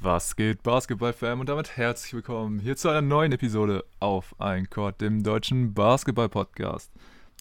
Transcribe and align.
Was 0.00 0.36
geht, 0.36 0.62
Basketball-Fan? 0.62 1.40
Und 1.40 1.48
damit 1.48 1.76
herzlich 1.76 2.14
willkommen 2.14 2.60
hier 2.60 2.76
zu 2.76 2.88
einer 2.88 3.02
neuen 3.02 3.32
Episode 3.32 3.84
auf 3.98 4.40
Ein 4.40 4.70
Court, 4.70 5.00
dem 5.00 5.24
deutschen 5.24 5.74
Basketball-Podcast. 5.74 6.92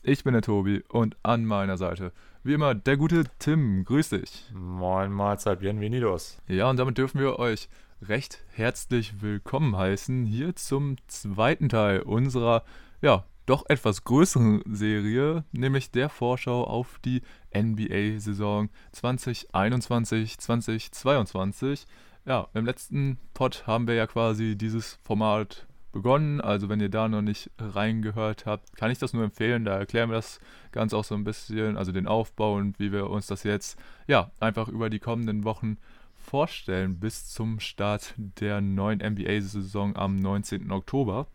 Ich 0.01 0.23
bin 0.23 0.33
der 0.33 0.41
Tobi 0.41 0.83
und 0.89 1.15
an 1.21 1.45
meiner 1.45 1.77
Seite, 1.77 2.11
wie 2.43 2.53
immer, 2.53 2.73
der 2.73 2.97
gute 2.97 3.25
Tim. 3.37 3.85
Grüß 3.85 4.09
dich. 4.09 4.51
Moin, 4.55 5.11
Mahlzeit, 5.11 5.59
bienvenidos. 5.59 6.39
Ja, 6.47 6.67
und 6.67 6.77
damit 6.77 6.97
dürfen 6.97 7.19
wir 7.19 7.37
euch 7.37 7.69
recht 8.01 8.43
herzlich 8.53 9.21
willkommen 9.21 9.77
heißen 9.77 10.25
hier 10.25 10.55
zum 10.55 10.95
zweiten 11.05 11.69
Teil 11.69 12.01
unserer, 12.01 12.63
ja, 13.03 13.25
doch 13.45 13.69
etwas 13.69 14.03
größeren 14.03 14.63
Serie, 14.65 15.43
nämlich 15.51 15.91
der 15.91 16.09
Vorschau 16.09 16.63
auf 16.63 16.97
die 17.05 17.21
NBA-Saison 17.55 18.69
2021-2022. 18.95 21.85
Ja, 22.27 22.49
im 22.53 22.65
letzten 22.65 23.17
Pod 23.33 23.65
haben 23.67 23.87
wir 23.87 23.95
ja 23.95 24.05
quasi 24.05 24.57
dieses 24.57 24.99
Format 25.01 25.65
begonnen. 25.93 26.41
Also 26.41 26.67
wenn 26.67 26.81
ihr 26.81 26.89
da 26.89 27.07
noch 27.07 27.21
nicht 27.21 27.49
reingehört 27.57 28.45
habt, 28.45 28.75
kann 28.75 28.91
ich 28.91 28.99
das 28.99 29.13
nur 29.13 29.23
empfehlen. 29.23 29.63
Da 29.63 29.77
erklären 29.77 30.09
wir 30.09 30.17
das 30.17 30.41
Ganze 30.73 30.97
auch 30.97 31.05
so 31.05 31.15
ein 31.15 31.23
bisschen, 31.23 31.77
also 31.77 31.93
den 31.93 32.05
Aufbau 32.05 32.55
und 32.55 32.79
wie 32.79 32.91
wir 32.91 33.09
uns 33.09 33.27
das 33.27 33.43
jetzt 33.43 33.79
ja 34.07 34.29
einfach 34.41 34.67
über 34.67 34.89
die 34.89 34.99
kommenden 34.99 35.45
Wochen 35.45 35.77
vorstellen 36.17 36.99
bis 36.99 37.29
zum 37.29 37.61
Start 37.61 38.13
der 38.17 38.59
neuen 38.59 38.99
NBA-Saison 38.99 39.95
am 39.95 40.17
19. 40.17 40.69
Oktober. 40.69 41.27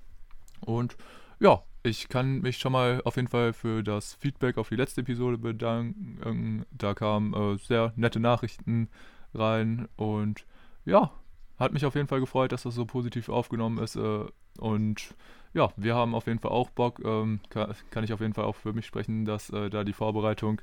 Und 0.61 0.99
ja, 1.41 1.63
ich 1.83 2.11
kann 2.11 2.43
mich 2.43 2.59
schon 2.59 2.73
mal 2.73 3.01
auf 3.07 3.16
jeden 3.16 3.29
Fall 3.29 3.55
für 3.55 3.83
das 3.83 4.13
Feedback 4.13 4.59
auf 4.59 4.69
die 4.69 4.77
letzte 4.77 5.01
Episode 5.01 5.38
bedanken. 5.38 6.66
Da 6.71 6.93
kamen 6.93 7.33
äh, 7.33 7.57
sehr 7.57 7.95
nette 7.97 8.21
Nachrichten 8.21 8.91
rein 9.33 9.88
und 9.97 10.45
ja, 10.85 11.11
hat 11.59 11.73
mich 11.73 11.85
auf 11.85 11.95
jeden 11.95 12.09
Fall 12.09 12.21
gefreut, 12.21 12.53
dass 12.53 12.65
das 12.65 12.75
so 12.75 12.85
positiv 12.85 13.29
aufgenommen 13.29 13.79
ist. 13.79 13.97
Äh, 13.97 14.25
und 14.59 15.15
ja, 15.55 15.71
wir 15.77 15.95
haben 15.95 16.15
auf 16.15 16.27
jeden 16.27 16.39
Fall 16.39 16.51
auch 16.51 16.71
Bock. 16.71 17.01
Ähm, 17.05 17.41
kann, 17.51 17.74
kann, 17.91 18.05
ich 18.05 18.13
auf 18.13 18.21
jeden 18.21 18.35
Fall 18.35 18.45
auch 18.45 18.57
für 18.57 18.73
mich 18.73 18.87
sprechen, 18.87 19.24
dass 19.24 19.51
äh, 19.51 19.71
da 19.71 19.85
die 19.85 19.93
Vorbereitung 19.93 20.61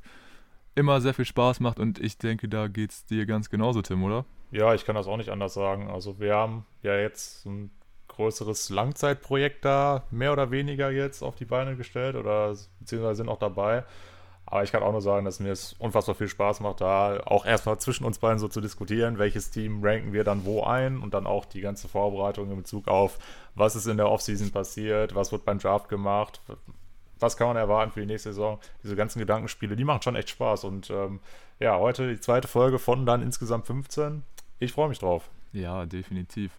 immer 0.76 1.02
sehr 1.02 1.14
viel 1.14 1.26
Spaß 1.26 1.59
macht. 1.59 1.80
Und 1.80 2.00
ich 2.00 2.17
denke, 2.17 2.50
da 2.50 2.67
geht 2.67 2.92
es 2.92 3.06
dir 3.06 3.26
ganz 3.26 3.50
genauso, 3.50 3.81
Tim, 3.81 4.03
oder? 4.03 4.26
Ja, 4.52 4.73
ich 4.73 4.86
kann 4.86 4.95
das 4.95 5.08
auch 5.08 5.17
nicht 5.17 5.30
anders 5.30 5.53
sagen. 5.53 5.89
Also 5.89 6.20
wir 6.20 6.36
haben 6.36 6.66
ja 6.81 6.98
jetzt 6.98 7.45
ein 7.45 7.72
größeres 8.08 8.70
Langzeitprojekt 8.70 9.64
da 9.64 10.04
mehr 10.11 10.33
oder 10.33 10.52
weniger 10.52 10.92
jetzt 10.92 11.22
auf 11.22 11.36
die 11.36 11.45
Beine 11.45 11.78
gestellt 11.78 12.16
oder 12.16 12.54
beziehungsweise 12.80 13.17
sind 13.17 13.30
auch 13.30 13.39
dabei. 13.39 13.86
Aber 14.50 14.64
ich 14.64 14.72
kann 14.72 14.81
auch 14.81 14.92
nur 14.92 15.02
sagen, 15.02 15.25
dass 15.25 15.39
mir 15.39 15.52
es 15.52 15.73
unfassbar 15.73 16.16
viel 16.16 16.28
Spaß 16.28 16.59
macht, 16.61 16.81
da 16.81 17.22
auch 17.25 17.45
erstmal 17.45 17.78
zwischen 17.78 18.03
uns 18.03 18.17
beiden 18.17 18.39
so 18.39 18.47
zu 18.47 18.61
diskutieren, 18.61 19.19
welches 19.19 19.52
Team 19.52 19.83
ranken 19.83 20.11
wir 20.11 20.23
dann 20.23 20.44
wo 20.44 20.64
ein 20.64 21.00
und 21.00 21.14
dann 21.14 21.28
auch 21.28 21.45
die 21.45 21.61
ganze 21.61 21.88
Vorbereitung 21.88 22.50
in 22.50 22.58
Bezug 22.58 22.88
auf, 22.88 23.20
was 23.53 23.75
ist 23.75 23.86
in 23.86 23.97
der 23.97 24.09
Offseason 24.09 24.52
passiert, 24.52 25.14
was 25.14 25.31
wird 25.31 25.45
beim 25.45 25.59
Draft 25.59 25.88
gemacht, 25.88 26.42
was 27.20 27.38
kann 27.38 27.47
man 27.47 27.58
erwarten 27.58 27.92
für 27.92 28.00
die 28.00 28.08
nächste 28.08 28.30
Saison. 28.30 28.59
Diese 28.83 28.95
ganzen 28.95 29.20
Gedankenspiele, 29.20 29.75
die 29.75 29.83
machen 29.83 30.02
schon 30.02 30.16
echt 30.16 30.30
Spaß. 30.30 30.64
Und 30.64 30.89
ähm, 30.89 31.20
ja, 31.59 31.77
heute 31.77 32.09
die 32.09 32.20
zweite 32.20 32.47
Folge 32.47 32.80
von 32.80 33.05
dann 33.05 33.22
insgesamt 33.22 33.67
15. 33.67 34.23
Ich 34.59 34.72
freue 34.72 34.89
mich 34.89 35.00
drauf. 35.00 35.30
Ja, 35.52 35.86
definitiv. 35.86 36.52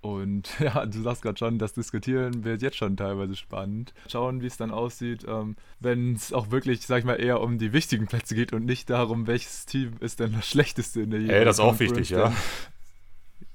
Und 0.00 0.48
ja, 0.60 0.86
du 0.86 1.02
sagst 1.02 1.22
gerade 1.22 1.38
schon, 1.38 1.58
das 1.58 1.74
Diskutieren 1.74 2.44
wird 2.44 2.62
jetzt 2.62 2.76
schon 2.76 2.96
teilweise 2.96 3.36
spannend. 3.36 3.92
Schauen, 4.08 4.40
wie 4.40 4.46
es 4.46 4.56
dann 4.56 4.70
aussieht, 4.70 5.24
ähm, 5.28 5.56
wenn 5.78 6.14
es 6.14 6.32
auch 6.32 6.50
wirklich, 6.50 6.86
sag 6.86 7.00
ich 7.00 7.04
mal, 7.04 7.20
eher 7.20 7.40
um 7.40 7.58
die 7.58 7.72
wichtigen 7.72 8.06
Plätze 8.06 8.34
geht 8.34 8.52
und 8.52 8.64
nicht 8.64 8.88
darum, 8.88 9.26
welches 9.26 9.66
Team 9.66 9.94
ist 10.00 10.20
denn 10.20 10.32
das 10.32 10.46
schlechteste 10.48 11.02
in 11.02 11.10
der 11.10 11.20
Ey, 11.20 11.44
das 11.44 11.56
ist 11.56 11.60
auch 11.60 11.78
wichtig, 11.78 12.10
ja. 12.10 12.32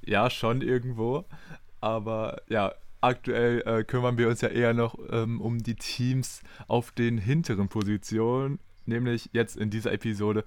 Ja, 0.06 0.30
schon 0.30 0.62
irgendwo. 0.62 1.26
Aber 1.82 2.42
ja, 2.48 2.74
aktuell 3.02 3.62
äh, 3.66 3.84
kümmern 3.84 4.18
wir 4.18 4.28
uns 4.28 4.42
ja 4.42 4.50
eher 4.50 4.74
noch 4.74 4.98
ähm, 5.10 5.42
um 5.42 5.64
die 5.64 5.76
Teams 5.76 6.42
auf 6.68 6.92
den 6.92 7.18
hinteren 7.18 7.70
Positionen. 7.70 8.60
Nämlich 8.86 9.30
jetzt 9.34 9.58
in 9.58 9.72
dieser 9.72 9.92
Episode 9.92 10.46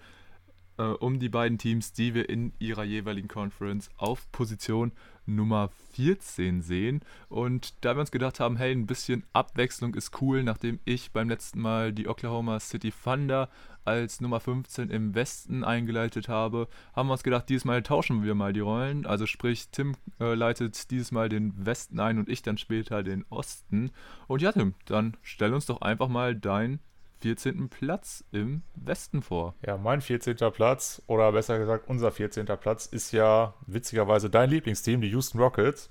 äh, 0.78 0.82
um 0.82 1.18
die 1.18 1.28
beiden 1.28 1.58
Teams, 1.58 1.92
die 1.92 2.14
wir 2.14 2.28
in 2.28 2.52
ihrer 2.60 2.84
jeweiligen 2.84 3.28
Conference 3.28 3.90
auf 3.96 4.30
Position 4.30 4.92
Nummer 5.28 5.70
14 5.92 6.62
sehen. 6.62 7.02
Und 7.28 7.84
da 7.84 7.94
wir 7.94 8.00
uns 8.00 8.10
gedacht 8.10 8.40
haben, 8.40 8.56
hey, 8.56 8.72
ein 8.72 8.86
bisschen 8.86 9.24
Abwechslung 9.32 9.94
ist 9.94 10.20
cool, 10.20 10.42
nachdem 10.42 10.80
ich 10.84 11.12
beim 11.12 11.28
letzten 11.28 11.60
Mal 11.60 11.92
die 11.92 12.08
Oklahoma 12.08 12.58
City 12.58 12.92
Thunder 13.04 13.48
als 13.84 14.20
Nummer 14.20 14.40
15 14.40 14.90
im 14.90 15.14
Westen 15.14 15.64
eingeleitet 15.64 16.28
habe, 16.28 16.68
haben 16.94 17.08
wir 17.08 17.12
uns 17.12 17.22
gedacht, 17.22 17.48
dieses 17.48 17.64
Mal 17.64 17.82
tauschen 17.82 18.22
wir 18.22 18.34
mal 18.34 18.52
die 18.52 18.60
Rollen. 18.60 19.06
Also 19.06 19.26
sprich, 19.26 19.68
Tim 19.70 19.96
äh, 20.20 20.34
leitet 20.34 20.90
dieses 20.90 21.10
Mal 21.10 21.28
den 21.28 21.54
Westen 21.64 21.98
ein 21.98 22.18
und 22.18 22.28
ich 22.28 22.42
dann 22.42 22.58
später 22.58 23.02
den 23.02 23.24
Osten. 23.30 23.90
Und 24.26 24.42
ja, 24.42 24.52
Tim, 24.52 24.74
dann 24.84 25.16
stell 25.22 25.54
uns 25.54 25.66
doch 25.66 25.80
einfach 25.80 26.08
mal 26.08 26.34
dein 26.34 26.80
14. 27.20 27.68
Platz 27.68 28.24
im 28.32 28.62
Westen 28.74 29.22
vor. 29.22 29.54
Ja, 29.66 29.76
mein 29.76 30.00
14. 30.00 30.36
Platz, 30.52 31.02
oder 31.06 31.32
besser 31.32 31.58
gesagt 31.58 31.88
unser 31.88 32.10
14. 32.12 32.46
Platz, 32.46 32.86
ist 32.86 33.12
ja 33.12 33.54
witzigerweise 33.66 34.30
dein 34.30 34.50
Lieblingsteam, 34.50 35.00
die 35.00 35.10
Houston 35.10 35.40
Rockets. 35.40 35.90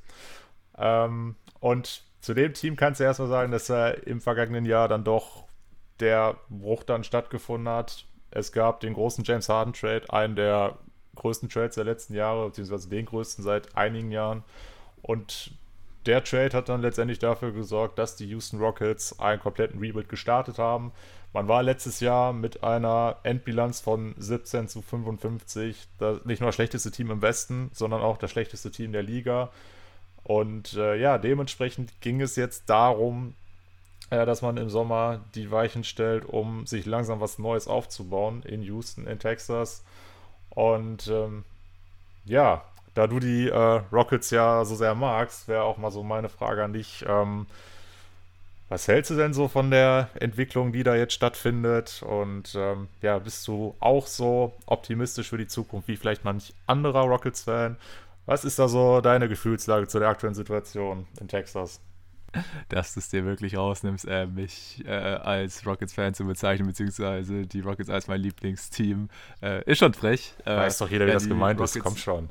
Ähm, 0.78 1.36
und 1.60 2.04
zu 2.22 2.34
dem 2.34 2.54
Team 2.54 2.76
kannst 2.76 3.00
du 3.00 3.04
erstmal 3.04 3.30
sagen, 3.30 3.52
dass 3.52 3.70
er 3.70 4.08
im 4.08 4.22
vergangenen 4.22 4.66
Jahr 4.66 4.88
dann 4.88 5.04
doch 5.04 5.46
der 6.00 6.38
Bruch 6.50 6.84
dann 6.84 7.04
stattgefunden 7.04 7.70
hat. 7.70 8.06
Es 8.32 8.52
gab 8.52 8.80
den 8.80 8.94
großen 8.94 9.24
James 9.24 9.50
Harden 9.50 9.74
Trade, 9.74 10.04
einen 10.10 10.36
der 10.36 10.78
größten 11.16 11.50
Trades 11.50 11.76
der 11.76 11.86
letzten 11.86 12.14
Jahre, 12.14 12.48
beziehungsweise 12.48 12.90
den 12.90 13.06
größten 13.06 13.44
seit 13.44 13.76
einigen 13.76 14.12
Jahren. 14.12 14.44
Und 15.02 15.52
der 16.06 16.24
Trade 16.24 16.56
hat 16.56 16.70
dann 16.70 16.82
letztendlich 16.82 17.20
dafür 17.20 17.52
gesorgt, 17.52 18.00
dass 18.00 18.16
die 18.16 18.28
Houston 18.28 18.60
Rockets 18.60 19.20
einen 19.20 19.42
kompletten 19.42 19.80
Rebuild 19.80 20.08
gestartet 20.10 20.58
haben. 20.58 20.94
Man 21.34 21.48
war 21.48 21.62
letztes 21.62 22.00
Jahr 22.00 22.34
mit 22.34 22.64
einer 22.64 23.18
Endbilanz 23.24 23.80
von 23.80 24.16
17 24.18 24.68
zu 24.68 24.82
55 24.82 25.88
das 26.00 26.26
nicht 26.26 26.40
nur 26.40 26.48
das 26.48 26.56
schlechteste 26.56 26.92
Team 26.92 27.12
im 27.12 27.22
Westen, 27.22 27.70
sondern 27.74 28.02
auch 28.02 28.18
das 28.18 28.32
schlechteste 28.32 28.72
Team 28.72 28.92
der 28.92 29.04
Liga. 29.04 29.52
Und 30.24 30.74
äh, 30.74 30.96
ja, 30.96 31.18
dementsprechend 31.18 32.02
ging 32.02 32.22
es 32.22 32.36
jetzt 32.36 32.70
darum, 32.70 33.34
äh, 34.10 34.26
dass 34.26 34.42
man 34.42 34.58
im 34.58 34.70
Sommer 34.70 35.22
die 35.36 35.52
Weichen 35.52 35.84
stellt, 35.84 36.26
um 36.26 36.66
sich 36.66 36.86
langsam 36.86 37.20
was 37.20 37.40
Neues 37.40 37.68
aufzubauen 37.68 38.44
in 38.44 38.62
Houston, 38.62 39.06
in 39.08 39.20
Texas. 39.20 39.84
Und 40.50 41.08
ähm, 41.08 41.44
ja, 42.26 42.64
da 42.94 43.08
du 43.08 43.20
die 43.20 43.48
äh, 43.48 43.82
Rockets 43.92 44.32
ja 44.32 44.66
so 44.66 44.76
sehr 44.76 44.96
magst, 44.96 45.48
wäre 45.48 45.64
auch 45.64 45.78
mal 45.78 45.92
so 45.92 46.04
meine 46.04 46.30
Frage 46.30 46.64
an 46.64 46.74
dich. 46.74 47.06
Ähm, 47.08 47.48
was 48.70 48.88
hältst 48.88 49.12
du 49.12 49.16
denn 49.16 49.34
so 49.34 49.48
von 49.48 49.72
der 49.72 50.10
Entwicklung, 50.20 50.72
die 50.72 50.84
da 50.84 50.96
jetzt 50.96 51.14
stattfindet? 51.14 52.04
Und 52.04 52.54
ähm, 52.56 52.90
ja, 53.02 53.18
bist 53.20 53.48
du 53.48 53.76
auch 53.80 54.08
so 54.08 54.54
optimistisch 54.66 55.30
für 55.30 55.38
die 55.38 55.48
Zukunft 55.48 55.88
wie 55.88 55.96
vielleicht 55.96 56.26
manch 56.26 56.54
anderer 56.66 57.04
Rockets-Fan? 57.04 57.78
Was 58.26 58.44
ist 58.44 58.60
da 58.60 58.68
so 58.68 59.00
deine 59.00 59.30
Gefühlslage 59.30 59.88
zu 59.88 60.00
der 60.00 60.10
aktuellen 60.10 60.36
Situation 60.36 61.08
in 61.22 61.30
Texas? 61.30 61.80
Dass 62.68 62.94
du 62.94 63.00
es 63.00 63.08
dir 63.08 63.24
wirklich 63.24 63.56
rausnimmst, 63.56 64.06
äh, 64.06 64.28
mich 64.28 64.84
äh, 64.86 64.92
als 64.92 65.66
Rockets-Fan 65.66 66.14
zu 66.14 66.26
bezeichnen, 66.26 66.68
beziehungsweise 66.68 67.48
die 67.48 67.62
Rockets 67.62 67.90
als 67.90 68.08
mein 68.10 68.20
Lieblingsteam, 68.20 69.08
äh, 69.42 69.64
ist 69.64 69.80
schon 69.80 69.94
frech. 69.94 70.34
Äh, 70.44 70.58
Weiß 70.58 70.78
doch 70.80 70.90
jeder, 70.92 71.08
wie 71.08 71.12
das 71.12 71.28
gemeint 71.28 71.58
Rockets, 71.58 71.78
ist, 71.78 71.84
komm 71.84 71.96
schon. 71.96 72.30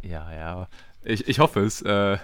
Ja, 0.00 0.32
ja. 0.32 0.68
Ich, 1.02 1.26
ich 1.26 1.40
hoffe 1.40 1.60
es. 1.60 1.82
Äh, 1.82 2.18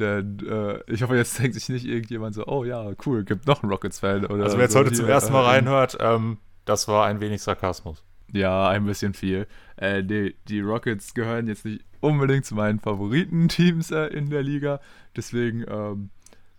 denn 0.00 0.38
äh, 0.48 0.80
ich 0.92 1.02
hoffe, 1.02 1.16
jetzt 1.16 1.38
denkt 1.38 1.54
sich 1.54 1.68
nicht 1.68 1.86
irgendjemand 1.86 2.34
so, 2.34 2.46
oh 2.46 2.64
ja, 2.64 2.92
cool, 3.06 3.24
gibt 3.24 3.46
noch 3.46 3.62
einen 3.62 3.72
Rockets-Fan. 3.72 4.26
Also 4.26 4.56
wer 4.56 4.64
jetzt 4.64 4.72
so 4.72 4.80
heute 4.80 4.92
zum 4.92 5.06
ersten 5.06 5.32
Mal 5.32 5.44
äh, 5.44 5.48
reinhört, 5.48 5.96
ähm, 6.00 6.38
das 6.64 6.88
war 6.88 7.06
ein 7.06 7.20
wenig 7.20 7.42
Sarkasmus. 7.42 8.04
Ja, 8.32 8.68
ein 8.68 8.84
bisschen 8.84 9.14
viel. 9.14 9.46
Äh, 9.76 10.02
die, 10.02 10.34
die, 10.48 10.60
Rockets 10.60 11.14
gehören 11.14 11.46
jetzt 11.46 11.64
nicht 11.64 11.84
unbedingt 12.00 12.44
zu 12.44 12.54
meinen 12.54 12.80
Favoriten-Teams 12.80 13.90
äh, 13.90 14.06
in 14.06 14.30
der 14.30 14.42
Liga. 14.42 14.80
Deswegen 15.16 15.64
ähm, 15.68 16.10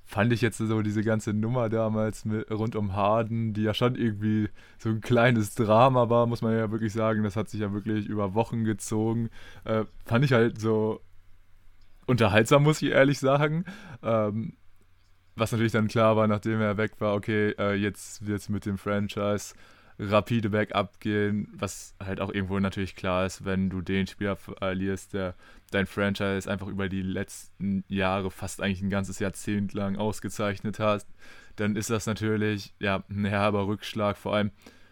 fand 0.06 0.32
ich 0.32 0.42
jetzt 0.42 0.60
so 0.60 0.82
diese 0.82 1.04
ganze 1.04 1.34
Nummer 1.34 1.68
damals 1.68 2.24
mit, 2.24 2.50
rund 2.52 2.76
um 2.76 2.96
Harden, 2.96 3.54
die 3.54 3.64
ja 3.64 3.74
schon 3.74 3.96
irgendwie 3.96 4.50
so 4.78 4.90
ein 4.90 5.02
kleines 5.02 5.56
Drama 5.56 6.10
war, 6.10 6.28
muss 6.28 6.42
man 6.42 6.56
ja 6.56 6.72
wirklich 6.72 6.94
sagen. 6.94 7.24
Das 7.24 7.36
hat 7.36 7.50
sich 7.50 7.62
ja 7.62 7.74
wirklich 7.74 8.06
über 8.06 8.36
Wochen 8.36 8.64
gezogen. 8.64 9.30
Äh, 9.66 9.86
fand 10.06 10.24
ich 10.24 10.32
halt 10.32 10.62
so 10.62 11.02
unterhaltsam, 12.06 12.64
muss 12.64 12.82
ich 12.82 12.92
ehrlich 12.92 13.20
sagen. 13.20 13.66
Ähm, 14.04 14.58
was 15.36 15.52
natürlich 15.52 15.74
dann 15.74 15.88
klar 15.88 16.16
war, 16.16 16.28
nachdem 16.28 16.62
er 16.62 16.78
weg 16.78 16.94
war, 17.00 17.14
okay, 17.14 17.54
äh, 17.60 17.74
jetzt 17.74 18.26
wird 18.26 18.40
es 18.40 18.50
mit 18.50 18.66
dem 18.66 18.78
Franchise 18.78 19.54
rapide 19.98 20.50
bergab 20.50 21.00
gehen, 21.00 21.48
was 21.54 21.96
halt 22.04 22.20
auch 22.20 22.34
irgendwo 22.34 22.60
natürlich 22.60 22.96
klar 22.96 23.26
ist, 23.26 23.46
wenn 23.46 23.70
du 23.70 23.82
den 23.82 24.08
Spieler 24.08 24.36
verlierst, 24.36 25.14
der 25.14 25.36
dein 25.72 25.86
Franchise 25.86 26.50
einfach 26.50 26.68
über 26.68 26.90
die 26.90 27.02
letzten 27.02 27.84
Jahre, 27.88 28.30
fast 28.30 28.62
eigentlich 28.62 28.82
ein 28.82 28.90
ganzes 28.90 29.20
Jahrzehnt 29.20 29.74
lang 29.74 29.96
ausgezeichnet 29.98 30.80
hat, 30.80 31.06
dann 31.56 31.76
ist 31.76 31.90
das 31.90 32.06
natürlich 32.06 32.74
ja 32.80 33.04
ein 33.10 33.26
herber 33.26 33.68
Rückschlag. 33.68 34.18
Vor 34.18 34.36
allem, 34.36 34.52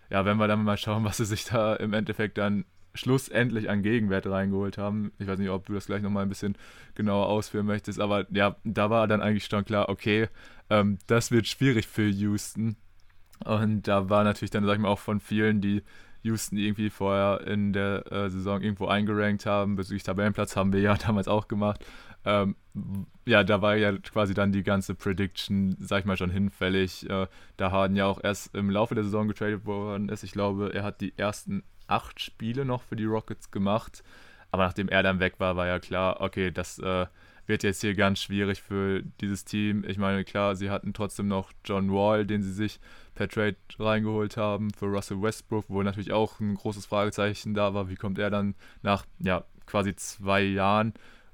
ja, 0.10 0.26
wenn 0.26 0.38
wir 0.38 0.48
dann 0.48 0.64
mal 0.64 0.78
schauen, 0.78 1.04
was 1.04 1.18
sie 1.18 1.26
sich 1.26 1.46
da 1.46 1.76
im 1.76 1.94
Endeffekt 1.94 2.38
dann 2.38 2.66
schlussendlich 2.94 3.70
an 3.70 3.82
Gegenwert 3.82 4.28
reingeholt 4.28 4.78
haben. 4.78 5.12
Ich 5.18 5.28
weiß 5.28 5.40
nicht, 5.40 5.50
ob 5.50 5.66
du 5.66 5.74
das 5.74 5.88
gleich 5.88 6.02
nochmal 6.02 6.24
ein 6.24 6.30
bisschen 6.30 6.56
genauer 6.96 7.28
ausführen 7.28 7.66
möchtest, 7.66 8.00
aber 8.00 8.26
ja, 8.32 8.56
da 8.64 8.90
war 8.90 9.08
dann 9.08 9.22
eigentlich 9.22 9.46
schon 9.46 9.66
klar, 9.66 9.90
okay, 9.90 10.30
ähm, 10.70 10.98
das 11.08 11.32
wird 11.32 11.48
schwierig 11.48 11.88
für 11.88 12.08
Houston. 12.08 12.76
Und 13.46 13.88
da 13.88 14.10
war 14.10 14.24
natürlich 14.24 14.52
dann, 14.52 14.66
sag 14.66 14.76
ich 14.76 14.80
mal, 14.80 14.90
auch 14.90 15.00
von 15.00 15.20
vielen, 15.20 15.60
die 15.60 15.84
Houston 16.22 16.58
irgendwie 16.58 16.90
vorher 16.90 17.46
in 17.48 17.74
der 17.74 18.12
äh, 18.12 18.30
Saison 18.30 18.62
irgendwo 18.62 18.88
eingerankt 18.88 19.46
haben, 19.46 19.76
bezüglich 19.76 20.04
Tabellenplatz 20.04 20.56
haben 20.56 20.72
wir 20.72 20.80
ja 20.80 20.96
damals 21.06 21.28
auch 21.28 21.48
gemacht. 21.48 21.86
Ähm, 22.26 22.56
ja, 23.26 23.44
da 23.44 23.62
war 23.62 23.76
ja 23.76 23.92
quasi 23.98 24.34
dann 24.34 24.52
die 24.52 24.64
ganze 24.64 24.96
Prediction, 24.96 25.76
sag 25.80 26.00
ich 26.00 26.06
mal, 26.06 26.18
schon 26.18 26.30
hinfällig. 26.30 27.10
Äh, 27.10 27.28
da 27.58 27.72
Harden 27.72 27.98
ja 27.98 28.06
auch 28.06 28.24
erst 28.24 28.56
im 28.56 28.70
Laufe 28.70 28.96
der 28.96 29.04
Saison 29.04 29.28
getradet 29.28 29.66
worden 29.66 30.10
ist. 30.10 30.24
Ich 30.24 30.32
glaube, 30.32 30.74
er 30.74 30.84
hat 30.84 31.02
die 31.02 31.18
ersten 31.18 31.64
acht 31.88 32.20
Spiele 32.20 32.66
noch 32.66 32.84
für 32.84 32.96
die 32.96 33.06
Rockets 33.06 33.52
gemacht. 33.52 34.04
Aber 34.52 34.66
nachdem 34.66 34.90
er 34.90 35.04
dann 35.04 35.20
weg 35.20 35.40
war, 35.40 35.56
war 35.56 35.68
ja 35.68 35.80
klar, 35.80 36.22
okay, 36.22 36.52
das 36.52 36.78
äh, 36.80 37.08
wird 37.46 37.64
jetzt 37.64 37.82
hier 37.82 37.96
ganz 37.96 38.22
schwierig 38.22 38.62
für 38.62 39.02
dieses 39.20 39.46
Team. 39.46 39.84
Ich 39.88 39.98
meine, 39.98 40.24
klar, 40.24 40.56
sie 40.56 40.70
hatten 40.70 40.94
trotzdem 40.94 41.28
noch 41.28 41.52
John 41.66 41.92
Wall, 41.92 42.26
den 42.26 42.42
sie 42.42 42.54
sich 42.54 42.80
per 43.16 43.28
Trade 43.28 43.56
reingeholt 43.80 44.38
haben 44.38 44.72
für 44.72 44.86
Russell 44.86 45.22
Westbrook, 45.22 45.66
wo 45.68 45.84
natürlich 45.84 46.12
auch 46.12 46.40
ein 46.40 46.56
großes 46.56 46.86
Fragezeichen 46.86 47.54
da 47.54 47.74
war. 47.74 47.90
Wie 47.90 47.96
kommt 47.96 48.18
er 48.18 48.30
dann 48.30 48.56
nach 48.82 49.06
ja, 49.20 49.44
quasi 49.66 49.96
zwei 49.96 50.42
Jahren 50.42 50.94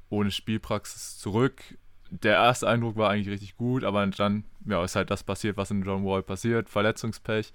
ohne 0.10 0.32
Spielpraxis 0.32 1.18
zurück? 1.20 1.62
Der 2.10 2.34
erste 2.34 2.68
Eindruck 2.68 2.96
war 2.96 3.12
eigentlich 3.12 3.30
richtig 3.30 3.56
gut, 3.56 3.84
aber 3.84 4.06
dann 4.08 4.44
ja, 4.66 4.84
ist 4.84 4.96
halt 4.96 5.12
das 5.12 5.24
passiert, 5.24 5.58
was 5.58 5.70
in 5.70 5.84
John 5.84 6.06
Wall 6.06 6.24
passiert, 6.24 6.70
Verletzungspech. 6.70 7.54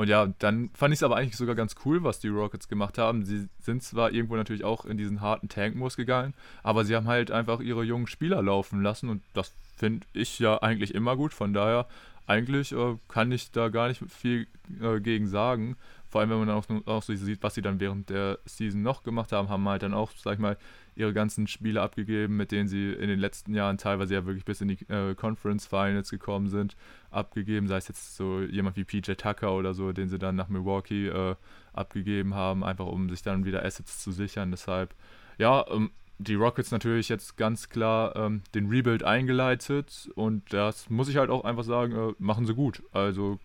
Und 0.00 0.08
ja, 0.08 0.32
dann 0.38 0.70
fand 0.72 0.94
ich 0.94 1.00
es 1.00 1.02
aber 1.02 1.16
eigentlich 1.16 1.36
sogar 1.36 1.54
ganz 1.54 1.74
cool, 1.84 2.02
was 2.02 2.20
die 2.20 2.28
Rockets 2.28 2.68
gemacht 2.68 2.96
haben. 2.96 3.22
Sie 3.22 3.50
sind 3.58 3.82
zwar 3.82 4.12
irgendwo 4.12 4.34
natürlich 4.34 4.64
auch 4.64 4.86
in 4.86 4.96
diesen 4.96 5.20
harten 5.20 5.50
Tankmodus 5.50 5.98
gegangen, 5.98 6.32
aber 6.62 6.86
sie 6.86 6.96
haben 6.96 7.06
halt 7.06 7.30
einfach 7.30 7.60
ihre 7.60 7.84
jungen 7.84 8.06
Spieler 8.06 8.40
laufen 8.40 8.82
lassen 8.82 9.10
und 9.10 9.22
das 9.34 9.52
finde 9.76 10.06
ich 10.14 10.38
ja 10.38 10.56
eigentlich 10.62 10.94
immer 10.94 11.16
gut. 11.16 11.34
Von 11.34 11.52
daher, 11.52 11.86
eigentlich 12.26 12.72
äh, 12.72 12.96
kann 13.08 13.30
ich 13.30 13.50
da 13.50 13.68
gar 13.68 13.88
nicht 13.88 14.02
viel 14.08 14.46
äh, 14.80 15.00
gegen 15.00 15.26
sagen. 15.26 15.76
Vor 16.08 16.22
allem, 16.22 16.30
wenn 16.30 16.38
man 16.38 16.48
dann 16.48 16.56
auch, 16.56 16.86
auch 16.86 17.02
so 17.02 17.14
sieht, 17.14 17.42
was 17.42 17.54
sie 17.54 17.62
dann 17.62 17.78
während 17.78 18.08
der 18.08 18.38
Season 18.46 18.80
noch 18.80 19.02
gemacht 19.02 19.32
haben, 19.32 19.50
haben 19.50 19.68
halt 19.68 19.82
dann 19.82 19.92
auch, 19.92 20.12
sag 20.16 20.32
ich 20.32 20.40
mal, 20.40 20.56
ihre 20.96 21.12
ganzen 21.12 21.46
Spiele 21.46 21.82
abgegeben, 21.82 22.36
mit 22.36 22.52
denen 22.52 22.68
sie 22.68 22.92
in 22.92 23.08
den 23.08 23.18
letzten 23.18 23.54
Jahren 23.54 23.78
teilweise 23.78 24.14
ja 24.14 24.26
wirklich 24.26 24.44
bis 24.44 24.60
in 24.60 24.68
die 24.68 24.78
äh, 24.88 25.14
Conference 25.14 25.66
Finals 25.66 26.10
gekommen 26.10 26.48
sind, 26.48 26.76
abgegeben. 27.10 27.68
Sei 27.68 27.76
es 27.76 27.88
jetzt 27.88 28.16
so 28.16 28.40
jemand 28.40 28.76
wie 28.76 28.84
PJ 28.84 29.12
Tucker 29.12 29.52
oder 29.54 29.74
so, 29.74 29.92
den 29.92 30.08
sie 30.08 30.18
dann 30.18 30.36
nach 30.36 30.48
Milwaukee 30.48 31.08
äh, 31.08 31.36
abgegeben 31.72 32.34
haben, 32.34 32.64
einfach 32.64 32.86
um 32.86 33.08
sich 33.08 33.22
dann 33.22 33.44
wieder 33.44 33.64
Assets 33.64 34.02
zu 34.02 34.12
sichern. 34.12 34.50
Deshalb, 34.50 34.94
ja, 35.38 35.64
ähm, 35.70 35.90
die 36.18 36.34
Rockets 36.34 36.70
natürlich 36.70 37.08
jetzt 37.08 37.36
ganz 37.36 37.70
klar 37.70 38.14
ähm, 38.14 38.42
den 38.54 38.68
Rebuild 38.68 39.02
eingeleitet 39.02 40.10
und 40.14 40.52
das 40.52 40.90
muss 40.90 41.08
ich 41.08 41.16
halt 41.16 41.30
auch 41.30 41.44
einfach 41.44 41.64
sagen, 41.64 41.92
äh, 41.96 42.14
machen 42.18 42.46
sie 42.46 42.54
gut. 42.54 42.82
Also 42.92 43.38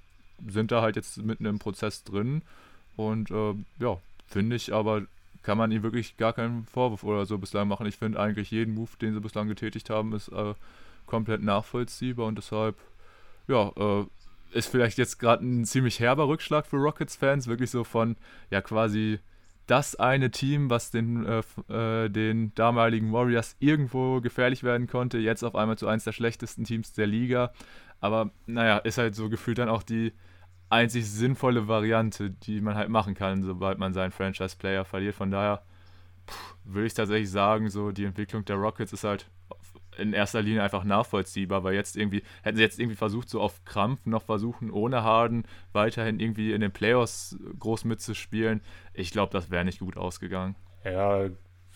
sind 0.45 0.71
da 0.71 0.81
halt 0.81 0.97
jetzt 0.97 1.17
mitten 1.23 1.45
im 1.45 1.59
Prozess 1.59 2.03
drin 2.03 2.41
und 2.97 3.31
äh, 3.31 3.53
ja, 3.79 3.97
finde 4.27 4.57
ich 4.57 4.73
aber 4.73 5.03
kann 5.45 5.59
man 5.59 5.71
ihm 5.71 5.83
wirklich 5.83 6.17
gar 6.17 6.33
keinen 6.33 6.65
Vorwurf 6.65 7.03
oder 7.03 7.25
so 7.27 7.37
bislang 7.37 7.67
machen. 7.67 7.85
Ich 7.85 7.97
finde 7.97 8.19
eigentlich 8.19 8.49
jeden 8.49 8.73
Move, 8.73 8.89
den 8.99 9.13
sie 9.13 9.21
bislang 9.21 9.47
getätigt 9.47 9.91
haben, 9.91 10.13
ist 10.13 10.29
äh, 10.29 10.55
komplett 11.05 11.43
nachvollziehbar 11.43 12.25
und 12.25 12.37
deshalb, 12.37 12.75
ja, 13.47 13.71
äh, 13.77 14.05
ist 14.51 14.69
vielleicht 14.69 14.97
jetzt 14.97 15.19
gerade 15.19 15.45
ein 15.45 15.65
ziemlich 15.65 15.99
herber 15.99 16.27
Rückschlag 16.27 16.65
für 16.65 16.77
Rockets-Fans, 16.77 17.47
wirklich 17.47 17.69
so 17.69 17.83
von, 17.83 18.15
ja, 18.49 18.61
quasi 18.61 19.19
das 19.67 19.95
eine 19.95 20.31
Team, 20.31 20.69
was 20.69 20.89
den, 20.89 21.25
äh, 21.25 21.43
äh, 21.73 22.09
den 22.09 22.53
damaligen 22.55 23.13
Warriors 23.13 23.55
irgendwo 23.59 24.21
gefährlich 24.21 24.63
werden 24.63 24.87
konnte, 24.87 25.19
jetzt 25.19 25.43
auf 25.43 25.55
einmal 25.55 25.77
zu 25.77 25.87
eins 25.87 26.05
der 26.05 26.11
schlechtesten 26.11 26.63
Teams 26.63 26.93
der 26.93 27.07
Liga. 27.07 27.51
Aber 27.99 28.31
naja, 28.47 28.77
ist 28.77 28.97
halt 28.97 29.15
so 29.15 29.29
gefühlt 29.29 29.59
dann 29.59 29.69
auch 29.69 29.83
die 29.83 30.11
einzig 30.69 31.09
sinnvolle 31.09 31.67
Variante, 31.67 32.31
die 32.31 32.61
man 32.61 32.75
halt 32.75 32.89
machen 32.89 33.13
kann, 33.13 33.43
sobald 33.43 33.77
man 33.77 33.93
seinen 33.93 34.11
Franchise-Player 34.11 34.85
verliert. 34.85 35.15
Von 35.15 35.31
daher 35.31 35.63
würde 36.63 36.87
ich 36.87 36.93
tatsächlich 36.93 37.29
sagen, 37.29 37.69
so 37.69 37.91
die 37.91 38.05
Entwicklung 38.05 38.45
der 38.45 38.55
Rockets 38.55 38.93
ist 38.93 39.03
halt 39.03 39.29
in 39.97 40.13
erster 40.13 40.41
Linie 40.41 40.63
einfach 40.63 40.83
nachvollziehbar, 40.83 41.63
weil 41.63 41.73
jetzt 41.73 41.95
irgendwie, 41.95 42.23
hätten 42.43 42.57
sie 42.57 42.63
jetzt 42.63 42.79
irgendwie 42.79 42.97
versucht, 42.97 43.29
so 43.29 43.39
auf 43.39 43.63
Krampf 43.63 44.05
noch 44.05 44.23
versuchen, 44.23 44.69
ohne 44.71 45.03
Harden 45.03 45.45
weiterhin 45.71 46.19
irgendwie 46.19 46.51
in 46.51 46.61
den 46.61 46.71
Playoffs 46.71 47.37
groß 47.59 47.85
mitzuspielen. 47.85 48.61
Ich 48.93 49.11
glaube, 49.11 49.31
das 49.31 49.49
wäre 49.51 49.63
nicht 49.63 49.79
gut 49.79 49.97
ausgegangen. 49.97 50.55
Ja, 50.83 51.29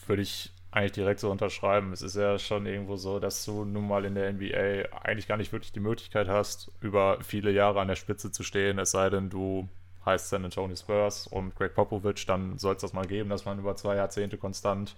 würde 0.06 0.21
ich 0.21 0.53
eigentlich 0.71 0.92
direkt 0.92 1.19
so 1.19 1.31
unterschreiben. 1.31 1.92
Es 1.94 2.01
ist 2.01 2.16
ja 2.16 2.38
schon 2.38 2.66
irgendwo 2.66 2.95
so, 2.95 3.19
dass 3.19 3.44
du 3.45 3.66
nun 3.66 3.88
mal 3.88 4.06
in 4.06 4.16
der 4.16 4.31
NBA 4.31 4.95
eigentlich 5.01 5.27
gar 5.27 5.38
nicht 5.38 5.51
wirklich 5.51 5.71
die 5.71 5.80
Möglichkeit 5.80 6.27
hast, 6.27 6.71
über 6.81 7.18
viele 7.21 7.51
Jahre 7.51 7.81
an 7.81 7.88
der 7.88 7.95
Spitze 7.95 8.31
zu 8.31 8.44
stehen, 8.44 8.77
es 8.77 8.92
sei 8.92 9.10
denn, 9.10 9.30
du 9.30 9.68
heißt 10.06 10.30
San 10.30 10.45
Antonio 10.45 10.75
Spurs 10.75 11.27
und 11.27 11.56
Greg 11.56 11.74
Popovich, 11.74 12.25
dann 12.25 12.57
soll 12.57 12.75
es 12.75 12.81
das 12.81 12.94
mal 12.94 13.06
geben, 13.06 13.30
dass 13.30 13.45
man 13.45 13.60
über 13.60 13.75
zwei 13.75 13.95
Jahrzehnte 13.95 14.38
konstant 14.38 14.95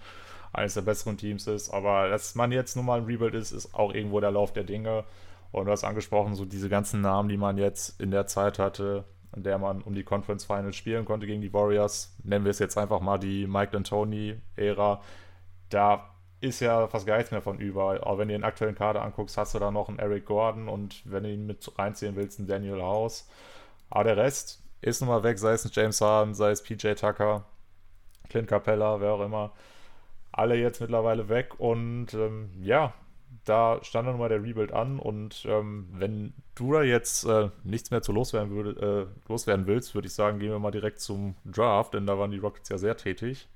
eines 0.53 0.73
der 0.73 0.81
besseren 0.81 1.17
Teams 1.17 1.47
ist. 1.47 1.69
Aber 1.69 2.09
dass 2.09 2.35
man 2.35 2.51
jetzt 2.51 2.75
nun 2.75 2.85
mal 2.85 2.99
ein 2.99 3.05
Rebuild 3.05 3.33
ist, 3.33 3.51
ist 3.51 3.73
auch 3.73 3.93
irgendwo 3.93 4.19
der 4.19 4.31
Lauf 4.31 4.53
der 4.53 4.63
Dinge. 4.63 5.05
Und 5.51 5.65
du 5.65 5.71
hast 5.71 5.83
angesprochen, 5.83 6.35
so 6.35 6.45
diese 6.45 6.69
ganzen 6.69 7.01
Namen, 7.01 7.29
die 7.29 7.37
man 7.37 7.57
jetzt 7.57 7.99
in 7.99 8.11
der 8.11 8.27
Zeit 8.27 8.59
hatte, 8.59 9.05
in 9.35 9.43
der 9.43 9.57
man 9.57 9.81
um 9.81 9.95
die 9.95 10.03
Conference 10.03 10.45
Finals 10.45 10.75
spielen 10.75 11.05
konnte 11.05 11.25
gegen 11.25 11.41
die 11.41 11.53
Warriors, 11.53 12.15
nennen 12.23 12.45
wir 12.45 12.51
es 12.51 12.59
jetzt 12.59 12.77
einfach 12.77 12.99
mal 12.99 13.17
die 13.17 13.47
Mike 13.47 13.75
D'Antoni-Ära 13.75 14.99
da 15.71 16.11
ist 16.41 16.59
ja 16.59 16.87
fast 16.87 17.05
gar 17.05 17.17
nichts 17.17 17.31
mehr 17.31 17.41
von 17.41 17.59
über. 17.59 18.05
Auch 18.05 18.17
wenn 18.17 18.27
du 18.27 18.33
den 18.33 18.43
aktuellen 18.43 18.75
Kader 18.75 19.03
anguckst, 19.03 19.37
hast 19.37 19.53
du 19.53 19.59
da 19.59 19.71
noch 19.71 19.89
einen 19.89 19.99
Eric 19.99 20.25
Gordon 20.25 20.67
und 20.67 21.01
wenn 21.05 21.23
du 21.23 21.31
ihn 21.31 21.45
mit 21.45 21.71
reinziehen 21.77 22.15
willst, 22.15 22.39
einen 22.39 22.47
Daniel 22.47 22.81
House. 22.81 23.29
Aber 23.89 24.05
der 24.05 24.17
Rest 24.17 24.61
ist 24.81 25.01
nun 25.01 25.09
mal 25.09 25.23
weg, 25.23 25.37
sei 25.37 25.53
es 25.53 25.65
ein 25.65 25.71
James 25.73 26.01
Harden, 26.01 26.33
sei 26.33 26.51
es 26.51 26.63
PJ 26.63 26.93
Tucker, 26.93 27.45
Clint 28.29 28.47
Capella, 28.47 28.99
wer 28.99 29.13
auch 29.13 29.21
immer. 29.21 29.51
Alle 30.31 30.55
jetzt 30.55 30.81
mittlerweile 30.81 31.29
weg 31.29 31.59
und 31.59 32.13
ähm, 32.13 32.49
ja, 32.61 32.93
da 33.45 33.79
stand 33.83 34.07
dann 34.07 34.17
mal 34.17 34.29
der 34.29 34.43
Rebuild 34.43 34.71
an 34.71 34.97
und 34.97 35.45
ähm, 35.47 35.87
wenn 35.91 36.33
du 36.55 36.73
da 36.73 36.83
jetzt 36.83 37.25
äh, 37.25 37.49
nichts 37.63 37.91
mehr 37.91 38.01
zu 38.01 38.13
loswerden, 38.13 38.51
würde, 38.51 39.09
äh, 39.09 39.29
loswerden 39.29 39.67
willst, 39.67 39.93
würde 39.93 40.07
ich 40.07 40.13
sagen, 40.13 40.39
gehen 40.39 40.51
wir 40.51 40.59
mal 40.59 40.71
direkt 40.71 40.99
zum 40.99 41.35
Draft, 41.45 41.93
denn 41.93 42.07
da 42.07 42.17
waren 42.17 42.31
die 42.31 42.39
Rockets 42.39 42.69
ja 42.69 42.77
sehr 42.77 42.97
tätig. 42.97 43.47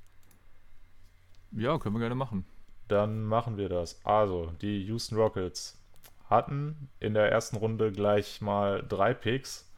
Ja, 1.52 1.78
können 1.78 1.96
wir 1.96 2.00
gerne 2.00 2.16
machen. 2.16 2.46
Dann 2.88 3.24
machen 3.24 3.58
wir 3.58 3.70
das. 3.70 4.04
Also, 4.06 4.52
die 4.62 4.84
Houston 4.86 5.18
Rockets 5.18 5.82
hatten 6.30 6.90
in 7.00 7.14
der 7.14 7.32
ersten 7.32 7.58
Runde 7.58 7.92
gleich 7.92 8.42
mal 8.42 8.84
drei 8.88 9.14
Picks. 9.14 9.72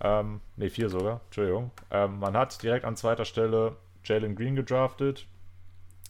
Ähm, 0.00 0.40
ne, 0.56 0.70
vier 0.70 0.88
sogar, 0.88 1.20
Entschuldigung. 1.26 1.70
Ähm, 1.90 2.18
man 2.18 2.36
hat 2.36 2.62
direkt 2.62 2.84
an 2.84 2.96
zweiter 2.96 3.24
Stelle 3.24 3.76
Jalen 4.04 4.34
Green 4.34 4.56
gedraftet, 4.56 5.26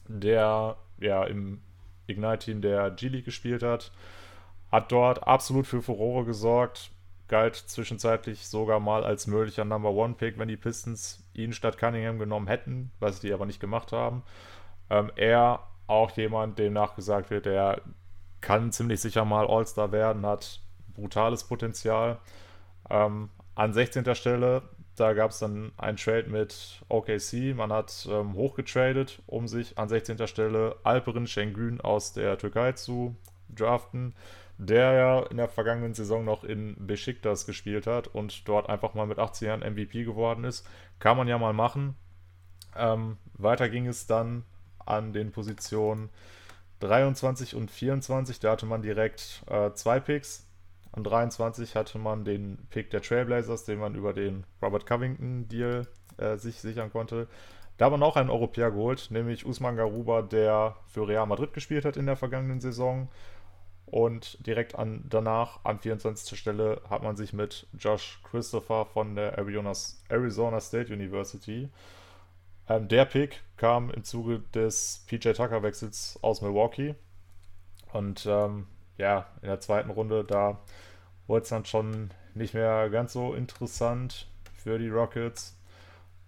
der 0.07 0.76
ja 0.99 1.25
im 1.25 1.61
Ignite-Team 2.07 2.61
der 2.61 2.90
G-League 2.90 3.25
gespielt 3.25 3.62
hat. 3.62 3.93
Hat 4.71 4.93
dort 4.93 5.26
absolut 5.26 5.67
für 5.67 5.83
Furore 5.83 6.25
gesorgt. 6.25 6.90
Galt 7.31 7.55
zwischenzeitlich 7.55 8.47
sogar 8.47 8.81
mal 8.81 9.05
als 9.05 9.27
möglicher 9.27 9.65
Number 9.65 9.91
One-Pick, 9.91 10.39
wenn 10.39 10.49
die 10.49 10.57
Pistons 10.57 11.25
ihn 11.33 11.53
statt 11.53 11.79
Cunningham 11.79 12.19
genommen 12.19 12.49
hätten, 12.49 12.91
was 12.99 13.21
die 13.21 13.33
aber 13.33 13.47
nicht 13.47 13.61
gemacht 13.61 13.93
haben. 13.93 14.25
Ähm, 14.91 15.13
er 15.15 15.61
auch 15.87 16.11
jemand, 16.11 16.59
dem 16.59 16.73
nachgesagt 16.73 17.31
wird, 17.31 17.47
der 17.47 17.81
kann 18.41 18.73
ziemlich 18.73 19.01
sicher 19.01 19.25
mal 19.25 19.47
All-Star 19.47 19.93
werden, 19.93 20.27
hat 20.27 20.61
brutales 20.93 21.45
Potenzial. 21.45 22.19
Ähm, 22.91 23.31
an 23.55 23.73
16. 23.73 24.15
Stelle, 24.17 24.63
da 24.97 25.13
gab 25.13 25.31
es 25.31 25.39
dann 25.39 25.71
ein 25.77 25.97
Trade 25.97 26.29
mit 26.29 26.83
OKC. 26.89 27.55
Man 27.55 27.73
hat 27.73 28.09
ähm, 28.11 28.35
hochgetradet, 28.35 29.23
um 29.27 29.47
sich 29.47 29.79
an 29.79 29.89
16. 29.89 30.27
Stelle 30.27 30.77
Alperin 30.83 31.29
Şengün 31.29 31.81
aus 31.81 32.13
der 32.13 32.39
Türkei 32.39 32.73
zu 32.73 33.15
draften, 33.49 34.15
der 34.61 34.93
ja 34.93 35.21
in 35.23 35.38
der 35.38 35.49
vergangenen 35.49 35.95
Saison 35.95 36.23
noch 36.23 36.45
in 36.45 36.76
Besiktas 36.87 37.47
gespielt 37.47 37.87
hat 37.87 38.09
und 38.09 38.47
dort 38.47 38.69
einfach 38.69 38.93
mal 38.93 39.07
mit 39.07 39.19
18 39.19 39.49
Jahren 39.49 39.61
MVP 39.61 40.05
geworden 40.05 40.45
ist. 40.45 40.69
Kann 40.99 41.17
man 41.17 41.29
ja 41.29 41.38
mal 41.38 41.55
machen. 41.55 41.97
Ähm, 42.76 43.17
weiter 43.33 43.71
ging 43.71 43.87
es 43.87 44.07
dann 44.07 44.45
an 44.85 45.14
den 45.14 45.33
Positionen 45.33 46.11
23 46.81 47.55
und 47.55 47.71
24. 47.71 48.38
Da 48.38 48.52
hatte 48.52 48.67
man 48.67 48.83
direkt 48.83 49.43
äh, 49.49 49.73
zwei 49.73 49.99
Picks. 49.99 50.47
An 50.93 51.05
23 51.05 51.75
hatte 51.75 51.99
man 51.99 52.25
den 52.25 52.59
Pick 52.69 52.90
der 52.90 53.00
Trailblazers, 53.00 53.64
den 53.64 53.79
man 53.79 53.95
über 53.95 54.12
den 54.12 54.45
Robert 54.61 54.85
Covington-Deal 54.85 55.87
äh, 56.19 56.37
sich 56.37 56.61
sichern 56.61 56.90
konnte. 56.90 57.29
Da 57.79 57.87
hat 57.87 57.93
man 57.93 58.02
auch 58.02 58.17
einen 58.17 58.29
Europäer 58.29 58.73
geholt, 58.73 59.07
nämlich 59.11 59.47
Usman 59.47 59.76
Garuba, 59.76 60.21
der 60.21 60.76
für 60.87 61.09
Real 61.09 61.26
Madrid 61.26 61.55
gespielt 61.55 61.87
hat 61.87 61.97
in 61.97 62.05
der 62.05 62.17
vergangenen 62.17 62.61
Saison. 62.61 63.09
Und 63.91 64.47
direkt 64.47 64.77
an, 64.77 65.05
danach, 65.09 65.65
an 65.65 65.81
24. 65.81 66.39
Stelle, 66.39 66.81
hat 66.89 67.03
man 67.03 67.17
sich 67.17 67.33
mit 67.33 67.67
Josh 67.77 68.21
Christopher 68.23 68.87
von 68.87 69.17
der 69.17 69.37
Arizona, 69.37 69.73
Arizona 70.09 70.61
State 70.61 70.93
University 70.93 71.69
Ähm, 72.69 72.87
der 72.87 73.05
Pick 73.05 73.43
kam 73.57 73.91
im 73.91 74.05
Zuge 74.05 74.43
des 74.55 75.05
PJ 75.09 75.33
Tucker-Wechsels 75.33 76.21
aus 76.23 76.41
Milwaukee. 76.41 76.95
Und 77.93 78.27
ähm, 78.27 78.69
ja, 78.97 79.27
in 79.43 79.49
der 79.49 79.61
zweiten 79.61 79.91
Runde, 79.91 80.25
da 80.25 80.61
wurde 81.27 81.43
es 81.43 81.49
dann 81.49 81.65
schon 81.65 82.11
nicht 82.35 82.55
mehr 82.55 82.89
ganz 82.91 83.13
so 83.13 83.35
interessant 83.35 84.29
für 84.55 84.79
die 84.79 84.89
Rockets. 84.89 85.59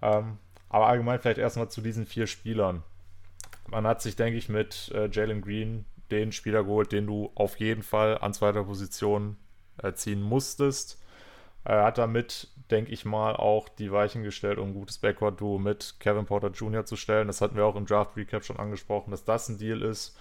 Ähm, 0.00 0.38
aber 0.68 0.88
allgemein 0.88 1.20
vielleicht 1.20 1.38
erstmal 1.38 1.68
zu 1.68 1.80
diesen 1.80 2.06
vier 2.06 2.26
Spielern. 2.26 2.82
Man 3.68 3.86
hat 3.86 4.02
sich, 4.02 4.16
denke 4.16 4.36
ich, 4.36 4.48
mit 4.48 4.90
äh, 4.94 5.08
Jalen 5.12 5.42
Green 5.42 5.84
den 6.12 6.30
Spieler 6.32 6.62
geholt, 6.64 6.92
den 6.92 7.06
du 7.06 7.30
auf 7.34 7.58
jeden 7.58 7.82
Fall 7.82 8.18
an 8.18 8.34
zweiter 8.34 8.64
Position 8.64 9.36
äh, 9.82 9.92
ziehen 9.94 10.22
musstest. 10.22 11.02
Er 11.64 11.84
hat 11.84 11.98
damit, 11.98 12.48
denke 12.70 12.92
ich 12.92 13.04
mal, 13.04 13.34
auch 13.34 13.68
die 13.68 13.90
Weichen 13.92 14.22
gestellt, 14.22 14.58
um 14.58 14.70
ein 14.70 14.74
gutes 14.74 14.98
Backcourt-Duo 14.98 15.58
mit 15.58 15.96
Kevin 16.00 16.26
Porter 16.26 16.50
Jr. 16.50 16.84
zu 16.84 16.96
stellen. 16.96 17.28
Das 17.28 17.40
hatten 17.40 17.56
wir 17.56 17.64
auch 17.64 17.76
im 17.76 17.86
Draft-Recap 17.86 18.44
schon 18.44 18.58
angesprochen, 18.58 19.10
dass 19.10 19.24
das 19.24 19.48
ein 19.48 19.58
Deal 19.58 19.82
ist, 19.82 20.16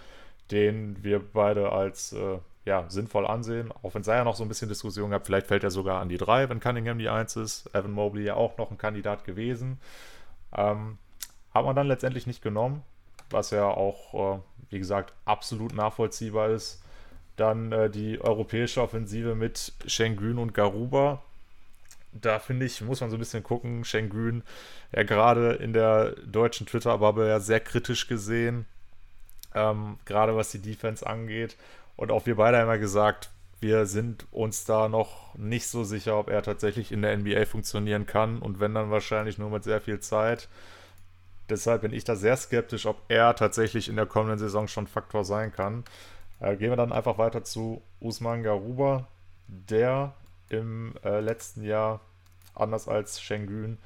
den 0.52 1.04
wir 1.04 1.20
beide 1.20 1.72
als 1.72 2.14
äh, 2.14 2.40
ja, 2.66 2.86
sinnvoll 2.90 3.26
ansehen. 3.26 3.72
Auch 3.82 3.94
wenn 3.94 4.02
es 4.02 4.08
ja 4.08 4.24
noch 4.24 4.36
so 4.36 4.44
ein 4.44 4.50
bisschen 4.50 4.70
Diskussion 4.70 5.12
gab, 5.12 5.26
vielleicht 5.26 5.48
fällt 5.48 5.64
er 5.64 5.72
sogar 5.72 6.00
an 6.00 6.10
die 6.10 6.18
3, 6.18 6.50
wenn 6.50 6.60
Cunningham 6.60 7.00
die 7.00 7.10
1 7.10 7.36
ist. 7.38 7.74
Evan 7.74 7.92
Mobley 7.92 8.24
ja 8.24 8.36
auch 8.36 8.58
noch 8.58 8.72
ein 8.72 8.78
Kandidat 8.78 9.24
gewesen. 9.24 9.80
Ähm, 10.56 10.98
hat 11.54 11.66
man 11.66 11.76
dann 11.76 11.88
letztendlich 11.88 12.28
nicht 12.28 12.42
genommen, 12.42 12.84
was 13.30 13.50
ja 13.52 13.66
auch, 13.66 14.36
äh, 14.36 14.40
wie 14.72 14.80
gesagt, 14.80 15.14
absolut 15.26 15.74
nachvollziehbar 15.76 16.50
ist. 16.50 16.82
Dann 17.36 17.72
äh, 17.72 17.90
die 17.90 18.20
europäische 18.20 18.82
Offensive 18.82 19.36
mit 19.36 19.74
Schengen 19.86 20.38
und 20.38 20.54
Garuba 20.54 21.22
da 22.12 22.40
finde 22.40 22.66
ich, 22.66 22.82
muss 22.82 23.02
man 23.02 23.10
so 23.10 23.16
ein 23.16 23.20
bisschen 23.20 23.44
gucken. 23.44 23.86
Schengen, 23.86 24.44
ja 24.94 25.04
gerade 25.04 25.54
in 25.54 25.74
der 25.74 26.12
deutschen 26.26 26.68
Twitter-Bubble 26.68 27.28
ja 27.28 27.40
sehr 27.40 27.60
kritisch 27.60 28.08
gesehen, 28.08 28.66
ähm, 29.56 29.98
gerade 30.06 30.36
was 30.36 30.52
die 30.52 30.62
Defense 30.62 31.06
angeht. 31.06 31.56
Und 31.96 32.12
auch 32.12 32.26
wir 32.26 32.36
beide 32.36 32.58
haben 32.58 32.68
ja 32.68 32.78
gesagt, 32.78 33.30
wir 33.60 33.86
sind 33.86 34.26
uns 34.32 34.66
da 34.66 34.90
noch 34.90 35.36
nicht 35.36 35.68
so 35.68 35.84
sicher, 35.84 36.18
ob 36.18 36.30
er 36.30 36.42
tatsächlich 36.42 36.92
in 36.92 37.04
der 37.04 37.16
NBA 37.16 37.46
funktionieren 37.46 38.06
kann 38.06 38.40
und 38.40 38.60
wenn 38.60 38.74
dann 38.74 38.90
wahrscheinlich 38.90 39.38
nur 39.38 39.52
mit 39.52 39.64
sehr 39.64 39.80
viel 39.80 40.00
Zeit. 40.00 40.50
Deshalb 41.50 41.82
bin 41.82 41.94
ich 41.94 42.04
da 42.04 42.16
sehr 42.16 42.38
skeptisch, 42.38 42.86
ob 42.86 43.02
er 43.10 43.36
tatsächlich 43.36 43.90
in 43.90 43.96
der 43.96 44.06
kommenden 44.06 44.40
Saison 44.40 44.68
schon 44.68 44.88
Faktor 44.88 45.24
sein 45.24 45.52
kann. 45.52 45.84
Äh, 46.40 46.56
gehen 46.56 46.70
wir 46.70 46.78
dann 46.78 46.92
einfach 46.92 47.18
weiter 47.18 47.44
zu 47.44 47.82
Usman 48.00 48.44
Garuba, 48.44 49.08
der 49.48 50.14
im 50.50 50.94
äh, 51.04 51.20
letzten 51.20 51.64
Jahr, 51.64 52.02
anders 52.56 52.88
als 52.88 53.22
Schengen, 53.22 53.78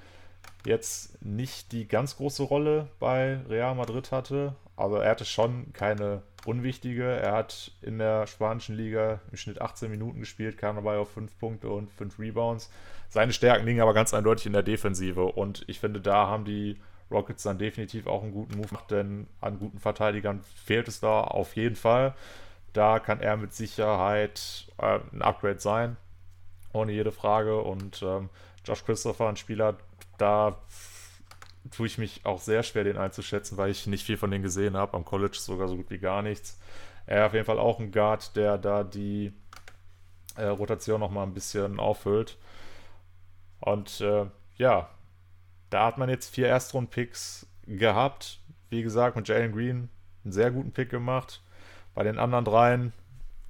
jetzt 0.66 1.22
nicht 1.22 1.72
die 1.72 1.88
ganz 1.88 2.18
große 2.18 2.44
Rolle 2.44 2.88
bei 3.00 3.40
Real 3.50 3.76
Madrid 3.76 4.12
hatte. 4.12 4.56
Also 4.76 4.98
er 4.98 5.12
hatte 5.12 5.26
schon 5.26 5.72
keine 5.74 6.24
unwichtige. 6.46 7.04
Er 7.04 7.34
hat 7.34 7.72
in 7.82 7.98
der 7.98 8.28
spanischen 8.28 8.76
Liga 8.76 9.20
im 9.32 9.38
Schnitt 9.38 9.62
18 9.62 9.90
Minuten 9.90 10.20
gespielt, 10.20 10.58
kam 10.58 10.76
dabei 10.76 10.98
auf 10.98 11.12
5 11.12 11.38
Punkte 11.40 11.70
und 11.70 11.92
5 11.92 12.20
Rebounds. 12.20 12.72
Seine 13.10 13.34
Stärken 13.34 13.66
liegen 13.66 13.82
aber 13.82 13.94
ganz 13.94 14.14
eindeutig 14.14 14.48
in 14.48 14.54
der 14.54 14.64
Defensive 14.64 15.24
und 15.24 15.64
ich 15.68 15.80
finde, 15.80 16.02
da 16.02 16.28
haben 16.28 16.46
die 16.46 16.78
Rockets 17.12 17.44
dann 17.44 17.58
definitiv 17.58 18.08
auch 18.08 18.24
einen 18.24 18.32
guten 18.32 18.58
Move 18.58 18.68
gemacht, 18.68 18.92
denn 18.92 19.28
an 19.42 19.60
guten 19.60 19.80
Verteidigern 19.80 20.42
fehlt 20.42 20.88
es 20.88 21.00
da 21.00 21.22
auf 21.22 21.56
jeden 21.56 21.76
Fall. 21.76 22.16
Da 22.74 23.00
kann 23.00 23.22
er 23.22 23.38
mit 23.38 23.54
Sicherheit 23.54 24.68
äh, 24.78 25.00
ein 25.14 25.22
Upgrade 25.22 25.60
sein 25.60 25.98
ohne 26.76 26.92
jede 26.92 27.12
Frage. 27.12 27.62
Und 27.62 28.04
ähm, 28.04 28.30
Josh 28.66 28.84
Christopher, 28.86 29.30
ein 29.30 29.38
Spieler, 29.38 29.78
da 30.18 30.58
tue 31.72 31.88
ich 31.88 31.98
mich 31.98 32.26
auch 32.26 32.40
sehr 32.40 32.62
schwer, 32.62 32.84
den 32.84 32.98
einzuschätzen, 32.98 33.58
weil 33.58 33.72
ich 33.72 33.88
nicht 33.88 34.06
viel 34.06 34.18
von 34.18 34.30
denen 34.30 34.44
gesehen 34.44 34.78
habe. 34.78 34.96
Am 34.96 35.06
College 35.06 35.38
sogar 35.40 35.68
so 35.68 35.78
gut 35.78 35.90
wie 35.90 35.98
gar 35.98 36.22
nichts. 36.22 36.60
Er 37.08 37.22
ist 37.22 37.28
auf 37.28 37.34
jeden 37.34 37.46
Fall 37.46 37.60
auch 37.60 37.80
ein 37.80 37.92
Guard, 37.92 38.36
der 38.36 38.58
da 38.58 38.84
die 38.84 39.34
äh, 40.36 40.46
Rotation 40.46 41.00
nochmal 41.00 41.26
ein 41.26 41.34
bisschen 41.34 41.80
auffüllt. 41.80 42.38
Und 43.62 44.02
äh, 44.02 44.26
ja, 44.58 44.90
da 45.76 45.86
hat 45.86 45.98
man 45.98 46.08
jetzt 46.08 46.34
vier 46.34 46.48
Erstrunden-Picks 46.48 47.48
gehabt. 47.68 48.40
Wie 48.70 48.82
gesagt, 48.82 49.18
mit 49.18 49.28
Jalen 49.28 49.52
Green 49.52 49.90
einen 50.24 50.32
sehr 50.32 50.50
guten 50.50 50.72
Pick 50.72 50.90
gemacht. 50.90 51.44
Bei 51.94 52.04
den 52.04 52.18
anderen 52.18 52.46
dreien 52.46 52.94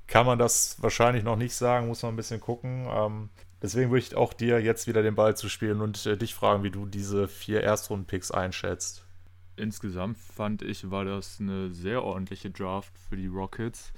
kann 0.08 0.26
man 0.26 0.40
das 0.40 0.82
wahrscheinlich 0.82 1.24
noch 1.24 1.36
nicht 1.36 1.54
sagen, 1.54 1.88
muss 1.88 2.02
man 2.02 2.14
ein 2.14 2.18
bisschen 2.18 2.42
gucken. 2.42 2.88
Ähm, 2.90 3.30
deswegen 3.62 3.92
würde 3.92 4.00
ich 4.00 4.16
auch 4.16 4.34
dir 4.34 4.60
jetzt 4.60 4.88
wieder 4.88 5.04
den 5.04 5.14
Ball 5.14 5.38
zu 5.38 5.50
spielen 5.50 5.82
und 5.82 6.04
äh, 6.08 6.18
dich 6.18 6.34
fragen, 6.34 6.64
wie 6.64 6.72
du 6.72 6.88
diese 6.88 7.28
vier 7.28 7.62
Erstrunden-Picks 7.62 8.32
einschätzt. 8.32 9.06
Insgesamt 9.56 10.18
fand 10.18 10.64
ich, 10.64 10.90
war 10.90 11.06
das 11.06 11.38
eine 11.40 11.72
sehr 11.76 12.04
ordentliche 12.04 12.50
Draft 12.50 12.98
für 13.08 13.18
die 13.18 13.28
Rockets. 13.28 13.94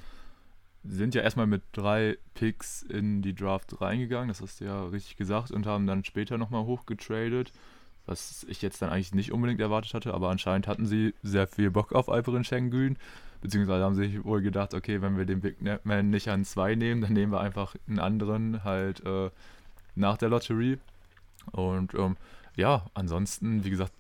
Sind 0.84 1.16
ja 1.16 1.22
erstmal 1.22 1.48
mit 1.48 1.64
drei 1.72 2.18
Picks 2.34 2.82
in 2.82 3.22
die 3.22 3.34
Draft 3.34 3.80
reingegangen, 3.80 4.28
das 4.28 4.42
hast 4.42 4.60
du 4.60 4.66
ja 4.66 4.86
richtig 4.88 5.16
gesagt, 5.16 5.52
und 5.52 5.66
haben 5.66 5.88
dann 5.88 6.04
später 6.04 6.38
nochmal 6.38 6.66
hochgetradet, 6.66 7.54
was 8.08 8.46
ich 8.50 8.62
jetzt 8.62 8.82
dann 8.82 8.90
eigentlich 8.90 9.14
nicht 9.14 9.32
unbedingt 9.32 9.60
erwartet 9.60 9.94
hatte, 9.94 10.14
aber 10.14 10.30
anscheinend 10.30 10.68
hatten 10.68 10.86
sie 10.86 11.14
sehr 11.22 11.46
viel 11.48 11.70
Bock 11.70 11.94
auf 11.94 12.10
Alperin 12.10 12.44
Schengen 12.44 12.98
Beziehungsweise 13.42 13.84
haben 13.84 13.94
sie 13.94 14.10
sich 14.10 14.24
wohl 14.24 14.42
gedacht, 14.42 14.74
okay, 14.74 15.02
wenn 15.02 15.16
wir 15.18 15.26
den 15.26 15.42
Big 15.42 15.58
Man 15.84 16.10
nicht 16.10 16.28
an 16.30 16.44
zwei 16.44 16.74
nehmen, 16.74 17.02
dann 17.02 17.14
nehmen 17.14 17.32
wir 17.32 17.42
einfach 17.42 17.76
einen 17.88 18.00
anderen 18.00 18.64
halt 18.64 19.06
äh, 19.06 19.30
nach 19.96 20.18
der 20.18 20.30
Lotterie. 20.30 20.80
Und 21.52 21.94
ähm, 21.94 22.18
ja, 22.56 22.86
ansonsten, 22.96 23.64
wie 23.64 23.70
gesagt, 23.70 23.94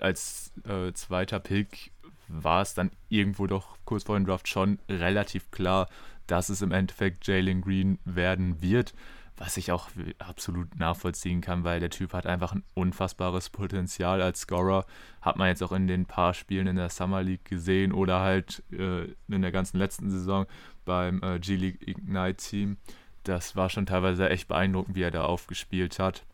als 0.00 0.52
äh, 0.68 0.92
zweiter 0.92 1.40
Pick 1.40 1.90
war 2.28 2.62
es 2.62 2.74
dann 2.74 2.90
irgendwo 3.08 3.46
doch 3.46 3.76
kurz 3.84 4.04
vor 4.04 4.16
dem 4.16 4.26
Draft 4.26 4.46
schon 4.46 4.78
relativ 4.88 5.50
klar, 5.50 5.88
dass 6.26 6.48
es 6.48 6.62
im 6.62 6.70
Endeffekt 6.70 7.26
Jalen 7.26 7.62
Green 7.62 7.98
werden 8.04 8.62
wird 8.62 8.94
was 9.36 9.56
ich 9.56 9.72
auch 9.72 9.88
absolut 10.18 10.78
nachvollziehen 10.78 11.40
kann, 11.40 11.64
weil 11.64 11.80
der 11.80 11.90
Typ 11.90 12.12
hat 12.12 12.26
einfach 12.26 12.52
ein 12.52 12.62
unfassbares 12.74 13.50
Potenzial 13.50 14.22
als 14.22 14.40
Scorer. 14.40 14.86
Hat 15.20 15.36
man 15.36 15.48
jetzt 15.48 15.62
auch 15.62 15.72
in 15.72 15.88
den 15.88 16.06
paar 16.06 16.34
Spielen 16.34 16.68
in 16.68 16.76
der 16.76 16.88
Summer 16.88 17.22
League 17.22 17.44
gesehen 17.44 17.92
oder 17.92 18.20
halt 18.20 18.62
äh, 18.70 19.04
in 19.28 19.42
der 19.42 19.50
ganzen 19.50 19.78
letzten 19.78 20.08
Saison 20.10 20.46
beim 20.84 21.20
äh, 21.22 21.40
G-League 21.40 21.86
Ignite 21.86 22.36
Team. 22.36 22.76
Das 23.24 23.56
war 23.56 23.70
schon 23.70 23.86
teilweise 23.86 24.28
echt 24.28 24.46
beeindruckend, 24.48 24.94
wie 24.94 25.02
er 25.02 25.10
da 25.10 25.24
aufgespielt 25.24 25.98
hat. 25.98 26.24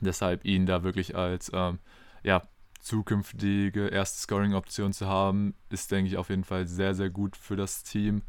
Deshalb 0.00 0.44
ihn 0.44 0.66
da 0.66 0.84
wirklich 0.84 1.16
als 1.16 1.50
ähm, 1.52 1.80
ja, 2.22 2.42
zukünftige 2.80 3.88
erste 3.88 4.20
Scoring-Option 4.20 4.92
zu 4.92 5.08
haben, 5.08 5.54
ist, 5.70 5.90
denke 5.90 6.08
ich, 6.08 6.16
auf 6.16 6.30
jeden 6.30 6.44
Fall 6.44 6.68
sehr, 6.68 6.94
sehr 6.94 7.10
gut 7.10 7.36
für 7.36 7.56
das 7.56 7.82
Team. 7.82 8.22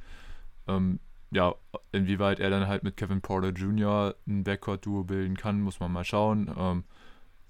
Ähm, 0.67 0.99
ja, 1.31 1.55
inwieweit 1.91 2.39
er 2.39 2.49
dann 2.49 2.67
halt 2.67 2.83
mit 2.83 2.97
Kevin 2.97 3.21
Porter 3.21 3.49
Jr. 3.49 4.15
ein 4.27 4.43
Backcourt-Duo 4.43 5.03
bilden 5.03 5.37
kann, 5.37 5.61
muss 5.61 5.79
man 5.79 5.91
mal 5.91 6.03
schauen. 6.03 6.51
Ähm, 6.57 6.83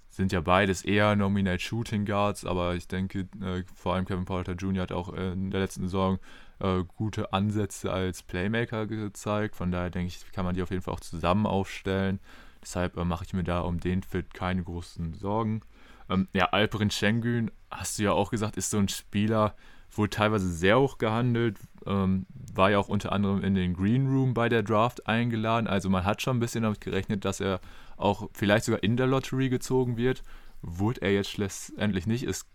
sind 0.10 0.32
ja 0.32 0.42
beides 0.42 0.84
eher 0.84 1.16
Nominate 1.16 1.60
Shooting 1.60 2.06
Guards, 2.06 2.46
aber 2.46 2.76
ich 2.76 2.88
denke, 2.88 3.28
äh, 3.42 3.64
vor 3.76 3.94
allem 3.94 4.06
Kevin 4.06 4.26
Porter 4.26 4.54
Jr. 4.54 4.84
hat 4.84 4.92
auch 4.92 5.14
in 5.14 5.52
der 5.52 5.62
letzten 5.62 5.84
Saison 5.84 6.20
äh, 6.60 6.84
gute 6.98 7.32
Ansätze 7.32 7.92
als 7.92 8.24
Playmaker 8.24 8.88
gezeigt. 8.88 9.56
Von 9.56 9.72
daher 9.72 9.90
denke 9.90 10.08
ich, 10.08 10.32
kann 10.32 10.46
man 10.46 10.56
die 10.56 10.64
auf 10.64 10.72
jeden 10.72 10.82
Fall 10.82 10.94
auch 10.94 11.00
zusammen 11.00 11.46
aufstellen. 11.46 12.20
Deshalb 12.62 12.98
äh, 12.98 13.06
mache 13.06 13.24
ich 13.24 13.34
mir 13.34 13.44
da 13.44 13.62
um 13.62 13.80
den 13.80 14.04
Fit 14.04 14.34
keine 14.34 14.64
großen 14.64 15.14
Sorgen. 15.14 15.62
Ähm, 16.10 16.28
ja, 16.34 16.46
Alperin 16.46 16.92
Schengen, 16.92 17.52
hast 17.70 18.00
du 18.00 18.04
ja 18.04 18.12
auch 18.12 18.32
gesagt, 18.32 18.58
ist 18.58 18.72
so 18.72 18.78
ein 18.78 18.90
Spieler, 18.90 19.56
wurde 19.92 20.10
teilweise 20.10 20.50
sehr 20.50 20.80
hoch 20.80 20.98
gehandelt, 20.98 21.58
ähm, 21.86 22.26
war 22.54 22.72
ja 22.72 22.80
auch 22.80 22.90
unter 22.90 23.12
anderem 23.12 23.44
in 23.44 23.56
den 23.56 23.74
Green 23.74 24.08
Room 24.08 24.34
bei 24.34 24.50
der 24.50 24.64
Draft 24.64 25.08
eingeladen. 25.08 25.68
Also 25.68 25.90
man 25.90 26.06
hat 26.06 26.22
schon 26.22 26.38
ein 26.38 26.40
bisschen 26.40 26.64
damit 26.64 26.82
gerechnet, 26.82 27.26
dass 27.26 27.40
er 27.40 27.60
auch 27.98 28.30
vielleicht 28.34 28.66
sogar 28.66 28.84
in 28.84 28.98
der 28.98 29.08
Lottery 29.08 29.50
gezogen 29.50 29.98
wird. 29.98 30.24
Wurde 30.62 31.02
er 31.02 31.14
jetzt 31.14 31.32
schlussendlich 31.32 32.06
nicht, 32.06 32.24
ist 32.24 32.48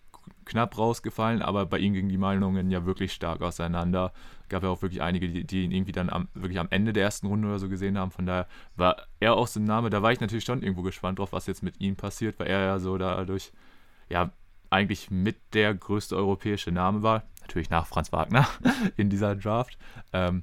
knapp 0.45 0.77
rausgefallen, 0.79 1.43
aber 1.43 1.67
bei 1.67 1.79
ihm 1.79 1.95
gingen 1.95 2.09
die 2.09 2.19
Meinungen 2.19 2.71
ja 2.71 2.85
wirklich 2.87 3.13
stark 3.13 3.43
auseinander. 3.43 4.13
Gab 4.49 4.63
ja 4.63 4.69
auch 4.69 4.83
wirklich 4.83 5.03
einige, 5.03 5.29
die, 5.29 5.45
die 5.45 5.65
ihn 5.65 5.71
irgendwie 5.71 5.93
dann 5.93 6.11
am, 6.11 6.29
wirklich 6.35 6.59
am 6.59 6.69
Ende 6.71 6.93
der 6.93 7.05
ersten 7.05 7.27
Runde 7.27 7.49
oder 7.49 7.59
so 7.59 7.69
gesehen 7.69 7.99
haben. 7.99 8.11
Von 8.11 8.27
daher 8.27 8.47
war 8.77 8.97
er 9.21 9.35
auch 9.35 9.47
so 9.47 9.61
ein 9.61 9.65
Name. 9.65 9.91
Da 9.91 10.03
war 10.03 10.13
ich 10.13 10.21
natürlich 10.21 10.45
schon 10.45 10.63
irgendwo 10.63 10.83
gespannt 10.83 11.19
drauf, 11.19 11.33
was 11.33 11.47
jetzt 11.47 11.63
mit 11.63 11.81
ihm 11.81 11.97
passiert, 11.97 12.39
weil 12.39 12.49
er 12.49 12.61
ja 12.61 12.79
so 12.79 12.99
dadurch 12.99 13.53
ja 14.09 14.33
eigentlich 14.71 15.11
mit 15.11 15.37
der 15.55 15.75
größte 15.75 16.17
europäische 16.17 16.73
Name 16.73 17.03
war 17.03 17.25
natürlich 17.43 17.71
nach 17.71 17.87
Franz 17.87 18.13
Wagner 18.13 18.49
in 18.97 19.11
dieser 19.11 19.37
Draft. 19.37 19.79
Ähm, 20.13 20.43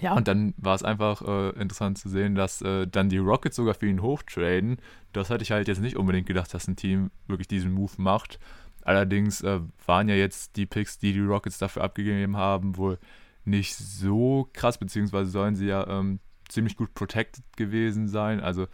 ja, 0.00 0.14
und 0.14 0.28
dann 0.28 0.54
war 0.56 0.74
es 0.74 0.82
einfach 0.82 1.22
äh, 1.22 1.50
interessant 1.60 1.98
zu 1.98 2.08
sehen, 2.08 2.34
dass 2.34 2.62
äh, 2.62 2.86
dann 2.86 3.08
die 3.08 3.18
Rockets 3.18 3.56
sogar 3.56 3.74
für 3.74 3.88
ihn 3.88 4.02
hochtraden. 4.02 4.76
Das 5.12 5.30
hatte 5.30 5.42
ich 5.42 5.50
halt 5.50 5.68
jetzt 5.68 5.80
nicht 5.80 5.96
unbedingt 5.96 6.26
gedacht, 6.26 6.52
dass 6.54 6.68
ein 6.68 6.76
Team 6.76 7.10
wirklich 7.26 7.48
diesen 7.48 7.72
Move 7.72 7.92
macht. 7.96 8.38
Allerdings 8.82 9.42
äh, 9.42 9.60
waren 9.84 10.08
ja 10.08 10.14
jetzt 10.14 10.56
die 10.56 10.66
Picks, 10.66 10.98
die 10.98 11.12
die 11.12 11.20
Rockets 11.20 11.58
dafür 11.58 11.82
abgegeben 11.82 12.36
haben, 12.36 12.76
wohl 12.76 12.98
nicht 13.44 13.74
so 13.74 14.48
krass, 14.52 14.78
beziehungsweise 14.78 15.30
sollen 15.30 15.56
sie 15.56 15.66
ja 15.66 15.86
ähm, 15.88 16.20
ziemlich 16.48 16.76
gut 16.76 16.94
protected 16.94 17.44
gewesen 17.56 18.08
sein. 18.08 18.40
Also 18.40 18.66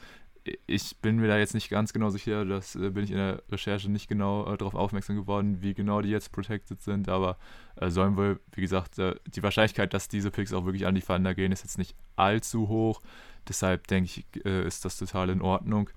ich 0.67 0.97
bin 0.99 1.17
mir 1.17 1.29
da 1.29 1.39
jetzt 1.39 1.55
nicht 1.55 1.71
ganz 1.71 1.93
genau 1.93 2.11
sicher, 2.11 2.45
das 2.45 2.77
äh, 2.77 2.91
bin 2.91 3.05
ich 3.05 3.11
in 3.11 3.17
der 3.17 3.43
Recherche 3.51 3.91
nicht 3.91 4.09
genau 4.09 4.53
äh, 4.53 4.59
darauf 4.59 4.75
aufmerksam 4.75 5.17
geworden, 5.17 5.63
wie 5.63 5.75
genau 5.75 6.03
die 6.03 6.11
jetzt 6.11 6.33
protected 6.33 6.83
sind, 6.83 7.09
aber 7.09 7.39
äh, 7.77 7.91
sollen 7.91 8.17
wohl, 8.17 8.41
wie 8.53 8.61
gesagt, 8.61 8.99
äh, 8.99 9.15
die 9.27 9.43
Wahrscheinlichkeit, 9.43 9.95
dass 9.95 10.09
diese 10.09 10.31
Picks 10.31 10.53
auch 10.53 10.67
wirklich 10.67 10.87
an 10.87 10.95
die 10.95 11.01
Thunder 11.01 11.35
gehen, 11.35 11.53
ist 11.53 11.63
jetzt 11.63 11.79
nicht 11.79 11.95
allzu 12.17 12.69
hoch. 12.69 13.01
Deshalb 13.49 13.87
denke 13.87 14.11
ich, 14.11 14.45
äh, 14.45 14.67
ist 14.67 14.85
das 14.85 14.99
total 14.99 15.31
in 15.31 15.41
Ordnung. 15.41 15.91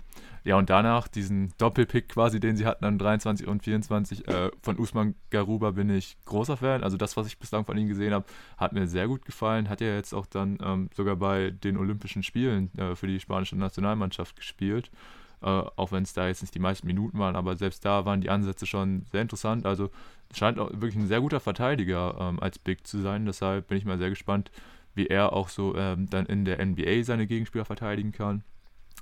Ja, 0.44 0.56
und 0.56 0.70
danach 0.70 1.08
diesen 1.08 1.52
Doppelpick 1.58 2.08
quasi, 2.08 2.40
den 2.40 2.56
sie 2.56 2.66
hatten 2.66 2.84
an 2.84 2.98
23 2.98 3.46
und 3.46 3.62
24 3.62 4.28
äh, 4.28 4.50
von 4.62 4.78
Usman 4.78 5.14
Garuba 5.30 5.72
bin 5.72 5.90
ich 5.90 6.16
großer 6.24 6.56
Fan. 6.56 6.82
Also 6.82 6.96
das, 6.96 7.16
was 7.16 7.26
ich 7.26 7.38
bislang 7.38 7.64
von 7.64 7.76
ihm 7.76 7.88
gesehen 7.88 8.14
habe, 8.14 8.24
hat 8.56 8.72
mir 8.72 8.86
sehr 8.86 9.08
gut 9.08 9.24
gefallen. 9.24 9.68
Hat 9.68 9.80
ja 9.80 9.94
jetzt 9.94 10.14
auch 10.14 10.26
dann 10.26 10.58
ähm, 10.62 10.90
sogar 10.94 11.16
bei 11.16 11.50
den 11.50 11.76
Olympischen 11.76 12.22
Spielen 12.22 12.70
äh, 12.78 12.94
für 12.94 13.06
die 13.06 13.20
spanische 13.20 13.56
Nationalmannschaft 13.56 14.36
gespielt. 14.36 14.90
Äh, 15.40 15.46
auch 15.46 15.92
wenn 15.92 16.02
es 16.02 16.14
da 16.14 16.26
jetzt 16.26 16.42
nicht 16.42 16.54
die 16.54 16.60
meisten 16.60 16.86
Minuten 16.86 17.18
waren, 17.18 17.36
aber 17.36 17.56
selbst 17.56 17.84
da 17.84 18.04
waren 18.04 18.20
die 18.20 18.30
Ansätze 18.30 18.66
schon 18.66 19.04
sehr 19.12 19.22
interessant. 19.22 19.66
Also 19.66 19.90
scheint 20.34 20.58
auch 20.58 20.70
wirklich 20.72 20.96
ein 20.96 21.06
sehr 21.06 21.20
guter 21.20 21.40
Verteidiger 21.40 22.16
ähm, 22.18 22.40
als 22.40 22.58
Big 22.58 22.86
zu 22.86 22.98
sein. 23.00 23.24
Deshalb 23.24 23.68
bin 23.68 23.78
ich 23.78 23.84
mal 23.84 23.98
sehr 23.98 24.10
gespannt, 24.10 24.50
wie 24.94 25.06
er 25.06 25.32
auch 25.32 25.48
so 25.48 25.76
ähm, 25.76 26.10
dann 26.10 26.26
in 26.26 26.44
der 26.44 26.64
NBA 26.64 27.04
seine 27.04 27.26
Gegenspieler 27.26 27.64
verteidigen 27.64 28.12
kann. 28.12 28.42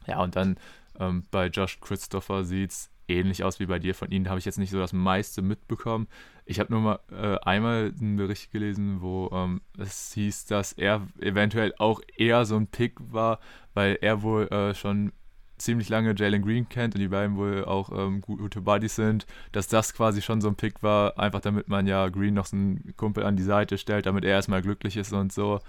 Ja, 0.07 0.23
und 0.23 0.37
dann 0.37 0.57
ähm, 1.01 1.25
bei 1.31 1.47
Josh 1.47 1.81
Christopher 1.81 2.45
sieht 2.45 2.71
es 2.71 2.91
ähnlich 3.09 3.45
aus 3.45 3.61
wie 3.61 3.67
bei 3.67 3.79
dir. 3.79 3.95
Von 3.95 4.11
ihnen 4.11 4.29
habe 4.29 4.39
ich 4.39 4.45
jetzt 4.45 4.59
nicht 4.59 4.71
so 4.71 4.79
das 4.79 4.93
meiste 4.93 5.43
mitbekommen. 5.43 6.09
Ich 6.45 6.61
habe 6.61 6.73
nur 6.73 6.81
mal 6.81 7.01
äh, 7.11 7.39
einmal 7.45 7.93
einen 7.99 8.17
Bericht 8.17 8.53
gelesen, 8.53 9.01
wo 9.01 9.31
ähm, 9.33 9.61
es 9.79 10.13
hieß, 10.13 10.47
dass 10.47 10.73
er 10.73 11.07
eventuell 11.21 11.75
auch 11.79 12.01
eher 12.17 12.45
so 12.45 12.57
ein 12.57 12.67
Pick 12.67 12.95
war, 13.13 13.41
weil 13.75 13.99
er 14.01 14.23
wohl 14.23 14.49
äh, 14.49 14.75
schon 14.75 15.13
ziemlich 15.59 15.89
lange 15.89 16.15
Jalen 16.15 16.43
Green 16.43 16.69
kennt 16.69 16.95
und 16.95 17.01
die 17.01 17.09
beiden 17.09 17.37
wohl 17.37 17.65
auch 17.65 17.91
ähm, 17.91 18.21
gute 18.21 18.61
Buddies 18.61 18.97
sind, 18.97 19.27
dass 19.53 19.69
das 19.69 19.95
quasi 19.95 20.21
schon 20.21 20.41
so 20.41 20.49
ein 20.49 20.57
Pick 20.57 20.83
war, 20.83 21.19
einfach 21.19 21.41
damit 21.41 21.69
man 21.69 21.87
ja 21.87 22.09
Green 22.09 22.35
noch 22.35 22.47
so 22.47 22.57
einen 22.57 22.95
Kumpel 22.97 23.25
an 23.25 23.37
die 23.37 23.43
Seite 23.43 23.79
stellt, 23.79 24.07
damit 24.07 24.25
er 24.25 24.33
erstmal 24.33 24.63
glücklich 24.63 24.97
ist 24.97 25.13
und 25.13 25.33
so, 25.33 25.61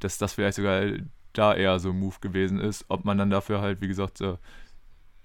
dass 0.00 0.18
das 0.18 0.34
vielleicht 0.34 0.56
sogar 0.56 0.82
da 1.32 1.54
eher 1.54 1.78
so 1.78 1.90
ein 1.90 1.98
Move 1.98 2.16
gewesen 2.20 2.58
ist. 2.58 2.84
Ob 2.88 3.04
man 3.04 3.18
dann 3.18 3.30
dafür 3.30 3.60
halt, 3.60 3.80
wie 3.80 3.88
gesagt, 3.88 4.20
äh, 4.20 4.36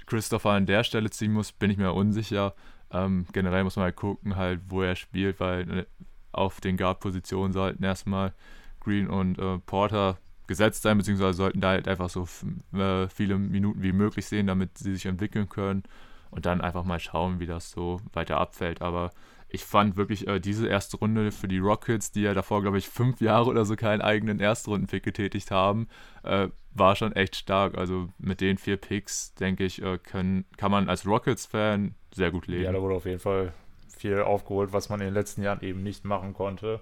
Christopher 0.06 0.52
an 0.52 0.66
der 0.66 0.84
Stelle 0.84 1.10
ziehen 1.10 1.34
muss, 1.34 1.52
bin 1.52 1.72
ich 1.72 1.78
mir 1.78 1.94
unsicher. 1.94 2.54
Ähm, 2.92 3.26
generell 3.32 3.64
muss 3.64 3.76
man 3.76 3.84
halt 3.84 3.96
gucken, 3.96 4.36
halt, 4.36 4.62
wo 4.68 4.82
er 4.82 4.96
spielt, 4.96 5.40
weil 5.40 5.80
äh, 5.80 5.86
auf 6.32 6.62
den 6.62 6.78
Guard-Positionen 6.78 7.54
sollten 7.54 7.84
erstmal 7.84 8.34
Green 8.80 9.08
und 9.08 9.40
äh, 9.40 9.60
Porter 9.60 10.18
gesetzt 10.48 10.82
sein, 10.82 10.98
beziehungsweise 10.98 11.38
sollten 11.38 11.62
da 11.62 11.70
halt 11.70 11.88
einfach 11.88 12.10
so 12.10 12.28
äh, 12.74 13.08
viele 13.08 13.38
Minuten 13.38 13.82
wie 13.84 13.94
möglich 13.94 14.26
sehen, 14.26 14.48
damit 14.48 14.78
sie 14.78 14.94
sich 14.94 15.06
entwickeln 15.06 15.48
können 15.48 15.84
und 16.30 16.46
dann 16.46 16.62
einfach 16.62 16.84
mal 16.84 17.00
schauen, 17.00 17.40
wie 17.40 17.46
das 17.46 17.72
so 17.72 18.02
weiter 18.14 18.38
abfällt. 18.38 18.82
Aber 18.82 19.12
ich 19.52 19.66
fand 19.66 19.98
wirklich 19.98 20.28
äh, 20.28 20.40
diese 20.40 20.68
erste 20.68 20.98
Runde 20.98 21.32
für 21.32 21.48
die 21.48 21.60
Rockets, 21.60 22.12
die 22.12 22.22
ja 22.22 22.34
davor, 22.34 22.62
glaube 22.62 22.78
ich, 22.78 22.88
fünf 22.88 23.20
Jahre 23.20 23.50
oder 23.50 23.66
so 23.66 23.76
keinen 23.76 24.02
eigenen 24.02 24.40
Erstrundenpick 24.40 25.04
getätigt 25.04 25.52
haben, 25.52 25.88
äh, 26.24 26.48
war 26.74 26.96
schon 26.96 27.14
echt 27.14 27.36
stark. 27.36 27.78
Also 27.78 28.08
mit 28.18 28.40
den 28.40 28.58
vier 28.58 28.78
Picks, 28.78 29.34
denke 29.36 29.66
ich, 29.66 29.82
äh, 29.82 29.98
können, 29.98 30.46
kann 30.56 30.72
man 30.72 30.88
als 30.88 31.06
Rockets-Fan 31.06 31.96
sehr 32.14 32.32
gut 32.32 32.48
leben. 32.48 32.64
Ja, 32.64 32.72
da 32.72 32.82
wurde 32.82 32.96
auf 32.96 33.06
jeden 33.06 33.20
Fall 33.20 33.54
viel 33.90 34.22
aufgeholt, 34.22 34.72
was 34.72 34.90
man 34.90 35.02
in 35.02 35.08
den 35.08 35.14
letzten 35.14 35.44
Jahren 35.44 35.62
eben 35.62 35.84
nicht 35.84 36.06
machen 36.06 36.34
konnte. 36.34 36.80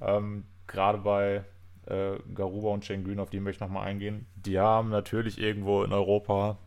Ähm, 0.00 0.44
Gerade 0.66 0.98
bei 0.98 1.44
äh, 1.86 2.18
Garuba 2.34 2.68
und 2.68 2.84
Schengen, 2.84 3.20
auf 3.20 3.30
die 3.30 3.40
möchte 3.40 3.62
ich 3.62 3.68
nochmal 3.68 3.86
eingehen. 3.86 4.26
Die 4.36 4.58
haben 4.58 4.88
natürlich 4.88 5.38
irgendwo 5.38 5.82
in 5.82 5.92
Europa 5.92 6.58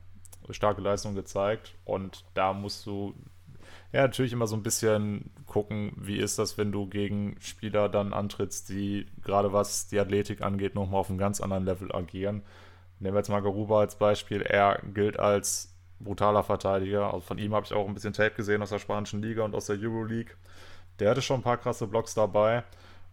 starke 0.49 0.81
Leistungen 0.81 1.15
gezeigt 1.15 1.75
und 1.85 2.25
da 2.33 2.53
musst 2.53 2.85
du 2.85 3.13
ja 3.91 4.01
natürlich 4.01 4.33
immer 4.33 4.47
so 4.47 4.55
ein 4.55 4.63
bisschen 4.63 5.31
gucken, 5.45 5.93
wie 5.97 6.17
ist 6.17 6.39
das, 6.39 6.57
wenn 6.57 6.71
du 6.71 6.87
gegen 6.87 7.35
Spieler 7.39 7.89
dann 7.89 8.13
antrittst, 8.13 8.69
die 8.69 9.05
gerade 9.23 9.53
was 9.53 9.87
die 9.87 9.99
Athletik 9.99 10.41
angeht, 10.41 10.75
nochmal 10.75 11.01
auf 11.01 11.09
einem 11.09 11.17
ganz 11.17 11.41
anderen 11.41 11.65
Level 11.65 11.93
agieren. 11.93 12.43
Nehmen 12.99 13.15
wir 13.15 13.19
jetzt 13.19 13.29
mal 13.29 13.41
Garuba 13.41 13.79
als 13.79 13.97
Beispiel. 13.97 14.41
Er 14.41 14.79
gilt 14.93 15.19
als 15.19 15.75
brutaler 15.99 16.43
Verteidiger. 16.43 17.13
Also 17.13 17.21
von 17.21 17.37
ihm 17.37 17.53
habe 17.53 17.65
ich 17.65 17.73
auch 17.73 17.87
ein 17.87 17.93
bisschen 17.93 18.13
Tape 18.13 18.35
gesehen 18.35 18.61
aus 18.61 18.69
der 18.69 18.79
spanischen 18.79 19.21
Liga 19.21 19.43
und 19.43 19.55
aus 19.55 19.65
der 19.65 19.77
Euroleague. 19.79 20.35
Der 20.99 21.09
hatte 21.09 21.21
schon 21.21 21.39
ein 21.39 21.43
paar 21.43 21.57
krasse 21.57 21.87
Blocks 21.87 22.13
dabei. 22.13 22.63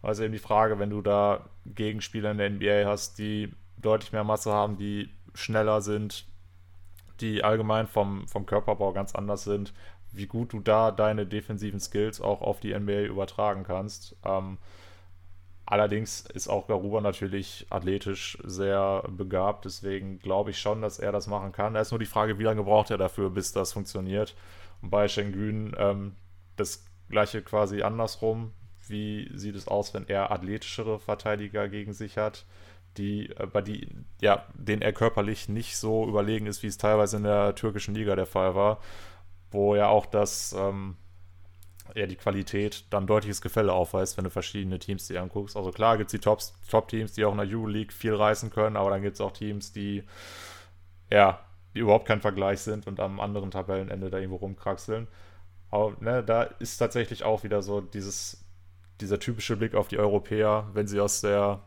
Also 0.03 0.23
eben 0.23 0.33
die 0.33 0.38
Frage, 0.38 0.79
wenn 0.79 0.91
du 0.91 1.03
da 1.03 1.47
Gegenspieler 1.67 2.31
in 2.31 2.38
der 2.38 2.51
NBA 2.51 2.88
hast, 2.88 3.19
die 3.19 3.53
deutlich 3.79 4.12
mehr 4.12 4.25
Masse 4.25 4.53
haben, 4.53 4.77
die 4.77 5.11
schneller 5.35 5.81
sind, 5.81 6.27
die 7.21 7.43
allgemein 7.43 7.87
vom, 7.87 8.29
vom 8.29 8.47
Körperbau 8.47 8.93
ganz 8.93 9.14
anders 9.14 9.45
sind, 9.45 9.73
wie 10.12 10.27
gut 10.27 10.53
du 10.53 10.61
da 10.61 10.90
deine 10.90 11.27
defensiven 11.27 11.81
Skills 11.81 12.21
auch 12.21 12.40
auf 12.40 12.61
die 12.61 12.79
NBA 12.79 13.03
übertragen 13.03 13.64
kannst. 13.64 14.16
Ähm, 14.25 14.59
allerdings 15.66 16.23
ist 16.23 16.49
auch 16.49 16.66
Garuba 16.66 17.01
natürlich 17.01 17.66
athletisch 17.71 18.38
sehr 18.44 19.05
begabt, 19.09 19.64
deswegen 19.64 20.18
glaube 20.18 20.51
ich 20.51 20.59
schon, 20.59 20.83
dass 20.83 20.99
er 20.99 21.12
das 21.12 21.27
machen 21.27 21.53
kann. 21.53 21.75
Da 21.75 21.81
ist 21.81 21.90
nur 21.90 22.01
die 22.01 22.07
Frage, 22.07 22.38
wie 22.38 22.44
lange 22.44 22.64
braucht 22.64 22.90
er 22.90 22.99
dafür, 22.99 23.31
bis 23.31 23.53
das 23.53 23.73
funktioniert. 23.73 24.35
Und 24.83 24.90
bei 24.90 25.09
Schengen 25.09 25.75
ähm, 25.79 26.14
das 26.57 26.85
gleiche 27.09 27.42
quasi 27.42 27.83
andersrum 27.83 28.53
wie 28.90 29.31
sieht 29.35 29.57
es 29.57 29.68
aus, 29.68 29.94
wenn 29.94 30.09
er 30.09 30.31
athletischere 30.31 30.99
Verteidiger 30.99 31.68
gegen 31.68 31.92
sich 31.92 32.16
hat, 32.16 32.44
die, 32.97 33.31
äh, 33.31 33.47
bei 33.47 33.62
die, 33.62 33.88
ja, 34.21 34.47
denen 34.55 34.83
er 34.83 34.92
körperlich 34.92 35.49
nicht 35.49 35.77
so 35.77 36.07
überlegen 36.07 36.47
ist, 36.47 36.62
wie 36.62 36.68
es 36.68 36.79
teilweise 36.79 37.18
in 37.18 37.25
der 37.25 37.55
türkischen 37.55 37.94
Liga 37.94 38.16
der 38.16 38.27
Fall 38.27 38.55
war, 38.55 38.81
wo 39.51 39.77
ja 39.77 39.89
auch 39.89 40.07
das, 40.07 40.53
ähm, 40.53 40.97
ja, 41.95 42.07
die 42.07 42.17
Qualität 42.17 42.85
dann 42.91 43.07
deutliches 43.07 43.41
Gefälle 43.41 43.73
aufweist, 43.73 44.17
wenn 44.17 44.25
du 44.25 44.31
verschiedene 44.31 44.79
Teams 44.79 45.09
dir 45.09 45.23
anguckst. 45.23 45.57
Also 45.57 45.71
klar 45.71 45.97
gibt 45.97 46.13
es 46.13 46.21
die 46.21 46.51
Top-Teams, 46.71 47.13
die 47.13 47.25
auch 47.25 47.33
in 47.33 47.39
der 47.39 47.49
Euroleague 47.49 47.93
viel 47.93 48.15
reißen 48.15 48.51
können, 48.51 48.77
aber 48.77 48.91
dann 48.91 49.03
gibt 49.03 49.15
es 49.15 49.21
auch 49.21 49.33
Teams, 49.33 49.73
die, 49.73 50.05
ja, 51.11 51.41
die 51.75 51.81
überhaupt 51.81 52.07
kein 52.07 52.21
Vergleich 52.21 52.61
sind 52.61 52.87
und 52.87 53.01
am 53.01 53.21
anderen 53.21 53.51
Tabellenende 53.51 54.11
da 54.11 54.19
irgendwo 54.19 54.37
rumkraxeln. 54.37 55.09
Aber 55.71 55.95
ne, 56.01 56.23
da 56.23 56.43
ist 56.43 56.79
tatsächlich 56.79 57.25
auch 57.25 57.43
wieder 57.43 57.63
so 57.63 57.81
dieses 57.81 58.45
dieser 59.01 59.21
typische 59.21 59.57
Blick 59.57 59.75
auf 59.75 59.89
die 59.89 59.99
Europäer, 59.99 60.69
wenn 60.73 60.87
sie 60.87 61.01
aus 61.01 61.21
der 61.21 61.61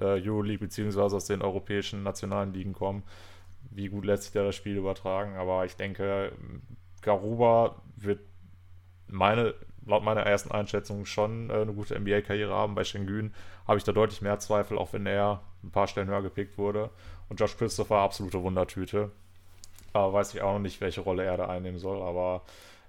äh, 0.00 0.20
Euroleague 0.20 0.66
beziehungsweise 0.66 1.16
aus 1.16 1.26
den 1.26 1.42
europäischen 1.42 2.02
nationalen 2.02 2.52
Ligen 2.52 2.72
kommen. 2.72 3.02
Wie 3.70 3.88
gut 3.88 4.04
lässt 4.04 4.24
sich 4.24 4.32
da 4.32 4.44
das 4.44 4.56
Spiel 4.56 4.76
übertragen? 4.76 5.36
Aber 5.36 5.64
ich 5.64 5.76
denke, 5.76 6.32
Garuba 7.02 7.76
wird 7.96 8.20
meine, 9.06 9.54
laut 9.86 10.04
meiner 10.04 10.22
ersten 10.22 10.52
Einschätzung 10.52 11.06
schon 11.06 11.50
äh, 11.50 11.54
eine 11.54 11.72
gute 11.72 11.98
NBA-Karriere 11.98 12.52
haben. 12.54 12.74
Bei 12.74 12.84
Schengen 12.84 13.34
habe 13.66 13.78
ich 13.78 13.84
da 13.84 13.92
deutlich 13.92 14.22
mehr 14.22 14.38
Zweifel, 14.38 14.78
auch 14.78 14.92
wenn 14.92 15.06
er 15.06 15.40
ein 15.62 15.70
paar 15.70 15.86
Stellen 15.86 16.08
höher 16.08 16.22
gepickt 16.22 16.58
wurde. 16.58 16.90
Und 17.28 17.40
Josh 17.40 17.56
Christopher, 17.56 17.98
absolute 17.98 18.42
Wundertüte. 18.42 19.10
Aber 19.92 20.12
weiß 20.12 20.34
ich 20.34 20.42
auch 20.42 20.54
noch 20.54 20.60
nicht, 20.60 20.80
welche 20.80 21.00
Rolle 21.00 21.24
er 21.24 21.36
da 21.36 21.46
einnehmen 21.46 21.78
soll. 21.78 22.02
Aber 22.02 22.42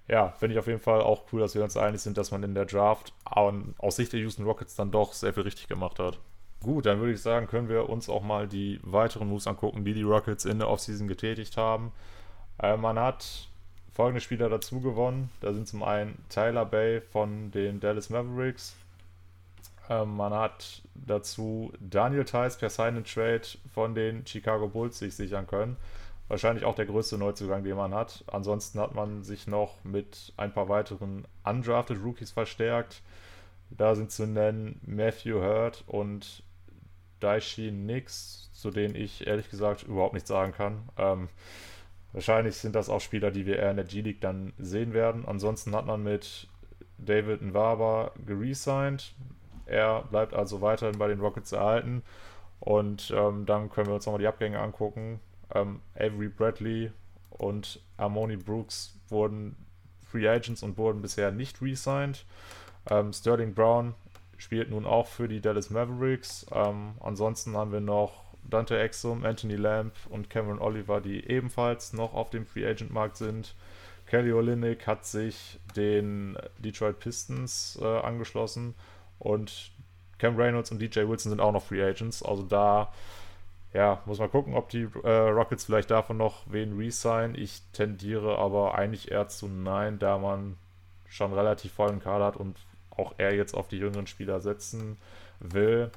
ja, 0.08 0.30
finde 0.30 0.54
ich 0.54 0.58
auf 0.58 0.66
jeden 0.66 0.80
Fall 0.80 1.00
auch 1.00 1.24
cool, 1.32 1.40
dass 1.40 1.54
wir 1.54 1.62
uns 1.62 1.76
einig 1.76 2.00
sind, 2.00 2.18
dass 2.18 2.30
man 2.30 2.42
in 2.42 2.54
der 2.54 2.66
Draft 2.66 3.12
aus 3.24 3.96
Sicht 3.96 4.12
der 4.12 4.20
Houston 4.20 4.44
Rockets 4.44 4.74
dann 4.74 4.90
doch 4.90 5.12
sehr 5.12 5.32
viel 5.32 5.44
richtig 5.44 5.68
gemacht 5.68 5.98
hat. 5.98 6.18
Gut, 6.62 6.84
dann 6.84 6.98
würde 7.00 7.12
ich 7.12 7.22
sagen, 7.22 7.46
können 7.46 7.68
wir 7.68 7.88
uns 7.88 8.08
auch 8.10 8.22
mal 8.22 8.46
die 8.46 8.80
weiteren 8.82 9.28
Moves 9.28 9.46
angucken, 9.46 9.84
die 9.84 9.94
die 9.94 10.02
Rockets 10.02 10.44
in 10.44 10.58
der 10.58 10.68
Offseason 10.68 11.08
getätigt 11.08 11.56
haben. 11.56 11.92
Äh, 12.62 12.76
man 12.76 12.98
hat 12.98 13.48
folgende 14.00 14.22
Spieler 14.22 14.48
dazu 14.48 14.80
gewonnen. 14.80 15.30
Da 15.40 15.52
sind 15.52 15.68
zum 15.68 15.82
einen 15.82 16.16
Tyler 16.30 16.64
Bay 16.64 17.02
von 17.02 17.50
den 17.50 17.80
Dallas 17.80 18.08
Mavericks. 18.08 18.74
Äh, 19.90 20.06
man 20.06 20.32
hat 20.32 20.80
dazu 20.94 21.70
Daniel 21.80 22.24
Tice 22.24 22.56
per 22.56 22.70
Sign 22.70 22.96
and 22.96 23.12
Trade 23.12 23.42
von 23.74 23.94
den 23.94 24.26
Chicago 24.26 24.68
Bulls 24.68 24.98
sich 24.98 25.14
sichern 25.14 25.46
können 25.46 25.76
wahrscheinlich 26.28 26.64
auch 26.64 26.76
der 26.76 26.86
größte 26.86 27.18
Neuzugang, 27.18 27.64
den 27.64 27.76
man 27.76 27.92
hat. 27.92 28.22
Ansonsten 28.28 28.78
hat 28.78 28.94
man 28.94 29.24
sich 29.24 29.48
noch 29.48 29.82
mit 29.82 30.32
ein 30.36 30.54
paar 30.54 30.68
weiteren 30.68 31.26
undrafted 31.44 32.02
Rookies 32.02 32.30
verstärkt. 32.30 33.02
Da 33.68 33.96
sind 33.96 34.12
zu 34.12 34.28
nennen 34.28 34.80
Matthew 34.86 35.40
Hurt 35.40 35.82
und 35.88 36.44
Daishi 37.18 37.72
Nix, 37.72 38.48
zu 38.52 38.70
denen 38.70 38.94
ich 38.94 39.26
ehrlich 39.26 39.50
gesagt 39.50 39.82
überhaupt 39.82 40.14
nichts 40.14 40.28
sagen 40.28 40.52
kann. 40.52 40.88
Ähm, 40.96 41.28
wahrscheinlich 42.12 42.56
sind 42.56 42.74
das 42.74 42.88
auch 42.88 43.00
Spieler, 43.00 43.30
die 43.30 43.46
wir 43.46 43.58
eher 43.58 43.70
in 43.70 43.76
der 43.76 43.84
G-League 43.84 44.20
dann 44.20 44.52
sehen 44.58 44.92
werden. 44.92 45.24
Ansonsten 45.26 45.74
hat 45.74 45.86
man 45.86 46.02
mit 46.02 46.48
David 46.98 47.42
Nwaba 47.42 48.12
geresigned. 48.26 49.14
Er 49.66 50.02
bleibt 50.02 50.34
also 50.34 50.60
weiterhin 50.60 50.98
bei 50.98 51.08
den 51.08 51.20
Rockets 51.20 51.52
erhalten. 51.52 52.02
Und 52.58 53.12
ähm, 53.16 53.46
dann 53.46 53.70
können 53.70 53.86
wir 53.88 53.94
uns 53.94 54.06
nochmal 54.06 54.20
die 54.20 54.26
Abgänge 54.26 54.60
angucken. 54.60 55.20
Ähm, 55.54 55.80
Avery 55.94 56.28
Bradley 56.28 56.92
und 57.30 57.80
Armoni 57.96 58.36
Brooks 58.36 58.98
wurden 59.08 59.56
Free 60.10 60.28
Agents 60.28 60.62
und 60.62 60.76
wurden 60.76 61.00
bisher 61.00 61.30
nicht 61.30 61.62
re-signed. 61.62 62.24
Ähm, 62.90 63.12
Sterling 63.12 63.54
Brown 63.54 63.94
spielt 64.36 64.70
nun 64.70 64.84
auch 64.86 65.06
für 65.06 65.28
die 65.28 65.40
Dallas 65.40 65.70
Mavericks. 65.70 66.46
Ähm, 66.52 66.94
ansonsten 67.00 67.56
haben 67.56 67.72
wir 67.72 67.80
noch 67.80 68.24
Dante 68.50 68.78
Exum, 68.78 69.24
Anthony 69.24 69.56
Lamb 69.56 69.92
und 70.08 70.30
Cameron 70.30 70.58
Oliver, 70.58 71.00
die 71.00 71.26
ebenfalls 71.28 71.92
noch 71.92 72.14
auf 72.14 72.30
dem 72.30 72.46
Free 72.46 72.66
Agent 72.66 72.92
Markt 72.92 73.16
sind. 73.16 73.54
Kelly 74.06 74.32
Olynyk 74.32 74.86
hat 74.86 75.06
sich 75.06 75.60
den 75.76 76.36
Detroit 76.58 76.98
Pistons 76.98 77.78
äh, 77.80 77.84
angeschlossen 77.84 78.74
und 79.18 79.70
Cam 80.18 80.36
Reynolds 80.36 80.70
und 80.70 80.80
DJ 80.80 81.00
Wilson 81.00 81.30
sind 81.30 81.40
auch 81.40 81.52
noch 81.52 81.62
Free 81.62 81.82
Agents. 81.82 82.22
Also 82.22 82.42
da 82.42 82.92
ja, 83.72 84.02
muss 84.04 84.18
man 84.18 84.30
gucken, 84.30 84.54
ob 84.54 84.68
die 84.68 84.88
äh, 85.04 85.08
Rockets 85.08 85.64
vielleicht 85.64 85.90
davon 85.90 86.16
noch 86.16 86.42
wen 86.46 86.76
resign. 86.76 87.34
Ich 87.36 87.62
tendiere 87.72 88.38
aber 88.38 88.74
eigentlich 88.74 89.10
eher 89.10 89.28
zu 89.28 89.46
nein, 89.46 89.98
da 89.98 90.18
man 90.18 90.56
schon 91.08 91.32
relativ 91.32 91.72
vollen 91.72 92.00
Kader 92.00 92.26
hat 92.26 92.36
und 92.36 92.56
auch 92.90 93.14
er 93.18 93.34
jetzt 93.34 93.54
auf 93.54 93.68
die 93.68 93.78
jüngeren 93.78 94.06
Spieler 94.06 94.40
setzen 94.40 94.96
will. 95.38 95.90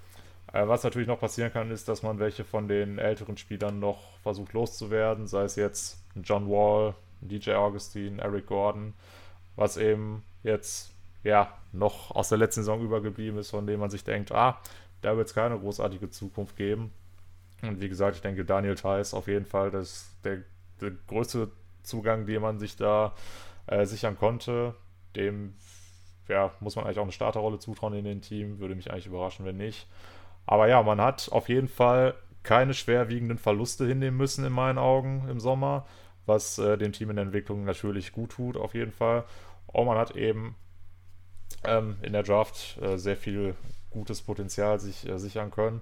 Äh, 0.54 0.68
was 0.68 0.84
natürlich 0.84 1.08
noch 1.08 1.20
passieren 1.20 1.52
kann, 1.52 1.72
ist, 1.72 1.89
dass 1.89 2.04
man 2.04 2.20
welche 2.20 2.46
von 2.46 2.68
den 2.68 3.00
älteren 3.00 3.38
Spielern 3.38 3.80
noch 3.80 4.18
versucht 4.20 4.54
loszuwerden, 4.54 5.28
sei 5.28 5.44
es 5.44 5.56
jetzt 5.56 6.02
John 6.24 6.50
Wall, 6.50 6.96
DJ 7.22 7.54
Augustine, 7.54 8.22
Eric 8.22 8.46
Gordon, 8.46 8.94
was 9.56 9.78
eben 9.78 10.24
jetzt 10.44 10.94
ja 11.24 11.58
noch 11.72 12.12
aus 12.12 12.30
der 12.30 12.38
letzten 12.38 12.62
Saison 12.62 12.82
übergeblieben 12.82 13.39
ist, 13.39 13.50
von 13.50 13.66
dem 13.66 13.80
man 13.80 13.89
sich 13.89 14.04
denkt, 14.04 14.32
ah, 14.32 14.62
da 15.02 15.18
wird 15.18 15.28
es 15.28 15.34
keine 15.34 15.58
großartige 15.58 16.10
Zukunft 16.10 16.56
geben. 16.56 16.92
Und 17.62 17.82
wie 17.82 17.89
gesagt, 17.89 18.16
ich 18.16 18.22
denke, 18.22 18.46
Daniel 18.46 18.76
Theiss 18.76 19.13
auf 19.13 19.28
jeden 19.28 19.46
Fall 19.46 19.72
das 19.72 20.10
der, 20.24 20.44
der 20.82 20.92
größte 21.08 21.50
Zugang, 21.82 22.26
den 22.26 22.42
man 22.42 22.60
sich 22.60 22.76
da 22.76 23.13
äh, 23.68 23.86
sichern 23.86 24.18
konnte. 24.18 24.76
Dem 25.16 25.56
ja, 26.28 26.52
muss 26.60 26.76
man 26.76 26.86
eigentlich 26.86 27.00
auch 27.00 27.04
eine 27.04 27.12
Starterrolle 27.12 27.60
zutrauen 27.60 27.94
in 27.94 28.06
dem 28.06 28.22
Team. 28.22 28.60
Würde 28.60 28.76
mich 28.76 28.92
eigentlich 28.92 29.08
überraschen, 29.08 29.46
wenn 29.46 29.58
nicht. 29.58 29.88
Aber 30.45 30.67
ja, 30.67 30.82
man 30.84 30.99
hat 30.99 31.29
auf 31.32 31.49
jeden 31.49 31.67
Fall 31.67 32.15
keine 32.43 32.73
schwerwiegenden 32.73 33.38
Verluste 33.38 33.86
hinnehmen 33.86 34.17
müssen, 34.17 34.45
in 34.45 34.51
meinen 34.51 34.77
Augen, 34.77 35.27
im 35.29 35.39
Sommer, 35.39 35.86
was 36.25 36.58
äh, 36.60 36.77
dem 36.77 36.91
Team 36.91 37.10
in 37.10 37.15
der 37.15 37.25
Entwicklung 37.25 37.63
natürlich 37.63 38.12
gut 38.12 38.32
tut, 38.32 38.58
auf 38.58 38.73
jeden 38.73 38.91
Fall. 38.91 39.23
Und 39.67 39.86
man 39.86 39.97
hat 39.97 40.15
eben 40.15 40.56
ähm, 41.63 41.97
in 42.01 42.13
der 42.13 42.23
Draft 42.23 42.77
äh, 42.82 42.97
sehr 42.97 43.17
viel 43.17 43.56
gutes 43.89 44.21
Potenzial 44.21 44.79
sich 44.79 45.08
äh, 45.08 45.17
sichern 45.17 45.51
können. 45.51 45.82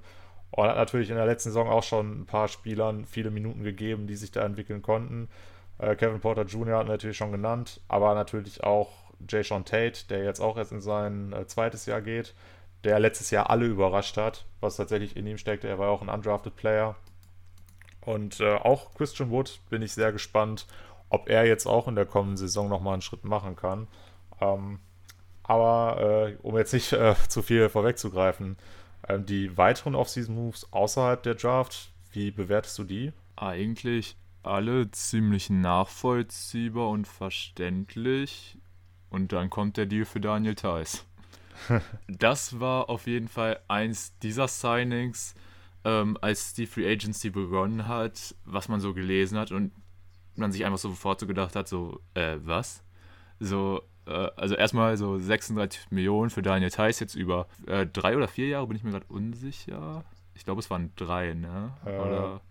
Und 0.52 0.68
hat 0.68 0.76
natürlich 0.76 1.10
in 1.10 1.16
der 1.16 1.26
letzten 1.26 1.50
Saison 1.50 1.70
auch 1.70 1.84
schon 1.84 2.22
ein 2.22 2.26
paar 2.26 2.48
Spielern 2.48 3.06
viele 3.06 3.32
Minuten 3.32 3.64
gegeben, 3.64 4.06
die 4.06 4.16
sich 4.16 4.32
da 4.32 4.46
entwickeln 4.46 4.82
konnten. 4.82 5.30
Äh, 5.78 5.96
Kevin 5.96 6.20
Porter 6.20 6.44
Jr. 6.44 6.78
hat 6.78 6.88
natürlich 6.88 7.18
schon 7.18 7.32
genannt, 7.32 7.82
aber 7.88 8.14
natürlich 8.14 8.64
auch 8.64 8.92
Jay 9.28 9.44
Sean 9.44 9.66
Tate, 9.66 10.08
der 10.10 10.24
jetzt 10.24 10.42
auch 10.42 10.58
erst 10.58 10.72
in 10.72 10.82
sein 10.82 11.34
äh, 11.34 11.48
zweites 11.48 11.86
Jahr 11.86 12.02
geht, 12.02 12.34
der 12.84 13.00
letztes 13.00 13.32
Jahr 13.32 13.50
alle 13.50 13.66
überrascht 13.66 14.18
hat, 14.18 14.46
was 14.60 14.78
tatsächlich 14.78 15.16
in 15.16 15.28
ihm 15.28 15.38
steckte. 15.38 15.68
Er 15.68 15.80
war 15.80 15.90
auch 15.90 16.02
ein 16.02 16.10
undrafted 16.10 16.56
Player. 16.56 16.96
Und 18.02 18.40
äh, 18.40 18.56
auch 18.56 18.94
Christian 18.96 19.30
Wood 19.30 19.60
bin 19.70 19.82
ich 19.82 19.94
sehr 19.94 20.12
gespannt, 20.12 20.66
ob 21.10 21.30
er 21.30 21.46
jetzt 21.46 21.68
auch 21.68 21.88
in 21.88 21.96
der 21.96 22.06
kommenden 22.06 22.38
Saison 22.38 22.70
nochmal 22.70 22.94
einen 22.94 23.02
Schritt 23.02 23.24
machen 23.24 23.56
kann. 23.56 23.88
Ähm, 24.40 24.80
aber 25.44 26.30
äh, 26.30 26.38
um 26.42 26.58
jetzt 26.58 26.74
nicht 26.74 26.94
äh, 26.94 27.16
zu 27.28 27.42
viel 27.42 27.70
vorwegzugreifen, 27.70 28.58
ähm, 29.08 29.26
die 29.26 29.58
weiteren 29.58 29.96
Off-Season-Moves 29.96 30.72
außerhalb 30.72 31.22
der 31.22 31.36
Draft, 31.36 31.92
wie 32.12 32.32
bewertest 32.32 32.78
du 32.80 32.84
die? 32.84 33.14
Eigentlich 33.36 34.16
alle 34.44 34.90
ziemlich 34.92 35.50
nachvollziehbar 35.50 36.90
und 36.90 37.08
verständlich. 37.08 38.58
Und 39.10 39.34
dann 39.34 39.50
kommt 39.50 39.78
der 39.78 39.86
Deal 39.86 40.06
für 40.06 40.22
Daniel 40.22 40.56
Theiss. 40.56 41.06
das 42.08 42.60
war 42.60 42.90
auf 42.90 43.08
jeden 43.08 43.28
Fall 43.28 43.60
eins 43.68 44.18
dieser 44.20 44.48
Signings, 44.48 45.36
ähm, 45.84 46.18
als 46.22 46.54
die 46.54 46.68
Free 46.68 46.92
Agency 46.92 47.30
begonnen 47.30 47.88
hat, 47.88 48.36
was 48.46 48.68
man 48.68 48.80
so 48.80 48.94
gelesen 48.94 49.38
hat 49.38 49.52
und 49.52 49.72
man 50.36 50.52
sich 50.52 50.66
einfach 50.66 50.78
sofort 50.78 51.20
so 51.20 51.28
gedacht 51.28 51.56
hat, 51.56 51.68
so, 51.68 52.00
äh, 52.14 52.38
was? 52.44 52.84
So, 53.40 53.82
äh, 54.06 54.30
also 54.36 54.56
erstmal 54.56 54.98
so 54.98 55.18
36 55.18 55.92
Millionen 55.92 56.30
für 56.30 56.42
Daniel 56.42 56.72
Theiss 56.72 57.00
jetzt 57.00 57.16
über 57.16 57.48
äh, 57.68 57.86
drei 57.86 58.16
oder 58.16 58.28
vier 58.28 58.48
Jahre, 58.48 58.68
bin 58.68 58.78
ich 58.78 58.84
mir 58.84 58.92
gerade 58.92 59.06
unsicher. 59.08 60.04
Ich 60.36 60.46
glaube, 60.46 60.60
es 60.60 60.70
waren 60.70 60.92
drei, 60.96 61.34
ne? 61.34 61.74
Äh, 61.86 61.98
oder? 61.98 62.42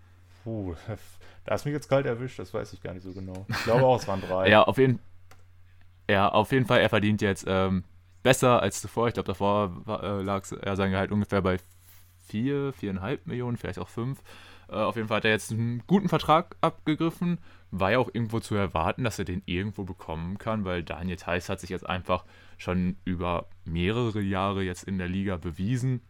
Puh, 0.45 0.75
da 1.45 1.53
hast 1.53 1.65
mich 1.65 1.75
jetzt 1.75 1.89
kalt 1.89 2.07
erwischt, 2.07 2.39
das 2.39 2.53
weiß 2.53 2.73
ich 2.73 2.83
gar 2.83 2.95
nicht 2.95 3.03
so 3.03 3.13
genau. 3.13 3.47
Ich 3.49 3.65
glaube 3.65 3.85
auch, 3.85 4.01
es 4.01 4.09
waren 4.09 4.21
drei. 4.21 4.49
ja, 4.51 4.63
auf 4.63 4.79
jeden, 4.79 4.99
ja, 6.09 6.29
auf 6.29 6.51
jeden 6.53 6.67
Fall, 6.67 6.81
er 6.81 6.89
verdient 6.89 7.21
jetzt 7.23 7.45
ähm, 7.47 7.85
besser 8.23 8.63
als 8.63 8.81
zuvor. 8.81 9.09
Ich 9.09 9.15
glaube, 9.15 9.27
davor 9.27 9.85
äh, 10.03 10.23
lag 10.23 10.45
er 10.61 10.77
sein 10.77 10.91
Gehalt 10.91 11.13
ungefähr 11.13 11.43
bei 11.43 11.59
vier, 12.27 12.73
viereinhalb 12.73 13.27
Millionen, 13.27 13.57
vielleicht 13.57 13.79
auch 13.79 13.89
fünf. 13.89 14.23
Äh, 14.69 14.77
auf 14.77 14.97
jeden 14.97 15.09
Fall 15.09 15.19
hat 15.19 15.25
er 15.25 15.33
jetzt 15.33 15.51
einen 15.51 15.83
guten 15.87 16.09
Vertrag 16.09 16.57
abgegriffen. 16.61 17.39
War 17.71 17.93
ja 17.93 17.99
auch 17.99 18.11
irgendwo 18.13 18.41
zu 18.41 18.55
erwarten, 18.55 19.05
dass 19.05 19.19
er 19.19 19.25
den 19.25 19.43
irgendwo 19.47 19.85
bekommen 19.85 20.39
kann, 20.39 20.65
weil 20.65 20.83
Daniel 20.83 21.17
Theiss 21.17 21.49
hat 21.49 21.61
sich 21.61 21.71
jetzt 21.71 21.89
einfach 21.89 22.25
schon 22.59 22.97
über 23.05 23.49
mehrere 23.65 24.21
Jahre 24.21 24.63
jetzt 24.63 24.85
in 24.85 24.99
der 24.99 25.09
Liga 25.09 25.37
bewiesen, 25.37 26.01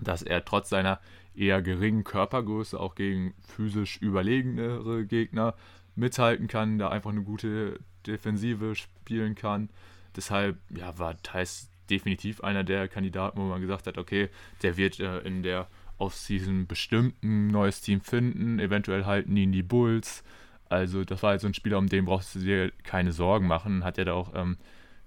dass 0.00 0.22
er 0.22 0.44
trotz 0.44 0.68
seiner 0.68 1.00
eher 1.34 1.62
geringen 1.62 2.04
Körpergröße 2.04 2.78
auch 2.78 2.94
gegen 2.94 3.34
physisch 3.46 3.98
überlegenere 3.98 5.06
Gegner 5.06 5.54
mithalten 5.94 6.48
kann, 6.48 6.78
da 6.78 6.88
einfach 6.88 7.10
eine 7.10 7.22
gute 7.22 7.80
Defensive 8.06 8.74
spielen 8.74 9.34
kann. 9.34 9.70
Deshalb 10.16 10.58
ja, 10.70 10.98
war 10.98 11.20
Thais 11.22 11.70
definitiv 11.88 12.42
einer 12.42 12.64
der 12.64 12.88
Kandidaten, 12.88 13.38
wo 13.38 13.44
man 13.44 13.60
gesagt 13.60 13.86
hat, 13.86 13.98
okay, 13.98 14.28
der 14.62 14.76
wird 14.76 15.00
äh, 15.00 15.18
in 15.20 15.42
der 15.42 15.68
Offseason 15.98 16.66
bestimmt 16.66 17.22
ein 17.22 17.48
neues 17.48 17.80
Team 17.80 18.00
finden. 18.00 18.58
Eventuell 18.58 19.04
halten 19.04 19.36
ihn 19.36 19.52
die 19.52 19.62
Bulls. 19.62 20.24
Also 20.68 21.04
das 21.04 21.22
war 21.22 21.30
halt 21.30 21.40
so 21.40 21.48
ein 21.48 21.54
Spieler, 21.54 21.78
um 21.78 21.88
den 21.88 22.04
brauchst 22.04 22.34
du 22.34 22.38
dir 22.38 22.70
keine 22.84 23.12
Sorgen 23.12 23.46
machen. 23.46 23.84
Hat 23.84 23.98
er 23.98 24.06
da 24.06 24.12
auch 24.14 24.32
ähm, 24.34 24.56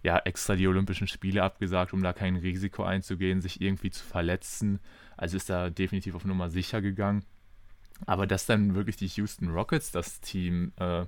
ja, 0.03 0.17
extra 0.17 0.55
die 0.55 0.67
Olympischen 0.67 1.07
Spiele 1.07 1.41
abgesagt, 1.41 1.93
um 1.93 2.03
da 2.03 2.13
kein 2.13 2.35
Risiko 2.35 2.83
einzugehen, 2.83 3.41
sich 3.41 3.61
irgendwie 3.61 3.89
zu 3.89 4.03
verletzen. 4.03 4.79
Also 5.17 5.37
ist 5.37 5.49
da 5.49 5.69
definitiv 5.69 6.15
auf 6.15 6.25
Nummer 6.25 6.49
sicher 6.49 6.81
gegangen. 6.81 7.23
Aber 8.05 8.27
dass 8.27 8.45
dann 8.45 8.75
wirklich 8.75 8.97
die 8.97 9.07
Houston 9.07 9.49
Rockets 9.49 9.91
das 9.91 10.19
Team 10.19 10.73
äh, 10.77 11.05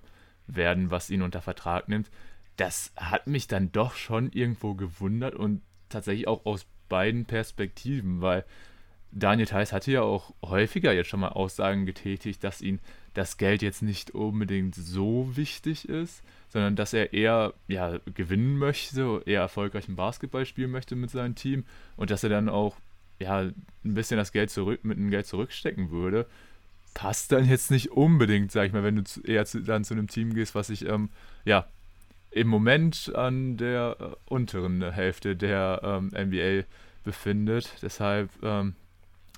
werden, 0.48 0.92
was 0.92 1.10
ihn 1.10 1.22
unter 1.22 1.42
Vertrag 1.42 1.90
nimmt, 1.90 2.10
das 2.58 2.92
hat 2.96 3.28
mich 3.28 3.48
dann 3.48 3.72
doch 3.72 3.96
schon 3.96 4.32
irgendwo 4.32 4.76
gewundert 4.76 5.36
und 5.36 5.62
tatsächlich 5.90 6.28
auch 6.28 6.46
aus 6.46 6.66
beiden 6.90 7.26
Perspektiven, 7.26 8.22
weil 8.22 8.46
Daniel 9.12 9.48
Theiss 9.48 9.72
hatte 9.72 9.92
ja 9.92 10.02
auch 10.02 10.34
häufiger 10.44 10.94
jetzt 10.94 11.08
schon 11.08 11.22
mal 11.22 11.30
Aussagen 11.30 11.86
getätigt, 11.86 12.44
dass 12.44 12.62
ihm 12.62 12.80
das 13.14 13.38
Geld 13.38 13.62
jetzt 13.62 13.82
nicht 13.82 14.12
unbedingt 14.12 14.76
so 14.76 15.36
wichtig 15.36 15.88
ist, 15.88 16.22
sondern 16.50 16.76
dass 16.76 16.94
er 16.94 17.14
eher 17.14 17.54
ja, 17.68 17.98
gewinnen 18.14 18.58
möchte, 18.58 19.22
eher 19.26 19.40
erfolgreichen 19.40 19.96
Basketball 19.96 20.46
spielen 20.46 20.72
möchte 20.72 20.98
mit 20.98 21.12
seinem 21.12 21.36
Team 21.36 21.66
und 21.96 22.12
dass 22.12 22.24
er 22.24 22.30
dann 22.30 22.50
auch 22.50 22.76
ja, 23.20 23.40
ein 23.40 23.54
bisschen 23.84 24.18
das 24.18 24.34
Geld 24.34 24.50
zurück 24.50 24.84
mit 24.84 24.98
dem 24.98 25.10
Geld 25.10 25.28
zurückstecken 25.28 25.92
würde. 25.92 26.28
Passt 26.94 27.32
dann 27.32 27.48
jetzt 27.48 27.72
nicht 27.72 27.92
unbedingt, 27.92 28.52
sag 28.52 28.68
ich 28.68 28.74
mal, 28.74 28.84
wenn 28.84 28.98
du 28.98 29.22
eher 29.22 29.46
zu, 29.46 29.62
dann 29.62 29.86
zu 29.86 29.94
einem 29.94 30.08
Team 30.08 30.34
gehst, 30.34 30.56
was 30.56 30.68
sich 30.68 30.86
ähm, 30.86 31.10
ja 31.46 31.68
im 32.36 32.50
Moment 32.50 33.14
an 33.16 33.56
der 33.56 33.96
äh, 34.00 34.04
unteren 34.26 34.92
Hälfte 34.92 35.38
der 35.38 35.80
ähm, 35.84 36.12
NBA 36.14 36.66
befindet. 37.06 37.78
Deshalb 37.82 38.30
ähm, 38.44 38.76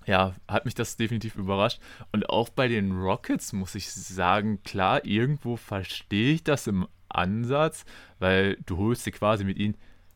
ja, 0.07 0.33
hat 0.47 0.65
mich 0.65 0.73
das 0.73 0.97
definitiv 0.97 1.35
überrascht. 1.35 1.79
Und 2.11 2.27
auch 2.29 2.49
bei 2.49 2.67
den 2.67 2.91
Rockets 2.91 3.53
muss 3.53 3.75
ich 3.75 3.91
sagen, 3.91 4.63
klar, 4.63 5.05
irgendwo 5.05 5.57
verstehe 5.57 6.33
ich 6.33 6.43
das 6.43 6.65
im 6.65 6.87
Ansatz, 7.07 7.85
weil 8.17 8.57
du 8.65 8.77
holst 8.77 9.05
dir 9.05 9.11
quasi 9.11 9.43
mit 9.43 9.57
ihnen 9.57 9.75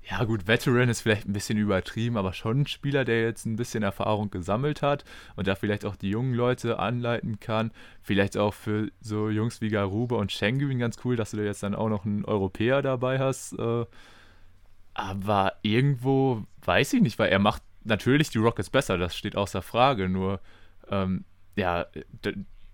ja 0.10 0.24
gut, 0.24 0.48
Veteran 0.48 0.90
ist 0.90 1.02
vielleicht 1.02 1.28
ein 1.28 1.34
bisschen 1.34 1.58
übertrieben, 1.58 2.18
aber 2.18 2.34
schon 2.34 2.62
ein 2.62 2.68
Spieler, 2.68 3.06
der 3.06 3.22
jetzt 3.22 3.46
ein 3.46 3.56
bisschen 3.56 3.84
Erfahrung 3.84 4.32
gesammelt 4.32 4.82
hat 4.82 5.06
und 5.36 5.48
da 5.48 5.56
vielleicht 5.56 5.86
auch 5.86 5.96
die 5.96 6.10
jungen 6.10 6.34
Leute 6.34 6.80
anleiten 6.80 7.40
kann. 7.40 7.72
Vielleicht 8.02 8.36
auch 8.36 8.54
für 8.54 8.92
so 9.00 9.30
Jungs 9.30 9.62
wie 9.62 9.70
Garuba 9.70 10.16
und 10.16 10.32
Schengen 10.32 10.80
ganz 10.80 10.98
cool, 11.06 11.16
dass 11.16 11.32
du 11.32 11.38
da 11.38 11.44
jetzt 11.44 11.64
dann 11.64 11.76
auch 11.76 11.90
noch 11.90 12.06
einen 12.06 12.26
Europäer 12.26 12.82
dabei 12.82 13.20
hast. 13.20 13.54
Äh. 13.60 13.86
Aber 14.94 15.54
irgendwo 15.62 16.46
weiß 16.66 16.94
ich 16.94 17.02
nicht, 17.02 17.20
weil 17.20 17.30
er 17.30 17.40
macht 17.40 17.62
natürlich 17.84 18.30
die 18.30 18.40
Rockets 18.40 18.70
besser, 18.70 18.98
das 18.98 19.16
steht 19.16 19.36
außer 19.36 19.62
Frage. 19.62 20.10
Nur, 20.10 20.42
ähm, 20.90 21.26
ja, 21.56 21.86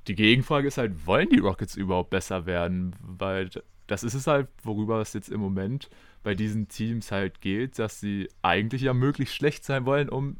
die 0.07 0.15
Gegenfrage 0.15 0.67
ist 0.67 0.77
halt, 0.77 1.05
wollen 1.05 1.29
die 1.29 1.39
Rockets 1.39 1.75
überhaupt 1.75 2.09
besser 2.09 2.45
werden? 2.45 2.95
Weil 3.01 3.49
das 3.87 4.03
ist 4.03 4.13
es 4.13 4.27
halt, 4.27 4.47
worüber 4.63 5.01
es 5.01 5.13
jetzt 5.13 5.29
im 5.29 5.41
Moment 5.41 5.89
bei 6.27 6.35
diesen 6.35 6.67
Teams 6.67 7.13
halt 7.13 7.39
geht, 7.39 7.79
dass 7.79 8.01
sie 8.01 8.27
eigentlich 8.41 8.81
ja 8.81 8.93
möglichst 8.93 9.33
schlecht 9.33 9.63
sein 9.63 9.85
wollen, 9.85 10.09
um 10.09 10.35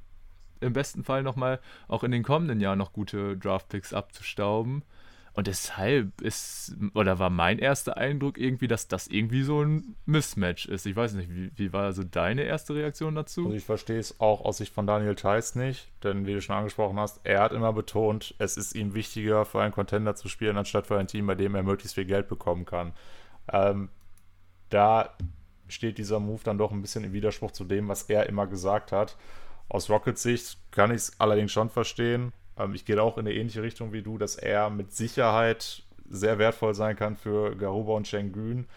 im 0.60 0.74
besten 0.74 1.06
Fall 1.06 1.24
nochmal 1.24 1.62
auch 1.88 2.04
in 2.04 2.12
den 2.12 2.24
kommenden 2.24 2.60
Jahren 2.60 2.78
noch 2.78 2.92
gute 2.92 3.38
Draftpicks 3.38 3.94
abzustauben. 3.94 4.84
Und 5.32 5.48
deshalb 5.48 6.20
ist, 6.20 6.76
oder 6.94 7.20
war 7.20 7.30
mein 7.30 7.58
erster 7.58 7.96
Eindruck 7.96 8.38
irgendwie, 8.38 8.68
dass 8.68 8.90
das 8.90 9.08
irgendwie 9.08 9.44
so 9.44 9.64
ein 9.64 9.96
Mismatch 10.06 10.66
ist. 10.66 10.86
Ich 10.86 10.98
weiß 10.98 11.14
nicht, 11.14 11.34
wie, 11.34 11.52
wie 11.56 11.72
war 11.72 11.86
also 11.86 12.04
deine 12.04 12.42
erste 12.44 12.76
Reaktion 12.76 13.16
dazu? 13.16 13.46
Also 13.46 13.56
ich 13.56 13.64
verstehe 13.64 14.00
es 14.00 14.20
auch 14.20 14.44
aus 14.44 14.58
Sicht 14.58 14.74
von 14.74 14.88
Daniel 14.88 15.16
Theiss 15.16 15.56
nicht, 15.56 15.90
denn 16.04 16.28
wie 16.28 16.34
du 16.34 16.42
schon 16.42 16.58
angesprochen 16.58 17.00
hast, 17.00 17.22
er 17.24 17.40
hat 17.40 17.54
immer 17.54 17.72
betont, 17.72 18.36
es 18.40 18.58
ist 18.58 18.76
ihm 18.76 18.94
wichtiger, 18.94 19.46
für 19.46 19.62
einen 19.62 19.72
Contender 19.72 20.16
zu 20.16 20.28
spielen, 20.28 20.58
anstatt 20.58 20.88
für 20.88 21.00
ein 21.00 21.08
Team, 21.08 21.28
bei 21.28 21.36
dem 21.36 21.56
er 21.56 21.64
möglichst 21.64 21.96
viel 21.96 22.04
Geld 22.04 22.28
bekommen 22.28 22.66
kann. 22.66 22.92
Ähm, 23.54 23.88
da 24.70 25.16
steht 25.68 25.98
dieser 25.98 26.20
Move 26.20 26.42
dann 26.44 26.58
doch 26.58 26.72
ein 26.72 26.82
bisschen 26.82 27.04
im 27.04 27.14
Widerspruch 27.14 27.52
zu 27.52 27.64
dem, 27.64 27.88
was 27.88 28.04
er 28.04 28.28
immer 28.28 28.48
gesagt 28.48 28.92
hat. 28.92 29.18
Aus 29.70 29.90
Rockets 29.90 30.24
Sicht 30.24 30.58
kann 30.72 30.92
ich 30.92 30.98
es 30.98 31.20
allerdings 31.20 31.52
schon 31.52 31.70
verstehen. 31.70 32.32
Ähm, 32.58 32.74
ich 32.74 32.86
gehe 32.86 33.02
auch 33.02 33.18
in 33.18 33.28
eine 33.28 33.36
ähnliche 33.36 33.64
Richtung 33.64 33.94
wie 33.94 34.02
du, 34.02 34.18
dass 34.18 34.36
er 34.36 34.70
mit 34.70 34.94
Sicherheit 34.94 35.84
sehr 36.10 36.40
wertvoll 36.40 36.74
sein 36.74 36.96
kann 36.96 37.18
für 37.18 37.56
Garuba 37.56 37.94
und 37.94 38.08
Schengen. 38.08 38.68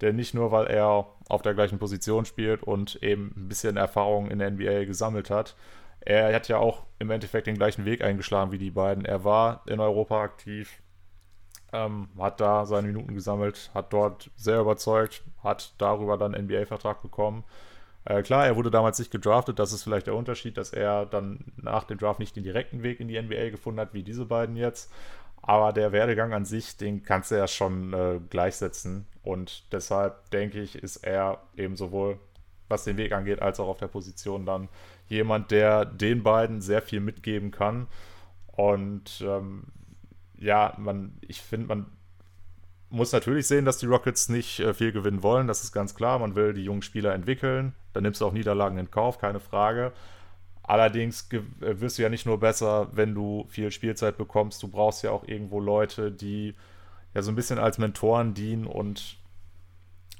Denn 0.00 0.16
nicht 0.16 0.34
nur, 0.34 0.50
weil 0.52 0.66
er 0.66 1.06
auf 1.28 1.42
der 1.42 1.54
gleichen 1.54 1.78
Position 1.78 2.24
spielt 2.24 2.62
und 2.62 3.02
eben 3.02 3.32
ein 3.36 3.48
bisschen 3.48 3.76
Erfahrung 3.76 4.30
in 4.30 4.38
der 4.38 4.50
NBA 4.50 4.84
gesammelt 4.84 5.30
hat. 5.30 5.56
Er 6.00 6.34
hat 6.34 6.48
ja 6.48 6.58
auch 6.58 6.84
im 6.98 7.10
Endeffekt 7.10 7.46
den 7.46 7.56
gleichen 7.56 7.86
Weg 7.86 8.02
eingeschlagen 8.02 8.52
wie 8.52 8.58
die 8.58 8.70
beiden. 8.70 9.06
Er 9.06 9.24
war 9.24 9.62
in 9.66 9.80
Europa 9.80 10.20
aktiv, 10.20 10.82
ähm, 11.74 12.08
hat 12.18 12.40
da 12.40 12.64
seine 12.64 12.86
Minuten 12.86 13.14
gesammelt, 13.14 13.70
hat 13.74 13.92
dort 13.92 14.30
sehr 14.36 14.60
überzeugt, 14.60 15.22
hat 15.42 15.74
darüber 15.78 16.16
dann 16.16 16.32
NBA-Vertrag 16.32 17.02
bekommen 17.02 17.44
äh, 18.04 18.22
klar, 18.22 18.46
er 18.46 18.56
wurde 18.56 18.70
damals 18.70 18.98
nicht 18.98 19.10
gedraftet, 19.10 19.58
das 19.58 19.72
ist 19.72 19.82
vielleicht 19.82 20.06
der 20.06 20.14
Unterschied, 20.14 20.58
dass 20.58 20.72
er 20.72 21.06
dann 21.06 21.40
nach 21.56 21.84
dem 21.84 21.98
Draft 21.98 22.20
nicht 22.20 22.36
den 22.36 22.44
direkten 22.44 22.82
Weg 22.82 23.00
in 23.00 23.08
die 23.08 23.20
NBA 23.20 23.50
gefunden 23.50 23.80
hat, 23.80 23.94
wie 23.94 24.02
diese 24.02 24.26
beiden 24.26 24.56
jetzt. 24.56 24.92
Aber 25.40 25.72
der 25.72 25.92
Werdegang 25.92 26.32
an 26.32 26.44
sich, 26.44 26.76
den 26.76 27.02
kannst 27.02 27.30
du 27.30 27.36
ja 27.36 27.46
schon 27.46 27.92
äh, 27.92 28.20
gleichsetzen. 28.30 29.06
Und 29.22 29.72
deshalb 29.72 30.30
denke 30.30 30.60
ich, 30.60 30.76
ist 30.76 30.96
er 30.98 31.42
eben 31.56 31.76
sowohl, 31.76 32.18
was 32.68 32.84
den 32.84 32.96
Weg 32.96 33.12
angeht, 33.12 33.42
als 33.42 33.60
auch 33.60 33.68
auf 33.68 33.76
der 33.78 33.88
Position 33.88 34.46
dann 34.46 34.68
jemand, 35.06 35.50
der 35.50 35.84
den 35.84 36.22
beiden 36.22 36.60
sehr 36.60 36.82
viel 36.82 37.00
mitgeben 37.00 37.50
kann. 37.50 37.88
Und 38.46 39.22
ähm, 39.26 39.64
ja, 40.38 40.74
man, 40.78 41.18
ich 41.20 41.40
finde, 41.40 41.68
man 41.68 41.86
muss 42.90 43.12
natürlich 43.12 43.46
sehen, 43.46 43.64
dass 43.64 43.78
die 43.78 43.86
Rockets 43.86 44.28
nicht 44.28 44.60
äh, 44.60 44.72
viel 44.72 44.92
gewinnen 44.92 45.22
wollen. 45.22 45.46
Das 45.46 45.64
ist 45.64 45.72
ganz 45.72 45.94
klar. 45.94 46.18
Man 46.18 46.34
will 46.34 46.52
die 46.52 46.64
jungen 46.64 46.82
Spieler 46.82 47.12
entwickeln. 47.14 47.74
Dann 47.92 48.04
nimmst 48.04 48.20
du 48.20 48.26
auch 48.26 48.32
Niederlagen 48.32 48.78
in 48.78 48.90
Kauf, 48.90 49.18
keine 49.18 49.40
Frage. 49.40 49.92
Allerdings 50.62 51.28
äh, 51.32 51.40
wirst 51.60 51.98
du 51.98 52.02
ja 52.02 52.08
nicht 52.08 52.24
nur 52.24 52.40
besser, 52.40 52.88
wenn 52.92 53.14
du 53.14 53.46
viel 53.48 53.70
Spielzeit 53.70 54.16
bekommst. 54.16 54.62
Du 54.62 54.68
brauchst 54.68 55.02
ja 55.02 55.10
auch 55.10 55.26
irgendwo 55.26 55.60
Leute, 55.60 56.10
die 56.12 56.54
ja 57.14 57.22
so 57.22 57.30
ein 57.30 57.36
bisschen 57.36 57.58
als 57.58 57.78
Mentoren 57.78 58.34
dienen 58.34 58.66
und 58.66 59.18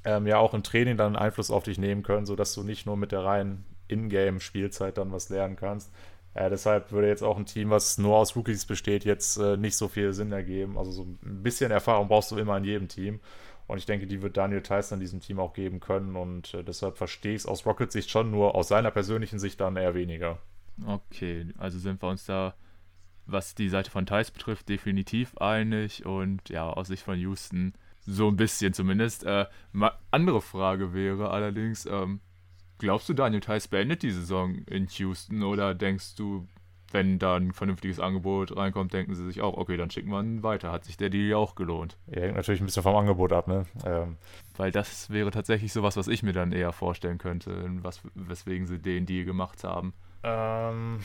ähm, 0.03 0.27
ja 0.27 0.37
auch 0.37 0.53
im 0.53 0.63
Training 0.63 0.97
dann 0.97 1.15
Einfluss 1.15 1.51
auf 1.51 1.63
dich 1.63 1.77
nehmen 1.77 2.03
können, 2.03 2.25
sodass 2.25 2.53
du 2.53 2.63
nicht 2.63 2.85
nur 2.85 2.95
mit 2.95 3.11
der 3.11 3.23
reinen 3.23 3.65
Ingame-Spielzeit 3.87 4.97
dann 4.97 5.11
was 5.11 5.29
lernen 5.29 5.55
kannst. 5.55 5.91
Ja, 6.35 6.49
deshalb 6.49 6.91
würde 6.91 7.07
jetzt 7.07 7.23
auch 7.23 7.37
ein 7.37 7.45
Team, 7.45 7.69
was 7.69 7.97
nur 7.97 8.17
aus 8.17 8.35
Rookies 8.35 8.65
besteht, 8.65 9.05
jetzt 9.05 9.37
äh, 9.37 9.55
nicht 9.55 9.77
so 9.77 9.87
viel 9.87 10.11
Sinn 10.11 10.33
ergeben. 10.33 10.77
Also 10.77 10.91
so 10.91 11.03
ein 11.03 11.43
bisschen 11.43 11.71
Erfahrung 11.71 12.09
brauchst 12.09 12.31
du 12.31 12.37
immer 12.37 12.57
in 12.57 12.65
jedem 12.65 12.87
Team. 12.89 13.21
Und 13.67 13.77
ich 13.77 13.85
denke, 13.85 14.05
die 14.05 14.21
wird 14.21 14.35
Daniel 14.35 14.61
Tyson 14.61 14.99
diesem 14.99 15.21
Team 15.21 15.39
auch 15.39 15.53
geben 15.53 15.79
können. 15.79 16.17
Und 16.17 16.53
äh, 16.53 16.63
deshalb 16.63 16.97
verstehe 16.97 17.33
ich 17.33 17.41
es 17.41 17.45
aus 17.45 17.65
Rockets 17.65 17.93
Sicht 17.93 18.09
schon, 18.09 18.31
nur 18.31 18.53
aus 18.53 18.67
seiner 18.67 18.91
persönlichen 18.91 19.39
Sicht 19.39 19.61
dann 19.61 19.77
eher 19.77 19.95
weniger. 19.95 20.39
Okay, 20.85 21.47
also 21.57 21.79
sind 21.79 22.01
wir 22.03 22.09
uns 22.09 22.25
da, 22.25 22.53
was 23.25 23.55
die 23.55 23.69
Seite 23.69 23.89
von 23.89 24.05
Thais 24.05 24.29
betrifft, 24.29 24.67
definitiv 24.67 25.37
einig. 25.37 26.05
Und 26.05 26.49
ja, 26.49 26.69
aus 26.69 26.87
Sicht 26.87 27.03
von 27.03 27.17
Houston 27.17 27.73
so 28.01 28.27
ein 28.27 28.35
bisschen 28.35 28.73
zumindest. 28.73 29.23
Äh, 29.23 29.45
andere 30.11 30.41
Frage 30.41 30.93
wäre 30.93 31.31
allerdings, 31.31 31.85
ähm, 31.85 32.19
Glaubst 32.77 33.07
du, 33.09 33.13
Daniel 33.13 33.41
Theiss 33.41 33.67
beendet 33.67 34.03
die 34.03 34.11
Saison 34.11 34.55
in 34.65 34.87
Houston 34.87 35.43
oder 35.43 35.73
denkst 35.73 36.15
du, 36.15 36.47
wenn 36.91 37.19
da 37.19 37.35
ein 37.35 37.51
vernünftiges 37.51 37.99
Angebot 37.99 38.55
reinkommt, 38.55 38.93
denken 38.93 39.15
sie 39.15 39.25
sich 39.25 39.41
auch, 39.41 39.57
okay, 39.57 39.75
dann 39.75 39.89
schicken 39.89 40.09
wir 40.09 40.21
ihn 40.21 40.43
weiter. 40.43 40.71
Hat 40.71 40.85
sich 40.85 40.97
der 40.97 41.09
Deal 41.09 41.29
ja 41.29 41.37
auch 41.37 41.55
gelohnt. 41.55 41.97
Ja, 42.07 42.21
hängt 42.21 42.35
natürlich 42.35 42.61
ein 42.61 42.65
bisschen 42.65 42.83
vom 42.83 42.95
Angebot 42.95 43.33
ab, 43.33 43.47
ne? 43.47 43.65
Ähm. 43.85 44.17
Weil 44.55 44.71
das 44.71 45.09
wäre 45.09 45.31
tatsächlich 45.31 45.73
sowas, 45.73 45.97
was 45.97 46.07
ich 46.07 46.23
mir 46.23 46.31
dann 46.31 46.51
eher 46.51 46.71
vorstellen 46.71 47.17
könnte, 47.17 47.65
was, 47.81 48.01
weswegen 48.13 48.67
sie 48.67 48.79
den 48.79 49.05
Deal 49.05 49.25
gemacht 49.25 49.63
haben. 49.63 49.93
Ähm, 50.23 50.99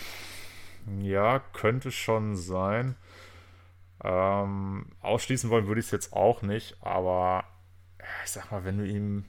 ja, 1.00 1.40
könnte 1.52 1.90
schon 1.90 2.36
sein. 2.36 2.94
Ähm, 4.02 4.86
ausschließen 5.02 5.50
wollen 5.50 5.66
würde 5.66 5.80
ich 5.80 5.86
es 5.86 5.92
jetzt 5.92 6.12
auch 6.12 6.42
nicht, 6.42 6.76
aber 6.80 7.44
ich 8.24 8.30
sag 8.30 8.50
mal, 8.50 8.64
wenn 8.64 8.78
du 8.78 8.86
ihm 8.86 9.24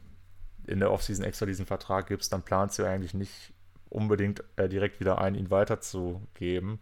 in 0.67 0.80
der 0.80 0.91
Offseason 0.91 1.26
extra 1.26 1.45
diesen 1.45 1.65
Vertrag 1.65 2.08
gibst, 2.08 2.32
dann 2.34 2.43
planst 2.43 2.80
du 2.80 2.84
eigentlich 2.84 3.13
nicht 3.13 3.54
unbedingt 3.89 4.43
äh, 4.56 4.69
direkt 4.69 5.00
wieder 5.00 5.19
ein, 5.19 5.36
ihn 5.36 5.52
weiterzugeben. 5.52 6.80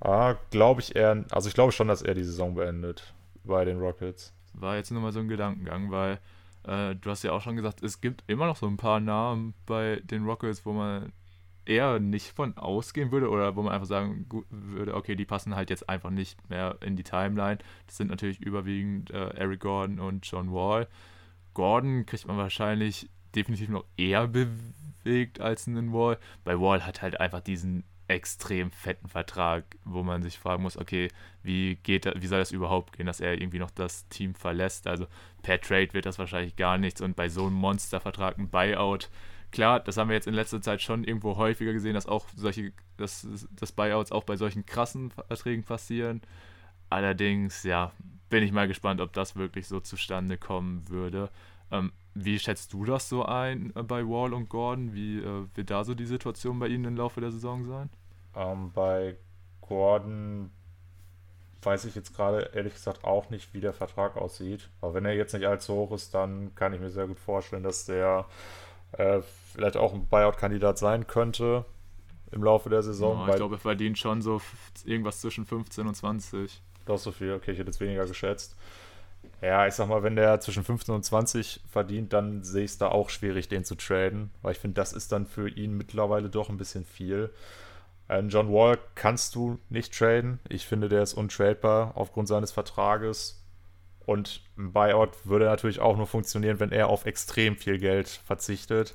Ah, 0.00 0.36
glaube 0.50 0.80
ich 0.80 0.96
eher, 0.96 1.24
also 1.30 1.48
ich 1.48 1.54
glaube 1.54 1.72
schon, 1.72 1.88
dass 1.88 2.02
er 2.02 2.14
die 2.14 2.24
Saison 2.24 2.54
beendet 2.54 3.12
bei 3.44 3.64
den 3.64 3.78
Rockets. 3.78 4.32
War 4.54 4.76
jetzt 4.76 4.90
nur 4.90 5.02
mal 5.02 5.12
so 5.12 5.20
ein 5.20 5.28
Gedankengang, 5.28 5.90
weil 5.90 6.18
äh, 6.64 6.94
du 6.94 7.10
hast 7.10 7.24
ja 7.24 7.32
auch 7.32 7.42
schon 7.42 7.56
gesagt, 7.56 7.82
es 7.82 8.00
gibt 8.00 8.24
immer 8.26 8.46
noch 8.46 8.56
so 8.56 8.66
ein 8.66 8.76
paar 8.76 9.00
Namen 9.00 9.54
bei 9.66 10.00
den 10.04 10.24
Rockets, 10.24 10.64
wo 10.64 10.72
man 10.72 11.12
eher 11.68 12.00
nicht 12.00 12.28
von 12.28 12.56
ausgehen 12.56 13.12
würde 13.12 13.28
oder 13.28 13.54
wo 13.54 13.62
man 13.62 13.74
einfach 13.74 13.86
sagen 13.86 14.26
würde, 14.50 14.94
okay, 14.94 15.14
die 15.14 15.26
passen 15.26 15.54
halt 15.54 15.68
jetzt 15.70 15.88
einfach 15.88 16.10
nicht 16.10 16.48
mehr 16.48 16.76
in 16.80 16.96
die 16.96 17.04
Timeline. 17.04 17.58
Das 17.86 17.98
sind 17.98 18.08
natürlich 18.08 18.40
überwiegend 18.40 19.10
äh, 19.10 19.34
Eric 19.34 19.60
Gordon 19.60 20.00
und 20.00 20.26
John 20.26 20.52
Wall. 20.52 20.88
Gordon 21.58 22.06
kriegt 22.06 22.28
man 22.28 22.36
wahrscheinlich 22.36 23.10
definitiv 23.34 23.68
noch 23.68 23.84
eher 23.96 24.28
bewegt 24.28 25.40
als 25.40 25.66
einen 25.66 25.92
Wall. 25.92 26.16
Bei 26.44 26.60
Wall 26.60 26.86
hat 26.86 27.02
halt 27.02 27.18
einfach 27.18 27.40
diesen 27.40 27.82
extrem 28.06 28.70
fetten 28.70 29.08
Vertrag, 29.08 29.64
wo 29.84 30.04
man 30.04 30.22
sich 30.22 30.38
fragen 30.38 30.62
muss, 30.62 30.76
okay, 30.76 31.08
wie 31.42 31.74
geht 31.82 32.06
das, 32.06 32.14
wie 32.22 32.28
soll 32.28 32.38
das 32.38 32.52
überhaupt 32.52 32.96
gehen, 32.96 33.06
dass 33.06 33.18
er 33.18 33.40
irgendwie 33.40 33.58
noch 33.58 33.72
das 33.72 34.06
Team 34.06 34.36
verlässt? 34.36 34.86
Also 34.86 35.08
per 35.42 35.60
Trade 35.60 35.92
wird 35.94 36.06
das 36.06 36.20
wahrscheinlich 36.20 36.54
gar 36.54 36.78
nichts 36.78 37.00
und 37.00 37.16
bei 37.16 37.28
so 37.28 37.46
einem 37.46 37.56
Monstervertrag 37.56 38.38
ein 38.38 38.50
Buyout, 38.50 39.10
klar, 39.50 39.80
das 39.80 39.96
haben 39.96 40.10
wir 40.10 40.14
jetzt 40.14 40.28
in 40.28 40.34
letzter 40.34 40.62
Zeit 40.62 40.80
schon 40.80 41.02
irgendwo 41.02 41.36
häufiger 41.38 41.72
gesehen, 41.72 41.94
dass 41.94 42.06
auch 42.06 42.26
solche, 42.36 42.72
dass, 42.98 43.26
dass 43.50 43.72
Buyouts 43.72 44.12
auch 44.12 44.22
bei 44.22 44.36
solchen 44.36 44.64
krassen 44.64 45.10
Verträgen 45.10 45.64
passieren. 45.64 46.22
Allerdings, 46.88 47.64
ja, 47.64 47.92
bin 48.28 48.42
ich 48.42 48.52
mal 48.52 48.68
gespannt, 48.68 49.00
ob 49.00 49.12
das 49.12 49.36
wirklich 49.36 49.66
so 49.66 49.80
zustande 49.80 50.36
kommen 50.36 50.88
würde. 50.88 51.30
Ähm, 51.70 51.92
wie 52.14 52.38
schätzt 52.38 52.72
du 52.72 52.84
das 52.84 53.08
so 53.08 53.24
ein 53.24 53.72
äh, 53.76 53.82
bei 53.82 54.02
Wall 54.06 54.32
und 54.32 54.48
Gordon? 54.48 54.94
Wie 54.94 55.18
äh, 55.18 55.46
wird 55.54 55.70
da 55.70 55.84
so 55.84 55.94
die 55.94 56.06
Situation 56.06 56.58
bei 56.58 56.68
ihnen 56.68 56.84
im 56.84 56.96
Laufe 56.96 57.20
der 57.20 57.30
Saison 57.30 57.64
sein? 57.64 57.90
Ähm, 58.34 58.72
bei 58.72 59.16
Gordon 59.60 60.50
weiß 61.62 61.84
ich 61.86 61.94
jetzt 61.94 62.14
gerade 62.14 62.50
ehrlich 62.54 62.74
gesagt 62.74 63.04
auch 63.04 63.30
nicht, 63.30 63.52
wie 63.52 63.60
der 63.60 63.72
Vertrag 63.72 64.16
aussieht. 64.16 64.68
Aber 64.80 64.94
wenn 64.94 65.04
er 65.04 65.14
jetzt 65.14 65.34
nicht 65.34 65.46
allzu 65.46 65.74
hoch 65.74 65.92
ist, 65.92 66.14
dann 66.14 66.54
kann 66.54 66.72
ich 66.72 66.80
mir 66.80 66.90
sehr 66.90 67.06
gut 67.06 67.18
vorstellen, 67.18 67.62
dass 67.62 67.84
der 67.84 68.26
äh, 68.92 69.20
vielleicht 69.52 69.76
auch 69.76 69.92
ein 69.92 70.06
Buyout-Kandidat 70.06 70.78
sein 70.78 71.06
könnte 71.06 71.64
im 72.30 72.42
Laufe 72.44 72.68
der 72.68 72.82
Saison. 72.82 73.26
Ja, 73.26 73.28
ich 73.30 73.36
glaube, 73.36 73.56
er 73.56 73.60
verdient 73.60 73.98
schon 73.98 74.22
so 74.22 74.40
irgendwas 74.84 75.20
zwischen 75.20 75.46
15 75.46 75.86
und 75.86 75.94
20. 75.94 76.62
Doch 76.88 76.98
so 76.98 77.12
viel, 77.12 77.34
okay, 77.34 77.52
ich 77.52 77.58
hätte 77.58 77.68
jetzt 77.68 77.80
weniger 77.80 78.06
geschätzt. 78.06 78.56
Ja, 79.42 79.66
ich 79.66 79.74
sag 79.74 79.88
mal, 79.88 80.02
wenn 80.02 80.16
der 80.16 80.40
zwischen 80.40 80.64
15 80.64 80.94
und 80.94 81.04
20 81.04 81.60
verdient, 81.68 82.12
dann 82.12 82.42
sehe 82.42 82.64
ich 82.64 82.72
es 82.72 82.78
da 82.78 82.88
auch 82.88 83.10
schwierig, 83.10 83.48
den 83.48 83.62
zu 83.64 83.74
traden, 83.74 84.30
weil 84.42 84.52
ich 84.52 84.58
finde, 84.58 84.76
das 84.76 84.92
ist 84.92 85.12
dann 85.12 85.26
für 85.26 85.48
ihn 85.48 85.76
mittlerweile 85.76 86.30
doch 86.30 86.48
ein 86.48 86.56
bisschen 86.56 86.84
viel. 86.84 87.30
Ähm, 88.08 88.30
John 88.30 88.50
Wall 88.50 88.78
kannst 88.94 89.34
du 89.34 89.58
nicht 89.68 89.96
traden. 89.96 90.40
Ich 90.48 90.66
finde, 90.66 90.88
der 90.88 91.02
ist 91.02 91.12
untradebar 91.12 91.92
aufgrund 91.94 92.26
seines 92.26 92.52
Vertrages. 92.52 93.44
Und 94.06 94.40
ein 94.56 94.72
Buyout 94.72 95.10
würde 95.24 95.44
natürlich 95.44 95.80
auch 95.80 95.98
nur 95.98 96.06
funktionieren, 96.06 96.58
wenn 96.58 96.72
er 96.72 96.88
auf 96.88 97.04
extrem 97.04 97.56
viel 97.58 97.78
Geld 97.78 98.08
verzichtet. 98.08 98.94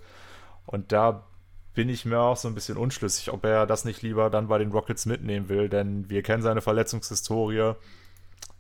Und 0.66 0.92
da 0.92 1.28
bin 1.74 1.90
ich 1.90 2.06
mir 2.06 2.20
auch 2.20 2.38
so 2.38 2.48
ein 2.48 2.56
bisschen 2.56 2.78
unschlüssig, 2.78 3.32
ob 3.32 3.44
er 3.46 3.66
das 3.66 3.86
nicht 3.86 4.02
lieber 4.02 4.30
dann 4.30 4.48
bei 4.48 4.58
den 4.58 4.72
Rockets 4.72 5.06
mitnehmen 5.06 5.50
will, 5.50 5.70
denn 5.70 6.10
wir 6.10 6.22
kennen 6.22 6.44
seine 6.44 6.62
Verletzungshistorie. 6.62 7.74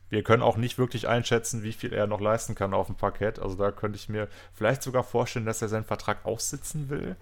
Wir 0.09 0.23
können 0.23 0.43
auch 0.43 0.57
nicht 0.57 0.77
wirklich 0.77 1.07
einschätzen, 1.07 1.63
wie 1.63 1.73
viel 1.73 1.93
er 1.93 2.07
noch 2.07 2.21
leisten 2.21 2.55
kann 2.55 2.73
auf 2.73 2.87
dem 2.87 2.95
Parkett. 2.95 3.39
Also 3.39 3.55
da 3.55 3.71
könnte 3.71 3.97
ich 3.97 4.09
mir 4.09 4.27
vielleicht 4.53 4.83
sogar 4.83 5.03
vorstellen, 5.03 5.45
dass 5.45 5.61
er 5.61 5.69
seinen 5.69 5.85
Vertrag 5.85 6.25
aussitzen 6.25 6.89
will. 6.89 7.15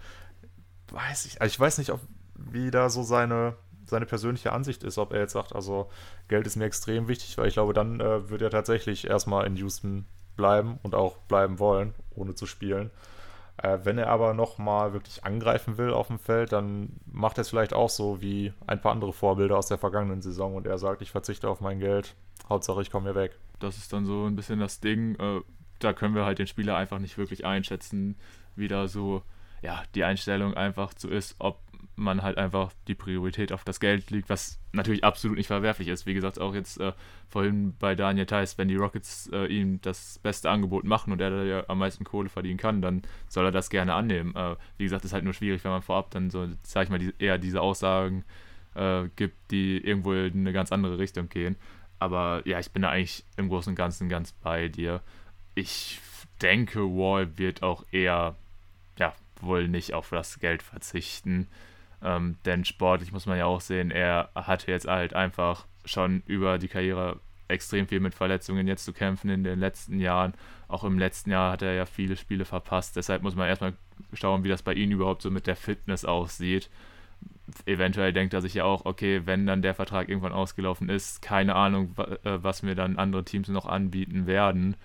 Weiß 0.92 1.26
ich. 1.26 1.42
Also 1.42 1.52
ich 1.52 1.60
weiß 1.60 1.78
nicht, 1.78 1.92
ob, 1.92 2.02
wie 2.36 2.70
da 2.70 2.90
so 2.90 3.04
seine, 3.04 3.56
seine 3.86 4.06
persönliche 4.06 4.52
Ansicht 4.52 4.84
ist, 4.84 4.98
ob 4.98 5.14
er 5.14 5.22
jetzt 5.22 5.34
sagt, 5.34 5.56
also 5.56 5.90
Geld 6.28 6.48
ist 6.48 6.58
mir 6.58 6.66
extrem 6.66 7.08
wichtig, 7.08 7.38
weil 7.38 7.48
ich 7.48 7.54
glaube, 7.54 7.74
dann 7.74 8.00
äh, 8.00 8.30
wird 8.30 8.42
er 8.42 8.50
tatsächlich 8.50 9.08
erstmal 9.08 9.48
in 9.48 9.56
Houston 9.56 10.06
bleiben 10.36 10.80
und 10.84 10.96
auch 10.96 11.18
bleiben 11.18 11.60
wollen, 11.60 11.94
ohne 12.14 12.36
zu 12.36 12.46
spielen. 12.46 12.92
Äh, 13.62 13.80
wenn 13.84 13.98
er 13.98 14.08
aber 14.08 14.34
nochmal 14.34 14.94
wirklich 14.94 15.24
angreifen 15.24 15.78
will 15.78 15.92
auf 15.94 16.08
dem 16.08 16.20
Feld, 16.20 16.52
dann 16.52 17.00
macht 17.06 17.38
er 17.38 17.42
es 17.42 17.50
vielleicht 17.50 17.74
auch 17.74 17.90
so 17.90 18.22
wie 18.22 18.54
ein 18.68 18.82
paar 18.82 18.92
andere 18.92 19.14
Vorbilder 19.14 19.58
aus 19.58 19.68
der 19.68 19.78
vergangenen 19.78 20.22
Saison 20.22 20.56
und 20.56 20.66
er 20.66 20.78
sagt, 20.78 21.02
ich 21.02 21.12
verzichte 21.12 21.50
auf 21.50 21.62
mein 21.62 21.80
Geld, 21.80 22.16
Hauptsache 22.50 22.82
ich 22.82 22.90
komme 22.90 23.12
hier 23.12 23.16
weg. 23.16 23.38
Das 23.60 23.78
ist 23.78 23.94
dann 23.94 24.06
so 24.06 24.26
ein 24.26 24.36
bisschen 24.36 24.60
das 24.60 24.80
Ding, 24.80 25.16
äh, 25.16 25.42
da 25.80 25.94
können 25.94 26.16
wir 26.16 26.26
halt 26.26 26.40
den 26.40 26.48
Spieler 26.48 26.76
einfach 26.76 27.00
nicht 27.00 27.18
wirklich 27.18 27.46
einschätzen, 27.46 28.16
wie 28.56 28.68
da 28.68 28.88
so 28.88 29.22
ja, 29.62 29.84
die 29.94 30.04
Einstellung 30.04 30.56
einfach 30.56 30.94
so 30.98 31.08
ist, 31.08 31.36
ob 31.40 31.60
man 31.96 32.22
halt 32.22 32.38
einfach 32.38 32.72
die 32.88 32.96
Priorität 32.96 33.52
auf 33.52 33.64
das 33.64 33.80
Geld 33.80 34.10
liegt, 34.12 34.30
was 34.30 34.60
natürlich 34.72 35.04
absolut 35.04 35.38
nicht 35.38 35.48
verwerflich 35.48 35.88
ist. 35.88 36.06
Wie 36.06 36.14
gesagt, 36.14 36.40
auch 36.40 36.54
jetzt 36.54 36.80
äh, 36.80 36.94
vorhin 37.28 37.76
bei 37.78 37.96
Daniel 37.96 38.26
Theiss, 38.26 38.58
wenn 38.58 38.68
die 38.68 38.76
Rockets 38.76 39.30
äh, 39.34 39.46
ihm 39.46 39.82
das 39.82 40.20
beste 40.20 40.50
Angebot 40.50 40.84
machen 40.84 41.12
und 41.12 41.22
er 41.22 41.30
da 41.30 41.44
ja 41.44 41.64
am 41.68 41.80
meisten 41.80 42.04
Kohle 42.04 42.30
verdienen 42.30 42.58
kann, 42.58 42.82
dann 42.82 43.02
soll 43.28 43.46
er 43.46 43.52
das 43.52 43.70
gerne 43.70 43.94
annehmen. 43.94 44.36
Äh, 44.36 44.56
wie 44.78 44.84
gesagt, 44.84 45.06
ist 45.06 45.14
halt 45.14 45.24
nur 45.24 45.34
schwierig, 45.34 45.64
wenn 45.64 45.72
man 45.72 45.82
vorab 45.82 46.12
dann 46.12 46.30
so, 46.30 46.48
sag 46.64 46.86
ich 46.86 46.90
mal, 46.90 47.00
die, 47.00 47.14
eher 47.20 47.38
diese 47.38 47.62
Aussagen 47.62 48.24
äh, 48.76 49.04
gibt, 49.16 49.52
die 49.52 49.78
irgendwo 49.78 50.14
in 50.14 50.40
eine 50.40 50.54
ganz 50.54 50.72
andere 50.72 50.98
Richtung 50.98 51.30
gehen. 51.30 51.56
Aber 52.00 52.42
ja, 52.46 52.60
ich 52.60 52.72
bin 52.72 52.82
da 52.82 52.90
eigentlich 52.90 53.24
im 53.38 53.50
Großen 53.50 53.72
und 53.72 53.76
Ganzen 53.76 54.10
ganz 54.10 54.32
bei 54.32 54.70
dir. 54.70 55.02
Ich 55.54 56.00
denke, 56.42 56.80
Wall 56.82 57.38
wird 57.38 57.62
auch 57.62 57.86
eher, 57.92 58.36
ja, 58.98 59.14
wohl 59.40 59.68
nicht 59.68 59.94
auf 59.94 60.10
das 60.10 60.40
Geld 60.40 60.64
verzichten. 60.64 61.48
Ähm, 62.04 62.38
denn 62.46 62.66
sportlich 62.66 63.12
muss 63.12 63.26
man 63.26 63.38
ja 63.38 63.46
auch 63.46 63.62
sehen, 63.62 63.92
er 63.92 64.30
hatte 64.36 64.72
jetzt 64.72 64.88
halt 64.88 65.14
einfach 65.14 65.66
schon 65.86 66.24
über 66.26 66.58
die 66.58 66.68
Karriere 66.68 67.20
extrem 67.48 67.88
viel 67.88 68.00
mit 68.00 68.16
Verletzungen 68.16 68.68
jetzt 68.68 68.86
zu 68.86 68.94
kämpfen 68.94 69.30
in 69.30 69.44
den 69.44 69.60
letzten 69.60 70.00
Jahren. 70.00 70.34
Auch 70.68 70.84
im 70.84 70.98
letzten 70.98 71.32
Jahr 71.32 71.52
hat 71.52 71.62
er 71.62 71.74
ja 71.74 71.86
viele 71.86 72.16
Spiele 72.16 72.46
verpasst. 72.46 72.96
Deshalb 72.96 73.24
muss 73.24 73.36
man 73.36 73.48
erstmal 73.48 73.74
schauen, 74.14 74.44
wie 74.44 74.50
das 74.50 74.64
bei 74.64 74.74
ihm 74.74 74.92
überhaupt 74.92 75.22
so 75.22 75.30
mit 75.30 75.48
der 75.48 75.56
Fitness 75.56 76.06
aussieht. 76.06 76.70
Eventuell 77.66 78.14
denkt 78.14 78.34
er 78.34 78.42
sich 78.42 78.54
ja 78.54 78.64
auch, 78.64 78.86
okay, 78.86 79.24
wenn 79.26 79.46
dann 79.46 79.62
der 79.62 79.76
Vertrag 79.76 80.08
irgendwann 80.08 80.32
ausgelaufen 80.32 80.90
ist, 80.90 81.22
keine 81.22 81.56
Ahnung, 81.56 81.94
äh, 81.98 82.40
was 82.42 82.64
mir 82.64 82.76
dann 82.76 82.98
andere 82.98 83.26
Teams 83.26 83.50
noch 83.50 83.66
anbieten 83.66 84.26
werden. 84.26 84.76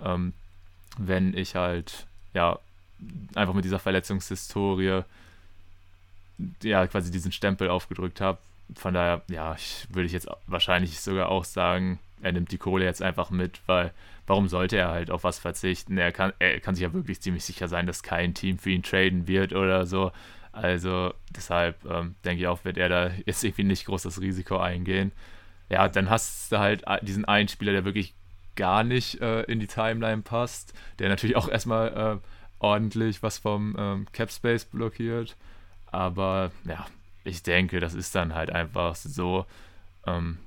Ähm, 0.00 0.32
wenn 0.96 1.36
ich 1.36 1.56
halt, 1.56 2.06
ja, 2.34 2.58
einfach 3.34 3.54
mit 3.54 3.64
dieser 3.64 3.80
Verletzungshistorie 3.80 5.02
ja 6.62 6.86
quasi 6.86 7.10
diesen 7.10 7.32
Stempel 7.32 7.68
aufgedrückt 7.68 8.20
habe. 8.20 8.38
Von 8.76 8.94
daher, 8.94 9.22
ja, 9.28 9.54
ich, 9.54 9.86
würde 9.90 10.06
ich 10.06 10.12
jetzt 10.12 10.28
wahrscheinlich 10.46 11.00
sogar 11.00 11.28
auch 11.28 11.44
sagen, 11.44 11.98
er 12.22 12.32
nimmt 12.32 12.52
die 12.52 12.58
Kohle 12.58 12.84
jetzt 12.84 13.02
einfach 13.02 13.30
mit, 13.30 13.60
weil 13.66 13.92
warum 14.26 14.48
sollte 14.48 14.76
er 14.76 14.88
halt 14.88 15.10
auf 15.10 15.24
was 15.24 15.38
verzichten? 15.38 15.98
Er 15.98 16.12
kann, 16.12 16.32
er 16.38 16.60
kann 16.60 16.74
sich 16.74 16.82
ja 16.82 16.92
wirklich 16.92 17.20
ziemlich 17.20 17.44
sicher 17.44 17.68
sein, 17.68 17.86
dass 17.86 18.02
kein 18.02 18.34
Team 18.34 18.58
für 18.58 18.70
ihn 18.70 18.82
traden 18.82 19.26
wird 19.26 19.52
oder 19.52 19.86
so. 19.86 20.12
Also 20.52 21.14
deshalb 21.30 21.84
ähm, 21.84 22.14
denke 22.24 22.42
ich 22.42 22.46
auch, 22.46 22.64
wird 22.64 22.78
er 22.78 22.88
da 22.88 23.10
jetzt 23.26 23.42
irgendwie 23.42 23.64
nicht 23.64 23.86
groß 23.86 24.02
das 24.02 24.20
Risiko 24.20 24.58
eingehen. 24.58 25.12
Ja, 25.68 25.88
dann 25.88 26.10
hast 26.10 26.52
du 26.52 26.58
halt 26.58 26.84
diesen 27.02 27.24
einen 27.24 27.48
Spieler, 27.48 27.72
der 27.72 27.84
wirklich 27.84 28.14
gar 28.56 28.84
nicht 28.84 29.20
äh, 29.20 29.42
in 29.44 29.60
die 29.60 29.66
Timeline 29.66 30.22
passt, 30.22 30.74
der 30.98 31.08
natürlich 31.08 31.36
auch 31.36 31.48
erstmal 31.48 32.20
äh, 32.22 32.28
ordentlich 32.58 33.22
was 33.22 33.38
vom 33.38 33.74
ähm, 33.78 34.06
Cap 34.12 34.30
Space 34.30 34.66
blockiert. 34.66 35.36
Aber 35.92 36.50
ja, 36.64 36.86
ich 37.24 37.42
denke, 37.42 37.78
das 37.78 37.94
ist 37.94 38.14
dann 38.14 38.34
halt 38.34 38.50
einfach 38.50 38.96
so. 38.96 39.46
Ähm, 40.06 40.38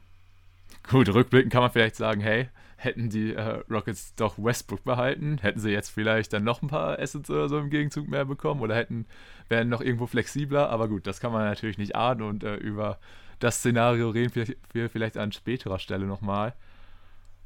gut, 0.90 1.08
rückblickend 1.14 1.54
kann 1.54 1.62
man 1.62 1.72
vielleicht 1.72 1.96
sagen, 1.96 2.20
hey, 2.20 2.50
hätten 2.78 3.10
die 3.10 3.34
äh, 3.34 3.64
Rockets 3.70 4.16
doch 4.16 4.38
Westbrook 4.38 4.84
behalten, 4.84 5.38
hätten 5.42 5.60
sie 5.60 5.72
jetzt 5.72 5.90
vielleicht 5.90 6.34
dann 6.34 6.44
noch 6.44 6.62
ein 6.62 6.68
paar 6.68 7.00
Assets 7.00 7.30
oder 7.30 7.48
so 7.48 7.58
im 7.58 7.70
Gegenzug 7.70 8.08
mehr 8.08 8.26
bekommen 8.26 8.62
oder 8.62 8.76
hätten, 8.76 9.06
wären 9.48 9.70
noch 9.70 9.82
irgendwo 9.82 10.08
flexibler. 10.08 10.70
Aber 10.70 10.88
gut, 10.88 11.08
das 11.08 11.20
kann 11.20 11.32
man 11.32 11.46
natürlich 11.46 11.78
nicht 11.78 11.96
ahnen 11.96 12.22
und 12.22 12.44
äh, 12.44 12.56
über 12.56 13.00
das 13.40 13.60
Szenario 13.60 14.10
reden 14.10 14.56
wir, 14.74 14.90
vielleicht 14.90 15.18
an 15.18 15.32
späterer 15.32 15.80
Stelle 15.80 16.06
nochmal. 16.06 16.54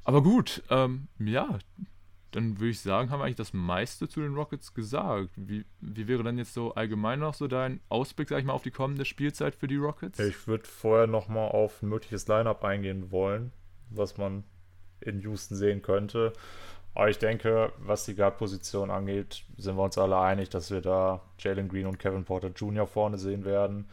Aber 0.03 0.23
gut, 0.23 0.63
ähm, 0.69 1.07
ja, 1.19 1.59
dann 2.31 2.59
würde 2.59 2.69
ich 2.69 2.81
sagen, 2.81 3.09
haben 3.09 3.19
wir 3.19 3.25
eigentlich 3.25 3.35
das 3.35 3.53
meiste 3.53 4.07
zu 4.07 4.21
den 4.21 4.35
Rockets 4.35 4.73
gesagt. 4.73 5.29
Wie, 5.35 5.65
wie 5.81 6.07
wäre 6.07 6.23
dann 6.23 6.37
jetzt 6.37 6.53
so 6.53 6.73
allgemein 6.75 7.19
noch 7.19 7.33
so 7.33 7.47
dein 7.47 7.79
Ausblick, 7.89 8.29
sag 8.29 8.39
ich 8.39 8.45
mal, 8.45 8.53
auf 8.53 8.61
die 8.61 8.71
kommende 8.71 9.05
Spielzeit 9.05 9.55
für 9.55 9.67
die 9.67 9.77
Rockets? 9.77 10.19
Ich 10.19 10.47
würde 10.47 10.65
vorher 10.65 11.07
nochmal 11.07 11.49
auf 11.49 11.81
ein 11.81 11.89
mögliches 11.89 12.27
Lineup 12.27 12.63
eingehen 12.63 13.11
wollen, 13.11 13.51
was 13.89 14.17
man 14.17 14.43
in 15.01 15.19
Houston 15.21 15.55
sehen 15.55 15.81
könnte. 15.81 16.33
Aber 16.93 17.09
ich 17.09 17.17
denke, 17.17 17.71
was 17.77 18.05
die 18.05 18.15
Guard-Position 18.15 18.91
angeht, 18.91 19.43
sind 19.57 19.75
wir 19.75 19.83
uns 19.83 19.97
alle 19.97 20.19
einig, 20.19 20.49
dass 20.49 20.69
wir 20.71 20.81
da 20.81 21.21
Jalen 21.39 21.69
Green 21.69 21.87
und 21.87 21.99
Kevin 21.99 22.25
Porter 22.25 22.49
Jr. 22.49 22.87
vorne 22.87 23.17
sehen 23.17 23.45
werden. 23.45 23.87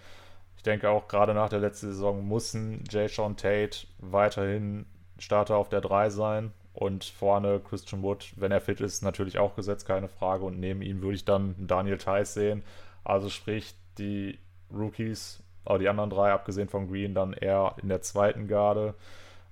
Ich 0.56 0.62
denke 0.62 0.90
auch 0.90 1.06
gerade 1.08 1.32
nach 1.32 1.48
der 1.48 1.60
letzten 1.60 1.88
Saison 1.88 2.26
mussten 2.26 2.82
Jay 2.90 3.08
Sean 3.08 3.36
Tate 3.36 3.86
weiterhin 3.98 4.86
Starter 5.18 5.56
auf 5.56 5.68
der 5.68 5.80
3 5.80 6.10
sein 6.10 6.52
und 6.76 7.04
vorne 7.04 7.58
Christian 7.60 8.02
Wood, 8.02 8.34
wenn 8.36 8.52
er 8.52 8.60
fit 8.60 8.82
ist, 8.82 9.02
natürlich 9.02 9.38
auch 9.38 9.56
gesetzt, 9.56 9.86
keine 9.86 10.08
Frage. 10.08 10.44
Und 10.44 10.60
neben 10.60 10.82
ihm 10.82 11.00
würde 11.00 11.16
ich 11.16 11.24
dann 11.24 11.54
Daniel 11.58 11.96
Theiss 11.96 12.34
sehen. 12.34 12.62
Also 13.02 13.30
sprich, 13.30 13.74
die 13.96 14.38
Rookies, 14.70 15.42
auch 15.64 15.78
die 15.78 15.88
anderen 15.88 16.10
drei, 16.10 16.32
abgesehen 16.32 16.68
von 16.68 16.88
Green, 16.88 17.14
dann 17.14 17.32
eher 17.32 17.76
in 17.80 17.88
der 17.88 18.02
zweiten 18.02 18.46
Garde. 18.46 18.94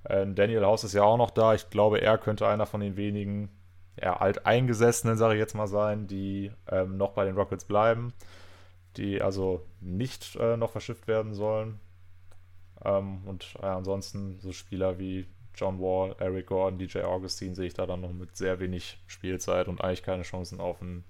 Äh, 0.04 0.26
Daniel 0.26 0.66
House 0.66 0.84
ist 0.84 0.92
ja 0.92 1.02
auch 1.02 1.16
noch 1.16 1.30
da. 1.30 1.54
Ich 1.54 1.70
glaube, 1.70 2.02
er 2.02 2.18
könnte 2.18 2.46
einer 2.46 2.66
von 2.66 2.82
den 2.82 2.98
wenigen 2.98 3.48
ja, 3.98 4.18
alteingesessenen, 4.18 5.16
sage 5.16 5.34
ich 5.34 5.40
jetzt 5.40 5.54
mal, 5.54 5.66
sein, 5.66 6.06
die 6.06 6.52
ähm, 6.68 6.98
noch 6.98 7.12
bei 7.12 7.24
den 7.24 7.37
Rockets 7.37 7.64
bleiben, 7.64 8.12
die 8.98 9.22
also 9.22 9.64
nicht 9.80 10.37
äh, 10.37 10.58
noch 10.58 10.70
verschifft 10.70 11.08
werden 11.08 11.32
sollen. 11.32 11.80
Ähm, 12.84 13.22
und 13.24 13.54
äh, 13.62 13.66
ansonsten 13.66 14.38
so 14.40 14.52
Spieler 14.52 14.98
wie 14.98 15.26
John 15.54 15.78
Wall, 15.78 16.14
Eric 16.18 16.46
Gordon, 16.46 16.78
DJ 16.78 17.00
Augustine 17.00 17.54
sehe 17.54 17.66
ich 17.66 17.74
da 17.74 17.86
dann 17.86 18.00
noch 18.00 18.12
mit 18.12 18.36
sehr 18.36 18.60
wenig 18.60 18.98
Spielzeit 19.06 19.68
und 19.68 19.82
eigentlich 19.82 20.02
keine 20.02 20.22
Chancen 20.22 20.60
auf 20.60 20.80
einen 20.82 21.04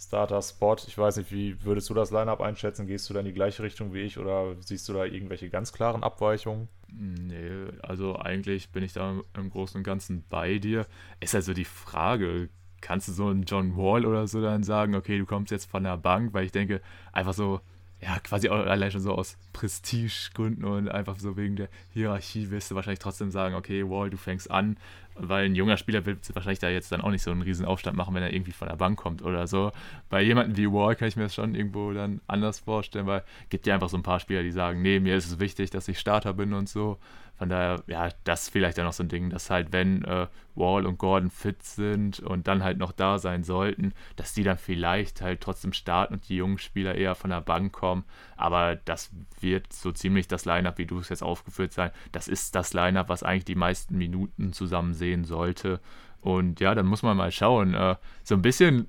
Starter-Spot. 0.00 0.76
Ich 0.86 0.96
weiß 0.96 1.16
nicht, 1.16 1.32
wie 1.32 1.62
würdest 1.64 1.90
du 1.90 1.94
das 1.94 2.10
Lineup 2.10 2.40
einschätzen? 2.40 2.86
Gehst 2.86 3.08
du 3.10 3.14
da 3.14 3.20
in 3.20 3.26
die 3.26 3.32
gleiche 3.32 3.62
Richtung 3.62 3.92
wie 3.92 4.00
ich 4.00 4.18
oder 4.18 4.54
siehst 4.60 4.88
du 4.88 4.92
da 4.92 5.04
irgendwelche 5.04 5.50
ganz 5.50 5.72
klaren 5.72 6.02
Abweichungen? 6.02 6.68
Nee, 6.92 7.66
also 7.82 8.16
eigentlich 8.16 8.70
bin 8.70 8.84
ich 8.84 8.92
da 8.92 9.20
im 9.36 9.50
Großen 9.50 9.78
und 9.78 9.84
Ganzen 9.84 10.24
bei 10.28 10.58
dir. 10.58 10.86
Ist 11.20 11.34
also 11.34 11.52
die 11.52 11.64
Frage, 11.64 12.48
kannst 12.80 13.08
du 13.08 13.12
so 13.12 13.26
einen 13.26 13.42
John 13.42 13.76
Wall 13.76 14.06
oder 14.06 14.28
so 14.28 14.40
dann 14.40 14.62
sagen, 14.62 14.94
okay, 14.94 15.18
du 15.18 15.26
kommst 15.26 15.50
jetzt 15.50 15.68
von 15.68 15.82
der 15.82 15.96
Bank, 15.96 16.32
weil 16.32 16.44
ich 16.44 16.52
denke, 16.52 16.80
einfach 17.12 17.34
so 17.34 17.60
ja, 18.00 18.18
quasi 18.20 18.48
allein 18.48 18.90
schon 18.92 19.00
so 19.00 19.12
aus 19.12 19.36
Prestigegründen 19.52 20.64
und 20.64 20.88
einfach 20.88 21.18
so 21.18 21.36
wegen 21.36 21.56
der 21.56 21.68
Hierarchie 21.92 22.50
wirst 22.50 22.70
du 22.70 22.76
wahrscheinlich 22.76 23.00
trotzdem 23.00 23.30
sagen, 23.30 23.56
okay, 23.56 23.88
Wall, 23.88 24.08
du 24.08 24.16
fängst 24.16 24.50
an, 24.50 24.76
weil 25.16 25.46
ein 25.46 25.56
junger 25.56 25.76
Spieler 25.76 26.06
wird 26.06 26.18
wahrscheinlich 26.32 26.60
da 26.60 26.68
jetzt 26.68 26.92
dann 26.92 27.00
auch 27.00 27.10
nicht 27.10 27.22
so 27.22 27.32
einen 27.32 27.42
riesen 27.42 27.66
Aufstand 27.66 27.96
machen, 27.96 28.14
wenn 28.14 28.22
er 28.22 28.32
irgendwie 28.32 28.52
von 28.52 28.68
der 28.68 28.76
Bank 28.76 28.98
kommt 28.98 29.22
oder 29.22 29.48
so. 29.48 29.72
Bei 30.10 30.22
jemandem 30.22 30.56
wie 30.56 30.72
Wall 30.72 30.94
kann 30.94 31.08
ich 31.08 31.16
mir 31.16 31.24
das 31.24 31.34
schon 31.34 31.56
irgendwo 31.56 31.92
dann 31.92 32.20
anders 32.28 32.60
vorstellen, 32.60 33.06
weil 33.06 33.24
es 33.44 33.48
gibt 33.48 33.66
ja 33.66 33.74
einfach 33.74 33.88
so 33.88 33.96
ein 33.96 34.04
paar 34.04 34.20
Spieler, 34.20 34.44
die 34.44 34.52
sagen, 34.52 34.80
nee, 34.80 35.00
mir 35.00 35.16
ist 35.16 35.26
es 35.26 35.40
wichtig, 35.40 35.70
dass 35.70 35.88
ich 35.88 35.98
Starter 35.98 36.34
bin 36.34 36.52
und 36.52 36.68
so. 36.68 36.98
Von 37.38 37.48
daher, 37.48 37.82
ja, 37.86 38.08
das 38.24 38.48
vielleicht 38.48 38.78
dann 38.78 38.84
noch 38.84 38.92
so 38.92 39.04
ein 39.04 39.08
Ding, 39.08 39.30
dass 39.30 39.48
halt, 39.48 39.72
wenn 39.72 40.04
äh, 40.04 40.26
Wall 40.56 40.86
und 40.86 40.98
Gordon 40.98 41.30
fit 41.30 41.62
sind 41.62 42.18
und 42.18 42.48
dann 42.48 42.64
halt 42.64 42.78
noch 42.78 42.90
da 42.90 43.18
sein 43.18 43.44
sollten, 43.44 43.94
dass 44.16 44.34
die 44.34 44.42
dann 44.42 44.58
vielleicht 44.58 45.22
halt 45.22 45.40
trotzdem 45.40 45.72
starten 45.72 46.14
und 46.14 46.28
die 46.28 46.36
jungen 46.36 46.58
Spieler 46.58 46.96
eher 46.96 47.14
von 47.14 47.30
der 47.30 47.40
Bank 47.40 47.72
kommen. 47.72 48.04
Aber 48.36 48.74
das 48.74 49.10
wird 49.40 49.72
so 49.72 49.92
ziemlich 49.92 50.26
das 50.26 50.46
Line-Up, 50.46 50.78
wie 50.78 50.86
du 50.86 50.98
es 50.98 51.10
jetzt 51.10 51.22
aufgeführt 51.22 51.72
sein. 51.72 51.92
Das 52.10 52.26
ist 52.26 52.56
das 52.56 52.74
Line-Up, 52.74 53.08
was 53.08 53.22
eigentlich 53.22 53.44
die 53.44 53.54
meisten 53.54 53.96
Minuten 53.96 54.52
zusammen 54.52 54.92
sehen 54.92 55.22
sollte. 55.24 55.80
Und 56.20 56.58
ja, 56.58 56.74
dann 56.74 56.86
muss 56.86 57.04
man 57.04 57.16
mal 57.16 57.30
schauen. 57.30 57.74
Äh, 57.74 57.94
so 58.24 58.34
ein 58.34 58.42
bisschen 58.42 58.88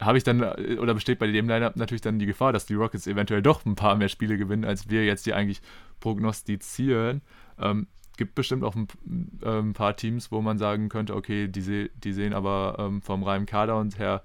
habe 0.00 0.18
ich 0.18 0.24
dann, 0.24 0.42
äh, 0.42 0.78
oder 0.80 0.94
besteht 0.94 1.18
bei 1.18 1.26
dem 1.26 1.48
Line-Up 1.48 1.76
natürlich 1.76 2.00
dann 2.00 2.18
die 2.18 2.26
Gefahr, 2.26 2.52
dass 2.52 2.66
die 2.66 2.74
Rockets 2.74 3.06
eventuell 3.06 3.42
doch 3.42 3.64
ein 3.64 3.74
paar 3.74 3.96
mehr 3.96 4.08
Spiele 4.08 4.38
gewinnen, 4.38 4.64
als 4.64 4.88
wir 4.88 5.04
jetzt 5.04 5.24
hier 5.24 5.36
eigentlich 5.36 5.60
prognostizieren. 6.00 7.22
Ähm, 7.58 7.86
gibt 8.16 8.34
bestimmt 8.34 8.64
auch 8.64 8.74
ein, 8.74 8.86
ein, 9.42 9.72
paar 9.72 9.96
Teams, 9.96 10.30
wo 10.30 10.42
man 10.42 10.58
sagen 10.58 10.88
könnte, 10.88 11.14
okay, 11.14 11.48
die, 11.48 11.62
se 11.62 11.90
die 11.94 12.12
sehen 12.12 12.34
aber 12.34 12.76
ähm, 12.78 13.00
vom 13.02 13.22
reinen 13.22 13.46
Kader 13.46 13.78
und 13.78 13.98
her 13.98 14.22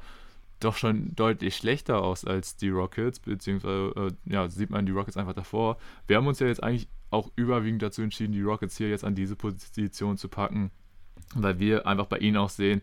doch 0.60 0.76
schon 0.76 1.16
deutlich 1.16 1.56
schlechter 1.56 2.02
aus 2.02 2.26
als 2.26 2.56
die 2.58 2.70
Rockets, 2.70 3.20
beziehungsweise 3.20 3.94
äh, 3.96 4.34
ja, 4.34 4.50
sieht 4.50 4.70
man 4.70 4.86
die 4.86 4.92
Rockets 4.92 5.18
einfach 5.18 5.34
davor. 5.34 5.78
Wir 6.08 6.18
haben 6.18 6.28
uns 6.28 6.40
ja 6.40 6.48
jetzt 6.48 6.64
eigentlich 6.64 6.88
auch 7.10 7.32
überwiegend 7.36 7.82
dazu 7.82 8.02
entschieden, 8.02 8.34
die 8.34 8.42
Rockets 8.42 8.78
hier 8.78 8.90
jetzt 8.90 9.04
an 9.04 9.16
diese 9.16 9.36
Position 9.36 10.18
zu 10.18 10.28
packen, 10.28 10.72
weil 11.34 11.60
wir 11.60 11.88
einfach 11.88 12.08
bei 12.08 12.18
ihnen 12.18 12.38
auch 12.38 12.50
sehen, 12.50 12.82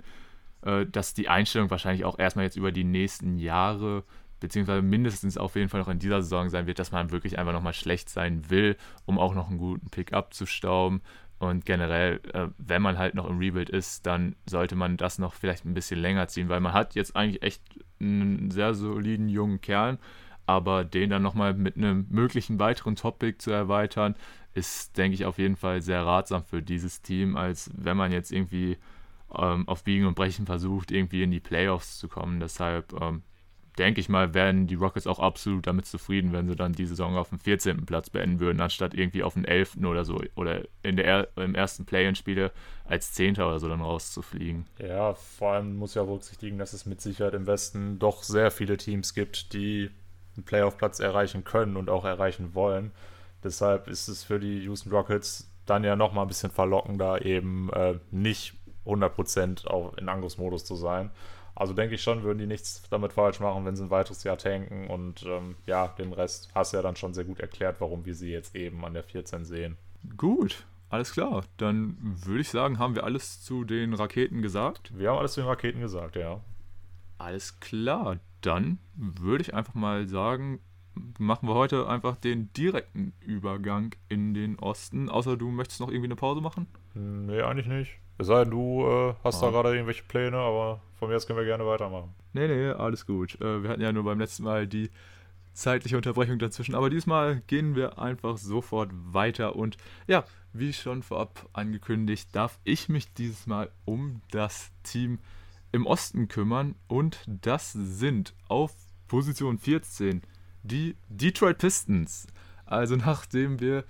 äh, 0.63 0.87
dass 0.87 1.15
die 1.15 1.29
Einstellung 1.29 1.71
wahrscheinlich 1.71 2.04
auch 2.04 2.19
erstmal 2.19 2.44
jetzt 2.44 2.56
über 2.56 2.73
die 2.73 2.85
nächsten 2.85 3.38
Jahre 3.38 4.04
beziehungsweise 4.42 4.83
mindestens 4.83 5.38
auf 5.38 5.54
jeden 5.54 5.69
Fall 5.69 5.81
noch 5.81 5.88
in 5.88 6.00
dieser 6.00 6.21
Saison 6.21 6.50
sein 6.50 6.67
wird, 6.67 6.81
dass 6.81 6.90
man 6.90 7.13
wirklich 7.13 7.38
einfach 7.38 7.52
nochmal 7.52 7.73
schlecht 7.73 8.08
sein 8.10 8.50
will, 8.50 8.77
um 9.06 9.19
auch 9.19 9.35
noch 9.35 9.48
einen 9.48 9.58
guten 9.58 9.88
Pick 9.88 10.13
abzustauben. 10.13 11.00
Und 11.38 11.65
generell, 11.65 12.21
äh, 12.35 12.48
wenn 12.58 12.83
man 12.83 12.98
halt 12.98 13.15
noch 13.15 13.29
im 13.29 13.38
Rebuild 13.38 13.71
ist, 13.71 14.06
dann 14.06 14.37
sollte 14.48 14.77
man 14.77 14.96
das 14.96 15.19
noch 15.19 15.35
vielleicht 15.35 15.65
ein 15.65 15.75
bisschen 15.75 16.00
länger 16.00 16.29
ziehen, 16.29 16.48
weil 16.48 16.60
man 16.60 16.73
hat 16.73 16.94
jetzt 16.94 17.17
eigentlich 17.17 17.42
echt 17.42 17.63
einen 18.00 18.50
sehr 18.50 18.75
soliden 18.75 19.29
jungen 19.29 19.60
Kern, 19.60 19.98
aber 20.46 20.85
den 20.85 21.10
dann 21.10 21.23
nochmal 21.23 21.54
mit 21.54 21.77
einem 21.77 22.06
möglichen 22.10 22.58
weiteren 22.58 22.96
Topic 22.96 23.38
zu 23.38 23.50
erweitern, 23.50 24.15
ist, 24.54 24.96
denke 24.96 25.15
ich, 25.15 25.25
auf 25.25 25.38
jeden 25.38 25.56
Fall 25.56 25.83
sehr 25.83 26.04
ratsam 26.04 26.44
für 26.44 26.63
dieses 26.63 27.00
Team, 27.02 27.37
als 27.37 27.71
wenn 27.75 27.96
man 27.96 28.13
jetzt 28.13 28.33
irgendwie 28.33 28.77
ähm, 29.38 29.68
auf 29.68 29.85
Biegen 29.85 30.06
und 30.06 30.14
Brechen 30.14 30.46
versucht, 30.46 30.90
irgendwie 30.90 31.22
in 31.22 31.30
die 31.30 31.40
Playoffs 31.40 31.98
zu 31.98 32.08
kommen. 32.08 32.40
Deshalb 32.40 32.92
ähm, 33.00 33.22
denke 33.78 34.00
ich 34.00 34.08
mal, 34.08 34.35
wären 34.35 34.66
die 34.66 34.74
Rockets 34.74 35.06
auch 35.06 35.18
absolut 35.18 35.66
damit 35.66 35.87
zufrieden, 35.87 36.33
wenn 36.33 36.48
sie 36.48 36.56
dann 36.56 36.72
die 36.72 36.87
Saison 36.87 37.16
auf 37.16 37.30
dem 37.30 37.38
14. 37.38 37.87
Platz 37.87 38.10
beenden 38.10 38.40
würden, 38.40 38.60
anstatt 38.60 38.94
irgendwie 38.94 39.22
auf 39.22 39.35
dem 39.35 39.44
11. 39.44 39.78
oder 39.85 40.04
so 40.04 40.20
oder 40.35 40.62
in 40.83 40.96
der, 40.96 41.28
im 41.37 41.54
ersten 41.54 41.85
Play-In-Spiele 41.85 42.52
als 42.85 43.12
10. 43.12 43.37
oder 43.37 43.58
so 43.58 43.68
dann 43.68 43.80
rauszufliegen. 43.80 44.66
Ja, 44.78 45.14
vor 45.14 45.52
allem 45.52 45.76
muss 45.76 45.94
ja 45.94 46.02
berücksichtigen, 46.04 46.58
dass 46.58 46.72
es 46.72 46.87
mit 46.87 47.00
Sicherheit 47.00 47.35
im 47.35 47.46
Westen 47.46 47.98
doch 47.98 48.22
sehr 48.22 48.50
viele 48.50 48.76
Teams 48.76 49.14
gibt, 49.14 49.52
die 49.54 49.90
einen 50.37 50.44
Playoff-Platz 50.44 51.00
erreichen 51.00 51.44
können 51.44 51.76
und 51.76 51.88
auch 51.88 52.04
erreichen 52.04 52.54
wollen. 52.54 52.90
Deshalb 53.42 53.88
ist 53.88 54.08
es 54.08 54.22
für 54.22 54.38
die 54.38 54.60
Houston 54.64 54.90
Rockets 54.90 55.48
dann 55.66 55.85
ja 55.85 55.96
nochmal 55.96 56.24
ein 56.24 56.28
bisschen 56.28 56.50
verlockender, 56.50 57.24
eben 57.24 57.70
äh, 57.72 57.94
nicht 58.10 58.54
100% 58.87 59.66
auch 59.66 59.96
in 59.96 60.08
Angriffsmodus 60.08 60.64
zu 60.64 60.74
sein. 60.74 61.10
Also 61.54 61.74
denke 61.74 61.94
ich 61.94 62.02
schon, 62.02 62.22
würden 62.22 62.38
die 62.38 62.46
nichts 62.46 62.83
damit 62.88 63.12
falsch 63.12 63.40
machen, 63.40 63.64
wenn 63.64 63.76
sie 63.76 63.85
ein 63.85 63.90
weiteres 63.90 64.24
Jahr 64.24 64.38
tanken. 64.38 64.88
Und 64.88 65.24
ähm, 65.24 65.56
ja, 65.66 65.88
den 65.88 66.12
Rest 66.12 66.50
hast 66.54 66.72
du 66.72 66.78
ja 66.78 66.83
dann 66.83 66.96
schon 66.96 67.12
sehr 67.12 67.24
gut 67.24 67.40
erklärt, 67.40 67.80
warum 67.80 68.04
wir 68.04 68.14
sie 68.14 68.30
jetzt 68.30 68.54
eben 68.56 68.85
an 68.85 68.94
der 68.94 69.02
14 69.02 69.44
sehen. 69.44 69.76
Gut, 70.16 70.64
alles 70.88 71.12
klar. 71.12 71.44
Dann 71.58 71.96
würde 72.00 72.40
ich 72.40 72.48
sagen, 72.48 72.78
haben 72.78 72.94
wir 72.94 73.04
alles 73.04 73.42
zu 73.42 73.64
den 73.64 73.92
Raketen 73.92 74.40
gesagt. 74.40 74.96
Wir 74.96 75.10
haben 75.10 75.18
alles 75.18 75.35
zu 75.35 75.42
den 75.42 75.48
Raketen 75.48 75.80
gesagt, 75.80 76.16
ja. 76.16 76.40
Alles 77.18 77.60
klar. 77.60 78.18
Dann 78.40 78.78
würde 78.94 79.42
ich 79.42 79.54
einfach 79.54 79.74
mal 79.74 80.08
sagen, 80.08 80.58
machen 81.18 81.48
wir 81.48 81.54
heute 81.54 81.87
einfach 81.87 82.16
den 82.16 82.52
direkten 82.54 83.12
Übergang 83.20 83.94
in 84.08 84.35
den 84.35 84.58
Osten. 84.58 85.08
Außer 85.08 85.37
du 85.37 85.50
möchtest 85.50 85.80
noch 85.80 85.88
irgendwie 85.88 86.08
eine 86.08 86.16
Pause 86.16 86.40
machen? 86.40 86.66
Nee, 86.95 87.40
eigentlich 87.40 87.67
nicht. 87.67 87.99
Es 88.19 88.27
sei 88.27 88.45
denn, 88.45 88.51
du 88.51 88.87
äh, 88.87 89.15
hast 89.25 89.43
ah. 89.43 89.47
da 89.47 89.51
gerade 89.51 89.75
irgendwelche 89.75 90.05
Pläne, 90.05 90.37
aber 90.37 90.81
von 90.99 91.09
mir 91.09 91.17
aus 91.17 91.27
können 91.27 91.38
wir 91.38 91.47
gerne 91.47 91.67
weitermachen. 91.67 92.15
Nee, 92.33 92.49
nee, 92.49 92.69
alles 92.69 93.07
gut. 93.07 93.40
Äh, 93.40 93.63
wir 93.63 93.71
hatten 93.71 93.81
ja 93.81 93.93
nur 93.93 94.05
beim 94.05 94.19
letzten 94.19 94.45
Mal 94.45 94.67
die 94.67 94.90
zeitliche 95.55 95.97
Unterbrechung 95.97 96.38
dazwischen, 96.38 96.75
aber 96.75 96.88
diesmal 96.88 97.43
gehen 97.47 97.75
wir 97.75 97.99
einfach 97.99 98.38
sofort 98.38 98.90
weiter 98.93 99.57
und 99.57 99.77
ja, 100.07 100.25
wie 100.53 100.73
schon 100.73 101.03
vorab 101.03 101.49
angekündigt, 101.53 102.29
darf 102.33 102.59
ich 102.65 102.88
mich 102.88 103.13
dieses 103.15 103.47
Mal 103.47 103.71
um 103.85 104.23
das 104.31 104.71
Team 104.83 105.19
im 105.73 105.87
Osten 105.87 106.29
kümmern 106.29 106.75
und 106.88 107.25
das 107.27 107.73
sind 107.73 108.35
auf 108.49 108.75
Position 109.09 109.59
14 109.59 110.23
die 110.63 110.97
Detroit 111.09 111.59
Pistons. 111.59 112.27
Also 112.65 112.97
nachdem 112.97 113.61
wir 113.61 113.85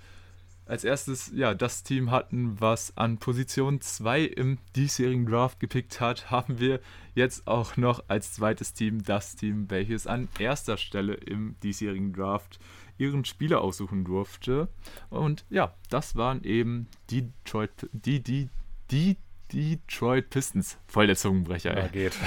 als 0.65 0.83
erstes 0.83 1.31
ja 1.33 1.53
das 1.53 1.83
Team 1.83 2.11
hatten, 2.11 2.59
was 2.59 2.95
an 2.97 3.17
Position 3.17 3.81
2 3.81 4.23
im 4.23 4.57
diesjährigen 4.75 5.25
Draft 5.25 5.59
gepickt 5.59 5.99
hat, 5.99 6.31
haben 6.31 6.59
wir 6.59 6.79
jetzt 7.15 7.47
auch 7.47 7.77
noch 7.77 8.03
als 8.07 8.33
zweites 8.33 8.73
Team 8.73 9.03
das 9.03 9.35
Team, 9.35 9.69
welches 9.69 10.07
an 10.07 10.29
erster 10.39 10.77
Stelle 10.77 11.15
im 11.15 11.55
diesjährigen 11.61 12.13
Draft 12.13 12.59
ihren 12.97 13.25
Spieler 13.25 13.61
aussuchen 13.61 14.05
durfte. 14.05 14.69
Und 15.09 15.45
ja, 15.49 15.73
das 15.89 16.15
waren 16.15 16.43
eben 16.43 16.87
die 17.09 17.23
Detroit, 17.23 17.89
die, 17.91 18.21
die, 18.21 18.49
die 18.91 19.17
Detroit 19.51 20.29
Pistons. 20.29 20.77
Voll 20.87 21.07
der 21.07 21.15
Zungenbrecher, 21.15 21.75
ey. 21.75 21.83
Ja, 21.83 21.87
geht. 21.89 22.17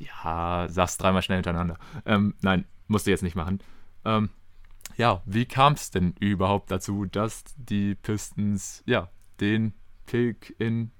ja, 0.00 0.66
sag's 0.70 0.98
dreimal 0.98 1.22
schnell 1.22 1.38
hintereinander. 1.38 1.78
Ähm, 2.04 2.34
nein, 2.40 2.64
musste 2.86 3.10
jetzt 3.10 3.22
nicht 3.22 3.36
machen. 3.36 3.60
Ähm, 4.04 4.30
ja, 4.96 5.22
wie 5.26 5.44
kam 5.44 5.74
es 5.74 5.90
denn 5.90 6.14
überhaupt 6.20 6.70
dazu, 6.70 7.04
dass 7.04 7.44
die 7.56 7.94
Pistons 7.94 8.82
ja 8.86 9.10
den 9.40 9.74
Pick 10.06 10.54
in 10.58 10.90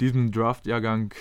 diesem 0.00 0.32
Draft-Jahrgang 0.32 1.14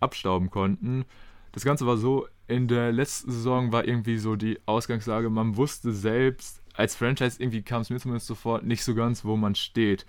abstauben 0.00 0.50
konnten? 0.50 1.04
Das 1.52 1.64
Ganze 1.64 1.86
war 1.86 1.96
so, 1.96 2.26
in 2.46 2.68
der 2.68 2.92
letzten 2.92 3.30
Saison 3.30 3.72
war 3.72 3.86
irgendwie 3.86 4.18
so 4.18 4.36
die 4.36 4.58
Ausgangslage, 4.66 5.30
man 5.30 5.56
wusste 5.56 5.92
selbst, 5.92 6.62
als 6.74 6.96
Franchise 6.96 7.40
irgendwie 7.40 7.62
kam 7.62 7.82
es 7.82 7.90
mir 7.90 7.98
zumindest 7.98 8.26
sofort 8.26 8.64
nicht 8.64 8.84
so 8.84 8.94
ganz, 8.94 9.24
wo 9.24 9.36
man 9.36 9.54
steht. 9.54 10.04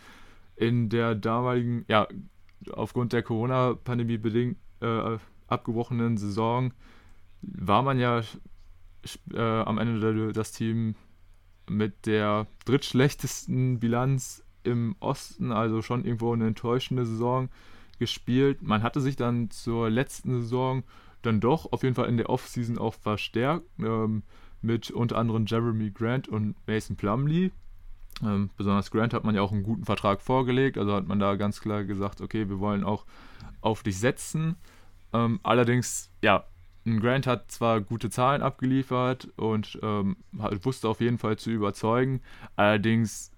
In 0.55 0.89
der 0.89 1.15
damaligen, 1.15 1.85
ja, 1.87 2.07
aufgrund 2.71 3.13
der 3.13 3.23
Corona-Pandemie 3.23 4.17
bedingt 4.17 4.57
äh, 4.81 5.17
abgebrochenen 5.47 6.17
Saison 6.17 6.73
war 7.41 7.83
man 7.83 7.99
ja 7.99 8.21
äh, 9.33 9.39
am 9.39 9.77
Ende 9.77 10.33
das 10.33 10.51
Team 10.51 10.95
mit 11.69 12.05
der 12.05 12.47
drittschlechtesten 12.65 13.79
Bilanz 13.79 14.43
im 14.63 14.95
Osten, 14.99 15.51
also 15.51 15.81
schon 15.81 16.05
irgendwo 16.05 16.33
eine 16.33 16.47
enttäuschende 16.47 17.05
Saison 17.05 17.49
gespielt. 17.99 18.61
Man 18.61 18.83
hatte 18.83 19.01
sich 19.01 19.15
dann 19.15 19.49
zur 19.51 19.89
letzten 19.89 20.41
Saison 20.41 20.83
dann 21.21 21.39
doch 21.39 21.71
auf 21.71 21.83
jeden 21.83 21.95
Fall 21.95 22.09
in 22.09 22.17
der 22.17 22.29
Offseason 22.29 22.77
auch 22.77 22.93
verstärkt, 22.93 23.65
ähm, 23.79 24.23
mit 24.61 24.91
unter 24.91 25.17
anderem 25.17 25.45
Jeremy 25.45 25.91
Grant 25.91 26.27
und 26.27 26.55
Mason 26.67 26.95
Plumley. 26.95 27.51
Ähm, 28.23 28.49
besonders 28.57 28.91
Grant 28.91 29.13
hat 29.13 29.23
man 29.23 29.35
ja 29.35 29.41
auch 29.41 29.51
einen 29.51 29.63
guten 29.63 29.85
Vertrag 29.85 30.21
vorgelegt, 30.21 30.77
also 30.77 30.93
hat 30.93 31.07
man 31.07 31.19
da 31.19 31.35
ganz 31.35 31.61
klar 31.61 31.83
gesagt, 31.83 32.21
okay, 32.21 32.49
wir 32.49 32.59
wollen 32.59 32.83
auch 32.83 33.05
auf 33.61 33.83
dich 33.83 33.99
setzen. 33.99 34.55
Ähm, 35.13 35.39
allerdings, 35.43 36.11
ja, 36.21 36.45
Grant 36.85 37.25
hat 37.25 37.51
zwar 37.51 37.81
gute 37.81 38.09
Zahlen 38.09 38.41
abgeliefert 38.43 39.29
und 39.37 39.79
ähm, 39.81 40.17
wusste 40.31 40.87
auf 40.87 41.01
jeden 41.01 41.17
Fall 41.17 41.37
zu 41.37 41.49
überzeugen, 41.49 42.21
allerdings 42.55 43.31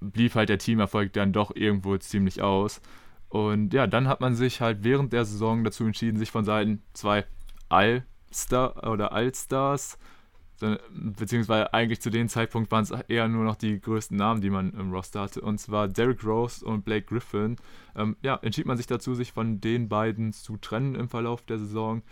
blieb 0.00 0.34
halt 0.34 0.48
der 0.48 0.58
Teamerfolg 0.58 1.12
dann 1.12 1.32
doch 1.32 1.54
irgendwo 1.54 1.96
ziemlich 1.98 2.42
aus. 2.42 2.80
Und 3.28 3.74
ja, 3.74 3.86
dann 3.86 4.08
hat 4.08 4.20
man 4.20 4.34
sich 4.34 4.60
halt 4.60 4.78
während 4.82 5.12
der 5.12 5.24
Saison 5.24 5.62
dazu 5.64 5.84
entschieden, 5.84 6.16
sich 6.16 6.30
von 6.30 6.44
Seiten 6.44 6.82
zwei 6.94 7.24
All-Star 7.68 8.90
oder 8.90 9.12
All-Stars, 9.12 9.98
beziehungsweise 10.90 11.74
eigentlich 11.74 12.00
zu 12.00 12.08
dem 12.08 12.28
Zeitpunkt 12.28 12.70
waren 12.70 12.84
es 12.84 12.90
eher 12.90 13.28
nur 13.28 13.44
noch 13.44 13.56
die 13.56 13.78
größten 13.78 14.16
Namen, 14.16 14.40
die 14.40 14.48
man 14.48 14.72
im 14.72 14.90
Roster 14.90 15.20
hatte, 15.20 15.42
und 15.42 15.58
zwar 15.58 15.86
Derrick 15.88 16.24
Rose 16.24 16.64
und 16.64 16.84
Blake 16.84 17.06
Griffin. 17.06 17.56
Ähm, 17.94 18.16
ja, 18.22 18.36
entschied 18.36 18.64
man 18.64 18.78
sich 18.78 18.86
dazu, 18.86 19.14
sich 19.14 19.32
von 19.32 19.60
den 19.60 19.88
beiden 19.90 20.32
zu 20.32 20.56
trennen 20.56 20.94
im 20.94 21.10
Verlauf 21.10 21.42
der 21.42 21.58
Saison. 21.58 22.02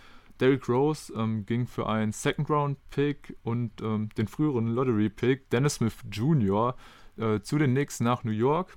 Derrick 0.40 0.68
Rose 0.68 1.12
ähm, 1.14 1.46
ging 1.46 1.66
für 1.66 1.88
einen 1.88 2.12
Second-Round-Pick 2.12 3.36
und 3.42 3.80
ähm, 3.82 4.08
den 4.16 4.28
früheren 4.28 4.68
Lottery-Pick 4.68 5.50
Dennis 5.50 5.76
Smith 5.76 5.96
Jr. 6.10 6.74
Äh, 7.16 7.40
zu 7.40 7.58
den 7.58 7.72
Knicks 7.72 8.00
nach 8.00 8.24
New 8.24 8.32
York. 8.32 8.76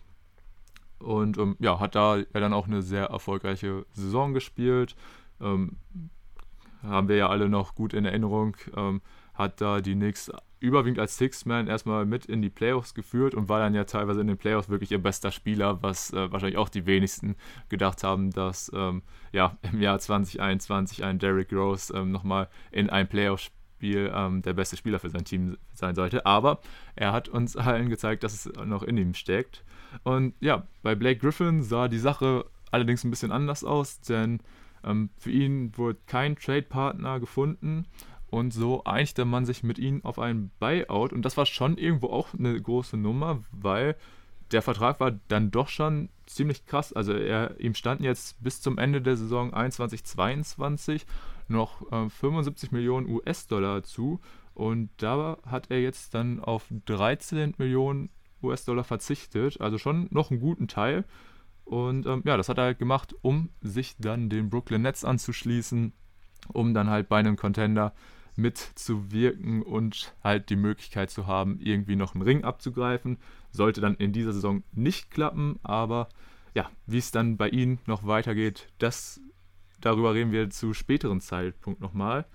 Und 1.00 1.38
ähm, 1.38 1.56
ja, 1.60 1.80
hat 1.80 1.96
da 1.96 2.18
ja 2.18 2.26
dann 2.34 2.54
auch 2.54 2.68
eine 2.68 2.82
sehr 2.82 3.06
erfolgreiche 3.06 3.86
Saison 3.92 4.34
gespielt. 4.34 4.96
Ähm, 5.40 5.78
haben 6.84 7.08
wir 7.08 7.16
ja 7.16 7.30
alle 7.30 7.50
noch 7.50 7.76
gut 7.76 7.94
in 7.94 8.06
Erinnerung. 8.06 8.56
Ähm, 8.76 9.02
hat 9.34 9.62
da 9.62 9.82
die 9.82 9.94
Knicks 9.94 10.32
überwiegend 10.60 11.00
als 11.00 11.18
Six-Man 11.18 11.68
erstmal 11.68 12.06
mit 12.06 12.26
in 12.26 12.42
die 12.42 12.50
Playoffs 12.50 12.94
geführt 12.94 13.36
und 13.36 13.50
war 13.50 13.60
dann 13.60 13.76
ja 13.76 13.84
teilweise 13.84 14.22
in 14.22 14.28
den 14.28 14.38
Playoffs 14.38 14.70
wirklich 14.70 14.92
ihr 14.92 15.02
bester 15.02 15.32
Spieler, 15.32 15.82
was 15.84 16.12
äh, 16.14 16.32
wahrscheinlich 16.32 16.58
auch 16.58 16.70
die 16.70 16.86
wenigsten 16.86 17.36
gedacht 17.70 18.04
haben, 18.04 18.32
dass 18.32 18.72
ähm, 18.74 19.04
ja, 19.32 19.58
im 19.72 19.82
Jahr 19.82 20.00
2021 20.00 21.04
ein 21.04 21.20
Derrick 21.20 21.54
Rose 21.54 21.94
ähm, 21.96 22.12
nochmal 22.12 22.50
in 22.72 22.90
ein 22.90 23.08
Playoff-Spiel 23.08 24.12
ähm, 24.14 24.42
der 24.42 24.54
beste 24.54 24.78
Spieler 24.78 25.00
für 25.00 25.10
sein 25.10 25.26
Team 25.26 25.58
sein 25.74 25.96
sollte. 25.96 26.26
Aber 26.26 26.60
er 26.96 27.14
hat 27.14 27.30
uns 27.30 27.56
allen 27.56 27.90
gezeigt, 27.90 28.24
dass 28.24 28.34
es 28.34 28.52
noch 28.66 28.84
in 28.84 28.98
ihm 28.98 29.14
steckt. 29.14 29.64
Und 30.04 30.34
ja, 30.40 30.68
bei 30.82 30.96
Blake 30.96 31.20
Griffin 31.20 31.62
sah 31.62 31.88
die 31.88 32.00
Sache 32.00 32.46
allerdings 32.72 33.04
ein 33.04 33.12
bisschen 33.12 33.32
anders 33.32 33.64
aus, 33.64 34.02
denn 34.02 34.40
ähm, 34.84 35.10
für 35.18 35.32
ihn 35.32 35.78
wurde 35.78 36.00
kein 36.06 36.36
Trade-Partner 36.36 37.20
gefunden 37.20 37.86
und 38.30 38.52
so 38.52 38.84
einigte 38.84 39.26
man 39.26 39.46
sich 39.46 39.64
mit 39.64 39.80
ihnen 39.80 40.04
auf 40.04 40.20
einen 40.20 40.52
Buyout. 40.60 41.14
Und 41.14 41.24
das 41.24 41.38
war 41.38 41.46
schon 41.46 41.78
irgendwo 41.78 42.08
auch 42.08 42.34
eine 42.34 42.60
große 42.62 42.98
Nummer, 42.98 43.44
weil 43.52 43.96
der 44.52 44.62
Vertrag 44.62 45.00
war 45.00 45.12
dann 45.28 45.52
doch 45.52 45.70
schon 45.70 46.10
ziemlich 46.26 46.66
krass. 46.66 46.94
Also 46.94 47.14
er, 47.14 47.60
ihm 47.60 47.74
standen 47.74 48.04
jetzt 48.04 48.42
bis 48.44 48.62
zum 48.62 48.78
Ende 48.78 49.02
der 49.02 49.18
Saison 49.18 49.54
21-22 49.54 51.06
noch 51.48 51.92
äh, 51.92 52.10
75 52.10 52.72
Millionen 52.72 53.10
US-Dollar 53.10 53.84
zu. 53.84 54.20
Und 54.54 54.90
da 54.98 55.38
hat 55.46 55.70
er 55.70 55.82
jetzt 55.82 56.14
dann 56.14 56.40
auf 56.40 56.66
13 56.86 57.56
Millionen 57.58 58.10
US-Dollar 58.44 58.84
verzichtet. 58.84 59.62
Also 59.62 59.78
schon 59.78 60.08
noch 60.12 60.32
einen 60.32 60.42
guten 60.42 60.68
Teil. 60.68 61.06
Und 61.64 62.06
ähm, 62.06 62.24
ja, 62.26 62.38
das 62.38 62.50
hat 62.50 62.58
er 62.58 62.66
halt 62.66 62.80
gemacht, 62.80 63.16
um 63.22 63.50
sich 63.62 63.96
dann 64.00 64.30
den 64.30 64.50
Brooklyn 64.50 64.82
Nets 64.82 65.04
anzuschließen, 65.04 65.94
um 66.54 66.74
dann 66.74 66.90
halt 66.90 67.10
bei 67.10 67.18
einem 67.18 67.36
Contender 67.36 67.94
mitzuwirken 68.38 69.62
und 69.62 70.14
halt 70.24 70.50
die 70.50 70.56
Möglichkeit 70.56 71.10
zu 71.10 71.28
haben, 71.28 71.60
irgendwie 71.60 71.96
noch 71.96 72.14
einen 72.16 72.24
Ring 72.24 72.44
abzugreifen. 72.44 73.18
Sollte 73.52 73.82
dann 73.82 73.96
in 73.96 74.14
dieser 74.14 74.34
Saison 74.34 74.64
nicht 74.72 75.12
klappen, 75.12 75.60
aber 75.64 76.10
ja, 76.54 76.70
wie 76.86 76.98
es 76.98 77.12
dann 77.12 77.38
bei 77.38 77.50
ihnen 77.50 77.80
noch 77.86 78.06
weitergeht, 78.06 78.68
das 78.78 79.20
darüber 79.82 80.14
reden 80.14 80.32
wir 80.32 80.50
zu 80.50 80.74
späteren 80.74 81.22
Zeitpunkt 81.22 81.82
nochmal. 81.82 82.26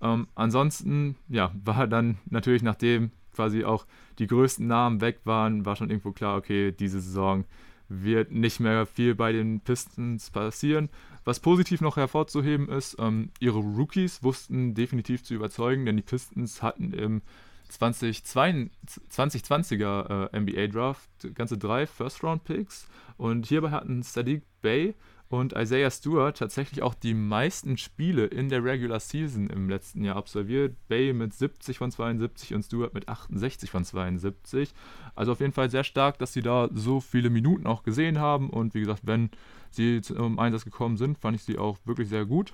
Ähm, 0.00 0.28
ansonsten, 0.34 1.16
ja, 1.28 1.52
war 1.64 1.86
dann 1.86 2.18
natürlich, 2.26 2.62
nachdem 2.62 3.10
quasi 3.32 3.64
auch 3.64 3.86
die 4.18 4.26
größten 4.26 4.66
Namen 4.66 5.00
weg 5.00 5.20
waren, 5.24 5.66
war 5.66 5.76
schon 5.76 5.90
irgendwo 5.90 6.12
klar, 6.12 6.36
okay, 6.36 6.72
diese 6.72 7.00
Saison 7.00 7.44
wird 7.88 8.30
nicht 8.30 8.60
mehr 8.60 8.86
viel 8.86 9.14
bei 9.14 9.32
den 9.32 9.60
Pistons 9.60 10.30
passieren. 10.30 10.88
Was 11.24 11.40
positiv 11.40 11.80
noch 11.80 11.96
hervorzuheben 11.96 12.68
ist, 12.68 12.96
ähm, 12.98 13.30
ihre 13.40 13.58
Rookies 13.58 14.22
wussten 14.22 14.74
definitiv 14.74 15.24
zu 15.24 15.34
überzeugen, 15.34 15.86
denn 15.86 15.96
die 15.96 16.02
Pistons 16.02 16.62
hatten 16.62 16.92
im 16.92 17.22
2020er 17.70 20.30
äh, 20.32 20.40
NBA 20.40 20.66
Draft 20.68 21.10
ganze 21.34 21.58
drei 21.58 21.86
First-Round-Picks 21.86 22.86
und 23.16 23.46
hierbei 23.46 23.70
hatten 23.70 24.02
Sadiq 24.02 24.42
Bay 24.60 24.94
und 25.28 25.54
Isaiah 25.54 25.90
Stewart 25.90 26.36
tatsächlich 26.36 26.82
auch 26.82 26.94
die 26.94 27.14
meisten 27.14 27.76
Spiele 27.76 28.26
in 28.26 28.48
der 28.48 28.62
Regular 28.62 29.00
Season 29.00 29.48
im 29.48 29.68
letzten 29.68 30.04
Jahr 30.04 30.16
absolviert. 30.16 30.76
Bay 30.88 31.12
mit 31.12 31.32
70 31.32 31.78
von 31.78 31.90
72 31.90 32.54
und 32.54 32.62
Stewart 32.62 32.94
mit 32.94 33.08
68 33.08 33.70
von 33.70 33.84
72. 33.84 34.72
Also 35.14 35.32
auf 35.32 35.40
jeden 35.40 35.52
Fall 35.52 35.70
sehr 35.70 35.84
stark, 35.84 36.18
dass 36.18 36.32
sie 36.32 36.42
da 36.42 36.68
so 36.72 37.00
viele 37.00 37.30
Minuten 37.30 37.66
auch 37.66 37.82
gesehen 37.82 38.18
haben. 38.18 38.50
Und 38.50 38.74
wie 38.74 38.80
gesagt, 38.80 39.02
wenn 39.04 39.30
sie 39.70 40.02
zum 40.02 40.38
Einsatz 40.38 40.64
gekommen 40.64 40.96
sind, 40.96 41.18
fand 41.18 41.36
ich 41.36 41.42
sie 41.42 41.58
auch 41.58 41.78
wirklich 41.84 42.08
sehr 42.08 42.26
gut. 42.26 42.52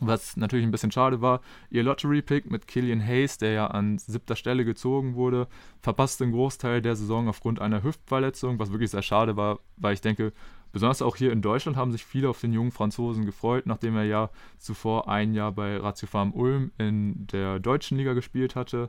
Was 0.00 0.36
natürlich 0.36 0.66
ein 0.66 0.72
bisschen 0.72 0.90
schade 0.90 1.20
war, 1.20 1.42
ihr 1.70 1.84
Lottery-Pick 1.84 2.50
mit 2.50 2.66
Killian 2.66 3.06
Hayes, 3.06 3.38
der 3.38 3.52
ja 3.52 3.66
an 3.68 3.98
siebter 3.98 4.34
Stelle 4.34 4.64
gezogen 4.64 5.14
wurde, 5.14 5.46
verpasste 5.80 6.24
einen 6.24 6.32
Großteil 6.32 6.82
der 6.82 6.96
Saison 6.96 7.28
aufgrund 7.28 7.60
einer 7.60 7.84
Hüftverletzung, 7.84 8.58
was 8.58 8.72
wirklich 8.72 8.90
sehr 8.90 9.02
schade 9.02 9.36
war, 9.36 9.60
weil 9.76 9.94
ich 9.94 10.00
denke, 10.00 10.32
Besonders 10.72 11.02
auch 11.02 11.16
hier 11.16 11.32
in 11.32 11.42
Deutschland 11.42 11.76
haben 11.76 11.92
sich 11.92 12.04
viele 12.04 12.28
auf 12.30 12.40
den 12.40 12.52
jungen 12.52 12.72
Franzosen 12.72 13.26
gefreut, 13.26 13.66
nachdem 13.66 13.94
er 13.96 14.04
ja 14.04 14.30
zuvor 14.58 15.08
ein 15.08 15.34
Jahr 15.34 15.52
bei 15.52 15.76
Ratio 15.76 16.08
Farm 16.08 16.32
Ulm 16.32 16.72
in 16.78 17.26
der 17.26 17.60
deutschen 17.60 17.98
Liga 17.98 18.14
gespielt 18.14 18.56
hatte. 18.56 18.88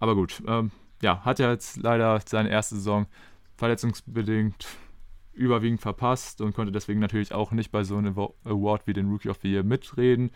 Aber 0.00 0.16
gut, 0.16 0.42
ähm, 0.46 0.72
ja, 1.02 1.24
hat 1.24 1.40
er 1.40 1.50
jetzt 1.52 1.76
leider 1.76 2.20
seine 2.26 2.50
erste 2.50 2.74
Saison 2.74 3.06
verletzungsbedingt 3.56 4.66
überwiegend 5.32 5.80
verpasst 5.80 6.40
und 6.40 6.54
konnte 6.54 6.72
deswegen 6.72 7.00
natürlich 7.00 7.32
auch 7.32 7.52
nicht 7.52 7.70
bei 7.70 7.84
so 7.84 7.96
einem 7.96 8.18
Award 8.44 8.86
wie 8.86 8.92
den 8.92 9.08
Rookie 9.08 9.28
of 9.28 9.38
the 9.42 9.50
Year 9.50 9.62
mitreden, 9.62 10.30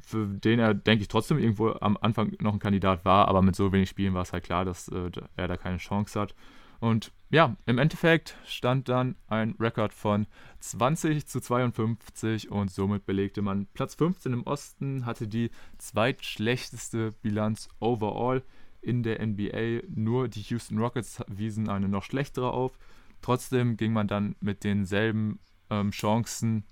für 0.00 0.26
den 0.26 0.60
er, 0.60 0.72
denke 0.72 1.02
ich, 1.02 1.08
trotzdem 1.08 1.38
irgendwo 1.38 1.70
am 1.80 1.98
Anfang 2.00 2.32
noch 2.40 2.52
ein 2.52 2.60
Kandidat 2.60 3.04
war, 3.04 3.28
aber 3.28 3.42
mit 3.42 3.56
so 3.56 3.72
wenig 3.72 3.88
Spielen 3.88 4.14
war 4.14 4.22
es 4.22 4.32
halt 4.32 4.44
klar, 4.44 4.64
dass 4.64 4.88
äh, 4.88 5.10
er 5.36 5.48
da 5.48 5.56
keine 5.56 5.78
Chance 5.78 6.20
hat. 6.20 6.34
Und 6.80 7.12
ja, 7.30 7.56
im 7.66 7.78
Endeffekt 7.78 8.36
stand 8.46 8.88
dann 8.88 9.16
ein 9.26 9.56
Rekord 9.58 9.92
von 9.92 10.26
20 10.60 11.26
zu 11.26 11.40
52 11.40 12.50
und 12.50 12.70
somit 12.70 13.06
belegte 13.06 13.42
man 13.42 13.66
Platz 13.74 13.94
15 13.96 14.32
im 14.32 14.46
Osten, 14.46 15.04
hatte 15.06 15.26
die 15.26 15.50
zweitschlechteste 15.78 17.12
Bilanz 17.22 17.68
overall 17.80 18.42
in 18.80 19.02
der 19.02 19.24
NBA. 19.24 19.86
Nur 19.88 20.28
die 20.28 20.42
Houston 20.42 20.78
Rockets 20.78 21.22
wiesen 21.26 21.68
eine 21.68 21.88
noch 21.88 22.04
schlechtere 22.04 22.52
auf. 22.52 22.78
Trotzdem 23.22 23.76
ging 23.76 23.92
man 23.92 24.06
dann 24.06 24.36
mit 24.40 24.62
denselben 24.64 25.40
ähm, 25.70 25.90
Chancen 25.90 26.64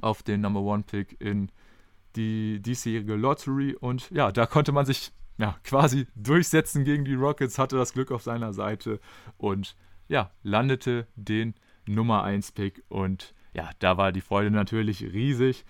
auf 0.00 0.22
den 0.22 0.40
Number 0.40 0.60
One 0.60 0.82
Pick 0.82 1.20
in 1.20 1.50
die 2.16 2.60
diesjährige 2.60 3.14
Lottery 3.14 3.74
und 3.74 4.10
ja, 4.10 4.30
da 4.32 4.46
konnte 4.46 4.72
man 4.72 4.86
sich 4.86 5.12
ja, 5.38 5.56
quasi 5.64 6.06
durchsetzen 6.14 6.84
gegen 6.84 7.04
die 7.04 7.14
Rockets, 7.14 7.58
hatte 7.58 7.76
das 7.76 7.92
Glück 7.92 8.10
auf 8.10 8.22
seiner 8.22 8.52
Seite 8.52 9.00
und 9.36 9.76
ja, 10.08 10.30
landete 10.42 11.06
den 11.16 11.54
Nummer 11.86 12.22
1 12.24 12.52
Pick 12.52 12.84
und 12.88 13.34
ja, 13.52 13.70
da 13.78 13.96
war 13.96 14.12
die 14.12 14.20
Freude 14.20 14.50
natürlich 14.50 15.02
riesig. 15.02 15.64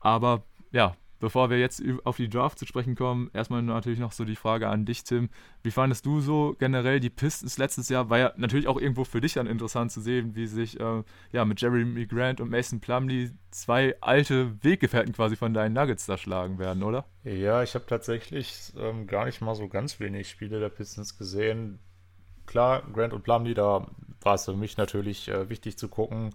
Aber 0.00 0.44
ja, 0.72 0.96
bevor 1.20 1.50
wir 1.50 1.58
jetzt 1.58 1.82
auf 2.04 2.16
die 2.16 2.28
Draft 2.28 2.58
zu 2.58 2.66
sprechen 2.66 2.94
kommen, 2.94 3.30
erstmal 3.32 3.62
natürlich 3.62 3.98
noch 3.98 4.12
so 4.12 4.24
die 4.24 4.36
Frage 4.36 4.68
an 4.68 4.84
dich, 4.84 5.04
Tim. 5.04 5.28
Wie 5.62 5.70
fandest 5.70 6.06
du 6.06 6.20
so 6.20 6.54
generell 6.58 7.00
die 7.00 7.10
Pistons 7.10 7.58
letztes 7.58 7.88
Jahr? 7.88 8.10
War 8.10 8.18
ja 8.18 8.32
natürlich 8.36 8.68
auch 8.68 8.80
irgendwo 8.80 9.04
für 9.04 9.20
dich 9.20 9.34
dann 9.34 9.46
interessant 9.46 9.92
zu 9.92 10.00
sehen, 10.00 10.34
wie 10.34 10.46
sich 10.46 10.78
äh, 10.78 11.02
ja 11.32 11.44
mit 11.44 11.60
Jeremy 11.60 12.06
Grant 12.06 12.40
und 12.40 12.50
Mason 12.50 12.80
Plumley 12.80 13.30
zwei 13.50 13.96
alte 14.00 14.62
Weggefährten 14.62 15.12
quasi 15.12 15.36
von 15.36 15.54
deinen 15.54 15.72
Nuggets 15.72 16.06
da 16.06 16.16
schlagen 16.16 16.58
werden, 16.58 16.82
oder? 16.82 17.04
Ja, 17.24 17.62
ich 17.62 17.74
habe 17.74 17.86
tatsächlich 17.86 18.72
ähm, 18.78 19.06
gar 19.06 19.24
nicht 19.24 19.40
mal 19.40 19.54
so 19.54 19.68
ganz 19.68 20.00
wenig 20.00 20.28
Spiele 20.28 20.60
der 20.60 20.68
Pistons 20.68 21.18
gesehen. 21.18 21.78
Klar, 22.46 22.82
Grant 22.92 23.12
und 23.12 23.22
Plumley, 23.22 23.54
da 23.54 23.86
war 24.22 24.34
es 24.34 24.44
für 24.44 24.56
mich 24.56 24.76
natürlich 24.76 25.28
äh, 25.28 25.48
wichtig 25.48 25.76
zu 25.76 25.88
gucken, 25.88 26.30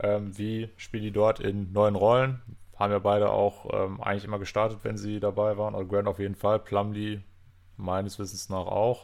ähm, 0.00 0.36
wie 0.36 0.68
spielen 0.76 1.02
die 1.02 1.10
dort 1.10 1.40
in 1.40 1.72
neuen 1.72 1.94
Rollen 1.94 2.42
haben 2.78 2.92
ja 2.92 2.98
beide 2.98 3.30
auch 3.30 3.66
ähm, 3.72 4.00
eigentlich 4.00 4.24
immer 4.24 4.38
gestartet, 4.38 4.80
wenn 4.82 4.96
sie 4.96 5.20
dabei 5.20 5.58
waren. 5.58 5.74
Also 5.74 5.86
Grant 5.88 6.08
auf 6.08 6.18
jeden 6.18 6.36
Fall, 6.36 6.58
Plumlee 6.58 7.20
meines 7.76 8.18
Wissens 8.18 8.48
nach 8.48 8.66
auch. 8.66 9.02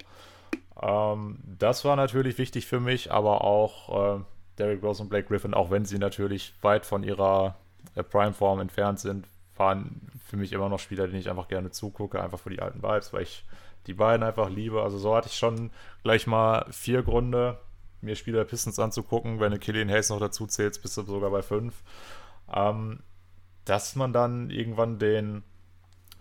Ähm, 0.80 1.38
das 1.58 1.84
war 1.84 1.96
natürlich 1.96 2.38
wichtig 2.38 2.66
für 2.66 2.80
mich, 2.80 3.10
aber 3.10 3.42
auch 3.42 4.18
äh, 4.18 4.22
Derrick 4.58 4.82
Rose 4.82 5.02
und 5.02 5.08
Blake 5.08 5.28
Griffin, 5.28 5.54
auch 5.54 5.70
wenn 5.70 5.84
sie 5.84 5.98
natürlich 5.98 6.54
weit 6.62 6.86
von 6.86 7.02
ihrer 7.02 7.56
äh, 7.94 8.02
Prime-Form 8.02 8.60
entfernt 8.60 9.00
sind, 9.00 9.26
waren 9.56 10.10
für 10.24 10.36
mich 10.36 10.52
immer 10.52 10.68
noch 10.68 10.78
Spieler, 10.78 11.06
denen 11.06 11.20
ich 11.20 11.30
einfach 11.30 11.48
gerne 11.48 11.70
zugucke, 11.70 12.22
einfach 12.22 12.38
für 12.38 12.50
die 12.50 12.60
alten 12.60 12.82
Vibes, 12.82 13.12
weil 13.12 13.22
ich 13.22 13.44
die 13.86 13.94
beiden 13.94 14.24
einfach 14.24 14.48
liebe. 14.48 14.82
Also 14.82 14.98
so 14.98 15.14
hatte 15.14 15.28
ich 15.28 15.36
schon 15.36 15.70
gleich 16.02 16.26
mal 16.26 16.66
vier 16.70 17.02
Gründe, 17.02 17.58
mir 18.00 18.16
Spieler 18.16 18.44
Pistons 18.44 18.78
anzugucken. 18.78 19.40
Wenn 19.40 19.52
du 19.52 19.58
Killian 19.58 19.90
Hayes 19.90 20.10
noch 20.10 20.20
dazu 20.20 20.46
zählst, 20.46 20.82
bist 20.82 20.96
du 20.96 21.02
sogar 21.02 21.30
bei 21.30 21.42
fünf. 21.42 21.82
Ähm, 22.52 23.00
dass 23.64 23.96
man 23.96 24.12
dann 24.12 24.50
irgendwann 24.50 24.98
den, 24.98 25.42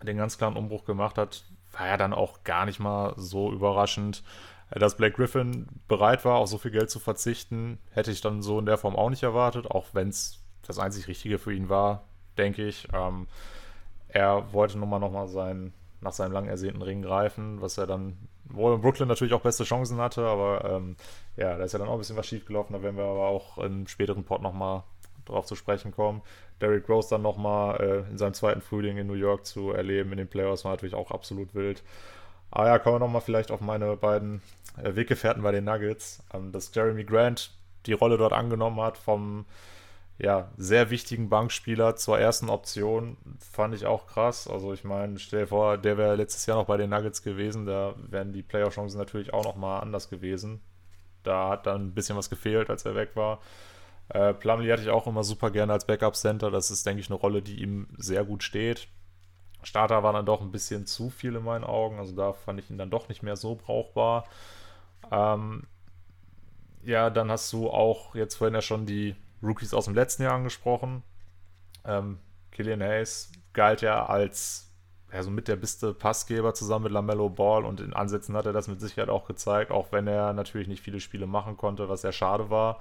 den 0.02 0.18
ganz 0.18 0.38
klaren 0.38 0.58
Umbruch 0.58 0.86
gemacht 0.86 1.18
hat, 1.18 1.44
war 1.72 1.88
ja 1.88 1.98
dann 1.98 2.14
auch 2.14 2.44
gar 2.44 2.66
nicht 2.66 2.80
mal 2.80 3.14
so 3.18 3.52
überraschend. 3.52 4.24
Dass 4.70 4.98
Blake 4.98 5.16
Griffin 5.16 5.68
bereit 5.88 6.26
war, 6.26 6.38
auf 6.38 6.50
so 6.50 6.58
viel 6.58 6.72
Geld 6.72 6.90
zu 6.90 7.00
verzichten, 7.00 7.78
hätte 7.92 8.12
ich 8.12 8.22
dann 8.22 8.42
so 8.42 8.58
in 8.58 8.66
der 8.66 8.78
Form 8.78 8.96
auch 8.96 9.10
nicht 9.10 9.24
erwartet, 9.24 9.70
auch 9.70 9.88
wenn 9.94 10.10
es 10.10 10.40
das 10.66 10.80
einzig 10.80 11.08
Richtige 11.08 11.38
für 11.38 11.54
ihn 11.54 11.70
war, 11.70 12.06
denke 12.38 12.66
ich. 12.66 12.88
Ähm, 12.94 13.28
er 14.08 14.52
wollte 14.54 14.80
nun 14.80 14.90
mal 14.90 15.00
nochmal 15.00 15.28
sein, 15.28 15.74
nach 16.02 16.14
seinem 16.14 16.32
lang 16.32 16.48
ersehnten 16.48 16.82
Ring 16.82 17.02
greifen, 17.02 17.62
was 17.62 17.78
er 17.78 17.88
dann, 17.88 18.18
wo 18.46 18.74
in 18.74 18.82
Brooklyn 18.82 19.08
natürlich 19.08 19.34
auch 19.34 19.42
beste 19.42 19.64
Chancen 19.64 19.98
hatte, 19.98 20.26
aber 20.26 20.66
ähm, 20.66 20.96
ja, 21.36 21.56
da 21.58 21.64
ist 21.64 21.74
ja 21.74 21.80
dann 21.80 21.88
auch 21.88 21.94
ein 21.94 22.00
bisschen 22.00 22.18
was 22.18 22.28
schiefgelaufen, 22.28 22.74
da 22.74 22.82
werden 22.82 22.98
wir 22.98 23.06
aber 23.06 23.28
auch 23.28 23.58
im 23.60 23.88
späteren 23.88 24.24
Pod 24.24 24.42
nochmal 24.42 24.84
drauf 25.26 25.46
zu 25.46 25.56
sprechen 25.56 25.92
kommen. 25.92 26.22
Derrick 26.62 26.88
Rose 26.90 27.10
dann 27.10 27.22
nochmal 27.22 27.80
äh, 27.80 28.12
in 28.12 28.18
seinem 28.18 28.34
zweiten 28.34 28.62
Frühling 28.62 28.98
in 28.98 29.08
New 29.08 29.14
York 29.14 29.46
zu 29.46 29.72
erleben 29.72 30.12
in 30.12 30.18
den 30.18 30.28
Playoffs 30.28 30.64
war 30.64 30.72
natürlich 30.72 30.96
auch 30.96 31.12
absolut 31.12 31.54
wild. 31.56 31.84
Aber 32.52 32.68
ja, 32.68 32.80
kommen 32.80 32.96
wir 32.96 33.00
nochmal 33.00 33.22
vielleicht 33.22 33.52
auf 33.52 33.62
meine 33.62 33.98
beiden 33.98 34.42
äh, 34.82 34.96
Weggefährten 34.96 35.44
bei 35.44 35.52
den 35.52 35.66
Nuggets. 35.66 36.24
Ähm, 36.34 36.52
dass 36.52 36.74
Jeremy 36.74 37.04
Grant 37.04 37.52
die 37.86 37.94
Rolle 37.94 38.18
dort 38.18 38.34
angenommen 38.34 38.80
hat 38.82 38.98
vom 38.98 39.46
ja, 40.20 40.52
sehr 40.58 40.90
wichtigen 40.90 41.30
Bankspieler 41.30 41.96
zur 41.96 42.20
ersten 42.20 42.50
Option, 42.50 43.18
fand 43.40 43.74
ich 43.74 43.86
auch 43.86 44.08
krass. 44.08 44.48
Also 44.48 44.72
ich 44.74 44.84
meine, 44.84 45.18
stell 45.20 45.42
dir 45.42 45.48
vor, 45.48 45.78
der 45.78 45.98
wäre 45.98 46.16
letztes 46.16 46.46
Jahr 46.46 46.58
noch 46.58 46.68
bei 46.68 46.78
den 46.78 46.92
Nuggets 46.92 47.24
gewesen, 47.24 47.66
da 47.66 47.96
wären 47.98 48.32
die 48.32 48.44
Playoff-Chancen 48.44 49.00
natürlich 49.00 49.34
auch 49.34 49.44
nochmal 49.44 49.82
anders 49.82 50.10
gewesen. 50.10 50.62
Da 51.24 51.50
hat 51.50 51.66
dann 51.66 51.88
ein 51.88 51.94
bisschen 51.94 52.18
was 52.18 52.30
gefehlt, 52.30 52.70
als 52.70 52.86
er 52.86 52.96
weg 52.96 53.16
war. 53.16 53.40
Äh, 54.10 54.34
Plumlee 54.34 54.72
hatte 54.72 54.84
ich 54.84 54.90
auch 54.90 55.08
immer 55.08 55.24
super 55.24 55.52
gerne 55.52 55.74
als 55.74 55.86
Backup-Center. 55.86 56.52
Das 56.52 56.72
ist, 56.72 56.86
denke 56.86 57.02
ich, 57.02 57.10
eine 57.10 57.20
Rolle, 57.20 57.42
die 57.42 57.62
ihm 57.62 57.88
sehr 57.98 58.24
gut 58.24 58.44
steht. 58.44 58.88
Starter 59.64 60.04
war 60.04 60.14
dann 60.14 60.26
doch 60.26 60.42
ein 60.42 60.52
bisschen 60.52 60.86
zu 60.86 61.10
viel 61.10 61.36
in 61.36 61.44
meinen 61.44 61.64
Augen. 61.64 62.00
Also 62.00 62.16
da 62.16 62.34
fand 62.34 62.60
ich 62.60 62.70
ihn 62.70 62.78
dann 62.78 62.90
doch 62.90 63.10
nicht 63.10 63.24
mehr 63.24 63.36
so 63.36 63.56
brauchbar. 63.56 64.26
Ähm, 65.12 65.64
ja, 66.84 67.10
dann 67.10 67.32
hast 67.32 67.52
du 67.54 67.70
auch 67.70 68.14
jetzt 68.16 68.36
vorhin 68.36 68.56
ja 68.56 68.62
schon 68.62 68.86
die 68.86 69.16
Rookies 69.42 69.74
aus 69.74 69.86
dem 69.86 69.96
letzten 69.96 70.24
Jahr 70.24 70.34
angesprochen. 70.34 71.04
Ähm, 71.86 72.20
Killian 72.52 72.82
Hayes 72.82 73.32
galt 73.54 73.82
ja 73.82 74.06
als 74.06 74.70
also 75.12 75.30
mit 75.30 75.48
der 75.48 75.56
beste 75.56 75.94
Passgeber 75.94 76.54
zusammen 76.54 76.86
mit 76.86 76.92
Lamello 76.92 77.30
Ball 77.30 77.66
und 77.66 77.80
in 77.80 77.94
Ansätzen 77.94 78.36
hat 78.36 78.48
er 78.48 78.54
das 78.54 78.68
mit 78.68 78.82
Sicherheit 78.82 79.10
auch 79.10 79.26
gezeigt, 79.26 79.72
auch 79.72 79.92
wenn 79.92 80.08
er 80.08 80.34
natürlich 80.34 80.68
nicht 80.68 80.82
viele 80.82 81.00
Spiele 81.00 81.28
machen 81.28 81.56
konnte, 81.56 81.88
was 81.88 82.02
sehr 82.02 82.12
schade 82.12 82.50
war. 82.50 82.80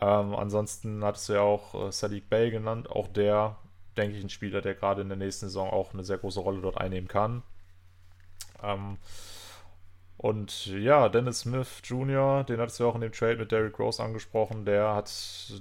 Ähm, 0.00 0.34
ansonsten 0.34 1.04
hattest 1.04 1.28
du 1.28 1.34
ja 1.34 1.40
auch 1.40 1.88
äh, 1.88 1.92
Sadiq 1.92 2.28
Bey 2.28 2.50
genannt. 2.50 2.90
Auch 2.90 3.08
der, 3.08 3.56
denke 3.96 4.16
ich, 4.16 4.24
ein 4.24 4.30
Spieler, 4.30 4.60
der 4.60 4.74
gerade 4.74 5.02
in 5.02 5.08
der 5.08 5.18
nächsten 5.18 5.46
Saison 5.46 5.70
auch 5.70 5.94
eine 5.94 6.04
sehr 6.04 6.18
große 6.18 6.40
Rolle 6.40 6.60
dort 6.60 6.78
einnehmen 6.78 7.08
kann. 7.08 7.42
Ähm, 8.62 8.98
und 10.18 10.66
ja, 10.66 11.10
Dennis 11.10 11.40
Smith 11.40 11.82
Jr., 11.84 12.42
den 12.44 12.58
hattest 12.58 12.80
du 12.80 12.84
ja 12.84 12.90
auch 12.90 12.94
in 12.94 13.02
dem 13.02 13.12
Trade 13.12 13.36
mit 13.36 13.52
Derrick 13.52 13.78
Rose 13.78 14.02
angesprochen. 14.02 14.64
Der 14.64 14.94
hat, 14.94 15.12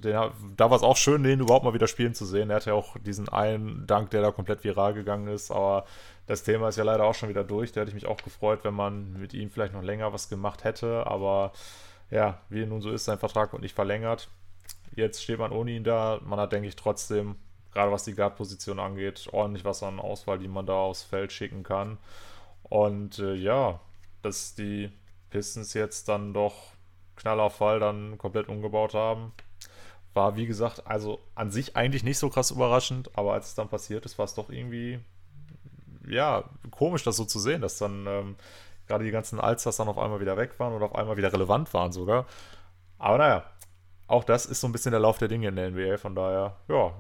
den, 0.03 0.13
da 0.55 0.69
war 0.69 0.77
es 0.77 0.83
auch 0.83 0.95
schön, 0.95 1.23
den 1.23 1.41
überhaupt 1.41 1.65
mal 1.65 1.73
wieder 1.73 1.88
spielen 1.88 2.13
zu 2.13 2.25
sehen. 2.25 2.49
Er 2.49 2.57
hatte 2.57 2.69
ja 2.69 2.75
auch 2.75 2.95
diesen 2.97 3.27
einen 3.27 3.86
Dank, 3.86 4.11
der 4.11 4.21
da 4.21 4.31
komplett 4.31 4.63
viral 4.63 4.93
gegangen 4.93 5.27
ist. 5.27 5.51
Aber 5.51 5.86
das 6.25 6.43
Thema 6.43 6.69
ist 6.69 6.77
ja 6.77 6.86
leider 6.86 7.03
auch 7.03 7.15
schon 7.15 7.27
wieder 7.27 7.43
durch. 7.43 7.73
Da 7.73 7.81
hätte 7.81 7.89
ich 7.89 7.95
mich 7.95 8.05
auch 8.05 8.17
gefreut, 8.17 8.61
wenn 8.63 8.73
man 8.73 9.13
mit 9.19 9.33
ihm 9.33 9.49
vielleicht 9.49 9.73
noch 9.73 9.83
länger 9.83 10.13
was 10.13 10.29
gemacht 10.29 10.63
hätte. 10.63 11.05
Aber 11.05 11.51
ja, 12.12 12.41
wie 12.49 12.66
nun 12.66 12.82
so 12.82 12.91
ist, 12.91 13.06
sein 13.06 13.20
Vertrag 13.20 13.51
wird 13.51 13.62
nicht 13.62 13.76
verlängert. 13.76 14.30
Jetzt 14.95 15.24
steht 15.24 15.39
man 15.39 15.51
ohne 15.51 15.72
ihn 15.72 15.84
da. 15.84 16.20
Man 16.24 16.39
hat, 16.39 16.51
denke 16.51 16.68
ich, 16.68 16.76
trotzdem 16.76 17.36
gerade 17.76 17.91
was 17.91 18.06
die 18.06 18.16
Guard-Position 18.16 18.80
angeht, 18.80 19.28
ordentlich 19.32 19.66
was 19.66 19.84
an 19.84 19.99
Auswahl, 19.99 20.39
die 20.39 20.47
man 20.47 20.66
da 20.66 20.74
aufs 20.74 21.03
Feld 21.03 21.32
schicken 21.32 21.62
kann. 21.62 21.97
Und 22.64 23.20
äh, 23.20 23.36
ja, 23.36 23.80
dass 24.24 24.56
die 24.56 24.89
Pistons 25.30 25.74
jetzt 25.74 26.08
dann 26.08 26.34
doch 26.34 26.56
Knallerfall 27.18 27.80
dann 27.80 28.18
komplett 28.18 28.47
umgebaut 28.47 28.93
haben, 28.93 29.34
war 30.14 30.38
wie 30.38 30.47
gesagt, 30.47 30.88
also 30.88 31.20
an 31.36 31.51
sich 31.51 31.76
eigentlich 31.76 32.03
nicht 32.03 32.18
so 32.18 32.30
krass 32.30 32.51
überraschend, 32.51 33.12
aber 33.18 33.34
als 33.34 33.49
es 33.49 33.56
dann 33.56 33.68
passiert 33.68 34.06
ist, 34.06 34.18
war 34.18 34.26
es 34.26 34.34
doch 34.34 34.49
irgendwie, 34.49 34.99
ja, 36.08 36.45
komisch, 36.72 37.03
das 37.03 37.18
so 37.18 37.26
zu 37.26 37.39
sehen, 37.39 37.62
dass 37.62 37.78
dann 37.78 38.08
ähm, 38.08 38.36
gerade 38.88 39.03
die 39.03 39.11
ganzen 39.11 39.39
Allstars 39.39 39.77
dann 39.77 39.88
auf 39.88 39.97
einmal 39.97 40.19
wieder 40.19 40.38
weg 40.38 40.59
waren 40.59 40.73
oder 40.73 40.86
auf 40.86 40.95
einmal 40.95 41.17
wieder 41.17 41.31
relevant 41.31 41.73
waren 41.73 41.91
sogar. 41.91 42.25
Aber 42.97 43.17
naja, 43.17 43.43
auch 44.07 44.23
das 44.23 44.45
ist 44.45 44.61
so 44.61 44.67
ein 44.67 44.71
bisschen 44.71 44.91
der 44.91 44.99
Lauf 44.99 45.17
der 45.17 45.27
Dinge 45.27 45.47
in 45.47 45.55
der 45.55 45.71
NBA, 45.71 45.97
von 45.97 46.15
daher, 46.15 46.57
ja, 46.67 46.93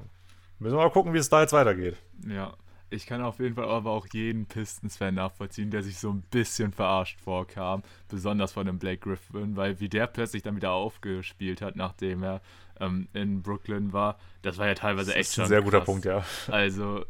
müssen 0.59 0.77
wir 0.77 0.83
mal 0.83 0.91
gucken, 0.91 1.13
wie 1.13 1.19
es 1.19 1.29
da 1.29 1.41
jetzt 1.41 1.53
weitergeht. 1.53 1.97
Ja, 2.27 2.53
ich 2.89 3.05
kann 3.05 3.21
auf 3.21 3.39
jeden 3.39 3.55
Fall 3.55 3.65
aber 3.65 3.91
auch 3.91 4.07
jeden 4.11 4.45
Pistons-Fan 4.45 5.15
nachvollziehen, 5.15 5.71
der 5.71 5.83
sich 5.83 5.99
so 5.99 6.11
ein 6.11 6.21
bisschen 6.21 6.71
verarscht 6.71 7.19
vorkam, 7.19 7.83
besonders 8.07 8.53
von 8.53 8.65
dem 8.65 8.79
Blake 8.79 8.99
Griffin, 8.99 9.55
weil 9.55 9.79
wie 9.79 9.89
der 9.89 10.07
plötzlich 10.07 10.43
dann 10.43 10.55
wieder 10.55 10.71
aufgespielt 10.71 11.61
hat, 11.61 11.75
nachdem 11.75 12.23
er 12.23 12.41
ähm, 12.79 13.07
in 13.13 13.41
Brooklyn 13.41 13.93
war, 13.93 14.17
das 14.41 14.57
war 14.57 14.67
ja 14.67 14.75
teilweise 14.75 15.11
das 15.11 15.19
echt 15.19 15.33
schon. 15.33 15.45
Ein 15.45 15.49
sehr 15.49 15.61
krass. 15.61 15.71
guter 15.71 15.81
Punkt, 15.81 16.05
ja. 16.05 16.23
Also 16.47 17.03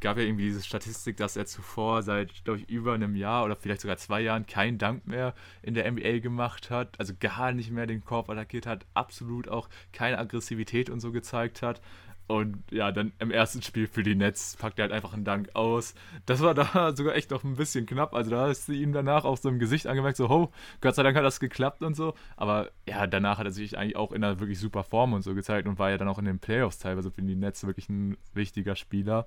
gab 0.00 0.16
ja 0.16 0.22
irgendwie 0.22 0.44
diese 0.44 0.62
Statistik, 0.62 1.16
dass 1.16 1.36
er 1.36 1.46
zuvor 1.46 2.02
seit, 2.02 2.44
glaube 2.44 2.60
ich, 2.60 2.68
über 2.68 2.94
einem 2.94 3.16
Jahr 3.16 3.44
oder 3.44 3.56
vielleicht 3.56 3.80
sogar 3.80 3.96
zwei 3.96 4.20
Jahren 4.20 4.46
keinen 4.46 4.78
Dank 4.78 5.06
mehr 5.06 5.34
in 5.62 5.74
der 5.74 5.90
NBA 5.90 6.18
gemacht 6.18 6.70
hat, 6.70 6.98
also 6.98 7.14
gar 7.18 7.52
nicht 7.52 7.70
mehr 7.70 7.86
den 7.86 8.04
Korb 8.04 8.30
attackiert 8.30 8.66
hat, 8.66 8.86
absolut 8.94 9.48
auch 9.48 9.68
keine 9.92 10.18
Aggressivität 10.18 10.90
und 10.90 11.00
so 11.00 11.12
gezeigt 11.12 11.62
hat. 11.62 11.80
Und 12.28 12.62
ja, 12.70 12.92
dann 12.92 13.12
im 13.18 13.30
ersten 13.30 13.62
Spiel 13.62 13.86
für 13.86 14.02
die 14.02 14.14
Nets 14.14 14.54
packt 14.56 14.78
er 14.78 14.84
halt 14.84 14.92
einfach 14.92 15.14
einen 15.14 15.24
Dank 15.24 15.48
aus. 15.54 15.94
Das 16.26 16.40
war 16.40 16.52
da 16.52 16.92
sogar 16.96 17.14
echt 17.14 17.30
noch 17.30 17.42
ein 17.42 17.56
bisschen 17.56 17.86
knapp. 17.86 18.14
Also 18.14 18.30
da 18.30 18.48
hast 18.48 18.68
du 18.68 18.72
ihm 18.72 18.92
danach 18.92 19.24
auch 19.24 19.38
so 19.38 19.48
im 19.48 19.58
Gesicht 19.58 19.86
angemerkt, 19.86 20.18
so, 20.18 20.28
oh, 20.28 20.52
Gott 20.82 20.94
sei 20.94 21.02
Dank 21.02 21.16
hat 21.16 21.24
das 21.24 21.40
geklappt 21.40 21.82
und 21.82 21.96
so. 21.96 22.14
Aber 22.36 22.70
ja, 22.86 23.06
danach 23.06 23.38
hat 23.38 23.46
er 23.46 23.52
sich 23.52 23.78
eigentlich 23.78 23.96
auch 23.96 24.12
in 24.12 24.22
einer 24.22 24.40
wirklich 24.40 24.60
super 24.60 24.84
Form 24.84 25.14
und 25.14 25.22
so 25.22 25.34
gezeigt 25.34 25.66
und 25.66 25.78
war 25.78 25.88
ja 25.88 25.96
dann 25.96 26.08
auch 26.08 26.18
in 26.18 26.26
den 26.26 26.38
Playoffs 26.38 26.78
teilweise 26.78 27.10
für 27.10 27.22
die 27.22 27.34
Nets 27.34 27.66
wirklich 27.66 27.88
ein 27.88 28.18
wichtiger 28.34 28.76
Spieler. 28.76 29.26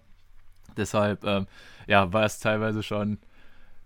Deshalb, 0.77 1.23
ähm, 1.25 1.47
ja, 1.87 2.13
war 2.13 2.23
es 2.23 2.39
teilweise 2.39 2.83
schon 2.83 3.17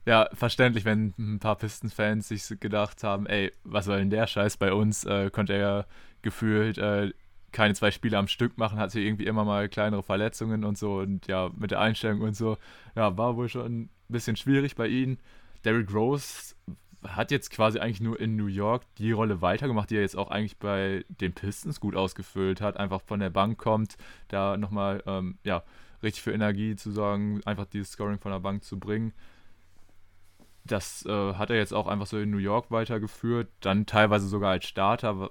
ja, 0.05 0.29
verständlich, 0.33 0.85
wenn 0.85 1.13
ein 1.17 1.39
paar 1.39 1.55
Pistons-Fans 1.55 2.27
sich 2.27 2.59
gedacht 2.59 3.03
haben, 3.03 3.25
ey, 3.25 3.51
was 3.63 3.85
soll 3.85 3.99
denn 3.99 4.09
der 4.09 4.27
Scheiß 4.27 4.57
bei 4.57 4.71
uns? 4.71 5.03
Äh, 5.03 5.31
konnte 5.31 5.53
er 5.53 5.59
ja 5.59 5.85
gefühlt 6.21 6.77
äh, 6.77 7.11
keine 7.55 7.73
zwei 7.73 7.89
Spiele 7.89 8.17
am 8.17 8.27
Stück 8.27 8.57
machen, 8.57 8.77
hatte 8.77 8.99
irgendwie 8.99 9.25
immer 9.25 9.45
mal 9.45 9.69
kleinere 9.69 10.03
Verletzungen 10.03 10.65
und 10.65 10.77
so 10.77 10.97
und 10.97 11.25
ja, 11.27 11.49
mit 11.55 11.71
der 11.71 11.79
Einstellung 11.79 12.19
und 12.19 12.35
so, 12.35 12.57
ja, 12.95 13.17
war 13.17 13.37
wohl 13.37 13.47
schon 13.47 13.83
ein 13.83 13.89
bisschen 14.09 14.35
schwierig 14.35 14.75
bei 14.75 14.87
ihnen. 14.87 15.19
Derrick 15.63 15.91
Rose 15.93 16.53
hat 17.07 17.31
jetzt 17.31 17.51
quasi 17.51 17.79
eigentlich 17.79 18.01
nur 18.01 18.19
in 18.19 18.35
New 18.35 18.47
York 18.47 18.83
die 18.97 19.13
Rolle 19.13 19.41
weitergemacht, 19.41 19.89
die 19.89 19.95
er 19.95 20.01
jetzt 20.01 20.17
auch 20.17 20.31
eigentlich 20.31 20.57
bei 20.57 21.05
den 21.07 21.31
Pistons 21.31 21.79
gut 21.79 21.95
ausgefüllt 21.95 22.59
hat, 22.59 22.75
einfach 22.75 23.01
von 23.01 23.21
der 23.21 23.29
Bank 23.29 23.57
kommt, 23.57 23.95
da 24.27 24.57
nochmal, 24.57 25.01
ähm, 25.05 25.37
ja, 25.45 25.63
richtig 26.03 26.23
für 26.23 26.33
Energie 26.33 26.75
zu 26.75 26.91
sorgen, 26.91 27.41
einfach 27.45 27.65
dieses 27.65 27.91
Scoring 27.91 28.19
von 28.19 28.33
der 28.33 28.39
Bank 28.39 28.65
zu 28.65 28.77
bringen. 28.77 29.13
Das 30.65 31.05
äh, 31.05 31.33
hat 31.35 31.51
er 31.51 31.55
jetzt 31.55 31.73
auch 31.73 31.87
einfach 31.87 32.07
so 32.07 32.19
in 32.19 32.31
New 32.31 32.37
York 32.37 32.69
weitergeführt, 32.69 33.47
dann 33.61 33.85
teilweise 33.85 34.27
sogar 34.27 34.51
als 34.51 34.65
Starter, 34.65 35.29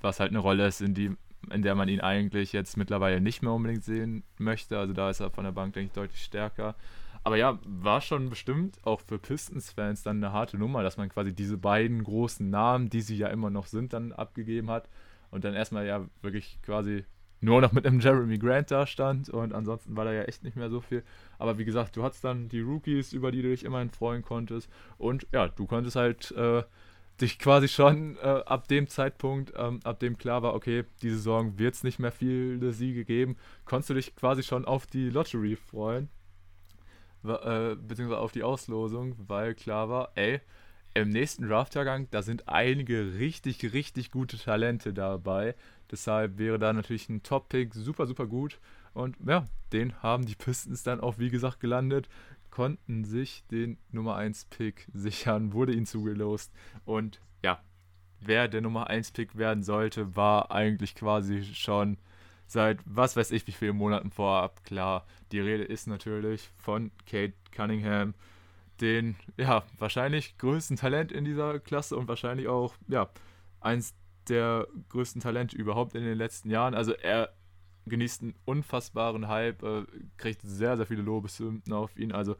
was 0.00 0.20
halt 0.20 0.30
eine 0.30 0.38
Rolle 0.38 0.66
ist, 0.66 0.80
in 0.80 0.94
die 0.94 1.16
in 1.52 1.62
der 1.62 1.74
man 1.74 1.88
ihn 1.88 2.00
eigentlich 2.00 2.52
jetzt 2.52 2.76
mittlerweile 2.76 3.20
nicht 3.20 3.42
mehr 3.42 3.52
unbedingt 3.52 3.84
sehen 3.84 4.24
möchte. 4.38 4.78
Also 4.78 4.92
da 4.92 5.10
ist 5.10 5.20
er 5.20 5.30
von 5.30 5.44
der 5.44 5.52
Bank, 5.52 5.74
denke 5.74 5.86
ich, 5.86 5.92
deutlich 5.92 6.22
stärker. 6.22 6.74
Aber 7.22 7.36
ja, 7.36 7.58
war 7.64 8.00
schon 8.00 8.30
bestimmt 8.30 8.78
auch 8.84 9.00
für 9.00 9.18
Pistons-Fans 9.18 10.02
dann 10.02 10.18
eine 10.18 10.32
harte 10.32 10.56
Nummer, 10.56 10.82
dass 10.82 10.96
man 10.96 11.08
quasi 11.08 11.34
diese 11.34 11.58
beiden 11.58 12.02
großen 12.02 12.48
Namen, 12.48 12.88
die 12.88 13.02
sie 13.02 13.16
ja 13.16 13.28
immer 13.28 13.50
noch 13.50 13.66
sind, 13.66 13.92
dann 13.92 14.12
abgegeben 14.12 14.70
hat 14.70 14.88
und 15.30 15.44
dann 15.44 15.54
erstmal 15.54 15.86
ja 15.86 16.06
wirklich 16.22 16.58
quasi 16.62 17.04
nur 17.42 17.60
noch 17.60 17.72
mit 17.72 17.86
einem 17.86 18.00
Jeremy 18.00 18.38
Grant 18.38 18.70
da 18.70 18.86
stand 18.86 19.28
und 19.28 19.54
ansonsten 19.54 19.96
war 19.96 20.04
da 20.04 20.12
ja 20.12 20.22
echt 20.22 20.44
nicht 20.44 20.56
mehr 20.56 20.70
so 20.70 20.80
viel. 20.80 21.02
Aber 21.38 21.58
wie 21.58 21.64
gesagt, 21.64 21.96
du 21.96 22.02
hattest 22.02 22.24
dann 22.24 22.48
die 22.48 22.60
Rookies, 22.60 23.12
über 23.12 23.32
die 23.32 23.42
du 23.42 23.48
dich 23.48 23.64
immerhin 23.64 23.90
freuen 23.90 24.22
konntest 24.22 24.70
und 24.98 25.26
ja, 25.32 25.48
du 25.48 25.66
konntest 25.66 25.96
halt 25.96 26.30
äh, 26.32 26.62
dich 27.20 27.38
quasi 27.38 27.68
schon 27.68 28.16
äh, 28.16 28.42
ab 28.46 28.68
dem 28.68 28.88
Zeitpunkt, 28.88 29.52
ähm, 29.56 29.80
ab 29.84 30.00
dem 30.00 30.18
klar 30.18 30.42
war, 30.42 30.54
okay, 30.54 30.84
diese 31.02 31.16
Saison 31.16 31.58
wird 31.58 31.74
es 31.74 31.84
nicht 31.84 31.98
mehr 31.98 32.12
viele 32.12 32.72
Siege 32.72 33.04
geben, 33.04 33.36
konntest 33.64 33.90
du 33.90 33.94
dich 33.94 34.16
quasi 34.16 34.42
schon 34.42 34.64
auf 34.64 34.86
die 34.86 35.10
Lottery 35.10 35.56
freuen, 35.56 36.08
äh, 37.24 37.76
beziehungsweise 37.76 38.18
auf 38.18 38.32
die 38.32 38.42
Auslosung, 38.42 39.14
weil 39.18 39.54
klar 39.54 39.88
war, 39.88 40.12
ey, 40.14 40.40
im 40.94 41.10
nächsten 41.10 41.46
Draftjahrgang, 41.46 42.08
da 42.10 42.22
sind 42.22 42.48
einige 42.48 43.14
richtig, 43.14 43.72
richtig 43.72 44.10
gute 44.10 44.36
Talente 44.38 44.92
dabei. 44.92 45.54
Deshalb 45.90 46.38
wäre 46.38 46.58
da 46.58 46.72
natürlich 46.72 47.08
ein 47.08 47.22
Top-Pick 47.22 47.74
super, 47.74 48.06
super 48.06 48.26
gut. 48.26 48.58
Und 48.92 49.16
ja, 49.24 49.44
den 49.72 50.02
haben 50.02 50.26
die 50.26 50.34
Pistons 50.34 50.82
dann 50.82 51.00
auch, 51.00 51.18
wie 51.18 51.30
gesagt, 51.30 51.60
gelandet 51.60 52.08
konnten 52.50 53.04
sich 53.04 53.44
den 53.50 53.78
Nummer 53.90 54.16
1 54.16 54.46
Pick 54.46 54.88
sichern, 54.92 55.52
wurde 55.52 55.72
ihnen 55.72 55.86
zugelost 55.86 56.52
und 56.84 57.20
ja, 57.42 57.62
wer 58.20 58.48
der 58.48 58.60
Nummer 58.60 58.88
1 58.88 59.12
Pick 59.12 59.36
werden 59.36 59.62
sollte, 59.62 60.16
war 60.16 60.50
eigentlich 60.50 60.94
quasi 60.94 61.44
schon 61.44 61.98
seit 62.46 62.80
was 62.84 63.16
weiß 63.16 63.30
ich 63.30 63.46
wie 63.46 63.52
vielen 63.52 63.76
Monaten 63.76 64.10
vorab 64.10 64.64
klar. 64.64 65.06
Die 65.30 65.40
Rede 65.40 65.64
ist 65.64 65.86
natürlich 65.86 66.50
von 66.56 66.90
Kate 67.06 67.34
Cunningham, 67.52 68.14
den 68.80 69.16
ja, 69.36 69.62
wahrscheinlich 69.78 70.36
größten 70.38 70.76
Talent 70.76 71.12
in 71.12 71.24
dieser 71.24 71.60
Klasse 71.60 71.96
und 71.96 72.08
wahrscheinlich 72.08 72.48
auch 72.48 72.74
ja, 72.88 73.08
eins 73.60 73.94
der 74.28 74.66
größten 74.88 75.20
Talente 75.20 75.56
überhaupt 75.56 75.94
in 75.94 76.04
den 76.04 76.18
letzten 76.18 76.50
Jahren. 76.50 76.74
Also 76.74 76.92
er 76.92 77.32
genießt 77.90 78.22
einen 78.22 78.34
unfassbaren 78.46 79.28
Hype, 79.28 79.62
äh, 79.62 79.84
kriegt 80.16 80.40
sehr, 80.42 80.76
sehr 80.76 80.86
viele 80.86 81.02
Lobeshymnen 81.02 81.72
auf 81.72 81.98
ihn. 81.98 82.12
Also, 82.12 82.36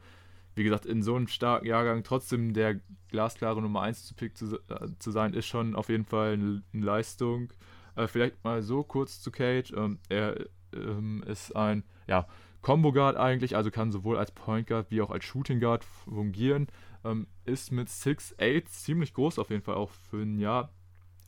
wie 0.55 0.63
gesagt, 0.63 0.85
in 0.85 1.03
so 1.03 1.15
einem 1.15 1.27
starken 1.27 1.67
Jahrgang 1.67 2.03
trotzdem 2.03 2.53
der 2.53 2.79
glasklare 3.09 3.61
Nummer 3.61 3.81
1 3.81 4.05
zu 4.07 4.15
Pick 4.15 4.35
zu, 4.37 4.55
äh, 4.55 4.87
zu 4.97 5.11
sein, 5.11 5.33
ist 5.33 5.45
schon 5.45 5.75
auf 5.75 5.89
jeden 5.89 6.05
Fall 6.05 6.33
eine, 6.33 6.63
eine 6.73 6.85
Leistung. 6.85 7.53
Äh, 7.95 8.07
vielleicht 8.07 8.43
mal 8.43 8.61
so 8.61 8.83
kurz 8.83 9.21
zu 9.21 9.31
Kate. 9.31 9.73
Ähm, 9.75 9.99
er 10.09 10.47
ähm, 10.73 11.23
ist 11.27 11.55
ein, 11.55 11.83
ja, 12.07 12.27
Combo 12.61 12.91
Guard 12.91 13.17
eigentlich, 13.17 13.55
also 13.55 13.71
kann 13.71 13.91
sowohl 13.91 14.17
als 14.17 14.31
Point 14.31 14.67
Guard 14.67 14.91
wie 14.91 15.01
auch 15.01 15.09
als 15.09 15.25
Shooting 15.25 15.59
Guard 15.59 15.83
fungieren. 15.83 16.67
Ähm, 17.03 17.27
ist 17.45 17.71
mit 17.71 17.87
6'8 17.87 18.65
ziemlich 18.65 19.13
groß 19.13 19.39
auf 19.39 19.49
jeden 19.49 19.63
Fall 19.63 19.75
auch 19.75 19.89
für 19.89 20.21
ein 20.21 20.37
Jahr. 20.37 20.69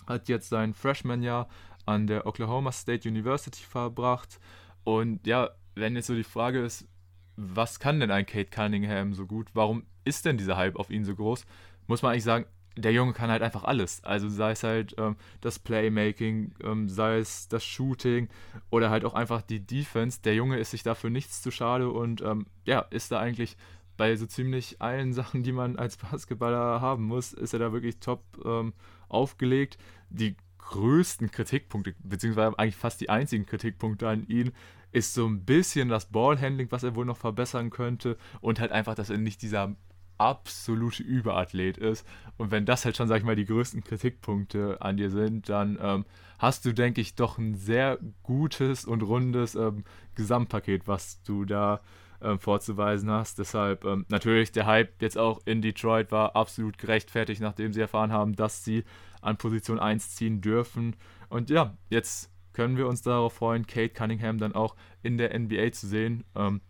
Hat 0.05 0.30
jetzt 0.30 0.49
sein 0.49 0.74
Freshman-Jahr 0.74 1.47
an 1.86 2.07
der 2.07 2.25
Oklahoma 2.25 2.71
State 2.71 3.07
University 3.07 3.63
verbracht. 3.63 4.39
Und 4.84 5.25
ja, 5.25 5.49
wenn 5.75 5.95
jetzt 5.95 6.07
so 6.07 6.15
die 6.15 6.23
Frage 6.23 6.63
ist, 6.63 6.88
was 7.36 7.79
kann 7.79 7.99
denn 7.99 8.11
ein 8.11 8.25
Kate 8.25 8.49
Cunningham 8.49 9.13
so 9.13 9.25
gut? 9.25 9.49
Warum 9.53 9.86
ist 10.05 10.25
denn 10.25 10.38
dieser 10.38 10.57
Hype 10.57 10.75
auf 10.75 10.89
ihn 10.89 11.05
so 11.05 11.15
groß? 11.15 11.45
Muss 11.88 12.01
man 12.01 12.11
eigentlich 12.11 12.23
sagen, 12.23 12.45
der 12.75 12.91
Junge 12.91 13.13
kann 13.13 13.29
halt 13.29 13.43
einfach 13.43 13.63
alles. 13.63 14.03
Also 14.03 14.29
sei 14.29 14.51
es 14.51 14.63
halt 14.63 14.95
ähm, 14.97 15.15
das 15.41 15.59
Playmaking, 15.59 16.53
ähm, 16.63 16.89
sei 16.89 17.17
es 17.17 17.47
das 17.47 17.63
Shooting 17.63 18.29
oder 18.69 18.89
halt 18.89 19.05
auch 19.05 19.13
einfach 19.13 19.41
die 19.41 19.59
Defense. 19.59 20.21
Der 20.23 20.34
Junge 20.36 20.57
ist 20.57 20.71
sich 20.71 20.84
dafür 20.84 21.09
nichts 21.09 21.41
zu 21.41 21.51
schade 21.51 21.89
und 21.89 22.21
ähm, 22.21 22.47
ja, 22.65 22.79
ist 22.79 23.11
da 23.11 23.19
eigentlich 23.19 23.57
bei 23.95 24.15
so 24.15 24.25
ziemlich 24.25 24.81
allen 24.81 25.13
Sachen, 25.13 25.43
die 25.43 25.51
man 25.51 25.77
als 25.77 25.97
Basketballer 25.97 26.81
haben 26.81 27.03
muss, 27.05 27.34
ist 27.34 27.53
er 27.53 27.59
da 27.59 27.73
wirklich 27.73 27.99
top 27.99 28.23
ähm, 28.43 28.73
aufgelegt. 29.07 29.77
Die 30.09 30.36
größten 30.70 31.32
Kritikpunkte, 31.32 31.95
beziehungsweise 32.03 32.57
eigentlich 32.57 32.76
fast 32.76 33.01
die 33.01 33.09
einzigen 33.09 33.45
Kritikpunkte 33.45 34.07
an 34.07 34.28
ihn, 34.28 34.51
ist 34.91 35.14
so 35.14 35.26
ein 35.26 35.43
bisschen 35.43 35.89
das 35.89 36.05
Ballhandling, 36.05 36.72
was 36.72 36.84
er 36.84 36.95
wohl 36.95 37.05
noch 37.05 37.18
verbessern 37.18 37.70
könnte 37.70 38.18
und 38.41 38.59
halt 38.59 38.72
einfach, 38.72 38.95
dass 38.95 39.09
er 39.09 39.18
nicht 39.18 39.41
dieser 39.41 39.76
absolute 40.18 41.03
Überathlet 41.03 41.78
ist. 41.78 42.05
Und 42.38 42.51
wenn 42.51 42.66
das 42.66 42.86
halt 42.86 42.95
schon, 42.95 43.07
sag 43.07 43.18
ich 43.18 43.24
mal, 43.24 43.36
die 43.36 43.45
größten 43.45 43.84
Kritikpunkte 43.84 44.78
an 44.82 44.97
dir 44.97 45.09
sind, 45.09 45.49
dann 45.49 45.78
ähm, 45.82 46.05
hast 46.38 46.66
du, 46.66 46.74
denke 46.74 47.01
ich, 47.01 47.16
doch 47.16 47.38
ein 47.38 47.55
sehr 47.55 47.97
gutes 48.22 48.86
und 48.86 49.01
rundes 49.01 49.55
ähm, 49.55 49.84
Gesamtpaket, 50.16 50.88
was 50.88 51.22
du 51.24 51.45
da 51.45 51.82
ähm, 52.22 52.39
vorzuweisen 52.39 53.09
hast. 53.09 53.39
Deshalb 53.39 53.84
ähm, 53.86 54.05
natürlich 54.09 54.51
der 54.51 54.66
Hype 54.66 55.01
jetzt 55.01 55.18
auch 55.18 55.41
in 55.45 55.61
Detroit 55.61 56.11
war 56.11 56.36
absolut 56.36 56.78
gerechtfertigt, 56.78 57.41
nachdem 57.41 57.74
sie 57.74 57.82
erfahren 57.82 58.11
haben, 58.11 58.36
dass 58.36 58.64
sie 58.64 58.84
an 59.24 59.38
Position 59.38 59.80
1 59.80 60.15
ziehen 60.15 60.41
dürfen. 60.41 60.95
Und 61.30 61.49
ja, 61.49 61.78
jetzt 61.89 62.32
können 62.53 62.78
wir 62.78 62.88
uns 62.88 63.01
darauf 63.01 63.34
freuen, 63.34 63.65
Kate 63.65 63.93
Cunningham 63.93 64.38
dann 64.38 64.53
auch 64.53 64.76
in 65.01 65.17
der 65.17 65.38
NBA 65.38 65.71
zu 65.71 65.88
sehen. 65.88 66.24
Ähm, 66.36 66.61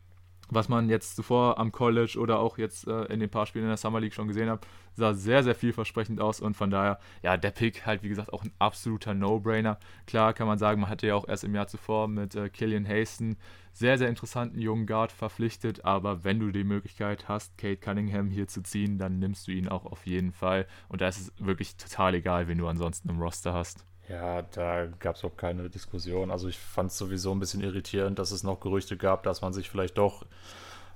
was 0.50 0.70
man 0.70 0.90
jetzt 0.90 1.16
zuvor 1.16 1.58
am 1.58 1.72
College 1.72 2.18
oder 2.20 2.40
auch 2.40 2.58
jetzt 2.58 2.88
äh, 2.88 3.06
in 3.06 3.20
den 3.20 3.30
paar 3.30 3.46
Spielen 3.46 3.66
in 3.66 3.70
der 3.70 3.78
Summer 3.78 4.00
League 4.00 4.14
schon 4.14 4.28
gesehen 4.28 4.50
hat, 4.50 4.66
sah 4.96 5.14
sehr, 5.14 5.44
sehr 5.44 5.56
vielversprechend 5.56 6.22
aus 6.22 6.40
und 6.40 6.56
von 6.56 6.70
daher, 6.70 7.00
ja, 7.22 7.38
der 7.38 7.52
Pick 7.52 7.86
halt, 7.86 8.04
wie 8.04 8.10
gesagt, 8.10 8.32
auch 8.34 8.44
ein 8.44 8.52
absoluter 8.60 9.14
No-Brainer. 9.14 9.80
Klar 10.06 10.34
kann 10.34 10.48
man 10.48 10.58
sagen, 10.58 10.82
man 10.82 10.90
hatte 10.90 11.08
ja 11.08 11.16
auch 11.16 11.28
erst 11.28 11.44
im 11.44 11.56
Jahr 11.56 11.68
zuvor 11.68 12.08
mit 12.08 12.36
äh, 12.36 12.50
Killian 12.50 12.88
Haston 12.88 13.38
sehr, 13.72 13.98
sehr 13.98 14.10
interessanten 14.10 14.60
jungen 14.60 14.86
Guard 14.86 15.12
verpflichtet, 15.12 15.84
aber 15.84 16.24
wenn 16.24 16.40
du 16.40 16.52
die 16.52 16.64
Möglichkeit 16.64 17.28
hast, 17.28 17.58
Kate 17.58 17.78
Cunningham 17.78 18.30
hier 18.30 18.48
zu 18.48 18.62
ziehen, 18.62 19.00
dann 19.00 19.18
nimmst 19.18 19.48
du 19.48 19.52
ihn 19.52 19.68
auch 19.68 19.86
auf 19.86 20.06
jeden 20.06 20.32
Fall 20.32 20.68
und 20.90 21.02
da 21.02 21.08
ist 21.08 21.20
es 21.20 21.34
wirklich 21.40 21.76
total 21.76 22.14
egal, 22.14 22.48
wen 22.48 22.60
du 22.60 22.68
ansonsten 22.68 23.10
im 23.10 23.20
Roster 23.20 23.54
hast. 23.54 23.86
Ja, 24.10 24.42
da 24.42 24.88
gab 25.00 25.16
es 25.16 25.24
auch 25.24 25.38
keine 25.38 25.70
Diskussion. 25.70 26.30
Also 26.30 26.48
ich 26.50 26.58
fand 26.58 26.92
es 26.92 26.98
sowieso 26.98 27.32
ein 27.32 27.40
bisschen 27.40 27.62
irritierend, 27.62 28.20
dass 28.20 28.32
es 28.32 28.44
noch 28.44 28.60
Gerüchte 28.60 28.98
gab, 28.98 29.24
dass 29.24 29.42
man 29.42 29.54
sich 29.54 29.70
vielleicht 29.70 29.98
doch 29.98 30.26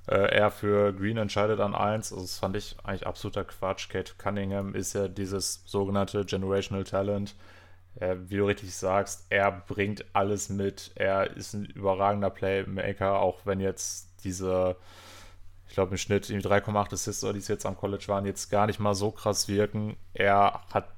äh, 0.08 0.36
eher 0.36 0.50
für 0.50 0.92
Green 0.92 1.16
entscheidet 1.16 1.60
an 1.60 1.74
1. 1.74 2.12
Also 2.12 2.22
das 2.24 2.38
fand 2.38 2.56
ich 2.56 2.76
eigentlich 2.84 3.06
absoluter 3.06 3.44
Quatsch. 3.44 3.88
Kate 3.88 4.14
Cunningham 4.18 4.74
ist 4.74 4.92
ja 4.94 5.08
dieses 5.08 5.62
sogenannte 5.66 6.24
Generational 6.24 6.84
Talent. 6.84 7.34
Äh, 7.96 8.16
wie 8.28 8.36
du 8.36 8.46
richtig 8.46 8.74
sagst, 8.74 9.26
er 9.30 9.52
bringt 9.52 10.04
alles 10.12 10.50
mit. 10.50 10.92
Er 10.94 11.34
ist 11.36 11.54
ein 11.54 11.64
überragender 11.64 12.30
Playmaker, 12.30 13.20
auch 13.20 13.40
wenn 13.44 13.60
jetzt 13.60 14.08
diese, 14.24 14.76
ich 15.66 15.74
glaube 15.74 15.92
im 15.92 15.98
Schnitt 15.98 16.26
3,8 16.26 16.92
Assists, 16.92 17.20
die 17.22 17.38
es 17.38 17.48
jetzt 17.48 17.66
am 17.66 17.76
College 17.76 18.04
waren, 18.08 18.26
jetzt 18.26 18.50
gar 18.50 18.66
nicht 18.66 18.80
mal 18.80 18.94
so 18.94 19.10
krass 19.10 19.48
wirken. 19.48 19.96
Er 20.14 20.60
hat 20.72 20.88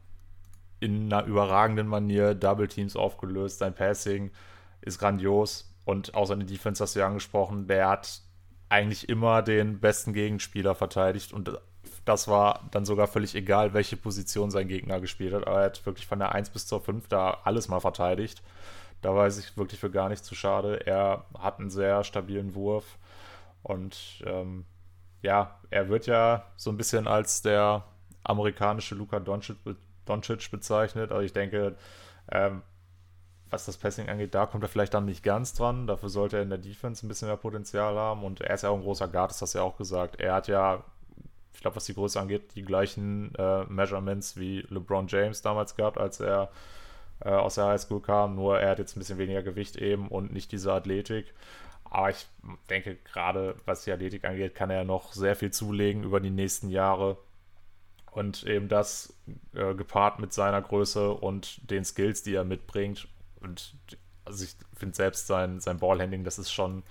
in 0.80 1.12
einer 1.12 1.26
überragenden 1.26 1.86
Manier 1.86 2.34
Double 2.34 2.68
Teams 2.68 2.96
aufgelöst. 2.96 3.58
Sein 3.58 3.74
Passing 3.74 4.30
ist 4.80 4.98
grandios 4.98 5.72
und 5.84 6.14
auch 6.14 6.26
seine 6.26 6.44
Defense 6.44 6.82
hast 6.82 6.96
du 6.96 7.00
ja 7.00 7.06
angesprochen. 7.06 7.66
Der 7.66 7.88
hat 7.88 8.22
eigentlich 8.68 9.08
immer 9.08 9.42
den 9.42 9.80
besten 9.80 10.12
Gegenspieler 10.12 10.74
verteidigt 10.74 11.32
und 11.32 11.58
das 12.04 12.28
war 12.28 12.68
dann 12.70 12.84
sogar 12.84 13.06
völlig 13.06 13.34
egal, 13.34 13.74
welche 13.74 13.96
Position 13.96 14.50
sein 14.50 14.68
Gegner 14.68 15.00
gespielt 15.00 15.34
hat. 15.34 15.46
Aber 15.46 15.58
er 15.60 15.66
hat 15.66 15.84
wirklich 15.84 16.06
von 16.06 16.18
der 16.18 16.32
1 16.32 16.50
bis 16.50 16.66
zur 16.66 16.80
5 16.80 17.08
da 17.08 17.38
alles 17.44 17.68
mal 17.68 17.80
verteidigt. 17.80 18.42
Da 19.02 19.14
weiß 19.14 19.38
ich 19.38 19.56
wirklich 19.56 19.80
für 19.80 19.90
gar 19.90 20.08
nicht 20.08 20.24
zu 20.24 20.34
schade. 20.34 20.86
Er 20.86 21.24
hat 21.38 21.58
einen 21.58 21.70
sehr 21.70 22.04
stabilen 22.04 22.54
Wurf 22.54 22.98
und 23.62 24.22
ähm, 24.26 24.64
ja, 25.22 25.58
er 25.70 25.88
wird 25.88 26.06
ja 26.06 26.44
so 26.56 26.70
ein 26.70 26.76
bisschen 26.76 27.06
als 27.06 27.42
der 27.42 27.84
amerikanische 28.24 28.94
Luka 28.94 29.20
Doncic 29.20 29.56
Doncic 30.06 30.50
bezeichnet. 30.50 31.12
Also 31.12 31.22
ich 31.22 31.32
denke, 31.32 31.76
ähm, 32.30 32.62
was 33.50 33.66
das 33.66 33.76
Passing 33.76 34.08
angeht, 34.08 34.34
da 34.34 34.46
kommt 34.46 34.64
er 34.64 34.68
vielleicht 34.68 34.94
dann 34.94 35.04
nicht 35.04 35.22
ganz 35.22 35.54
dran. 35.54 35.86
Dafür 35.86 36.08
sollte 36.08 36.36
er 36.36 36.42
in 36.42 36.50
der 36.50 36.58
Defense 36.58 37.04
ein 37.04 37.08
bisschen 37.08 37.28
mehr 37.28 37.36
Potenzial 37.36 37.96
haben. 37.96 38.22
Und 38.22 38.40
er 38.40 38.54
ist 38.54 38.62
ja 38.62 38.70
auch 38.70 38.76
ein 38.76 38.82
großer 38.82 39.08
Guard, 39.08 39.30
das 39.30 39.42
hast 39.42 39.54
du 39.54 39.58
ja 39.58 39.64
auch 39.64 39.76
gesagt. 39.76 40.20
Er 40.20 40.34
hat 40.34 40.48
ja, 40.48 40.84
ich 41.52 41.60
glaube, 41.60 41.76
was 41.76 41.84
die 41.84 41.94
Größe 41.94 42.20
angeht, 42.20 42.54
die 42.54 42.62
gleichen 42.62 43.34
äh, 43.34 43.64
Measurements 43.64 44.36
wie 44.36 44.60
LeBron 44.68 45.08
James 45.08 45.42
damals 45.42 45.74
gehabt, 45.74 45.98
als 45.98 46.20
er 46.20 46.50
äh, 47.20 47.30
aus 47.30 47.56
der 47.56 47.66
Highschool 47.66 48.00
kam. 48.00 48.36
Nur 48.36 48.60
er 48.60 48.70
hat 48.70 48.78
jetzt 48.78 48.96
ein 48.96 49.00
bisschen 49.00 49.18
weniger 49.18 49.42
Gewicht 49.42 49.76
eben 49.76 50.08
und 50.08 50.32
nicht 50.32 50.52
diese 50.52 50.72
Athletik. 50.72 51.34
Aber 51.84 52.10
ich 52.10 52.26
denke, 52.68 52.96
gerade 53.12 53.56
was 53.66 53.82
die 53.82 53.92
Athletik 53.92 54.24
angeht, 54.24 54.54
kann 54.54 54.70
er 54.70 54.84
noch 54.84 55.12
sehr 55.12 55.34
viel 55.34 55.50
zulegen 55.50 56.04
über 56.04 56.20
die 56.20 56.30
nächsten 56.30 56.68
Jahre. 56.70 57.18
Und 58.10 58.44
eben 58.44 58.68
das 58.68 59.14
äh, 59.54 59.74
gepaart 59.74 60.18
mit 60.18 60.32
seiner 60.32 60.60
Größe 60.60 61.12
und 61.12 61.70
den 61.70 61.84
Skills, 61.84 62.22
die 62.22 62.34
er 62.34 62.44
mitbringt. 62.44 63.08
Und 63.40 63.76
also 64.24 64.44
ich 64.44 64.56
finde 64.76 64.96
selbst 64.96 65.26
sein, 65.26 65.60
sein 65.60 65.78
Ballhandling, 65.78 66.24
das 66.24 66.38
ist 66.38 66.52
schon, 66.52 66.82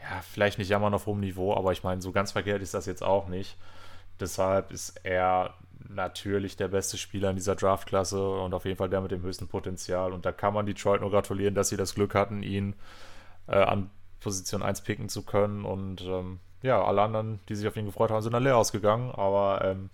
ja, 0.00 0.20
vielleicht 0.20 0.58
nicht 0.58 0.68
jammern 0.68 0.94
auf 0.94 1.06
hohem 1.06 1.20
Niveau, 1.20 1.54
aber 1.54 1.72
ich 1.72 1.82
meine, 1.82 2.02
so 2.02 2.12
ganz 2.12 2.32
verkehrt 2.32 2.62
ist 2.62 2.74
das 2.74 2.86
jetzt 2.86 3.02
auch 3.02 3.28
nicht. 3.28 3.56
Deshalb 4.20 4.72
ist 4.72 5.00
er 5.04 5.54
natürlich 5.88 6.56
der 6.56 6.68
beste 6.68 6.96
Spieler 6.96 7.30
in 7.30 7.36
dieser 7.36 7.56
Draftklasse 7.56 8.30
und 8.30 8.54
auf 8.54 8.64
jeden 8.64 8.76
Fall 8.76 8.88
der 8.88 9.00
mit 9.00 9.10
dem 9.10 9.22
höchsten 9.22 9.48
Potenzial. 9.48 10.12
Und 10.12 10.24
da 10.24 10.32
kann 10.32 10.54
man 10.54 10.66
Detroit 10.66 11.00
nur 11.00 11.10
gratulieren, 11.10 11.54
dass 11.54 11.68
sie 11.68 11.76
das 11.76 11.94
Glück 11.94 12.14
hatten, 12.14 12.42
ihn 12.42 12.74
äh, 13.46 13.56
an 13.56 13.90
Position 14.20 14.62
1 14.62 14.82
picken 14.82 15.08
zu 15.08 15.24
können. 15.24 15.64
Und 15.64 16.02
ähm, 16.02 16.40
ja, 16.62 16.82
alle 16.82 17.02
anderen, 17.02 17.40
die 17.48 17.54
sich 17.54 17.66
auf 17.66 17.76
ihn 17.76 17.86
gefreut 17.86 18.10
haben, 18.10 18.22
sind 18.22 18.32
dann 18.32 18.44
leer 18.44 18.56
ausgegangen. 18.56 19.10
Aber 19.10 19.62
ähm, 19.64 19.90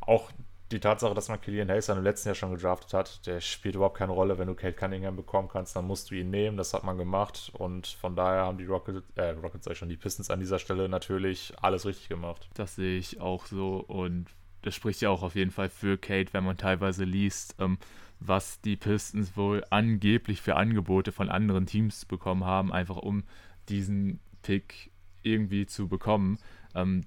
auch 0.00 0.30
die 0.72 0.80
Tatsache, 0.80 1.14
dass 1.14 1.28
man 1.28 1.40
Killian 1.40 1.68
Hayes 1.68 1.88
im 1.88 2.02
letzten 2.02 2.28
Jahr 2.28 2.36
schon 2.36 2.52
gedraftet 2.54 2.94
hat, 2.94 3.26
der 3.26 3.40
spielt 3.40 3.74
überhaupt 3.74 3.96
keine 3.96 4.12
Rolle. 4.12 4.38
Wenn 4.38 4.46
du 4.46 4.54
Kate 4.54 4.74
Cunningham 4.74 5.16
bekommen 5.16 5.48
kannst, 5.48 5.74
dann 5.74 5.86
musst 5.86 6.10
du 6.10 6.14
ihn 6.14 6.30
nehmen. 6.30 6.56
Das 6.56 6.74
hat 6.74 6.84
man 6.84 6.96
gemacht 6.96 7.50
und 7.54 7.88
von 7.88 8.14
daher 8.14 8.42
haben 8.42 8.58
die 8.58 8.66
Rockets, 8.66 9.02
äh, 9.16 9.30
Rockets 9.30 9.64
sag 9.64 9.76
schon, 9.76 9.88
die 9.88 9.96
Pistons 9.96 10.30
an 10.30 10.38
dieser 10.38 10.60
Stelle 10.60 10.88
natürlich 10.88 11.52
alles 11.60 11.86
richtig 11.86 12.08
gemacht. 12.08 12.48
Das 12.54 12.76
sehe 12.76 12.98
ich 12.98 13.20
auch 13.20 13.46
so 13.46 13.78
und 13.78 14.26
das 14.62 14.74
spricht 14.74 15.00
ja 15.00 15.10
auch 15.10 15.22
auf 15.22 15.34
jeden 15.34 15.50
Fall 15.50 15.70
für 15.70 15.98
Kate, 15.98 16.32
wenn 16.32 16.44
man 16.44 16.56
teilweise 16.56 17.04
liest, 17.04 17.56
ähm, 17.58 17.78
was 18.20 18.60
die 18.60 18.76
Pistons 18.76 19.36
wohl 19.36 19.64
angeblich 19.70 20.40
für 20.40 20.54
Angebote 20.54 21.10
von 21.10 21.30
anderen 21.30 21.66
Teams 21.66 22.04
bekommen 22.04 22.44
haben, 22.44 22.72
einfach 22.72 22.96
um 22.96 23.24
diesen 23.68 24.20
Pick 24.42 24.92
irgendwie 25.22 25.66
zu 25.66 25.88
bekommen. 25.88 26.38
Ähm, 26.74 27.06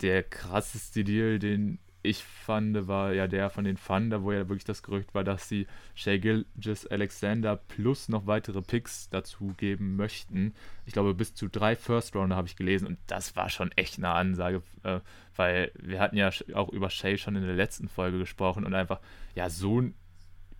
der 0.00 0.22
krasseste 0.22 1.04
Deal, 1.04 1.38
den 1.38 1.78
ich 2.02 2.24
fand, 2.24 2.88
war 2.88 3.12
ja 3.12 3.28
der 3.28 3.48
von 3.50 3.64
den 3.64 3.76
Thunder, 3.76 4.22
wo 4.22 4.32
ja 4.32 4.48
wirklich 4.48 4.64
das 4.64 4.82
Gerücht 4.82 5.14
war, 5.14 5.22
dass 5.22 5.48
sie 5.48 5.66
Shea 5.94 6.18
Gilgis 6.18 6.86
Alexander 6.86 7.56
plus 7.56 8.08
noch 8.08 8.26
weitere 8.26 8.60
Picks 8.60 9.08
dazu 9.08 9.54
geben 9.56 9.96
möchten. 9.96 10.54
Ich 10.84 10.92
glaube, 10.92 11.14
bis 11.14 11.34
zu 11.34 11.48
drei 11.48 11.76
First 11.76 12.16
Rounder 12.16 12.36
habe 12.36 12.48
ich 12.48 12.56
gelesen 12.56 12.88
und 12.88 12.98
das 13.06 13.36
war 13.36 13.50
schon 13.50 13.70
echt 13.72 13.98
eine 13.98 14.10
Ansage, 14.10 14.62
äh, 14.82 15.00
weil 15.36 15.70
wir 15.80 16.00
hatten 16.00 16.16
ja 16.16 16.30
auch 16.54 16.70
über 16.70 16.90
Shea 16.90 17.16
schon 17.16 17.36
in 17.36 17.46
der 17.46 17.54
letzten 17.54 17.88
Folge 17.88 18.18
gesprochen 18.18 18.64
und 18.64 18.74
einfach, 18.74 19.00
ja, 19.34 19.48
so 19.48 19.78
einen 19.78 19.94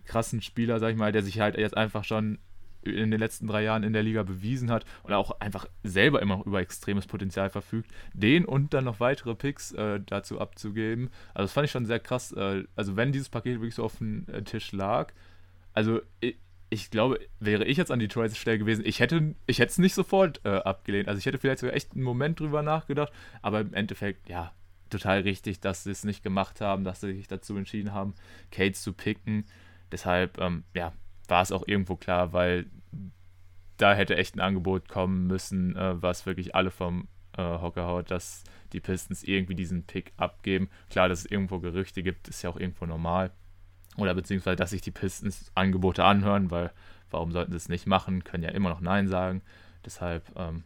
krassen 0.05 0.41
Spieler, 0.41 0.79
sag 0.79 0.91
ich 0.91 0.97
mal, 0.97 1.11
der 1.11 1.23
sich 1.23 1.39
halt 1.39 1.57
jetzt 1.57 1.75
einfach 1.75 2.03
schon 2.03 2.39
in 2.85 3.11
den 3.11 3.19
letzten 3.19 3.47
drei 3.47 3.63
Jahren 3.63 3.83
in 3.83 3.93
der 3.93 4.03
Liga 4.03 4.23
bewiesen 4.23 4.71
hat 4.71 4.85
und 5.03 5.13
auch 5.13 5.39
einfach 5.39 5.67
selber 5.83 6.21
immer 6.21 6.37
noch 6.37 6.45
über 6.45 6.59
extremes 6.59 7.07
Potenzial 7.07 7.49
verfügt, 7.49 7.91
den 8.13 8.45
und 8.45 8.73
dann 8.73 8.85
noch 8.85 8.99
weitere 8.99 9.35
Picks 9.35 9.71
äh, 9.73 9.99
dazu 10.05 10.39
abzugeben. 10.39 11.09
Also 11.33 11.45
das 11.45 11.53
fand 11.53 11.65
ich 11.65 11.71
schon 11.71 11.85
sehr 11.85 11.99
krass. 11.99 12.31
Äh, 12.31 12.63
also 12.75 12.95
wenn 12.95 13.11
dieses 13.11 13.29
Paket 13.29 13.55
wirklich 13.55 13.75
so 13.75 13.83
auf 13.83 13.97
dem 13.97 14.25
äh, 14.31 14.41
Tisch 14.43 14.71
lag, 14.71 15.13
also 15.73 16.01
ich, 16.19 16.37
ich, 16.69 16.89
glaube, 16.91 17.19
wäre 17.39 17.65
ich 17.65 17.77
jetzt 17.77 17.91
an 17.91 17.99
Detroits 17.99 18.37
Stelle 18.37 18.59
gewesen, 18.59 18.83
ich 18.85 18.99
hätte 18.99 19.35
ich 19.47 19.59
es 19.59 19.77
nicht 19.77 19.93
sofort 19.93 20.41
äh, 20.43 20.49
abgelehnt. 20.49 21.07
Also 21.07 21.19
ich 21.19 21.25
hätte 21.25 21.37
vielleicht 21.37 21.59
sogar 21.59 21.75
echt 21.75 21.93
einen 21.93 22.03
Moment 22.03 22.39
drüber 22.39 22.61
nachgedacht, 22.61 23.11
aber 23.41 23.61
im 23.61 23.73
Endeffekt, 23.73 24.29
ja, 24.29 24.53
total 24.89 25.21
richtig, 25.21 25.59
dass 25.59 25.83
sie 25.83 25.91
es 25.91 26.03
nicht 26.03 26.23
gemacht 26.23 26.61
haben, 26.61 26.83
dass 26.83 27.01
sie 27.01 27.13
sich 27.13 27.27
dazu 27.27 27.57
entschieden 27.57 27.93
haben, 27.93 28.13
Kate 28.51 28.73
zu 28.73 28.93
picken. 28.93 29.45
Deshalb, 29.91 30.39
ähm, 30.39 30.63
ja, 30.73 30.93
war 31.33 31.41
es 31.41 31.51
auch 31.51 31.67
irgendwo 31.67 31.95
klar, 31.95 32.31
weil 32.31 32.67
da 33.77 33.95
hätte 33.95 34.15
echt 34.15 34.35
ein 34.35 34.39
Angebot 34.39 34.87
kommen 34.87 35.25
müssen, 35.25 35.75
äh, 35.75 35.99
was 35.99 36.27
wirklich 36.27 36.53
alle 36.53 36.69
vom 36.69 37.07
äh, 37.35 37.41
Hocker 37.41 37.87
haut, 37.87 38.11
dass 38.11 38.43
die 38.71 38.79
Pistons 38.79 39.23
irgendwie 39.23 39.55
diesen 39.55 39.83
Pick 39.83 40.13
abgeben. 40.15 40.69
Klar, 40.91 41.09
dass 41.09 41.21
es 41.21 41.25
irgendwo 41.25 41.57
Gerüchte 41.57 42.03
gibt, 42.03 42.27
ist 42.27 42.43
ja 42.43 42.51
auch 42.51 42.59
irgendwo 42.59 42.85
normal. 42.85 43.31
Oder 43.97 44.13
beziehungsweise, 44.13 44.57
dass 44.57 44.69
sich 44.69 44.81
die 44.81 44.91
Pistons 44.91 45.51
Angebote 45.55 46.05
anhören, 46.05 46.51
weil 46.51 46.71
warum 47.09 47.31
sollten 47.31 47.51
sie 47.51 47.57
es 47.57 47.67
nicht 47.67 47.87
machen? 47.87 48.23
Können 48.23 48.43
ja 48.43 48.51
immer 48.51 48.69
noch 48.69 48.81
Nein 48.81 49.07
sagen. 49.07 49.41
Deshalb, 49.83 50.31
ähm, 50.35 50.63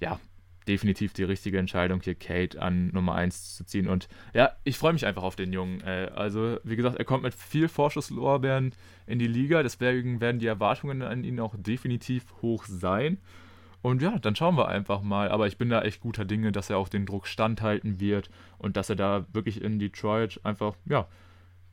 ja, 0.00 0.18
definitiv 0.66 1.12
die 1.12 1.24
richtige 1.24 1.58
Entscheidung, 1.58 2.00
hier 2.00 2.14
Kate 2.14 2.60
an 2.60 2.88
Nummer 2.88 3.14
1 3.14 3.56
zu 3.56 3.64
ziehen. 3.64 3.88
Und 3.88 4.08
ja, 4.34 4.52
ich 4.64 4.78
freue 4.78 4.92
mich 4.92 5.06
einfach 5.06 5.22
auf 5.22 5.36
den 5.36 5.52
Jungen. 5.52 5.80
Äh, 5.82 6.10
also, 6.14 6.58
wie 6.64 6.76
gesagt, 6.76 6.96
er 6.96 7.04
kommt 7.04 7.22
mit 7.22 7.34
viel 7.34 7.68
Vorschusslorbeeren 7.68 8.74
in 9.06 9.18
die 9.18 9.26
Liga. 9.26 9.62
Deswegen 9.62 10.20
werden 10.20 10.38
die 10.38 10.46
Erwartungen 10.46 11.02
an 11.02 11.24
ihn 11.24 11.40
auch 11.40 11.54
definitiv 11.56 12.24
hoch 12.42 12.64
sein. 12.66 13.18
Und 13.82 14.02
ja, 14.02 14.18
dann 14.18 14.34
schauen 14.34 14.56
wir 14.56 14.68
einfach 14.68 15.02
mal. 15.02 15.28
Aber 15.30 15.46
ich 15.46 15.58
bin 15.58 15.68
da 15.68 15.82
echt 15.82 16.00
guter 16.00 16.24
Dinge, 16.24 16.50
dass 16.50 16.70
er 16.70 16.78
auch 16.78 16.88
den 16.88 17.06
Druck 17.06 17.26
standhalten 17.26 18.00
wird 18.00 18.30
und 18.58 18.76
dass 18.76 18.90
er 18.90 18.96
da 18.96 19.26
wirklich 19.32 19.62
in 19.62 19.78
Detroit 19.78 20.40
einfach, 20.42 20.74
ja, 20.86 21.06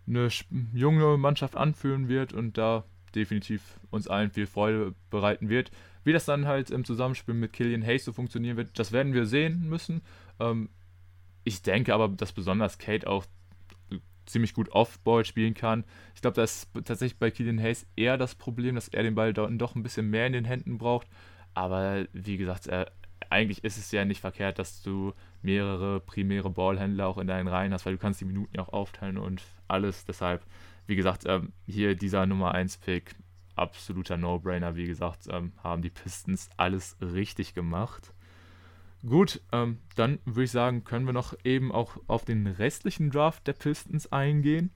eine 0.07 0.27
junge 0.73 1.17
Mannschaft 1.17 1.55
anführen 1.55 2.09
wird 2.09 2.33
und 2.33 2.57
da 2.57 2.83
definitiv 3.15 3.79
uns 3.89 4.07
allen 4.07 4.31
viel 4.31 4.47
Freude 4.47 4.93
bereiten 5.09 5.49
wird. 5.49 5.71
Wie 6.03 6.13
das 6.13 6.25
dann 6.25 6.47
halt 6.47 6.69
im 6.69 6.85
Zusammenspiel 6.85 7.33
mit 7.33 7.53
Killian 7.53 7.85
Hayes 7.85 8.05
so 8.05 8.13
funktionieren 8.13 8.57
wird, 8.57 8.77
das 8.77 8.91
werden 8.91 9.13
wir 9.13 9.25
sehen 9.25 9.67
müssen. 9.69 10.01
Ähm, 10.39 10.69
ich 11.43 11.61
denke 11.61 11.93
aber, 11.93 12.09
dass 12.09 12.31
besonders 12.31 12.77
Kate 12.77 13.07
auch 13.07 13.25
ziemlich 14.25 14.53
gut 14.53 14.69
Off-Ball 14.69 15.25
spielen 15.25 15.53
kann. 15.53 15.83
Ich 16.15 16.21
glaube, 16.21 16.35
das 16.35 16.63
ist 16.63 16.69
tatsächlich 16.85 17.19
bei 17.19 17.31
Killian 17.31 17.59
Hayes 17.59 17.85
eher 17.95 18.17
das 18.17 18.35
Problem, 18.35 18.75
dass 18.75 18.87
er 18.87 19.03
den 19.03 19.15
Ball 19.15 19.33
doch 19.33 19.75
ein 19.75 19.83
bisschen 19.83 20.09
mehr 20.09 20.27
in 20.27 20.33
den 20.33 20.45
Händen 20.45 20.77
braucht. 20.77 21.07
Aber 21.53 22.05
wie 22.13 22.37
gesagt, 22.37 22.67
äh, 22.67 22.85
eigentlich 23.29 23.63
ist 23.63 23.77
es 23.77 23.91
ja 23.91 24.05
nicht 24.05 24.21
verkehrt, 24.21 24.59
dass 24.59 24.81
du 24.81 25.13
mehrere 25.41 25.99
primäre 25.99 26.49
Ballhändler 26.49 27.07
auch 27.07 27.17
in 27.17 27.27
deinen 27.27 27.47
Reihen 27.47 27.73
hast, 27.73 27.85
weil 27.85 27.93
du 27.93 27.99
kannst 27.99 28.21
die 28.21 28.25
Minuten 28.25 28.55
ja 28.55 28.63
auch 28.63 28.73
aufteilen 28.73 29.17
und 29.17 29.41
alles. 29.67 30.05
Deshalb, 30.05 30.45
wie 30.87 30.95
gesagt, 30.95 31.23
ähm, 31.25 31.51
hier 31.67 31.95
dieser 31.95 32.25
Nummer 32.25 32.53
1 32.53 32.77
Pick 32.77 33.15
absoluter 33.55 34.17
No-Brainer. 34.17 34.75
Wie 34.75 34.85
gesagt, 34.85 35.27
ähm, 35.29 35.53
haben 35.63 35.81
die 35.81 35.89
Pistons 35.89 36.49
alles 36.57 36.97
richtig 37.01 37.53
gemacht. 37.53 38.13
Gut, 39.05 39.41
ähm, 39.51 39.79
dann 39.95 40.19
würde 40.25 40.43
ich 40.43 40.51
sagen, 40.51 40.85
können 40.85 41.05
wir 41.05 41.13
noch 41.13 41.33
eben 41.43 41.71
auch 41.71 41.97
auf 42.07 42.23
den 42.23 42.47
restlichen 42.47 43.11
Draft 43.11 43.45
der 43.47 43.53
Pistons 43.53 44.11
eingehen. 44.11 44.71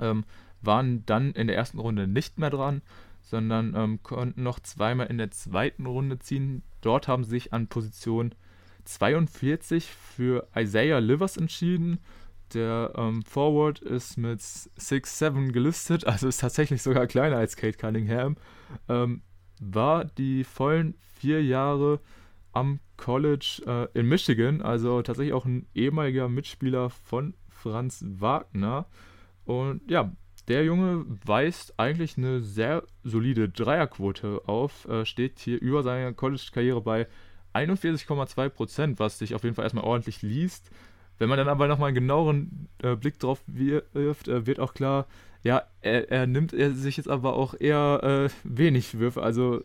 Ähm, 0.00 0.24
waren 0.62 1.04
dann 1.06 1.32
in 1.32 1.46
der 1.46 1.56
ersten 1.56 1.78
Runde 1.78 2.06
nicht 2.06 2.38
mehr 2.38 2.50
dran, 2.50 2.82
sondern 3.20 3.74
ähm, 3.74 4.02
konnten 4.02 4.42
noch 4.42 4.60
zweimal 4.60 5.08
in 5.08 5.18
der 5.18 5.30
zweiten 5.30 5.86
Runde 5.86 6.18
ziehen. 6.18 6.62
Dort 6.80 7.06
haben 7.08 7.24
sie 7.24 7.30
sich 7.30 7.52
an 7.52 7.68
Position 7.68 8.34
42 8.84 9.90
für 9.90 10.48
Isaiah 10.56 10.98
Livers 10.98 11.36
entschieden. 11.36 11.98
Der 12.54 12.92
ähm, 12.96 13.22
Forward 13.22 13.80
ist 13.80 14.16
mit 14.16 14.40
6'7 14.40 15.52
gelistet, 15.52 16.04
also 16.06 16.28
ist 16.28 16.40
tatsächlich 16.40 16.82
sogar 16.82 17.06
kleiner 17.06 17.36
als 17.36 17.56
Kate 17.56 17.78
Cunningham. 17.78 18.36
Ähm, 18.88 19.22
war 19.60 20.04
die 20.04 20.44
vollen 20.44 20.94
vier 21.18 21.42
Jahre 21.44 22.00
am 22.52 22.80
College 22.96 23.62
äh, 23.66 23.98
in 23.98 24.06
Michigan, 24.06 24.62
also 24.62 25.02
tatsächlich 25.02 25.34
auch 25.34 25.44
ein 25.44 25.66
ehemaliger 25.74 26.28
Mitspieler 26.28 26.90
von 26.90 27.34
Franz 27.48 28.04
Wagner. 28.06 28.86
Und 29.44 29.88
ja, 29.90 30.12
der 30.48 30.64
Junge 30.64 31.04
weist 31.24 31.78
eigentlich 31.78 32.16
eine 32.18 32.40
sehr 32.40 32.84
solide 33.04 33.48
Dreierquote 33.48 34.42
auf, 34.46 34.88
äh, 34.88 35.04
steht 35.04 35.38
hier 35.38 35.60
über 35.60 35.82
seine 35.82 36.12
College-Karriere 36.14 36.80
bei 36.80 37.06
41,2 37.54 38.48
Prozent, 38.48 38.98
was 38.98 39.18
sich 39.18 39.34
auf 39.34 39.44
jeden 39.44 39.54
Fall 39.54 39.64
erstmal 39.64 39.84
ordentlich 39.84 40.22
liest. 40.22 40.70
Wenn 41.20 41.28
man 41.28 41.36
dann 41.36 41.48
aber 41.48 41.68
nochmal 41.68 41.88
einen 41.88 41.96
genaueren 41.96 42.68
äh, 42.82 42.96
Blick 42.96 43.18
drauf 43.18 43.42
wirft, 43.46 44.26
äh, 44.26 44.46
wird 44.46 44.58
auch 44.58 44.72
klar, 44.72 45.06
ja, 45.42 45.64
er, 45.82 46.10
er, 46.10 46.26
nimmt 46.26 46.54
er 46.54 46.72
sich 46.72 46.96
jetzt 46.96 47.10
aber 47.10 47.34
auch 47.34 47.52
eher 47.60 48.00
äh, 48.02 48.30
wenig 48.42 48.98
Würfe. 48.98 49.22
Also 49.22 49.62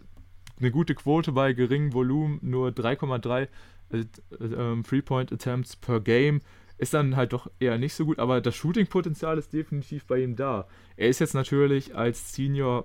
eine 0.60 0.72
gute 0.72 0.96
Quote 0.96 1.32
bei 1.32 1.54
geringem 1.54 1.94
Volumen, 1.94 2.40
nur 2.42 2.72
3,3 2.72 3.48
äh, 3.92 3.98
äh, 3.98 4.84
Three-Point-Attempts 4.84 5.78
per 5.78 6.02
Game. 6.02 6.42
Ist 6.78 6.94
dann 6.94 7.16
halt 7.16 7.32
doch 7.32 7.50
eher 7.62 7.78
nicht 7.78 7.94
so 7.94 8.04
gut, 8.04 8.20
aber 8.20 8.42
das 8.42 8.54
Shooting-Potenzial 8.56 9.38
ist 9.38 9.54
definitiv 9.54 10.06
bei 10.08 10.22
ihm 10.22 10.36
da. 10.36 10.68
Er 10.98 11.08
ist 11.08 11.20
jetzt 11.20 11.36
natürlich 11.36 11.96
als 11.96 12.34
Senior 12.34 12.84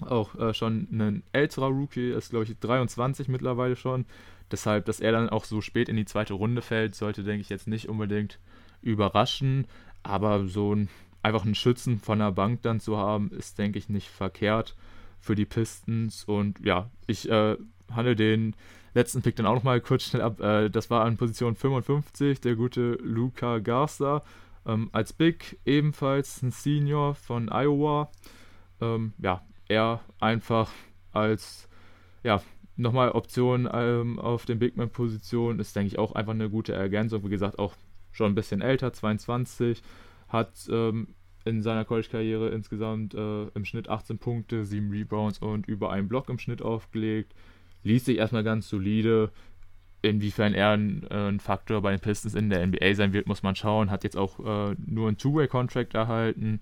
auch 0.00 0.36
äh, 0.36 0.54
schon 0.54 0.86
ein 0.92 1.24
älterer 1.32 1.70
Rookie, 1.70 2.12
ist 2.12 2.30
glaube 2.30 2.44
ich 2.44 2.56
23 2.60 3.26
mittlerweile 3.26 3.74
schon. 3.74 4.06
Deshalb, 4.50 4.84
dass 4.84 5.00
er 5.00 5.12
dann 5.12 5.28
auch 5.28 5.44
so 5.44 5.60
spät 5.60 5.88
in 5.88 5.96
die 5.96 6.04
zweite 6.04 6.34
Runde 6.34 6.62
fällt, 6.62 6.94
sollte, 6.94 7.24
denke 7.24 7.40
ich, 7.40 7.48
jetzt 7.48 7.66
nicht 7.66 7.88
unbedingt 7.88 8.38
überraschen. 8.80 9.66
Aber 10.02 10.46
so 10.46 10.74
ein, 10.74 10.88
einfach 11.22 11.44
einen 11.44 11.56
Schützen 11.56 11.98
von 11.98 12.20
der 12.20 12.32
Bank 12.32 12.62
dann 12.62 12.80
zu 12.80 12.96
haben, 12.96 13.30
ist, 13.32 13.58
denke 13.58 13.78
ich, 13.78 13.88
nicht 13.88 14.08
verkehrt 14.08 14.76
für 15.20 15.34
die 15.34 15.46
Pistons. 15.46 16.24
Und 16.24 16.60
ja, 16.64 16.90
ich 17.06 17.28
äh, 17.28 17.56
handle 17.90 18.14
den 18.14 18.54
letzten 18.94 19.22
Pick 19.22 19.36
dann 19.36 19.46
auch 19.46 19.56
nochmal 19.56 19.80
kurz 19.80 20.04
schnell 20.04 20.22
ab. 20.22 20.40
Äh, 20.40 20.70
das 20.70 20.90
war 20.90 21.04
an 21.04 21.16
Position 21.16 21.56
55, 21.56 22.40
der 22.40 22.54
gute 22.54 22.92
Luca 23.02 23.58
Garza. 23.58 24.22
Ähm, 24.64 24.90
als 24.92 25.12
Big 25.12 25.58
ebenfalls 25.64 26.42
ein 26.42 26.52
Senior 26.52 27.14
von 27.14 27.48
Iowa. 27.48 28.10
Ähm, 28.80 29.12
ja, 29.18 29.42
er 29.68 30.00
einfach 30.20 30.70
als 31.12 31.68
ja, 32.26 32.42
nochmal 32.76 33.10
Option 33.10 33.68
ähm, 33.72 34.18
auf 34.18 34.44
den 34.44 34.58
Bigman-Positionen 34.58 35.58
ist, 35.60 35.74
denke 35.74 35.88
ich, 35.88 35.98
auch 35.98 36.12
einfach 36.12 36.32
eine 36.32 36.50
gute 36.50 36.72
Ergänzung. 36.72 37.24
Wie 37.24 37.30
gesagt, 37.30 37.58
auch 37.58 37.74
schon 38.12 38.32
ein 38.32 38.34
bisschen 38.34 38.60
älter, 38.60 38.92
22, 38.92 39.82
hat 40.28 40.68
ähm, 40.70 41.08
in 41.44 41.62
seiner 41.62 41.84
College-Karriere 41.84 42.48
insgesamt 42.48 43.14
äh, 43.14 43.44
im 43.48 43.64
Schnitt 43.64 43.88
18 43.88 44.18
Punkte, 44.18 44.64
7 44.64 44.90
Rebounds 44.90 45.38
und 45.38 45.66
über 45.66 45.90
einen 45.90 46.08
Block 46.08 46.28
im 46.28 46.38
Schnitt 46.38 46.60
aufgelegt. 46.60 47.34
Liest 47.82 48.06
sich 48.06 48.18
erstmal 48.18 48.44
ganz 48.44 48.68
solide. 48.68 49.30
Inwiefern 50.02 50.54
er 50.54 50.70
ein, 50.70 51.06
äh, 51.08 51.28
ein, 51.28 51.40
Faktor 51.40 51.82
bei 51.82 51.90
den 51.90 52.00
Pistons 52.00 52.34
in 52.34 52.50
der 52.50 52.66
NBA 52.66 52.94
sein 52.94 53.12
wird, 53.12 53.28
muss 53.28 53.42
man 53.42 53.54
schauen. 53.54 53.90
Hat 53.90 54.04
jetzt 54.04 54.16
auch 54.16 54.40
äh, 54.40 54.74
nur 54.84 55.08
einen 55.08 55.18
Two-Way-Contract 55.18 55.94
erhalten. 55.94 56.60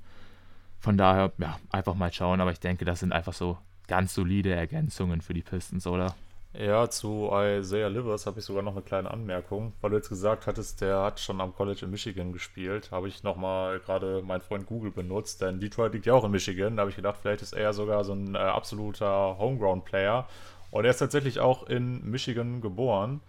Von 0.79 0.99
daher, 0.99 1.33
ja, 1.39 1.59
einfach 1.71 1.95
mal 1.95 2.13
schauen. 2.13 2.41
Aber 2.41 2.53
ich 2.53 2.61
denke, 2.61 2.85
das 2.85 3.01
sind 3.01 3.13
einfach 3.13 3.33
so 3.33 3.59
ganz 3.87 4.15
solide 4.15 4.53
Ergänzungen 4.53 5.21
für 5.21 5.35
die 5.35 5.43
Pistons, 5.43 5.87
oder? 5.87 6.15
Ja, 6.57 6.89
zu 6.89 7.31
Isaiah 7.33 7.89
Livers 7.89 8.27
habe 8.27 8.39
ich 8.39 8.45
sogar 8.45 8.63
noch 8.63 8.75
eine 8.75 8.83
kleine 8.83 9.11
Anmerkung, 9.11 9.73
weil 9.81 9.91
du 9.91 9.97
jetzt 9.97 10.09
gesagt 10.09 10.47
hattest, 10.47 10.81
der 10.81 11.01
hat 11.01 11.19
schon 11.19 11.41
am 11.41 11.53
College 11.53 11.85
in 11.85 11.91
Michigan 11.91 12.33
gespielt. 12.33 12.93
Habe 12.93 13.09
ich 13.09 13.25
nochmal 13.25 13.81
gerade 13.81 14.23
meinen 14.23 14.41
Freund 14.41 14.65
Google 14.67 14.93
benutzt, 14.93 15.43
denn 15.43 15.59
Detroit 15.59 15.95
liegt 15.95 16.07
ja 16.07 16.15
auch 16.15 16.25
in 16.25 16.31
Michigan. 16.31 16.77
Da 16.77 16.83
habe 16.83 16.91
ich 16.91 16.97
gedacht, 16.97 17.19
vielleicht 17.21 17.43
ist 17.43 17.55
er 17.55 17.73
sogar 17.73 18.05
so 18.05 18.13
ein 18.13 18.37
äh, 18.37 18.39
absoluter 18.39 19.37
Homeground-Player. 19.39 20.29
Und 20.71 20.85
er 20.85 20.93
ist 20.93 20.99
tatsächlich 20.99 21.41
auch 21.41 21.67
in 21.69 22.09
Michigan 22.09 22.61
geboren. 22.61 23.21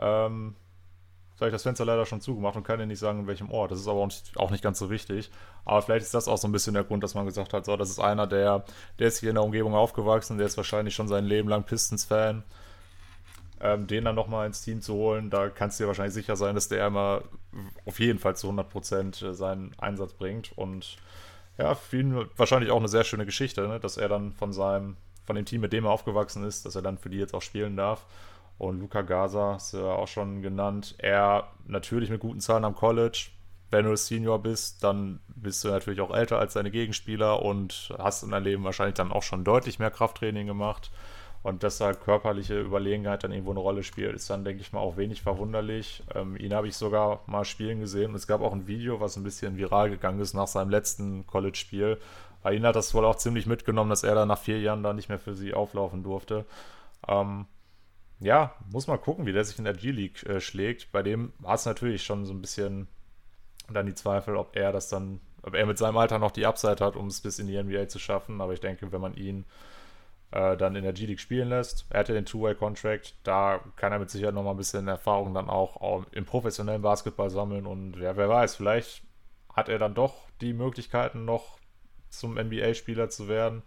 Ähm, 0.00 0.56
Ich 1.40 1.52
das 1.52 1.62
Fenster 1.62 1.84
leider 1.84 2.04
schon 2.04 2.20
zugemacht 2.20 2.56
und 2.56 2.64
kann 2.64 2.78
dir 2.78 2.86
nicht 2.86 2.98
sagen, 2.98 3.20
in 3.20 3.26
welchem 3.26 3.50
Ort. 3.50 3.70
Das 3.70 3.78
ist 3.78 3.86
aber 3.86 4.00
auch 4.00 4.06
nicht, 4.06 4.36
auch 4.36 4.50
nicht 4.50 4.62
ganz 4.62 4.78
so 4.78 4.90
wichtig. 4.90 5.30
Aber 5.64 5.82
vielleicht 5.82 6.04
ist 6.04 6.14
das 6.14 6.26
auch 6.26 6.38
so 6.38 6.48
ein 6.48 6.52
bisschen 6.52 6.74
der 6.74 6.84
Grund, 6.84 7.04
dass 7.04 7.14
man 7.14 7.26
gesagt 7.26 7.52
hat, 7.52 7.64
so, 7.64 7.76
das 7.76 7.90
ist 7.90 8.00
einer, 8.00 8.26
der, 8.26 8.64
der 8.98 9.08
ist 9.08 9.20
hier 9.20 9.28
in 9.28 9.36
der 9.36 9.44
Umgebung 9.44 9.74
aufgewachsen, 9.74 10.38
der 10.38 10.46
ist 10.46 10.56
wahrscheinlich 10.56 10.94
schon 10.94 11.06
sein 11.06 11.24
Leben 11.24 11.48
lang 11.48 11.62
Pistons-Fan. 11.62 12.42
Ähm, 13.60 13.88
den 13.88 14.04
dann 14.04 14.14
nochmal 14.14 14.46
ins 14.46 14.62
Team 14.62 14.82
zu 14.82 14.94
holen, 14.94 15.30
da 15.30 15.48
kannst 15.48 15.80
du 15.80 15.84
dir 15.84 15.88
wahrscheinlich 15.88 16.14
sicher 16.14 16.36
sein, 16.36 16.54
dass 16.54 16.68
der 16.68 16.86
immer 16.86 17.22
auf 17.86 17.98
jeden 17.98 18.20
Fall 18.20 18.36
zu 18.36 18.48
100% 18.48 19.32
seinen 19.32 19.74
Einsatz 19.78 20.12
bringt. 20.12 20.56
Und 20.56 20.96
ja, 21.56 21.74
für 21.74 21.98
ihn 21.98 22.26
wahrscheinlich 22.36 22.70
auch 22.70 22.78
eine 22.78 22.86
sehr 22.86 23.02
schöne 23.02 23.26
Geschichte, 23.26 23.66
ne? 23.66 23.80
dass 23.80 23.96
er 23.96 24.08
dann 24.08 24.32
von 24.32 24.52
seinem, 24.52 24.96
von 25.26 25.34
dem 25.34 25.44
Team, 25.44 25.60
mit 25.60 25.72
dem 25.72 25.86
er 25.86 25.90
aufgewachsen 25.90 26.44
ist, 26.44 26.66
dass 26.66 26.76
er 26.76 26.82
dann 26.82 26.98
für 26.98 27.10
die 27.10 27.18
jetzt 27.18 27.34
auch 27.34 27.42
spielen 27.42 27.76
darf. 27.76 28.06
Und 28.58 28.80
Luca 28.80 29.02
Gaza, 29.02 29.58
du 29.70 29.78
ja 29.78 29.92
auch 29.92 30.08
schon 30.08 30.42
genannt, 30.42 30.96
er 30.98 31.48
natürlich 31.66 32.10
mit 32.10 32.20
guten 32.20 32.40
Zahlen 32.40 32.64
am 32.64 32.74
College. 32.74 33.28
Wenn 33.70 33.84
du 33.84 33.96
Senior 33.96 34.42
bist, 34.42 34.82
dann 34.82 35.20
bist 35.28 35.62
du 35.62 35.68
natürlich 35.68 36.00
auch 36.00 36.14
älter 36.14 36.38
als 36.38 36.54
deine 36.54 36.70
Gegenspieler 36.70 37.42
und 37.42 37.94
hast 37.98 38.22
in 38.22 38.30
deinem 38.30 38.44
Leben 38.44 38.64
wahrscheinlich 38.64 38.96
dann 38.96 39.12
auch 39.12 39.22
schon 39.22 39.44
deutlich 39.44 39.78
mehr 39.78 39.90
Krafttraining 39.90 40.46
gemacht. 40.46 40.90
Und 41.44 41.62
dass 41.62 41.78
da 41.78 41.92
körperliche 41.92 42.60
Überlegenheit 42.60 43.22
dann 43.22 43.30
irgendwo 43.30 43.52
eine 43.52 43.60
Rolle 43.60 43.84
spielt, 43.84 44.14
ist 44.16 44.28
dann, 44.28 44.44
denke 44.44 44.60
ich 44.60 44.72
mal, 44.72 44.80
auch 44.80 44.96
wenig 44.96 45.22
verwunderlich. 45.22 46.02
Ähm, 46.14 46.36
ihn 46.36 46.52
habe 46.52 46.66
ich 46.66 46.76
sogar 46.76 47.20
mal 47.26 47.44
spielen 47.44 47.78
gesehen 47.78 48.10
und 48.10 48.16
es 48.16 48.26
gab 48.26 48.40
auch 48.40 48.52
ein 48.52 48.66
Video, 48.66 49.00
was 49.00 49.16
ein 49.16 49.22
bisschen 49.22 49.56
viral 49.56 49.88
gegangen 49.88 50.18
ist 50.18 50.34
nach 50.34 50.48
seinem 50.48 50.70
letzten 50.70 51.26
College-Spiel. 51.26 51.98
Ihm 52.50 52.62
hat 52.64 52.76
das 52.76 52.94
wohl 52.94 53.04
auch 53.04 53.16
ziemlich 53.16 53.46
mitgenommen, 53.46 53.90
dass 53.90 54.02
er 54.02 54.14
dann 54.14 54.28
nach 54.28 54.38
vier 54.38 54.60
Jahren 54.60 54.82
da 54.82 54.92
nicht 54.92 55.08
mehr 55.08 55.18
für 55.18 55.34
sie 55.34 55.54
auflaufen 55.54 56.02
durfte. 56.02 56.44
Ähm, 57.06 57.46
ja, 58.20 58.54
muss 58.70 58.86
mal 58.86 58.98
gucken, 58.98 59.26
wie 59.26 59.32
der 59.32 59.44
sich 59.44 59.58
in 59.58 59.64
der 59.64 59.74
G-League 59.74 60.24
äh, 60.26 60.40
schlägt. 60.40 60.90
Bei 60.92 61.02
dem 61.02 61.32
hat 61.44 61.60
es 61.60 61.66
natürlich 61.66 62.02
schon 62.02 62.24
so 62.24 62.32
ein 62.32 62.40
bisschen 62.40 62.88
dann 63.70 63.86
die 63.86 63.94
Zweifel, 63.94 64.36
ob 64.36 64.56
er 64.56 64.72
das 64.72 64.88
dann, 64.88 65.20
ob 65.42 65.54
er 65.54 65.66
mit 65.66 65.78
seinem 65.78 65.96
Alter 65.96 66.18
noch 66.18 66.30
die 66.30 66.46
Upside 66.46 66.84
hat, 66.84 66.96
um 66.96 67.06
es 67.06 67.20
bis 67.20 67.38
in 67.38 67.46
die 67.46 67.62
NBA 67.62 67.88
zu 67.88 67.98
schaffen. 67.98 68.40
Aber 68.40 68.52
ich 68.52 68.60
denke, 68.60 68.90
wenn 68.92 69.00
man 69.00 69.14
ihn 69.14 69.44
äh, 70.30 70.56
dann 70.56 70.74
in 70.74 70.82
der 70.82 70.92
G-League 70.92 71.20
spielen 71.20 71.48
lässt, 71.48 71.86
er 71.90 72.00
hat 72.00 72.08
ja 72.08 72.14
den 72.14 72.26
Two-Way-Contract, 72.26 73.14
da 73.22 73.60
kann 73.76 73.92
er 73.92 73.98
mit 73.98 74.10
Sicherheit 74.10 74.34
noch 74.34 74.42
mal 74.42 74.50
ein 74.52 74.56
bisschen 74.56 74.88
Erfahrung 74.88 75.32
dann 75.34 75.48
auch, 75.48 75.76
auch 75.76 76.04
im 76.12 76.24
professionellen 76.24 76.82
Basketball 76.82 77.30
sammeln. 77.30 77.66
Und 77.66 77.96
ja, 77.98 78.16
wer 78.16 78.28
weiß, 78.28 78.56
vielleicht 78.56 79.02
hat 79.54 79.68
er 79.68 79.78
dann 79.78 79.94
doch 79.94 80.28
die 80.40 80.52
Möglichkeiten, 80.52 81.24
noch 81.24 81.58
zum 82.10 82.34
NBA-Spieler 82.34 83.10
zu 83.10 83.28
werden. 83.28 83.62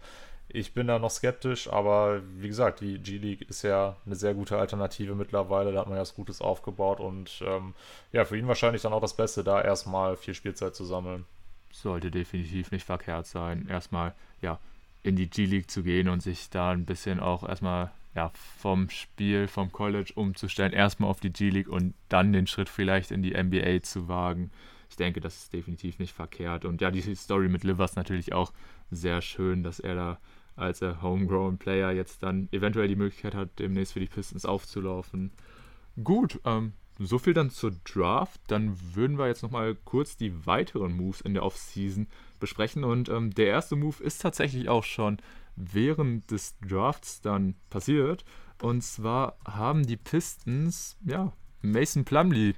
Ich 0.54 0.74
bin 0.74 0.86
da 0.86 0.98
noch 0.98 1.10
skeptisch, 1.10 1.72
aber 1.72 2.20
wie 2.36 2.48
gesagt, 2.48 2.82
die 2.82 2.98
G-League 2.98 3.48
ist 3.48 3.62
ja 3.62 3.96
eine 4.04 4.14
sehr 4.14 4.34
gute 4.34 4.58
Alternative 4.58 5.14
mittlerweile. 5.14 5.72
Da 5.72 5.80
hat 5.80 5.86
man 5.86 5.96
ja 5.96 6.02
was 6.02 6.14
Gutes 6.14 6.42
aufgebaut 6.42 7.00
und 7.00 7.42
ähm, 7.46 7.72
ja, 8.12 8.26
für 8.26 8.36
ihn 8.36 8.46
wahrscheinlich 8.48 8.82
dann 8.82 8.92
auch 8.92 9.00
das 9.00 9.16
Beste, 9.16 9.42
da 9.44 9.62
erstmal 9.62 10.14
viel 10.14 10.34
Spielzeit 10.34 10.74
zu 10.74 10.84
sammeln. 10.84 11.24
Sollte 11.72 12.10
definitiv 12.10 12.70
nicht 12.70 12.84
verkehrt 12.84 13.26
sein, 13.26 13.66
erstmal 13.66 14.14
ja 14.42 14.58
in 15.02 15.16
die 15.16 15.30
G-League 15.30 15.70
zu 15.70 15.82
gehen 15.82 16.10
und 16.10 16.22
sich 16.22 16.50
da 16.50 16.70
ein 16.70 16.84
bisschen 16.84 17.18
auch 17.18 17.48
erstmal 17.48 17.90
ja, 18.14 18.30
vom 18.34 18.90
Spiel, 18.90 19.48
vom 19.48 19.72
College 19.72 20.12
umzustellen, 20.14 20.74
erstmal 20.74 21.08
auf 21.08 21.20
die 21.20 21.32
G-League 21.32 21.68
und 21.68 21.94
dann 22.10 22.34
den 22.34 22.46
Schritt 22.46 22.68
vielleicht 22.68 23.10
in 23.10 23.22
die 23.22 23.32
NBA 23.32 23.82
zu 23.82 24.06
wagen. 24.06 24.50
Ich 24.90 24.96
denke, 24.96 25.20
das 25.20 25.36
ist 25.36 25.54
definitiv 25.54 25.98
nicht 25.98 26.12
verkehrt. 26.12 26.66
Und 26.66 26.82
ja, 26.82 26.90
die 26.90 27.14
Story 27.14 27.48
mit 27.48 27.64
Livers 27.64 27.96
natürlich 27.96 28.34
auch 28.34 28.52
sehr 28.90 29.22
schön, 29.22 29.62
dass 29.62 29.80
er 29.80 29.94
da 29.94 30.18
als 30.56 30.82
er 30.82 31.02
Homegrown 31.02 31.58
Player 31.58 31.92
jetzt 31.92 32.22
dann 32.22 32.48
eventuell 32.52 32.88
die 32.88 32.96
Möglichkeit 32.96 33.34
hat, 33.34 33.58
demnächst 33.58 33.92
für 33.94 34.00
die 34.00 34.06
Pistons 34.06 34.44
aufzulaufen. 34.44 35.32
Gut, 36.02 36.40
ähm, 36.44 36.72
so 36.98 37.18
viel 37.18 37.34
dann 37.34 37.50
zur 37.50 37.72
Draft. 37.84 38.40
Dann 38.48 38.76
würden 38.94 39.18
wir 39.18 39.26
jetzt 39.26 39.42
nochmal 39.42 39.74
kurz 39.74 40.16
die 40.16 40.46
weiteren 40.46 40.96
Moves 40.96 41.20
in 41.20 41.34
der 41.34 41.44
Offseason 41.44 42.06
besprechen. 42.38 42.84
Und 42.84 43.08
ähm, 43.08 43.32
der 43.32 43.46
erste 43.46 43.76
Move 43.76 44.02
ist 44.02 44.22
tatsächlich 44.22 44.68
auch 44.68 44.84
schon 44.84 45.18
während 45.56 46.30
des 46.30 46.56
Drafts 46.60 47.20
dann 47.20 47.54
passiert. 47.70 48.24
Und 48.60 48.82
zwar 48.82 49.38
haben 49.44 49.86
die 49.86 49.96
Pistons, 49.96 50.96
ja, 51.04 51.32
Mason 51.62 52.04
Plumley 52.04 52.54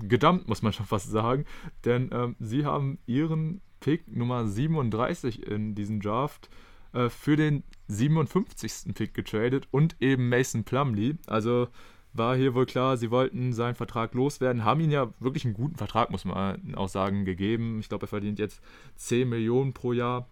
gedumpt, 0.00 0.48
muss 0.48 0.62
man 0.62 0.72
schon 0.72 0.86
fast 0.86 1.10
sagen. 1.10 1.44
Denn 1.84 2.10
ähm, 2.12 2.36
sie 2.38 2.64
haben 2.64 2.98
ihren 3.06 3.60
Pick 3.80 4.08
Nummer 4.08 4.46
37 4.46 5.46
in 5.46 5.74
diesem 5.74 6.00
Draft 6.00 6.48
äh, 6.48 6.67
für 7.08 7.36
den 7.36 7.62
57. 7.88 8.94
Pick 8.94 9.14
getradet 9.14 9.68
und 9.70 9.96
eben 10.00 10.28
Mason 10.28 10.64
Plumley. 10.64 11.16
Also 11.26 11.68
war 12.12 12.36
hier 12.36 12.54
wohl 12.54 12.66
klar, 12.66 12.96
sie 12.96 13.10
wollten 13.10 13.52
seinen 13.52 13.74
Vertrag 13.74 14.14
loswerden, 14.14 14.64
haben 14.64 14.80
ihn 14.80 14.90
ja 14.90 15.12
wirklich 15.20 15.44
einen 15.44 15.54
guten 15.54 15.76
Vertrag, 15.76 16.10
muss 16.10 16.24
man 16.24 16.74
auch 16.74 16.88
sagen, 16.88 17.24
gegeben. 17.24 17.78
Ich 17.80 17.88
glaube, 17.88 18.06
er 18.06 18.08
verdient 18.08 18.38
jetzt 18.38 18.60
10 18.96 19.28
Millionen 19.28 19.72
pro 19.72 19.92
Jahr. 19.92 20.28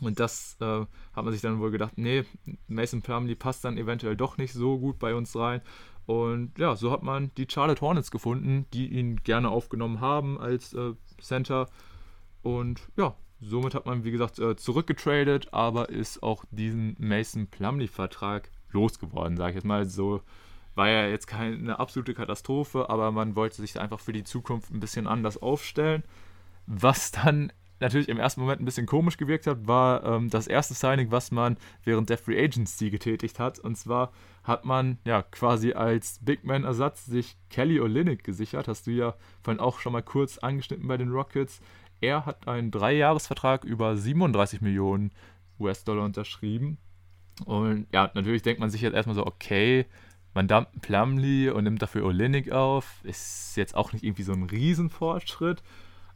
Und 0.00 0.20
das 0.20 0.56
äh, 0.60 0.64
hat 1.12 1.24
man 1.24 1.32
sich 1.32 1.42
dann 1.42 1.60
wohl 1.60 1.70
gedacht, 1.70 1.96
nee, 1.96 2.24
Mason 2.66 3.02
Plumlee 3.02 3.34
passt 3.34 3.64
dann 3.64 3.78
eventuell 3.78 4.16
doch 4.16 4.36
nicht 4.36 4.52
so 4.52 4.78
gut 4.78 4.98
bei 4.98 5.14
uns 5.14 5.36
rein. 5.36 5.60
Und 6.06 6.58
ja, 6.58 6.74
so 6.74 6.90
hat 6.90 7.02
man 7.02 7.30
die 7.36 7.46
Charlotte 7.48 7.80
Hornets 7.80 8.10
gefunden, 8.10 8.66
die 8.72 8.88
ihn 8.88 9.16
gerne 9.22 9.50
aufgenommen 9.50 10.00
haben 10.00 10.40
als 10.40 10.74
äh, 10.74 10.94
Center. 11.20 11.68
Und 12.42 12.88
ja, 12.96 13.14
somit 13.42 13.74
hat 13.74 13.86
man, 13.86 14.04
wie 14.04 14.10
gesagt, 14.10 14.38
äh, 14.38 14.56
zurückgetradet, 14.56 15.52
aber 15.52 15.88
ist 15.88 16.22
auch 16.22 16.44
diesen 16.50 16.96
Mason 16.98 17.46
Plumlee-Vertrag 17.48 18.50
losgeworden, 18.70 19.36
sage 19.36 19.50
ich 19.50 19.54
jetzt 19.56 19.64
mal. 19.64 19.84
So 19.86 20.22
war 20.74 20.88
ja 20.88 21.06
jetzt 21.06 21.26
keine 21.26 21.78
absolute 21.78 22.14
Katastrophe, 22.14 22.88
aber 22.88 23.10
man 23.12 23.36
wollte 23.36 23.56
sich 23.56 23.78
einfach 23.78 24.00
für 24.00 24.12
die 24.12 24.24
Zukunft 24.24 24.70
ein 24.70 24.80
bisschen 24.80 25.06
anders 25.06 25.40
aufstellen. 25.40 26.02
Was 26.66 27.10
dann 27.10 27.52
natürlich 27.80 28.08
im 28.08 28.18
ersten 28.18 28.40
Moment 28.40 28.62
ein 28.62 28.64
bisschen 28.64 28.86
komisch 28.86 29.18
gewirkt 29.18 29.46
hat, 29.46 29.66
war 29.66 30.04
ähm, 30.04 30.30
das 30.30 30.46
erste 30.46 30.72
Signing, 30.72 31.10
was 31.10 31.30
man 31.30 31.58
während 31.84 32.08
der 32.08 32.16
Free 32.16 32.42
Agency 32.42 32.88
getätigt 32.90 33.38
hat. 33.38 33.58
Und 33.58 33.76
zwar 33.76 34.12
hat 34.44 34.64
man 34.64 34.98
ja 35.04 35.22
quasi 35.22 35.72
als 35.72 36.20
Big 36.22 36.44
Man-Ersatz 36.44 37.04
sich 37.04 37.36
Kelly 37.50 37.80
Olynyk 37.80 38.24
gesichert. 38.24 38.68
Hast 38.68 38.86
du 38.86 38.92
ja 38.92 39.14
vorhin 39.42 39.60
auch 39.60 39.80
schon 39.80 39.92
mal 39.92 40.02
kurz 40.02 40.38
angeschnitten 40.38 40.88
bei 40.88 40.96
den 40.96 41.10
Rockets. 41.10 41.60
Er 42.02 42.26
hat 42.26 42.48
einen 42.48 42.72
Dreijahresvertrag 42.72 43.64
über 43.64 43.96
37 43.96 44.60
Millionen 44.60 45.12
US-Dollar 45.60 46.04
unterschrieben. 46.04 46.76
Und 47.46 47.86
ja, 47.92 48.10
natürlich 48.14 48.42
denkt 48.42 48.60
man 48.60 48.70
sich 48.70 48.80
jetzt 48.80 48.94
erstmal 48.94 49.14
so, 49.14 49.24
okay, 49.24 49.86
man 50.34 50.48
dumpt 50.48 50.82
Plumlee 50.82 51.50
und 51.50 51.62
nimmt 51.62 51.80
dafür 51.80 52.04
Olynyk 52.04 52.50
auf. 52.50 53.00
Ist 53.04 53.56
jetzt 53.56 53.76
auch 53.76 53.92
nicht 53.92 54.04
irgendwie 54.04 54.24
so 54.24 54.32
ein 54.32 54.42
Riesenfortschritt. 54.42 55.62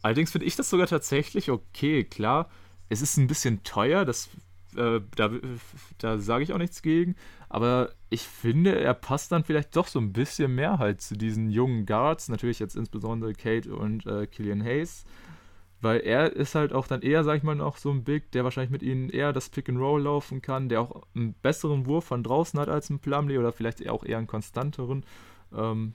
Allerdings 0.01 0.31
finde 0.31 0.45
ich 0.45 0.57
das 0.57 0.69
sogar 0.69 0.87
tatsächlich 0.87 1.49
okay. 1.49 2.03
Klar, 2.03 2.49
es 2.89 3.01
ist 3.01 3.15
ein 3.15 3.27
bisschen 3.27 3.63
teuer, 3.63 4.03
das, 4.03 4.29
äh, 4.75 4.99
da, 5.15 5.31
da 5.99 6.17
sage 6.17 6.43
ich 6.43 6.51
auch 6.51 6.57
nichts 6.57 6.81
gegen. 6.81 7.15
Aber 7.47 7.91
ich 8.09 8.23
finde, 8.23 8.77
er 8.77 8.93
passt 8.93 9.31
dann 9.31 9.45
vielleicht 9.45 9.73
doch 9.77 9.87
so 9.87 9.99
ein 9.99 10.11
bisschen 10.11 10.53
mehr 10.53 10.79
halt 10.79 10.99
zu 11.01 11.15
diesen 11.15 11.49
jungen 11.49 11.85
Guards. 11.85 12.27
Natürlich 12.27 12.59
jetzt 12.59 12.75
insbesondere 12.75 13.31
Kate 13.33 13.73
und 13.73 14.05
äh, 14.05 14.27
Killian 14.27 14.61
Hayes. 14.61 15.05
Weil 15.79 15.99
er 15.99 16.33
ist 16.33 16.55
halt 16.55 16.73
auch 16.73 16.87
dann 16.87 17.01
eher, 17.01 17.23
sag 17.23 17.37
ich 17.37 17.43
mal, 17.43 17.55
noch 17.55 17.77
so 17.77 17.91
ein 17.91 18.03
Big, 18.03 18.31
der 18.31 18.43
wahrscheinlich 18.43 18.71
mit 18.71 18.81
ihnen 18.81 19.09
eher 19.09 19.31
das 19.31 19.49
Pick 19.49 19.69
and 19.69 19.79
Roll 19.79 20.01
laufen 20.01 20.41
kann, 20.41 20.69
der 20.69 20.81
auch 20.81 21.03
einen 21.15 21.33
besseren 21.33 21.85
Wurf 21.85 22.05
von 22.05 22.23
draußen 22.23 22.59
hat 22.59 22.69
als 22.69 22.89
ein 22.89 22.99
Plumlee 22.99 23.37
oder 23.37 23.51
vielleicht 23.51 23.87
auch 23.87 24.03
eher 24.03 24.17
einen 24.17 24.27
konstanteren. 24.27 25.05
Ähm, 25.55 25.93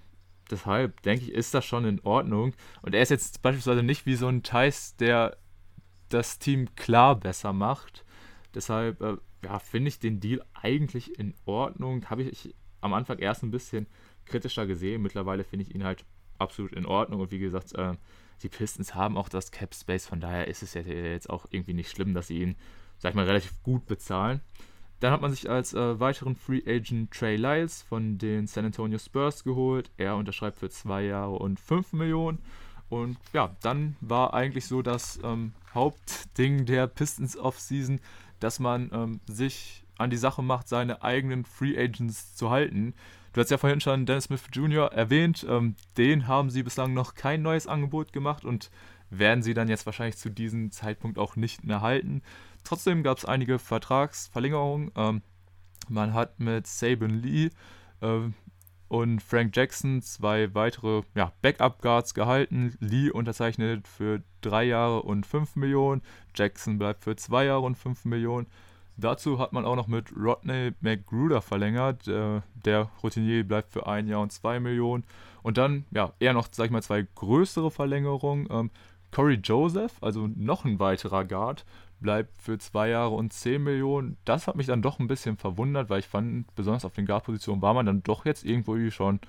deshalb 0.51 1.03
denke 1.03 1.25
ich, 1.25 1.33
ist 1.33 1.53
das 1.55 1.65
schon 1.65 1.85
in 1.85 2.01
Ordnung. 2.01 2.55
Und 2.83 2.95
er 2.95 3.03
ist 3.03 3.11
jetzt 3.11 3.43
beispielsweise 3.43 3.83
nicht 3.83 4.07
wie 4.07 4.15
so 4.15 4.29
ein 4.29 4.45
Thais, 4.45 4.97
der 4.97 5.37
das 6.11 6.39
Team 6.39 6.75
klar 6.77 7.17
besser 7.17 7.53
macht. 7.53 8.05
Deshalb 8.55 9.01
äh, 9.01 9.17
ja, 9.45 9.59
finde 9.59 9.89
ich 9.89 9.99
den 9.99 10.21
Deal 10.21 10.45
eigentlich 10.55 11.19
in 11.19 11.35
Ordnung. 11.45 12.09
Habe 12.09 12.23
ich 12.23 12.55
am 12.81 12.95
Anfang 12.95 13.19
erst 13.19 13.43
ein 13.43 13.51
bisschen 13.51 13.87
kritischer 14.27 14.67
gesehen. 14.67 15.03
Mittlerweile 15.03 15.43
finde 15.43 15.65
ich 15.65 15.75
ihn 15.75 15.85
halt 15.85 16.05
absolut 16.39 16.73
in 16.73 16.87
Ordnung. 16.87 17.21
Und 17.21 17.31
wie 17.31 17.39
gesagt, 17.39 17.75
äh, 17.75 17.95
die 18.43 18.49
Pistons 18.49 18.95
haben 18.95 19.17
auch 19.17 19.29
das 19.29 19.51
Cap 19.51 19.75
Space. 19.75 20.07
Von 20.07 20.21
daher 20.21 20.49
ist 20.49 20.63
es 20.63 20.75
ja 20.75 20.83
jetzt 20.83 21.31
auch 21.31 21.47
irgendwie 21.51 21.75
nicht 21.75 21.91
schlimm, 21.91 22.15
dass 22.15 22.27
sie 22.27 22.43
ihn, 22.43 22.57
sag 22.99 23.11
ich 23.11 23.17
mal, 23.17 23.27
relativ 23.27 23.63
gut 23.63 23.87
bezahlen. 23.87 24.41
Dann 25.01 25.13
hat 25.13 25.21
man 25.21 25.33
sich 25.33 25.51
als 25.51 25.75
äh, 25.75 25.99
weiteren 25.99 26.37
Free 26.37 26.63
Agent 26.65 27.11
Trey 27.11 27.37
Lyles 27.37 27.83
von 27.83 28.19
den 28.19 28.47
San 28.47 28.65
Antonio 28.65 28.99
Spurs 28.99 29.43
geholt. 29.43 29.91
Er 29.97 30.15
unterschreibt 30.17 30.59
für 30.59 30.71
zwei 30.71 31.03
Jahre 31.03 31.33
und 31.33 31.59
fünf 31.59 31.93
Millionen. 31.93 32.39
Und 32.89 33.17
ja, 33.33 33.57
dann 33.63 33.97
war 34.01 34.35
eigentlich 34.35 34.67
so 34.67 34.83
das 34.83 35.19
ähm, 35.25 35.55
Hauptding 35.75 36.67
der 36.67 36.87
Pistons 36.87 37.37
Offseason, 37.37 38.01
dass 38.39 38.61
man 38.61 38.91
ähm, 38.93 39.21
sich 39.27 39.83
an 39.99 40.11
die 40.11 40.17
Sache 40.17 40.43
macht, 40.43 40.69
seine 40.69 41.03
eigenen 41.03 41.45
Free 41.45 41.77
Agents 41.77 42.37
zu 42.37 42.51
halten. 42.51 42.95
Du 43.33 43.41
hast 43.41 43.51
ja 43.51 43.59
vorhin 43.59 43.81
schon 43.81 44.05
Dennis 44.05 44.25
Smith 44.25 44.45
Jr. 44.53 44.93
erwähnt. 44.93 45.47
Ähm, 45.49 45.75
den 45.97 46.27
haben 46.29 46.51
sie 46.51 46.63
bislang 46.63 46.93
noch 46.93 47.15
kein 47.15 47.43
neues 47.43 47.67
Angebot 47.67 48.13
gemacht 48.13 48.45
und 48.45 48.71
werden 49.09 49.43
sie 49.43 49.55
dann 49.55 49.69
jetzt 49.69 49.87
wahrscheinlich 49.87 50.17
zu 50.17 50.31
diesem 50.31 50.71
Zeitpunkt 50.71 51.19
auch 51.19 51.37
nicht 51.37 51.65
mehr 51.65 51.81
halten. 51.81 52.23
Trotzdem 52.65 53.03
gab 53.03 53.19
es 53.19 53.25
einige 53.25 53.59
Vertragsverlängerungen. 53.59 54.91
Ähm, 54.97 55.23
man 55.89 56.15
hat 56.15 56.41
mit 56.41 56.67
Saban 56.67 57.23
Lee 57.23 57.51
äh, 58.01 58.31
und 58.89 59.23
Frank 59.23 59.57
Jackson 59.57 60.03
zwei 60.03 60.55
weitere 60.55 61.03
ja, 61.15 61.33
Backup-Guards 61.41 62.13
gehalten. 62.13 62.77
Lee 62.81 63.11
unterzeichnet 63.11 63.89
für 63.89 64.23
drei 64.43 64.65
Jahre 64.65 65.03
und 65.03 65.27
fünf 65.27 65.57
Millionen. 65.57 66.03
Jackson 66.35 66.79
bleibt 66.79 67.05
für 67.05 67.17
zwei 67.17 67.47
Jahre 67.47 67.63
und 67.63 67.77
fünf 67.77 68.05
Millionen. 68.05 68.47
Dazu 68.97 69.39
hat 69.39 69.53
man 69.53 69.65
auch 69.65 69.77
noch 69.77 69.87
mit 69.87 70.13
Rodney 70.17 70.73
McGruder 70.81 71.41
verlängert. 71.41 72.07
Äh, 72.09 72.41
der 72.65 72.91
Routinier 73.03 73.45
bleibt 73.45 73.73
für 73.73 73.87
ein 73.87 74.07
Jahr 74.07 74.21
und 74.21 74.33
zwei 74.33 74.61
Millionen. 74.61 75.05
Und 75.43 75.59
dann, 75.59 75.85
ja, 75.91 76.13
eher 76.21 76.35
noch, 76.35 76.49
sag 76.51 76.67
ich 76.67 76.71
mal, 76.71 76.83
zwei 76.83 77.07
größere 77.15 77.71
Verlängerungen. 77.71 78.47
Ähm, 78.51 78.71
Corey 79.11 79.41
Joseph, 79.43 79.93
also 80.01 80.29
noch 80.35 80.65
ein 80.65 80.79
weiterer 80.79 81.25
Guard, 81.25 81.65
bleibt 82.01 82.41
für 82.41 82.59
zwei 82.59 82.89
Jahre 82.89 83.15
und 83.15 83.33
10 83.33 83.63
Millionen. 83.63 84.17
Das 84.25 84.47
hat 84.47 84.57
mich 84.57 84.67
dann 84.67 84.83
doch 84.83 84.99
ein 84.99 85.07
bisschen 85.07 85.37
verwundert, 85.37 85.91
weil 85.91 86.01
ich 86.01 86.09
fand, 86.09 86.53
besonders 86.55 86.85
auf 86.85 86.95
den 86.95 87.07
Guard-Positionen 87.07 87.63
war 87.63 87.75
man 87.75 87.87
dann 87.87 88.03
doch 88.03 88.25
jetzt 88.25 88.45
irgendwo 88.45 88.91
schon 88.91 89.21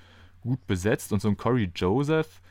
gut 0.42 0.66
besetzt 0.68 1.14
und 1.14 1.22
so 1.22 1.30
ein 1.30 1.38
Corey 1.38 1.72
Joseph 1.76 2.42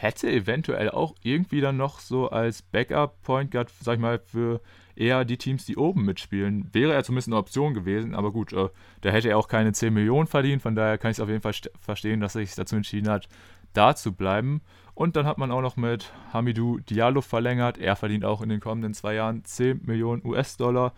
hätte 0.00 0.30
eventuell 0.30 0.90
auch 0.90 1.14
irgendwie 1.22 1.60
dann 1.60 1.76
noch 1.76 1.98
so 1.98 2.30
als 2.30 2.62
Backup-Point 2.62 3.50
Guard, 3.50 3.72
sag 3.80 3.94
ich 3.94 4.00
mal, 4.00 4.20
für 4.20 4.60
eher 4.94 5.24
die 5.24 5.38
Teams, 5.38 5.66
die 5.66 5.76
oben 5.76 6.04
mitspielen, 6.04 6.68
wäre 6.72 6.94
er 6.94 7.02
zumindest 7.02 7.28
eine 7.28 7.36
Option 7.36 7.74
gewesen, 7.74 8.14
aber 8.14 8.30
gut, 8.30 8.52
äh, 8.52 8.68
da 9.00 9.10
hätte 9.10 9.28
er 9.28 9.38
auch 9.38 9.48
keine 9.48 9.72
10 9.72 9.92
Millionen 9.92 10.28
verdient, 10.28 10.62
von 10.62 10.76
daher 10.76 10.98
kann 10.98 11.10
ich 11.10 11.16
es 11.16 11.20
auf 11.20 11.28
jeden 11.28 11.40
Fall 11.40 11.54
verstehen, 11.80 12.20
dass 12.20 12.36
er 12.36 12.42
sich 12.42 12.54
dazu 12.54 12.76
entschieden 12.76 13.10
hat, 13.10 13.28
da 13.72 13.96
zu 13.96 14.12
bleiben. 14.12 14.60
Und 14.94 15.16
dann 15.16 15.26
hat 15.26 15.38
man 15.38 15.50
auch 15.50 15.62
noch 15.62 15.76
mit 15.76 16.12
Hamidou 16.32 16.78
Diallo 16.78 17.20
verlängert. 17.20 17.78
Er 17.78 17.94
verdient 17.94 18.24
auch 18.24 18.42
in 18.42 18.48
den 18.48 18.58
kommenden 18.58 18.94
zwei 18.94 19.14
Jahren 19.14 19.44
10 19.44 19.82
Millionen 19.84 20.24
US-Dollar. 20.24 20.92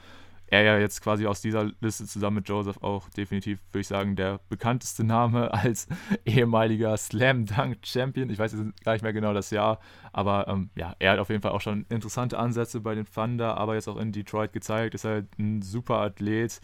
Er 0.53 0.63
ja 0.63 0.79
jetzt 0.79 1.01
quasi 1.01 1.27
aus 1.27 1.41
dieser 1.41 1.71
Liste 1.81 2.07
zusammen 2.07 2.37
mit 2.37 2.49
Joseph 2.49 2.83
auch 2.83 3.09
definitiv, 3.11 3.61
würde 3.71 3.83
ich 3.83 3.87
sagen, 3.87 4.17
der 4.17 4.41
bekannteste 4.49 5.05
Name 5.05 5.55
als 5.55 5.87
ehemaliger 6.25 6.97
Slam 6.97 7.47
Dunk 7.47 7.79
Champion. 7.85 8.29
Ich 8.31 8.39
weiß 8.39 8.53
jetzt 8.53 8.85
gar 8.85 8.95
nicht 8.95 9.03
mehr 9.03 9.13
genau 9.13 9.33
das 9.33 9.51
Jahr, 9.51 9.79
aber 10.13 10.49
ähm, 10.49 10.71
ja, 10.75 10.97
er 10.99 11.13
hat 11.13 11.19
auf 11.21 11.31
jeden 11.31 11.41
Fall 11.41 11.53
auch 11.53 11.61
schon 11.61 11.87
interessante 11.89 12.37
Ansätze 12.37 12.81
bei 12.81 12.97
den 12.97 13.07
Thunder, 13.07 13.57
aber 13.59 13.77
jetzt 13.77 13.89
auch 13.89 13.97
in 13.97 14.11
Detroit 14.11 14.53
gezeigt. 14.53 14.97
Ist 14.97 15.05
halt 15.05 15.27
ein 15.39 15.63
super 15.63 15.99
Athlet. 15.99 16.61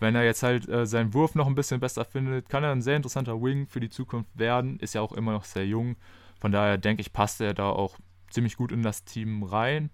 Wenn 0.00 0.16
er 0.16 0.24
jetzt 0.24 0.42
halt 0.42 0.68
äh, 0.68 0.84
seinen 0.84 1.14
Wurf 1.14 1.36
noch 1.36 1.46
ein 1.46 1.54
bisschen 1.54 1.78
besser 1.78 2.04
findet, 2.04 2.48
kann 2.48 2.64
er 2.64 2.72
ein 2.72 2.82
sehr 2.82 2.96
interessanter 2.96 3.40
Wing 3.40 3.68
für 3.68 3.78
die 3.78 3.88
Zukunft 3.88 4.36
werden. 4.36 4.80
Ist 4.80 4.94
ja 4.94 5.00
auch 5.00 5.12
immer 5.12 5.30
noch 5.30 5.44
sehr 5.44 5.64
jung. 5.64 5.94
Von 6.40 6.50
daher 6.50 6.76
denke 6.76 7.02
ich, 7.02 7.12
passt 7.12 7.40
er 7.40 7.54
da 7.54 7.70
auch 7.70 7.98
ziemlich 8.30 8.56
gut 8.56 8.72
in 8.72 8.82
das 8.82 9.04
Team 9.04 9.44
rein. 9.44 9.90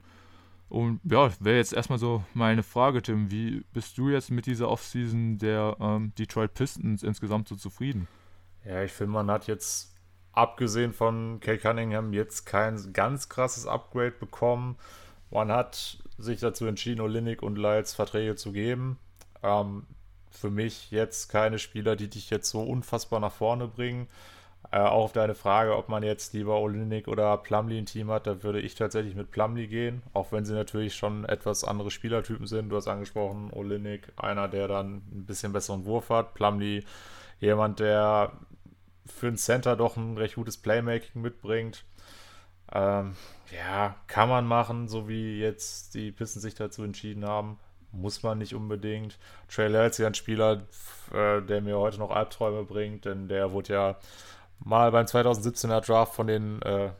Und 0.69 1.01
ja, 1.05 1.31
wäre 1.41 1.57
jetzt 1.57 1.73
erstmal 1.73 1.99
so 1.99 2.23
meine 2.35 2.63
Frage, 2.63 3.01
Tim. 3.03 3.31
Wie 3.31 3.65
bist 3.73 3.97
du 3.97 4.11
jetzt 4.11 4.31
mit 4.31 4.47
dieser 4.47 4.69
Offseason 4.69 5.39
der 5.39 5.77
ähm, 5.81 6.13
Detroit 6.19 6.55
Pistons 6.55 7.03
insgesamt 7.03 7.49
so 7.49 7.57
zufrieden? 7.57 8.07
Ja, 8.65 8.83
ich 8.83 8.93
finde, 8.93 9.13
man 9.13 9.31
hat 9.31 9.47
jetzt, 9.47 9.95
abgesehen 10.33 10.93
von 10.93 11.41
Kay 11.41 11.57
Cunningham, 11.57 12.13
jetzt 12.13 12.45
kein 12.45 12.93
ganz 12.93 13.31
krasses 13.31 13.67
Upgrade 13.67 14.11
bekommen. 14.11 14.77
Man 15.31 15.51
hat 15.51 15.99
sich 16.19 16.41
dazu 16.41 16.67
entschieden, 16.67 17.01
Olinik 17.01 17.43
und 17.43 17.57
Lights 17.57 17.95
Verträge 17.95 18.37
zu 18.37 18.53
geben. 18.53 18.99
Ähm, 19.43 19.87
für 20.31 20.51
mich 20.51 20.91
jetzt 20.91 21.29
keine 21.29 21.59
Spieler, 21.59 21.97
die 21.97 22.09
dich 22.09 22.29
jetzt 22.29 22.51
so 22.51 22.61
unfassbar 22.63 23.21
nach 23.21 23.33
vorne 23.33 23.69
bringen. 23.69 24.07
Äh, 24.71 24.81
auch 24.81 25.05
auf 25.05 25.13
deine 25.13 25.35
Frage, 25.35 25.77
ob 25.77 25.89
man 25.89 26.03
jetzt 26.03 26.35
lieber 26.35 26.61
Olinik 26.61 27.09
oder 27.09 27.37
Plumlee 27.39 27.79
ein 27.79 27.87
Team 27.87 28.11
hat, 28.11 28.27
da 28.27 28.43
würde 28.43 28.61
ich 28.61 28.75
tatsächlich 28.75 29.15
mit 29.15 29.31
Plumlee 29.31 29.67
gehen, 29.67 30.03
auch 30.13 30.31
wenn 30.31 30.45
sie 30.45 30.53
natürlich 30.53 30.95
schon 30.95 31.25
etwas 31.25 31.65
andere 31.65 31.91
Spielertypen 31.91 32.47
sind. 32.47 32.69
Du 32.69 32.77
hast 32.77 32.87
angesprochen, 32.87 33.51
Olinik, 33.53 34.13
einer, 34.17 34.47
der 34.47 34.69
dann 34.69 34.97
ein 35.11 35.25
bisschen 35.25 35.53
besseren 35.55 35.87
Wurf 35.87 36.11
hat. 36.11 36.35
Plumlee, 36.35 36.83
jemand, 37.41 37.81
der 37.81 38.33
für 39.07 39.29
einen 39.29 39.39
Center 39.39 39.75
doch 39.75 39.97
ein 39.97 40.19
recht 40.19 40.35
gutes 40.35 40.59
Playmaking 40.59 41.23
mitbringt. 41.23 41.85
Ähm, 42.71 43.17
ja, 43.57 43.97
kann 44.07 44.29
man 44.29 44.47
machen, 44.47 44.89
so 44.89 45.09
wie 45.09 45.41
jetzt 45.41 45.95
die 45.95 46.13
Pissen 46.13 46.43
sich 46.43 46.55
dazu 46.55 46.83
entschieden 46.83 47.25
haben. 47.25 47.59
Muss 47.91 48.23
man 48.23 48.37
nicht 48.37 48.55
unbedingt. 48.55 49.19
Trey 49.49 49.69
Lance 49.69 49.93
ist 49.93 49.99
ja 49.99 50.07
ein 50.09 50.15
Spieler, 50.15 50.67
äh, 51.15 51.41
der 51.41 51.63
mir 51.63 51.79
heute 51.79 51.99
noch 51.99 52.11
Albträume 52.11 52.65
bringt, 52.65 53.07
denn 53.07 53.29
der 53.29 53.53
wurde 53.53 53.73
ja 53.73 53.97
mal 54.61 54.91
beim 54.93 55.07
2017er 55.07 55.81
Draft 55.81 56.15
von 56.15 56.27
den 56.27 56.63
äh, 56.63 56.91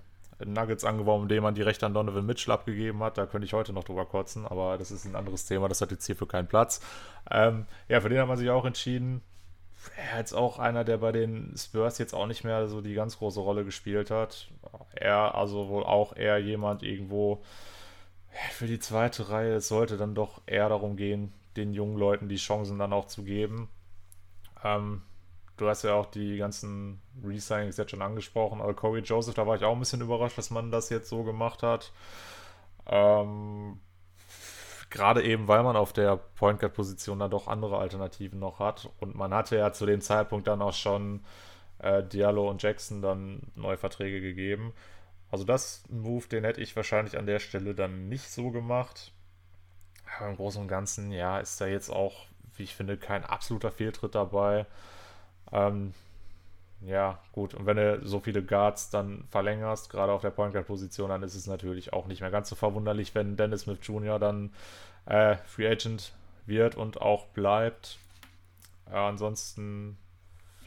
Nuggets 0.45 0.85
angeworben, 0.85 1.25
indem 1.25 1.43
man 1.43 1.55
die 1.55 1.63
Rechte 1.63 1.87
an 1.87 1.95
Donovan 1.95 2.25
Mitchell 2.25 2.53
abgegeben 2.53 3.03
hat. 3.03 3.19
Da 3.19 3.27
könnte 3.27 3.45
ich 3.45 3.53
heute 3.53 3.73
noch 3.73 3.85
drüber 3.85 4.07
kotzen, 4.07 4.47
aber 4.47 4.79
das 4.79 4.91
ist 4.91 5.05
ein 5.05 5.17
anderes 5.17 5.47
Thema, 5.47 5.69
das 5.69 5.81
hat 5.81 5.91
jetzt 5.91 6.07
hierfür 6.07 6.29
keinen 6.29 6.49
Platz. 6.49 6.81
Ähm, 7.31 7.67
ja, 7.89 8.01
für 8.01 8.09
den 8.09 8.21
hat 8.21 8.29
man 8.29 8.39
sich 8.39 8.51
auch 8.51 8.65
entschieden. 8.65 9.23
er 10.13 10.21
ist 10.21 10.35
auch 10.35 10.59
einer, 10.59 10.85
der 10.85 10.99
bei 10.99 11.13
den 11.13 11.55
Spurs 11.57 11.99
jetzt 11.99 12.15
auch 12.15 12.27
nicht 12.27 12.45
mehr 12.45 12.69
so 12.69 12.81
die 12.81 12.95
ganz 12.95 13.19
große 13.19 13.41
Rolle 13.41 13.65
gespielt 13.65 14.11
hat. 14.11 14.49
Er, 14.95 15.35
also 15.35 15.69
wohl 15.69 15.85
auch 15.85 16.17
eher 16.17 16.39
jemand 16.39 16.83
irgendwo 16.83 17.43
für 18.53 18.67
die 18.67 18.79
zweite 18.79 19.31
Reihe. 19.31 19.55
Es 19.55 19.69
sollte 19.69 19.97
dann 19.97 20.15
doch 20.15 20.43
eher 20.47 20.69
darum 20.69 20.97
gehen, 20.97 21.33
den 21.57 21.73
jungen 21.73 21.97
Leuten 21.97 22.29
die 22.29 22.37
Chancen 22.37 22.79
dann 22.79 22.93
auch 22.93 23.07
zu 23.07 23.25
geben. 23.25 23.69
Ähm, 24.63 25.03
du 25.59 25.69
hast 25.69 25.83
ja 25.83 25.95
auch 25.95 26.07
die 26.07 26.37
ganzen 26.39 27.03
Resignings 27.25 27.77
jetzt 27.77 27.91
schon 27.91 28.03
angesprochen. 28.03 28.61
Aber 28.61 28.75
Corey 28.75 29.03
Joseph, 29.03 29.35
da 29.35 29.47
war 29.47 29.57
ich 29.57 29.65
auch 29.65 29.73
ein 29.75 29.79
bisschen 29.79 30.01
überrascht, 30.01 30.39
dass 30.39 30.51
man 30.51 30.71
das 30.71 30.91
jetzt 30.91 31.09
so 31.09 31.25
gemacht 31.25 31.63
hat. 31.63 31.93
Ähm, 32.87 33.81
Gerade 34.91 35.23
eben, 35.23 35.49
weil 35.49 35.63
man 35.63 35.77
auf 35.77 35.93
der 35.93 36.17
Point 36.17 36.61
Guard 36.61 36.73
Position 36.73 37.19
da 37.19 37.29
doch 37.29 37.47
andere 37.47 37.79
Alternativen 37.79 38.39
noch 38.39 38.59
hat. 38.59 38.91
Und 39.01 39.15
man 39.15 39.35
hatte 39.35 39.57
ja 39.57 39.73
zu 39.73 39.85
dem 39.85 40.01
Zeitpunkt 40.01 40.47
dann 40.47 40.63
auch 40.63 40.73
schon 40.73 41.25
äh, 41.79 42.03
Diallo 42.03 42.49
und 42.49 42.63
Jackson 42.63 43.03
dann 43.03 43.53
neue 43.55 43.77
Verträge 43.77 44.21
gegeben. 44.21 44.73
Also 45.31 45.45
das 45.45 45.85
Move, 45.91 46.27
den 46.29 46.45
hätte 46.45 46.63
ich 46.63 46.75
wahrscheinlich 46.75 47.19
an 47.19 47.27
der 47.27 47.39
Stelle 47.39 47.75
dann 47.75 48.09
nicht 48.09 48.31
so 48.31 48.51
gemacht. 48.51 49.13
Aber 50.19 50.31
im 50.31 50.37
Großen 50.37 50.63
und 50.63 50.69
Ganzen, 50.69 51.13
ja, 51.13 51.39
ist 51.39 51.61
da 51.61 51.67
jetzt 51.67 51.91
auch, 51.91 52.27
wie 52.57 52.63
ich 52.63 52.75
finde, 52.75 52.97
kein 52.97 53.25
absoluter 53.25 53.71
Fehltritt 53.71 54.15
dabei. 54.15 54.67
Ähm, 55.53 55.93
ja, 56.81 57.19
gut. 57.33 57.55
Und 57.55 57.67
wenn 57.67 57.77
du 57.77 58.07
so 58.07 58.21
viele 58.21 58.43
Guards 58.43 58.91
dann 58.91 59.25
verlängerst, 59.31 59.91
gerade 59.91 60.13
auf 60.13 60.23
der 60.23 60.31
Point 60.31 60.53
Guard 60.53 60.67
Position, 60.67 61.09
dann 61.09 61.23
ist 61.23 61.35
es 61.35 61.47
natürlich 61.47 61.93
auch 61.93 62.07
nicht 62.07 62.21
mehr 62.21 62.31
ganz 62.31 62.49
so 62.49 62.57
verwunderlich, 62.57 63.15
wenn 63.15 63.37
Dennis 63.37 63.63
Smith 63.63 63.79
Jr. 63.83 64.19
dann 64.19 64.51
äh, 65.07 65.37
Free 65.47 65.69
Agent 65.69 66.13
wird 66.47 66.77
und 66.77 67.01
auch 67.01 67.27
bleibt. 67.27 67.99
Äh, 68.91 68.95
ansonsten, 68.95 69.99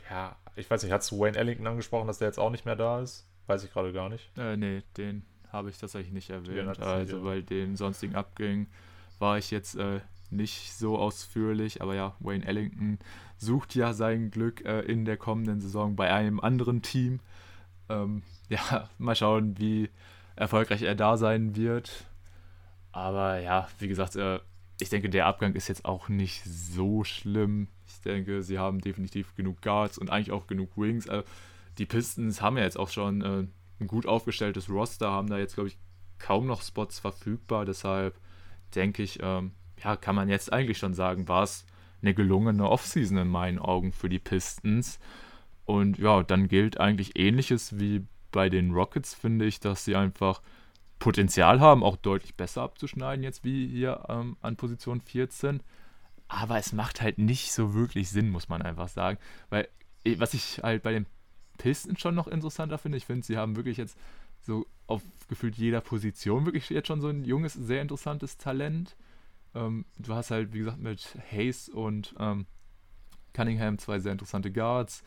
ja, 0.10 0.36
ich 0.56 0.70
weiß 0.70 0.84
nicht, 0.84 0.92
hast 0.92 1.12
du 1.12 1.20
Wayne 1.20 1.38
Ellington 1.38 1.68
angesprochen, 1.68 2.08
dass 2.08 2.18
der 2.18 2.28
jetzt 2.28 2.40
auch 2.40 2.50
nicht 2.50 2.66
mehr 2.66 2.76
da 2.76 3.00
ist? 3.00 3.26
Weiß 3.48 3.64
ich 3.64 3.72
gerade 3.72 3.94
gar 3.94 4.10
nicht. 4.10 4.30
Äh, 4.38 4.58
nee, 4.58 4.84
den 4.98 5.26
habe 5.52 5.70
ich 5.70 5.78
tatsächlich 5.78 6.14
nicht 6.14 6.30
erwähnt. 6.30 6.80
Also, 6.80 7.24
weil 7.24 7.44
den 7.44 7.76
sonstigen 7.76 8.16
Abgängen 8.16 8.68
war 9.20 9.38
ich 9.38 9.52
jetzt 9.52 9.76
äh, 9.76 10.02
nicht 10.32 10.74
so 10.74 10.98
ausführlich, 10.98 11.82
aber 11.82 11.96
ja, 11.96 12.16
Wayne 12.20 12.46
Ellington 12.46 13.00
sucht 13.38 13.76
ja 13.76 13.94
sein 13.94 14.32
Glück 14.32 14.66
äh, 14.66 14.82
in 14.82 15.06
der 15.06 15.18
kommenden 15.18 15.62
Saison 15.62 15.96
bei 15.96 16.14
einem 16.14 16.40
anderen 16.40 16.82
Team. 16.82 17.20
Ähm, 17.90 18.24
ja, 18.50 18.90
mal 18.98 19.16
schauen, 19.16 19.58
wie 19.58 19.90
erfolgreich 20.36 20.82
er 20.82 20.96
da 20.96 21.18
sein 21.18 21.56
wird. 21.56 22.06
Aber 22.92 23.40
ja, 23.40 23.68
wie 23.80 23.88
gesagt, 23.88 24.16
äh, 24.16 24.40
ich 24.80 24.90
denke, 24.90 25.10
der 25.10 25.28
Abgang 25.28 25.54
ist 25.54 25.68
jetzt 25.68 25.86
auch 25.86 26.10
nicht 26.10 26.44
so 26.44 27.04
schlimm. 27.04 27.68
Ich 27.88 28.02
denke, 28.02 28.42
sie 28.42 28.58
haben 28.58 28.80
definitiv 28.80 29.36
genug 29.36 29.62
Guards 29.62 29.98
und 29.98 30.10
eigentlich 30.10 30.32
auch 30.32 30.48
genug 30.48 30.76
Wings. 30.76 31.08
Also, 31.08 31.26
die 31.78 31.86
Pistons 31.86 32.42
haben 32.42 32.58
ja 32.58 32.64
jetzt 32.64 32.78
auch 32.78 32.90
schon 32.90 33.22
äh, 33.22 33.46
ein 33.80 33.88
gut 33.88 34.06
aufgestelltes 34.06 34.70
Roster, 34.70 35.12
haben 35.12 35.30
da 35.30 35.38
jetzt, 35.38 35.56
glaube 35.56 35.70
ich, 35.70 35.78
kaum 36.20 36.48
noch 36.48 36.62
Spots 36.62 37.00
verfügbar. 37.00 37.66
Deshalb 37.66 38.20
denke 38.76 39.04
ich, 39.04 39.20
ähm, 39.22 39.52
ja, 39.84 39.96
kann 39.96 40.16
man 40.16 40.30
jetzt 40.30 40.52
eigentlich 40.52 40.78
schon 40.78 40.94
sagen, 40.94 41.28
war 41.28 41.44
es 41.44 41.66
eine 42.02 42.14
gelungene 42.14 42.68
Offseason 42.68 43.18
in 43.18 43.28
meinen 43.28 43.60
Augen 43.60 43.92
für 43.92 44.10
die 44.10 44.20
Pistons. 44.20 45.00
Und 45.66 45.98
ja, 45.98 46.24
dann 46.24 46.48
gilt 46.48 46.80
eigentlich 46.80 47.18
ähnliches 47.18 47.80
wie 47.80 48.06
bei 48.32 48.50
den 48.50 48.72
Rockets, 48.72 49.14
finde 49.14 49.46
ich, 49.46 49.60
dass 49.60 49.86
sie 49.86 49.96
einfach 49.96 50.42
Potenzial 51.00 51.60
haben, 51.60 51.84
auch 51.84 51.98
deutlich 51.98 52.36
besser 52.36 52.62
abzuschneiden, 52.62 53.24
jetzt 53.24 53.44
wie 53.44 53.68
hier 53.68 54.06
ähm, 54.10 54.38
an 54.42 54.56
Position 54.56 55.02
14. 55.02 55.62
Aber 56.28 56.58
es 56.58 56.74
macht 56.74 57.02
halt 57.02 57.18
nicht 57.18 57.52
so 57.52 57.74
wirklich 57.74 58.10
Sinn, 58.10 58.30
muss 58.30 58.50
man 58.50 58.62
einfach 58.62 58.88
sagen. 58.88 59.18
Weil, 59.50 59.68
eh, 60.06 60.20
was 60.20 60.34
ich 60.34 60.62
halt 60.64 60.84
bei 60.84 60.94
den 60.94 61.06
Pistons 61.58 62.00
schon 62.00 62.16
noch 62.16 62.28
interessanter 62.28 62.78
finde, 62.78 62.98
ich 62.98 63.06
finde, 63.06 63.26
sie 63.26 63.38
haben 63.38 63.56
wirklich 63.56 63.78
jetzt 63.78 63.98
so 64.40 64.66
auf 64.88 65.04
gefühlt 65.28 65.56
jeder 65.56 65.82
Position 65.82 66.46
wirklich 66.46 66.70
jetzt 66.70 66.88
schon 66.88 67.02
so 67.02 67.10
ein 67.10 67.26
junges, 67.26 67.54
sehr 67.54 67.82
interessantes 67.82 68.38
Talent. 68.38 68.96
Ähm, 69.54 69.86
du 69.98 70.14
hast 70.14 70.32
halt, 70.32 70.54
wie 70.54 70.60
gesagt, 70.60 70.80
mit 70.80 71.18
Hayes 71.32 71.70
und 71.70 72.16
ähm, 72.20 72.46
Cunningham 73.34 73.78
zwei 73.78 74.00
sehr 74.00 74.12
interessante 74.12 74.52
Guards. 74.52 75.04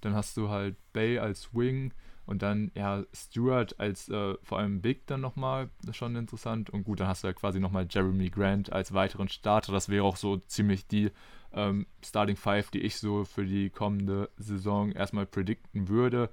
Dann 0.00 0.14
hast 0.14 0.36
du 0.36 0.48
halt 0.48 0.76
Bay 0.92 1.18
als 1.18 1.54
Wing 1.54 1.92
und 2.26 2.42
dann 2.42 2.70
ja 2.74 3.04
Stewart 3.12 3.80
als 3.80 4.08
äh, 4.10 4.34
vor 4.42 4.58
allem 4.58 4.80
Big 4.82 5.06
dann 5.06 5.20
nochmal, 5.20 5.70
das 5.80 5.90
ist 5.90 5.96
schon 5.96 6.14
interessant. 6.14 6.70
Und 6.70 6.84
gut, 6.84 7.00
dann 7.00 7.08
hast 7.08 7.24
du 7.24 7.28
ja 7.28 7.32
quasi 7.32 7.58
nochmal 7.58 7.86
Jeremy 7.88 8.28
Grant 8.30 8.72
als 8.72 8.92
weiteren 8.92 9.28
Starter. 9.28 9.72
Das 9.72 9.88
wäre 9.88 10.04
auch 10.04 10.16
so 10.16 10.36
ziemlich 10.36 10.86
die 10.86 11.10
ähm, 11.52 11.86
Starting 12.04 12.36
Five, 12.36 12.70
die 12.70 12.80
ich 12.80 12.98
so 12.98 13.24
für 13.24 13.46
die 13.46 13.70
kommende 13.70 14.28
Saison 14.36 14.92
erstmal 14.92 15.26
predikten 15.26 15.88
würde. 15.88 16.30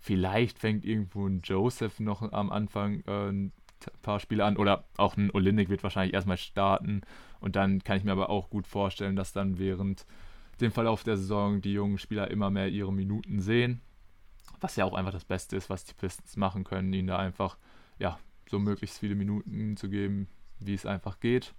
Vielleicht 0.00 0.58
fängt 0.58 0.84
irgendwo 0.84 1.26
ein 1.26 1.40
Joseph 1.42 1.98
noch 1.98 2.20
am 2.30 2.50
Anfang 2.50 3.00
äh, 3.06 3.50
paar 4.02 4.20
Spiele 4.20 4.44
an. 4.44 4.56
Oder 4.56 4.84
auch 4.96 5.16
ein 5.16 5.30
Olinik 5.32 5.68
wird 5.68 5.82
wahrscheinlich 5.82 6.14
erstmal 6.14 6.36
starten. 6.36 7.02
Und 7.40 7.56
dann 7.56 7.82
kann 7.82 7.96
ich 7.96 8.04
mir 8.04 8.12
aber 8.12 8.30
auch 8.30 8.50
gut 8.50 8.66
vorstellen, 8.66 9.16
dass 9.16 9.32
dann 9.32 9.58
während 9.58 10.06
dem 10.60 10.72
Verlauf 10.72 11.04
der 11.04 11.16
Saison 11.16 11.60
die 11.60 11.72
jungen 11.72 11.98
Spieler 11.98 12.30
immer 12.30 12.50
mehr 12.50 12.68
ihre 12.68 12.92
Minuten 12.92 13.40
sehen, 13.40 13.80
was 14.60 14.76
ja 14.76 14.84
auch 14.84 14.94
einfach 14.94 15.12
das 15.12 15.24
Beste 15.24 15.56
ist, 15.56 15.70
was 15.70 15.84
die 15.84 15.94
Pistons 15.94 16.36
machen 16.36 16.64
können, 16.64 16.92
ihnen 16.92 17.08
da 17.08 17.16
einfach 17.16 17.58
ja 17.98 18.18
so 18.50 18.58
möglichst 18.58 18.98
viele 18.98 19.14
Minuten 19.14 19.76
zu 19.76 19.88
geben, 19.88 20.28
wie 20.58 20.74
es 20.74 20.86
einfach 20.86 21.20
geht. 21.20 21.54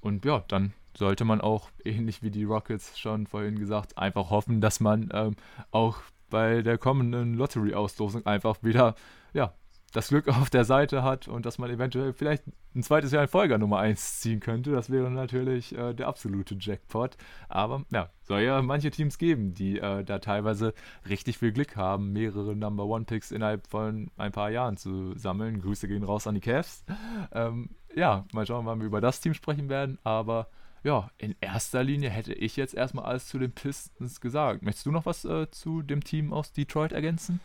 Und 0.00 0.24
ja, 0.24 0.44
dann 0.48 0.72
sollte 0.96 1.24
man 1.24 1.40
auch, 1.40 1.70
ähnlich 1.84 2.22
wie 2.22 2.30
die 2.30 2.44
Rockets 2.44 2.98
schon 2.98 3.26
vorhin 3.26 3.58
gesagt, 3.58 3.98
einfach 3.98 4.30
hoffen, 4.30 4.60
dass 4.60 4.80
man 4.80 5.10
ähm, 5.12 5.36
auch 5.70 5.98
bei 6.30 6.62
der 6.62 6.78
kommenden 6.78 7.34
Lottery-Auslosung 7.34 8.26
einfach 8.26 8.62
wieder 8.62 8.94
ja, 9.32 9.54
das 9.96 10.08
Glück 10.08 10.28
auf 10.28 10.50
der 10.50 10.64
Seite 10.64 11.02
hat 11.02 11.26
und 11.26 11.46
dass 11.46 11.58
man 11.58 11.70
eventuell 11.70 12.12
vielleicht 12.12 12.44
ein 12.74 12.82
zweites 12.82 13.12
Jahr 13.12 13.22
in 13.22 13.28
Folge 13.28 13.58
Nummer 13.58 13.78
1 13.78 14.20
ziehen 14.20 14.40
könnte. 14.40 14.72
Das 14.72 14.90
wäre 14.90 15.10
natürlich 15.10 15.76
äh, 15.76 15.94
der 15.94 16.06
absolute 16.06 16.54
Jackpot. 16.60 17.16
Aber 17.48 17.84
ja, 17.90 18.10
soll 18.22 18.42
ja 18.42 18.60
manche 18.60 18.90
Teams 18.90 19.16
geben, 19.16 19.54
die 19.54 19.78
äh, 19.78 20.04
da 20.04 20.18
teilweise 20.18 20.74
richtig 21.08 21.38
viel 21.38 21.52
Glück 21.52 21.76
haben, 21.76 22.12
mehrere 22.12 22.54
Number 22.54 22.84
One 22.84 23.06
Picks 23.06 23.30
innerhalb 23.30 23.66
von 23.68 24.10
ein 24.18 24.32
paar 24.32 24.50
Jahren 24.50 24.76
zu 24.76 25.16
sammeln. 25.16 25.62
Grüße 25.62 25.88
gehen 25.88 26.04
raus 26.04 26.26
an 26.26 26.34
die 26.34 26.42
Cavs. 26.42 26.84
Ähm, 27.32 27.70
ja, 27.94 28.26
mal 28.34 28.46
schauen, 28.46 28.66
wann 28.66 28.80
wir 28.80 28.86
über 28.86 29.00
das 29.00 29.22
Team 29.22 29.32
sprechen 29.32 29.70
werden. 29.70 29.98
Aber 30.04 30.48
ja, 30.84 31.10
in 31.16 31.34
erster 31.40 31.82
Linie 31.82 32.10
hätte 32.10 32.34
ich 32.34 32.56
jetzt 32.56 32.74
erstmal 32.74 33.06
alles 33.06 33.26
zu 33.28 33.38
den 33.38 33.52
Pistons 33.52 34.20
gesagt. 34.20 34.62
Möchtest 34.62 34.84
du 34.84 34.92
noch 34.92 35.06
was 35.06 35.24
äh, 35.24 35.50
zu 35.50 35.80
dem 35.80 36.04
Team 36.04 36.34
aus 36.34 36.52
Detroit 36.52 36.92
ergänzen? 36.92 37.40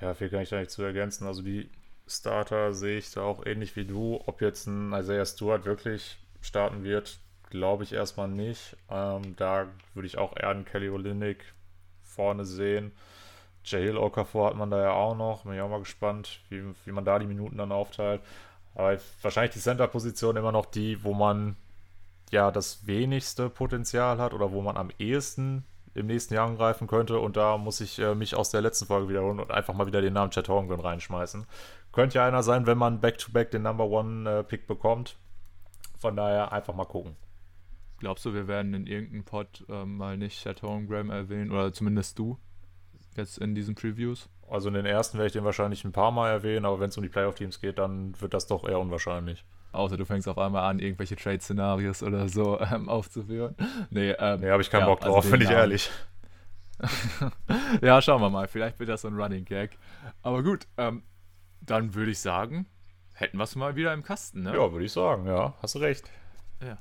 Ja, 0.00 0.14
viel 0.14 0.30
kann 0.30 0.40
ich 0.40 0.48
da 0.48 0.58
nicht 0.58 0.70
zu 0.70 0.82
ergänzen. 0.82 1.26
Also 1.26 1.42
die 1.42 1.70
Starter 2.06 2.72
sehe 2.74 2.98
ich 2.98 3.10
da 3.12 3.22
auch 3.22 3.44
ähnlich 3.44 3.76
wie 3.76 3.84
du. 3.84 4.20
Ob 4.26 4.40
jetzt 4.40 4.66
ein 4.66 4.92
Isaiah 4.92 5.26
Stewart 5.26 5.64
wirklich 5.64 6.18
starten 6.40 6.82
wird, 6.84 7.18
glaube 7.50 7.84
ich 7.84 7.92
erstmal 7.92 8.28
nicht. 8.28 8.76
Ähm, 8.88 9.36
da 9.36 9.68
würde 9.94 10.06
ich 10.06 10.18
auch 10.18 10.36
eher 10.36 10.48
einen 10.48 10.64
Kelly 10.64 10.88
Olynyk 10.88 11.44
vorne 12.02 12.44
sehen. 12.44 12.92
Jail 13.64 13.98
Okafor 13.98 14.48
hat 14.48 14.56
man 14.56 14.70
da 14.70 14.82
ja 14.82 14.92
auch 14.92 15.16
noch. 15.16 15.44
Bin 15.44 15.54
ich 15.54 15.60
auch 15.60 15.68
mal 15.68 15.80
gespannt, 15.80 16.40
wie, 16.48 16.62
wie 16.84 16.92
man 16.92 17.04
da 17.04 17.18
die 17.18 17.26
Minuten 17.26 17.58
dann 17.58 17.72
aufteilt. 17.72 18.22
Aber 18.74 18.98
wahrscheinlich 19.20 19.52
die 19.52 19.60
Center-Position 19.60 20.36
immer 20.36 20.52
noch 20.52 20.66
die, 20.66 21.04
wo 21.04 21.12
man 21.12 21.56
ja 22.30 22.50
das 22.50 22.86
wenigste 22.86 23.50
Potenzial 23.50 24.18
hat 24.18 24.32
oder 24.32 24.52
wo 24.52 24.62
man 24.62 24.76
am 24.76 24.90
ehesten 24.98 25.64
im 25.94 26.06
nächsten 26.06 26.34
Jahr 26.34 26.46
angreifen 26.46 26.86
könnte. 26.86 27.18
Und 27.18 27.36
da 27.36 27.58
muss 27.58 27.80
ich 27.80 27.98
äh, 27.98 28.14
mich 28.14 28.34
aus 28.34 28.50
der 28.50 28.60
letzten 28.60 28.86
Folge 28.86 29.08
wiederholen 29.08 29.40
und 29.40 29.50
einfach 29.50 29.74
mal 29.74 29.86
wieder 29.86 30.00
den 30.00 30.12
Namen 30.12 30.30
Chad 30.30 30.48
Holmgren 30.48 30.80
reinschmeißen. 30.80 31.46
Könnte 31.92 32.18
ja 32.18 32.26
einer 32.26 32.42
sein, 32.42 32.66
wenn 32.66 32.78
man 32.78 33.00
Back-to-Back 33.00 33.48
-back 33.48 33.50
den 33.50 33.62
Number 33.62 33.86
One-Pick 33.86 34.62
äh, 34.62 34.66
bekommt. 34.66 35.16
Von 35.98 36.16
daher 36.16 36.52
einfach 36.52 36.74
mal 36.74 36.84
gucken. 36.86 37.16
Glaubst 37.98 38.24
du, 38.24 38.32
wir 38.32 38.48
werden 38.48 38.72
in 38.72 38.86
irgendeinem 38.86 39.24
Pod 39.24 39.64
äh, 39.68 39.84
mal 39.84 40.16
nicht 40.16 40.42
Chad 40.42 40.62
Holmgren 40.62 41.10
erwähnen? 41.10 41.50
Oder 41.50 41.72
zumindest 41.72 42.18
du? 42.18 42.38
Jetzt 43.16 43.38
in 43.38 43.54
diesen 43.54 43.74
Previews? 43.74 44.28
Also 44.48 44.68
in 44.68 44.74
den 44.74 44.86
ersten 44.86 45.18
werde 45.18 45.26
ich 45.26 45.32
den 45.32 45.44
wahrscheinlich 45.44 45.84
ein 45.84 45.92
paar 45.92 46.10
Mal 46.10 46.30
erwähnen, 46.30 46.64
aber 46.64 46.80
wenn 46.80 46.88
es 46.88 46.96
um 46.96 47.02
die 47.02 47.08
Playoff-Teams 47.08 47.60
geht, 47.60 47.78
dann 47.78 48.18
wird 48.20 48.32
das 48.32 48.46
doch 48.46 48.66
eher 48.66 48.80
unwahrscheinlich. 48.80 49.44
Außer 49.72 49.96
du 49.96 50.04
fängst 50.04 50.28
auf 50.28 50.38
einmal 50.38 50.68
an, 50.68 50.78
irgendwelche 50.78 51.16
Trade-Szenarios 51.16 52.02
oder 52.02 52.28
so 52.28 52.60
ähm, 52.72 52.88
aufzuführen. 52.88 53.54
Nee, 53.90 54.10
ähm, 54.18 54.40
nee 54.40 54.50
habe 54.50 54.62
ich 54.62 54.70
keinen 54.70 54.80
ja, 54.80 54.86
Bock 54.86 55.00
drauf, 55.00 55.16
also 55.16 55.30
bin 55.30 55.40
ich 55.40 55.50
ehrlich. 55.50 55.90
ja, 57.82 58.00
schauen 58.00 58.22
wir 58.22 58.30
mal. 58.30 58.48
Vielleicht 58.48 58.78
wird 58.78 58.88
das 58.88 59.02
so 59.02 59.08
ein 59.08 59.14
Running 59.14 59.44
Gag. 59.44 59.78
Aber 60.22 60.42
gut, 60.42 60.66
ähm, 60.78 61.02
dann 61.60 61.94
würde 61.94 62.10
ich 62.10 62.18
sagen, 62.18 62.66
hätten 63.12 63.36
wir 63.36 63.44
es 63.44 63.54
mal 63.54 63.76
wieder 63.76 63.92
im 63.92 64.02
Kasten, 64.02 64.42
ne? 64.42 64.54
Ja, 64.54 64.72
würde 64.72 64.84
ich 64.84 64.92
sagen, 64.92 65.26
ja. 65.26 65.54
Hast 65.62 65.74
du 65.74 65.78
recht. 65.78 66.10
Ja. 66.62 66.78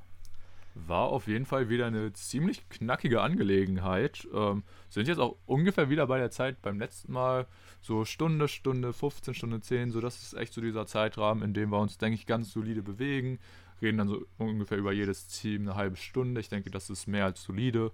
War 0.76 1.08
auf 1.10 1.28
jeden 1.28 1.46
Fall 1.46 1.70
wieder 1.70 1.88
eine 1.88 2.14
ziemlich 2.14 2.68
knackige 2.70 3.22
Angelegenheit. 3.22 4.28
Ähm, 4.34 4.64
sind 4.90 5.08
jetzt 5.08 5.20
auch 5.20 5.38
ungefähr 5.46 5.90
wieder 5.90 6.08
bei 6.08 6.18
der 6.18 6.32
Zeit 6.32 6.62
beim 6.62 6.80
letzten 6.80 7.12
Mal. 7.12 7.48
So 7.82 8.06
Stunde, 8.06 8.48
Stunde 8.48 8.94
15, 8.94 9.34
Stunde 9.34 9.62
10. 9.62 9.91
So, 9.91 10.02
das 10.02 10.22
ist 10.22 10.34
echt 10.34 10.54
so 10.54 10.62
dieser 10.62 10.86
Zeitrahmen, 10.86 11.44
in 11.44 11.54
dem 11.54 11.72
wir 11.72 11.80
uns, 11.80 11.98
denke 11.98 12.16
ich, 12.16 12.26
ganz 12.26 12.52
solide 12.52 12.82
bewegen. 12.82 13.40
Reden 13.82 13.98
dann 13.98 14.08
so 14.08 14.26
ungefähr 14.38 14.78
über 14.78 14.91
jedes 14.91 15.28
Team 15.28 15.64
eine 15.64 15.76
halbe 15.76 15.96
Stunde. 15.96 16.41
Ich 16.41 16.50
denke, 16.50 16.70
das 16.70 16.90
ist 16.90 17.08
mehr 17.08 17.26
als 17.26 17.44
solide. 17.44 17.91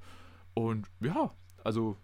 Und 0.53 0.87
ja, 0.99 1.33
also 1.63 1.97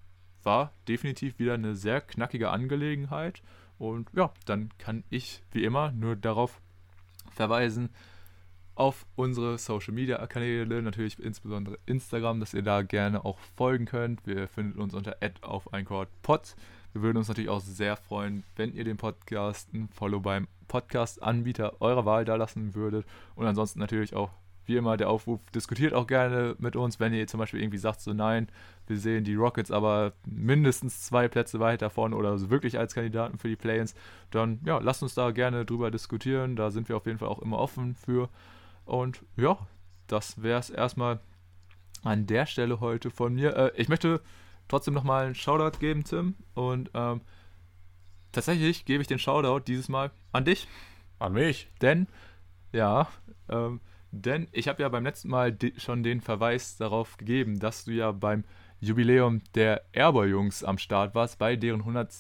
war 0.43 0.73
definitiv 0.88 1.39
wieder 1.39 1.53
eine 1.53 1.76
sehr 1.76 2.02
knackige 2.02 2.49
Angelegenheit. 2.49 3.41
Und 3.77 4.10
ja, 4.14 4.31
dann 4.45 4.69
kann 4.77 5.03
ich 5.10 5.43
wie 5.52 5.64
immer 5.64 5.91
nur 5.91 6.15
darauf 6.15 6.61
verweisen, 7.31 7.89
auf 8.76 9.06
unsere 9.15 9.57
Social 9.57 9.93
Media 9.93 10.26
Kanäle, 10.27 10.81
natürlich 10.81 11.19
insbesondere 11.19 11.77
Instagram, 11.85 12.39
dass 12.39 12.53
ihr 12.53 12.64
da 12.64 12.81
gerne 12.81 13.26
auch 13.26 13.39
folgen 13.56 13.85
könnt. 13.85 14.26
Wir 14.26 14.48
finden 14.48 14.80
uns 14.80 14.93
unter 14.93 15.18
auf 15.41 15.73
ein 15.73 15.85
Pod. 15.85 16.56
Wir 16.93 17.02
würden 17.02 17.18
uns 17.18 17.27
natürlich 17.27 17.49
auch 17.49 17.61
sehr 17.61 17.95
freuen, 17.95 18.43
wenn 18.56 18.73
ihr 18.73 18.84
den 18.84 18.98
Podcast 18.98 19.73
ein 19.73 19.89
Follow 19.89 20.19
beim 20.19 20.48
Podcast-Anbieter 20.68 21.81
eurer 21.81 22.06
Wahl 22.06 22.26
da 22.26 22.35
lassen 22.35 22.76
würdet. 22.76 23.06
Und 23.35 23.45
ansonsten 23.45 23.80
natürlich 23.80 24.14
auch 24.14 24.31
wie 24.65 24.77
immer 24.77 24.98
der 24.98 25.10
Aufruf, 25.10 25.41
diskutiert 25.52 25.93
auch 25.93 26.07
gerne 26.07 26.56
mit 26.60 26.76
uns, 26.76 26.99
wenn 26.99 27.14
ihr 27.14 27.27
zum 27.27 27.39
Beispiel 27.39 27.61
irgendwie 27.61 27.77
sagt, 27.77 28.02
so 28.02 28.14
nein, 28.14 28.48
wir 28.88 28.98
sehen 28.98 29.23
die 29.23 29.35
Rockets 29.35 29.72
aber 29.72 30.14
mindestens 30.26 31.02
zwei 31.02 31.27
Plätze 31.27 31.60
weiter 31.60 31.89
vorne 31.89 32.15
oder 32.15 32.38
so 32.38 32.49
wirklich 32.49 32.77
als 32.77 32.93
Kandidaten 32.93 33.38
für 33.38 33.48
die 33.48 33.56
Play-ins, 33.56 33.95
dann 34.30 34.60
ja, 34.65 34.77
lasst 34.80 35.03
uns 35.03 35.14
da 35.14 35.31
gerne 35.31 35.65
drüber 35.65 35.91
diskutieren. 35.91 36.56
Da 36.56 36.72
sind 36.72 36.89
wir 36.89 36.98
auf 36.98 37.06
jeden 37.06 37.18
Fall 37.18 37.27
auch 37.27 37.39
immer 37.39 37.60
offen 37.60 37.95
für. 37.95 38.30
Und 38.91 39.23
ja, 39.38 39.57
das 40.07 40.43
wäre 40.43 40.59
es 40.59 40.69
erstmal 40.69 41.22
an 42.03 42.27
der 42.27 42.45
Stelle 42.45 42.81
heute 42.81 43.09
von 43.09 43.34
mir. 43.34 43.55
Äh, 43.55 43.72
ich 43.77 43.88
möchte 43.88 44.19
trotzdem 44.68 44.93
nochmal 44.93 45.27
einen 45.27 45.35
Shoutout 45.35 45.80
geben, 45.80 46.03
Tim. 46.03 46.35
Und 46.55 46.91
ähm, 46.93 47.22
tatsächlich 48.34 48.84
gebe 48.84 49.01
ich 49.01 49.07
den 49.07 49.18
Shoutout 49.18 49.63
dieses 49.65 49.88
Mal 49.88 50.11
an 50.34 50.43
dich. 50.43 50.68
An 51.19 51.31
mich? 51.31 51.69
Denn, 51.81 52.07
ja, 52.73 53.07
ähm, 53.47 53.80
denn 54.11 54.49
ich 54.51 54.68
habe 54.68 54.81
ja 54.81 54.89
beim 54.89 55.05
letzten 55.05 55.30
Mal 55.30 55.57
schon 55.77 56.03
den 56.03 56.19
Verweis 56.19 56.76
darauf 56.76 57.15
gegeben, 57.15 57.59
dass 57.59 57.85
du 57.85 57.91
ja 57.91 58.11
beim 58.11 58.43
Jubiläum 58.81 59.41
der 59.55 59.85
Airboy-Jungs 59.93 60.65
am 60.65 60.77
Start 60.77 61.15
warst, 61.15 61.39
bei 61.39 61.55
deren 61.55 61.80
100. 61.80 62.13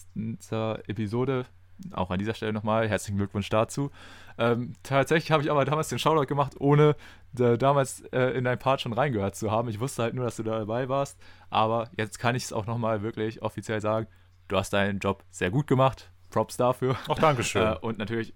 Episode. 0.87 1.47
Auch 1.91 2.11
an 2.11 2.19
dieser 2.19 2.33
Stelle 2.33 2.53
nochmal 2.53 2.87
herzlichen 2.87 3.17
Glückwunsch 3.17 3.49
dazu. 3.49 3.91
Ähm, 4.37 4.73
tatsächlich 4.83 5.31
habe 5.31 5.43
ich 5.43 5.51
aber 5.51 5.65
damals 5.65 5.89
den 5.89 5.99
Shoutout 5.99 6.27
gemacht, 6.27 6.55
ohne 6.59 6.95
äh, 7.37 7.57
damals 7.57 8.01
äh, 8.11 8.31
in 8.31 8.43
dein 8.43 8.59
Part 8.59 8.81
schon 8.81 8.93
reingehört 8.93 9.35
zu 9.35 9.51
haben. 9.51 9.69
Ich 9.69 9.79
wusste 9.79 10.03
halt 10.03 10.13
nur, 10.13 10.25
dass 10.25 10.37
du 10.37 10.43
da 10.43 10.59
dabei 10.59 10.89
warst. 10.89 11.19
Aber 11.49 11.89
jetzt 11.97 12.19
kann 12.19 12.35
ich 12.35 12.43
es 12.43 12.53
auch 12.53 12.65
nochmal 12.65 13.01
wirklich 13.01 13.41
offiziell 13.41 13.81
sagen. 13.81 14.07
Du 14.47 14.57
hast 14.57 14.73
deinen 14.73 14.99
Job 14.99 15.23
sehr 15.29 15.51
gut 15.51 15.67
gemacht. 15.67 16.11
Props 16.29 16.57
dafür. 16.57 16.97
Auch 17.07 17.19
Dankeschön. 17.19 17.61
Äh, 17.61 17.77
und 17.81 17.97
natürlich 17.97 18.33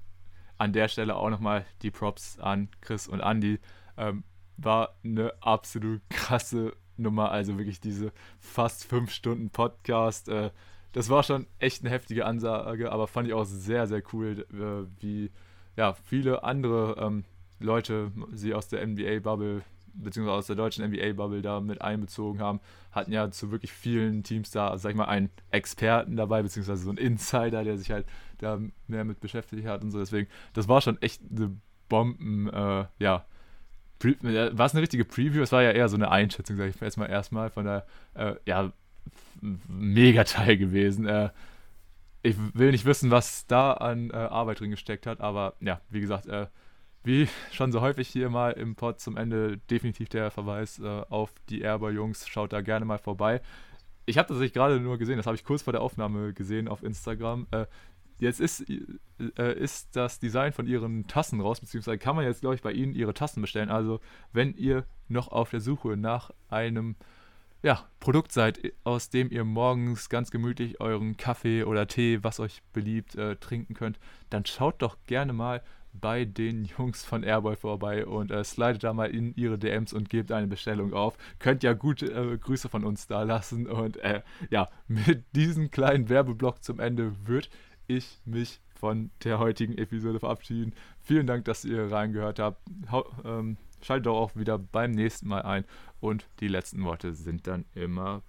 an 0.57 0.73
der 0.73 0.87
Stelle 0.87 1.15
auch 1.15 1.29
nochmal 1.29 1.65
die 1.81 1.91
Props 1.91 2.39
an 2.39 2.69
Chris 2.81 3.07
und 3.07 3.19
Andy. 3.19 3.59
Ähm, 3.97 4.23
war 4.57 4.95
eine 5.03 5.33
absolut 5.41 6.01
krasse 6.09 6.73
Nummer. 6.97 7.31
Also 7.31 7.57
wirklich 7.57 7.81
diese 7.81 8.11
fast 8.39 8.85
fünf 8.85 9.11
Stunden 9.11 9.49
Podcast. 9.49 10.29
Äh, 10.29 10.51
das 10.95 11.09
war 11.09 11.23
schon 11.23 11.45
echt 11.59 11.81
eine 11.81 11.89
heftige 11.89 12.25
Ansage, 12.25 12.89
aber 12.89 13.07
fand 13.07 13.27
ich 13.27 13.33
auch 13.33 13.43
sehr, 13.43 13.85
sehr 13.85 14.01
cool, 14.13 14.45
äh, 14.49 15.01
wie 15.01 15.29
ja, 15.75 15.93
viele 15.93 16.45
andere 16.45 16.95
ähm, 16.97 17.25
Leute 17.59 18.13
sie 18.31 18.53
aus 18.53 18.69
der 18.69 18.87
NBA-Bubble 18.87 19.61
beziehungsweise 19.93 20.37
aus 20.37 20.47
der 20.47 20.55
deutschen 20.55 20.85
NBA-Bubble 20.89 21.41
da 21.41 21.59
mit 21.59 21.81
einbezogen 21.81 22.39
haben, 22.39 22.61
hatten 22.91 23.11
ja 23.11 23.29
zu 23.29 23.51
wirklich 23.51 23.73
vielen 23.73 24.23
Teams 24.23 24.51
da, 24.51 24.77
sag 24.77 24.91
ich 24.91 24.95
mal, 24.95 25.05
einen 25.05 25.29
Experten 25.51 26.15
dabei, 26.15 26.41
beziehungsweise 26.43 26.83
so 26.83 26.89
einen 26.89 26.97
Insider, 26.97 27.65
der 27.65 27.77
sich 27.77 27.91
halt 27.91 28.05
da 28.37 28.59
mehr 28.87 29.03
mit 29.03 29.19
beschäftigt 29.19 29.67
hat 29.67 29.83
und 29.83 29.91
so. 29.91 29.99
Deswegen, 29.99 30.29
das 30.53 30.69
war 30.69 30.79
schon 30.79 31.01
echt 31.01 31.21
eine 31.29 31.57
Bomben, 31.89 32.49
äh, 32.49 32.85
ja, 32.99 33.25
äh, 34.01 34.57
war 34.57 34.65
es 34.65 34.73
eine 34.73 34.81
richtige 34.81 35.03
Preview? 35.03 35.41
Es 35.41 35.51
war 35.51 35.61
ja 35.61 35.71
eher 35.71 35.89
so 35.89 35.95
eine 35.95 36.09
Einschätzung, 36.09 36.55
sag 36.55 36.69
ich 36.69 36.97
mal 36.97 37.07
erstmal, 37.07 37.49
von 37.49 37.65
der, 37.65 37.85
äh, 38.13 38.35
ja, 38.45 38.71
mega 39.41 40.23
Teil 40.23 40.57
gewesen. 40.57 41.05
Äh, 41.05 41.29
ich 42.23 42.35
will 42.53 42.71
nicht 42.71 42.85
wissen, 42.85 43.11
was 43.11 43.45
da 43.45 43.73
an 43.73 44.09
äh, 44.09 44.15
Arbeit 44.15 44.59
drin 44.59 44.71
gesteckt 44.71 45.05
hat, 45.05 45.21
aber 45.21 45.53
ja, 45.59 45.81
wie 45.89 46.01
gesagt, 46.01 46.25
äh, 46.25 46.47
wie 47.03 47.29
schon 47.51 47.71
so 47.71 47.81
häufig 47.81 48.07
hier 48.07 48.29
mal 48.29 48.51
im 48.51 48.75
Pod 48.75 48.99
zum 48.99 49.15
Ende 49.15 49.57
definitiv 49.69 50.09
der 50.09 50.31
Verweis 50.31 50.79
äh, 50.79 51.03
auf 51.09 51.31
die 51.49 51.61
Erber-Jungs. 51.61 52.27
Schaut 52.27 52.51
da 52.51 52.61
gerne 52.61 52.85
mal 52.85 52.97
vorbei. 52.97 53.41
Ich 54.07 54.17
habe 54.17 54.33
das 54.33 54.51
gerade 54.51 54.79
nur 54.79 54.97
gesehen, 54.97 55.17
das 55.17 55.27
habe 55.27 55.35
ich 55.35 55.43
kurz 55.43 55.61
vor 55.61 55.73
der 55.73 55.83
Aufnahme 55.83 56.33
gesehen 56.33 56.67
auf 56.67 56.81
Instagram. 56.81 57.45
Äh, 57.51 57.67
jetzt 58.19 58.39
ist, 58.39 58.65
äh, 59.37 59.59
ist 59.59 59.95
das 59.95 60.19
Design 60.19 60.51
von 60.51 60.65
ihren 60.65 61.05
Tassen 61.07 61.41
raus, 61.41 61.59
beziehungsweise 61.59 61.99
kann 61.99 62.15
man 62.15 62.25
jetzt, 62.25 62.41
glaube 62.41 62.55
ich, 62.55 62.61
bei 62.63 62.71
ihnen 62.71 62.93
ihre 62.93 63.13
Tassen 63.13 63.41
bestellen. 63.41 63.69
Also, 63.69 63.99
wenn 64.33 64.55
ihr 64.55 64.85
noch 65.07 65.27
auf 65.27 65.51
der 65.51 65.61
Suche 65.61 65.97
nach 65.97 66.31
einem 66.49 66.95
ja, 67.65 67.83
Produkt 67.99 68.31
seid, 68.31 68.59
aus 68.83 69.09
dem 69.09 69.31
ihr 69.31 69.43
morgens 69.43 70.09
ganz 70.09 70.29
gemütlich 70.29 70.79
euren 70.79 71.17
Kaffee 71.17 71.63
oder 71.63 71.87
Tee, 71.87 72.23
was 72.23 72.39
euch 72.39 72.61
beliebt, 72.73 73.15
äh, 73.15 73.37
trinken 73.37 73.73
könnt, 73.73 73.97
dann 74.29 74.45
schaut 74.45 74.83
doch 74.83 74.97
gerne 75.07 75.33
mal 75.33 75.63
bei 75.91 76.25
den 76.25 76.65
Jungs 76.65 77.03
von 77.03 77.23
Airboy 77.23 77.55
vorbei 77.55 78.05
und 78.05 78.29
äh, 78.29 78.43
slidet 78.43 78.83
da 78.83 78.93
mal 78.93 79.09
in 79.09 79.33
ihre 79.35 79.57
DMs 79.57 79.93
und 79.93 80.11
gebt 80.11 80.31
eine 80.31 80.45
Bestellung 80.45 80.93
auf. 80.93 81.17
Könnt 81.39 81.63
ja 81.63 81.73
gute 81.73 82.05
äh, 82.05 82.37
Grüße 82.37 82.69
von 82.69 82.85
uns 82.85 83.07
da 83.07 83.23
lassen 83.23 83.65
und 83.65 83.97
äh, 83.97 84.21
ja, 84.51 84.69
mit 84.87 85.25
diesem 85.35 85.71
kleinen 85.71 86.07
Werbeblock 86.07 86.63
zum 86.63 86.79
Ende 86.79 87.15
würde 87.25 87.47
ich 87.87 88.19
mich 88.25 88.61
von 88.75 89.09
der 89.23 89.39
heutigen 89.39 89.75
Episode 89.75 90.19
verabschieden. 90.19 90.75
Vielen 91.01 91.25
Dank, 91.25 91.45
dass 91.45 91.65
ihr 91.65 91.91
reingehört 91.91 92.37
habt. 92.37 92.61
Hau, 92.91 93.09
ähm, 93.23 93.57
schaltet 93.85 94.07
doch 94.07 94.17
auch 94.17 94.35
wieder 94.35 94.57
beim 94.57 94.91
nächsten 94.91 95.27
Mal 95.27 95.43
ein 95.43 95.65
und 95.99 96.27
die 96.39 96.47
letzten 96.47 96.83
Worte 96.83 97.13
sind 97.13 97.47
dann 97.47 97.65
immer 97.73 98.21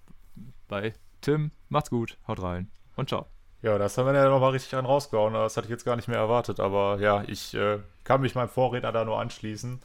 bei 0.67 0.93
Tim. 1.21 1.51
Macht's 1.69 1.89
gut, 1.89 2.17
haut 2.27 2.41
rein 2.41 2.69
und 2.95 3.09
ciao. 3.09 3.25
Ja, 3.63 3.77
das 3.77 3.97
haben 3.97 4.05
wir 4.05 4.13
ja 4.13 4.29
nochmal 4.29 4.51
richtig 4.51 4.75
an 4.75 4.85
rausgehauen. 4.85 5.33
Das 5.33 5.57
hatte 5.57 5.65
ich 5.65 5.71
jetzt 5.71 5.83
gar 5.83 5.95
nicht 5.95 6.07
mehr 6.07 6.19
erwartet. 6.19 6.59
Aber 6.59 6.99
ja, 6.99 7.23
ich 7.25 7.55
äh, 7.55 7.79
kann 8.03 8.21
mich 8.21 8.35
meinem 8.35 8.49
Vorredner 8.49 8.91
da 8.91 9.03
nur 9.03 9.19
anschließen. 9.19 9.79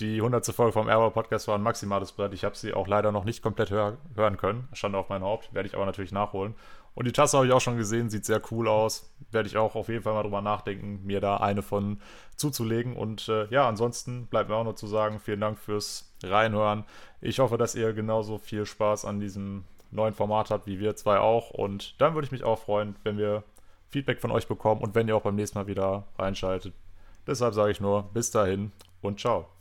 Die 0.00 0.16
100. 0.16 0.46
Folge 0.46 0.72
vom 0.72 0.88
Error 0.88 1.12
Podcast 1.12 1.46
war 1.46 1.56
ein 1.56 1.62
maximales 1.62 2.12
Brett. 2.12 2.32
Ich 2.32 2.44
habe 2.44 2.56
sie 2.56 2.72
auch 2.72 2.88
leider 2.88 3.12
noch 3.12 3.24
nicht 3.24 3.42
komplett 3.42 3.70
hör 3.70 3.98
hören 4.16 4.38
können. 4.38 4.68
Stand 4.72 4.94
auf 4.94 5.10
mein 5.10 5.22
Haupt. 5.22 5.52
Werde 5.52 5.68
ich 5.68 5.74
aber 5.74 5.84
natürlich 5.84 6.12
nachholen. 6.12 6.54
Und 6.94 7.06
die 7.06 7.12
Tasse 7.12 7.36
habe 7.36 7.46
ich 7.46 7.52
auch 7.52 7.60
schon 7.60 7.76
gesehen. 7.76 8.10
Sieht 8.10 8.24
sehr 8.24 8.42
cool 8.50 8.68
aus. 8.68 9.12
Werde 9.30 9.48
ich 9.48 9.56
auch 9.56 9.74
auf 9.74 9.88
jeden 9.88 10.02
Fall 10.02 10.12
mal 10.12 10.22
drüber 10.22 10.42
nachdenken, 10.42 11.00
mir 11.04 11.20
da 11.20 11.36
eine 11.38 11.62
von 11.62 12.00
zuzulegen. 12.36 12.96
Und 12.96 13.28
äh, 13.28 13.46
ja, 13.46 13.68
ansonsten 13.68 14.26
bleibt 14.26 14.48
mir 14.48 14.56
auch 14.56 14.64
nur 14.64 14.76
zu 14.76 14.86
sagen, 14.86 15.20
vielen 15.20 15.40
Dank 15.40 15.58
fürs 15.58 16.12
Reinhören. 16.22 16.84
Ich 17.20 17.38
hoffe, 17.38 17.58
dass 17.58 17.74
ihr 17.74 17.92
genauso 17.92 18.38
viel 18.38 18.66
Spaß 18.66 19.04
an 19.04 19.20
diesem 19.20 19.64
neuen 19.90 20.14
Format 20.14 20.50
habt, 20.50 20.66
wie 20.66 20.80
wir 20.80 20.96
zwei 20.96 21.18
auch. 21.18 21.50
Und 21.50 22.00
dann 22.00 22.14
würde 22.14 22.26
ich 22.26 22.32
mich 22.32 22.44
auch 22.44 22.58
freuen, 22.58 22.96
wenn 23.02 23.18
wir 23.18 23.44
Feedback 23.88 24.20
von 24.20 24.30
euch 24.30 24.46
bekommen 24.46 24.80
und 24.80 24.94
wenn 24.94 25.08
ihr 25.08 25.16
auch 25.16 25.22
beim 25.22 25.36
nächsten 25.36 25.58
Mal 25.58 25.66
wieder 25.66 26.04
reinschaltet. 26.18 26.74
Deshalb 27.26 27.54
sage 27.54 27.72
ich 27.72 27.80
nur 27.80 28.04
bis 28.14 28.30
dahin 28.30 28.72
und 29.02 29.20
ciao. 29.20 29.59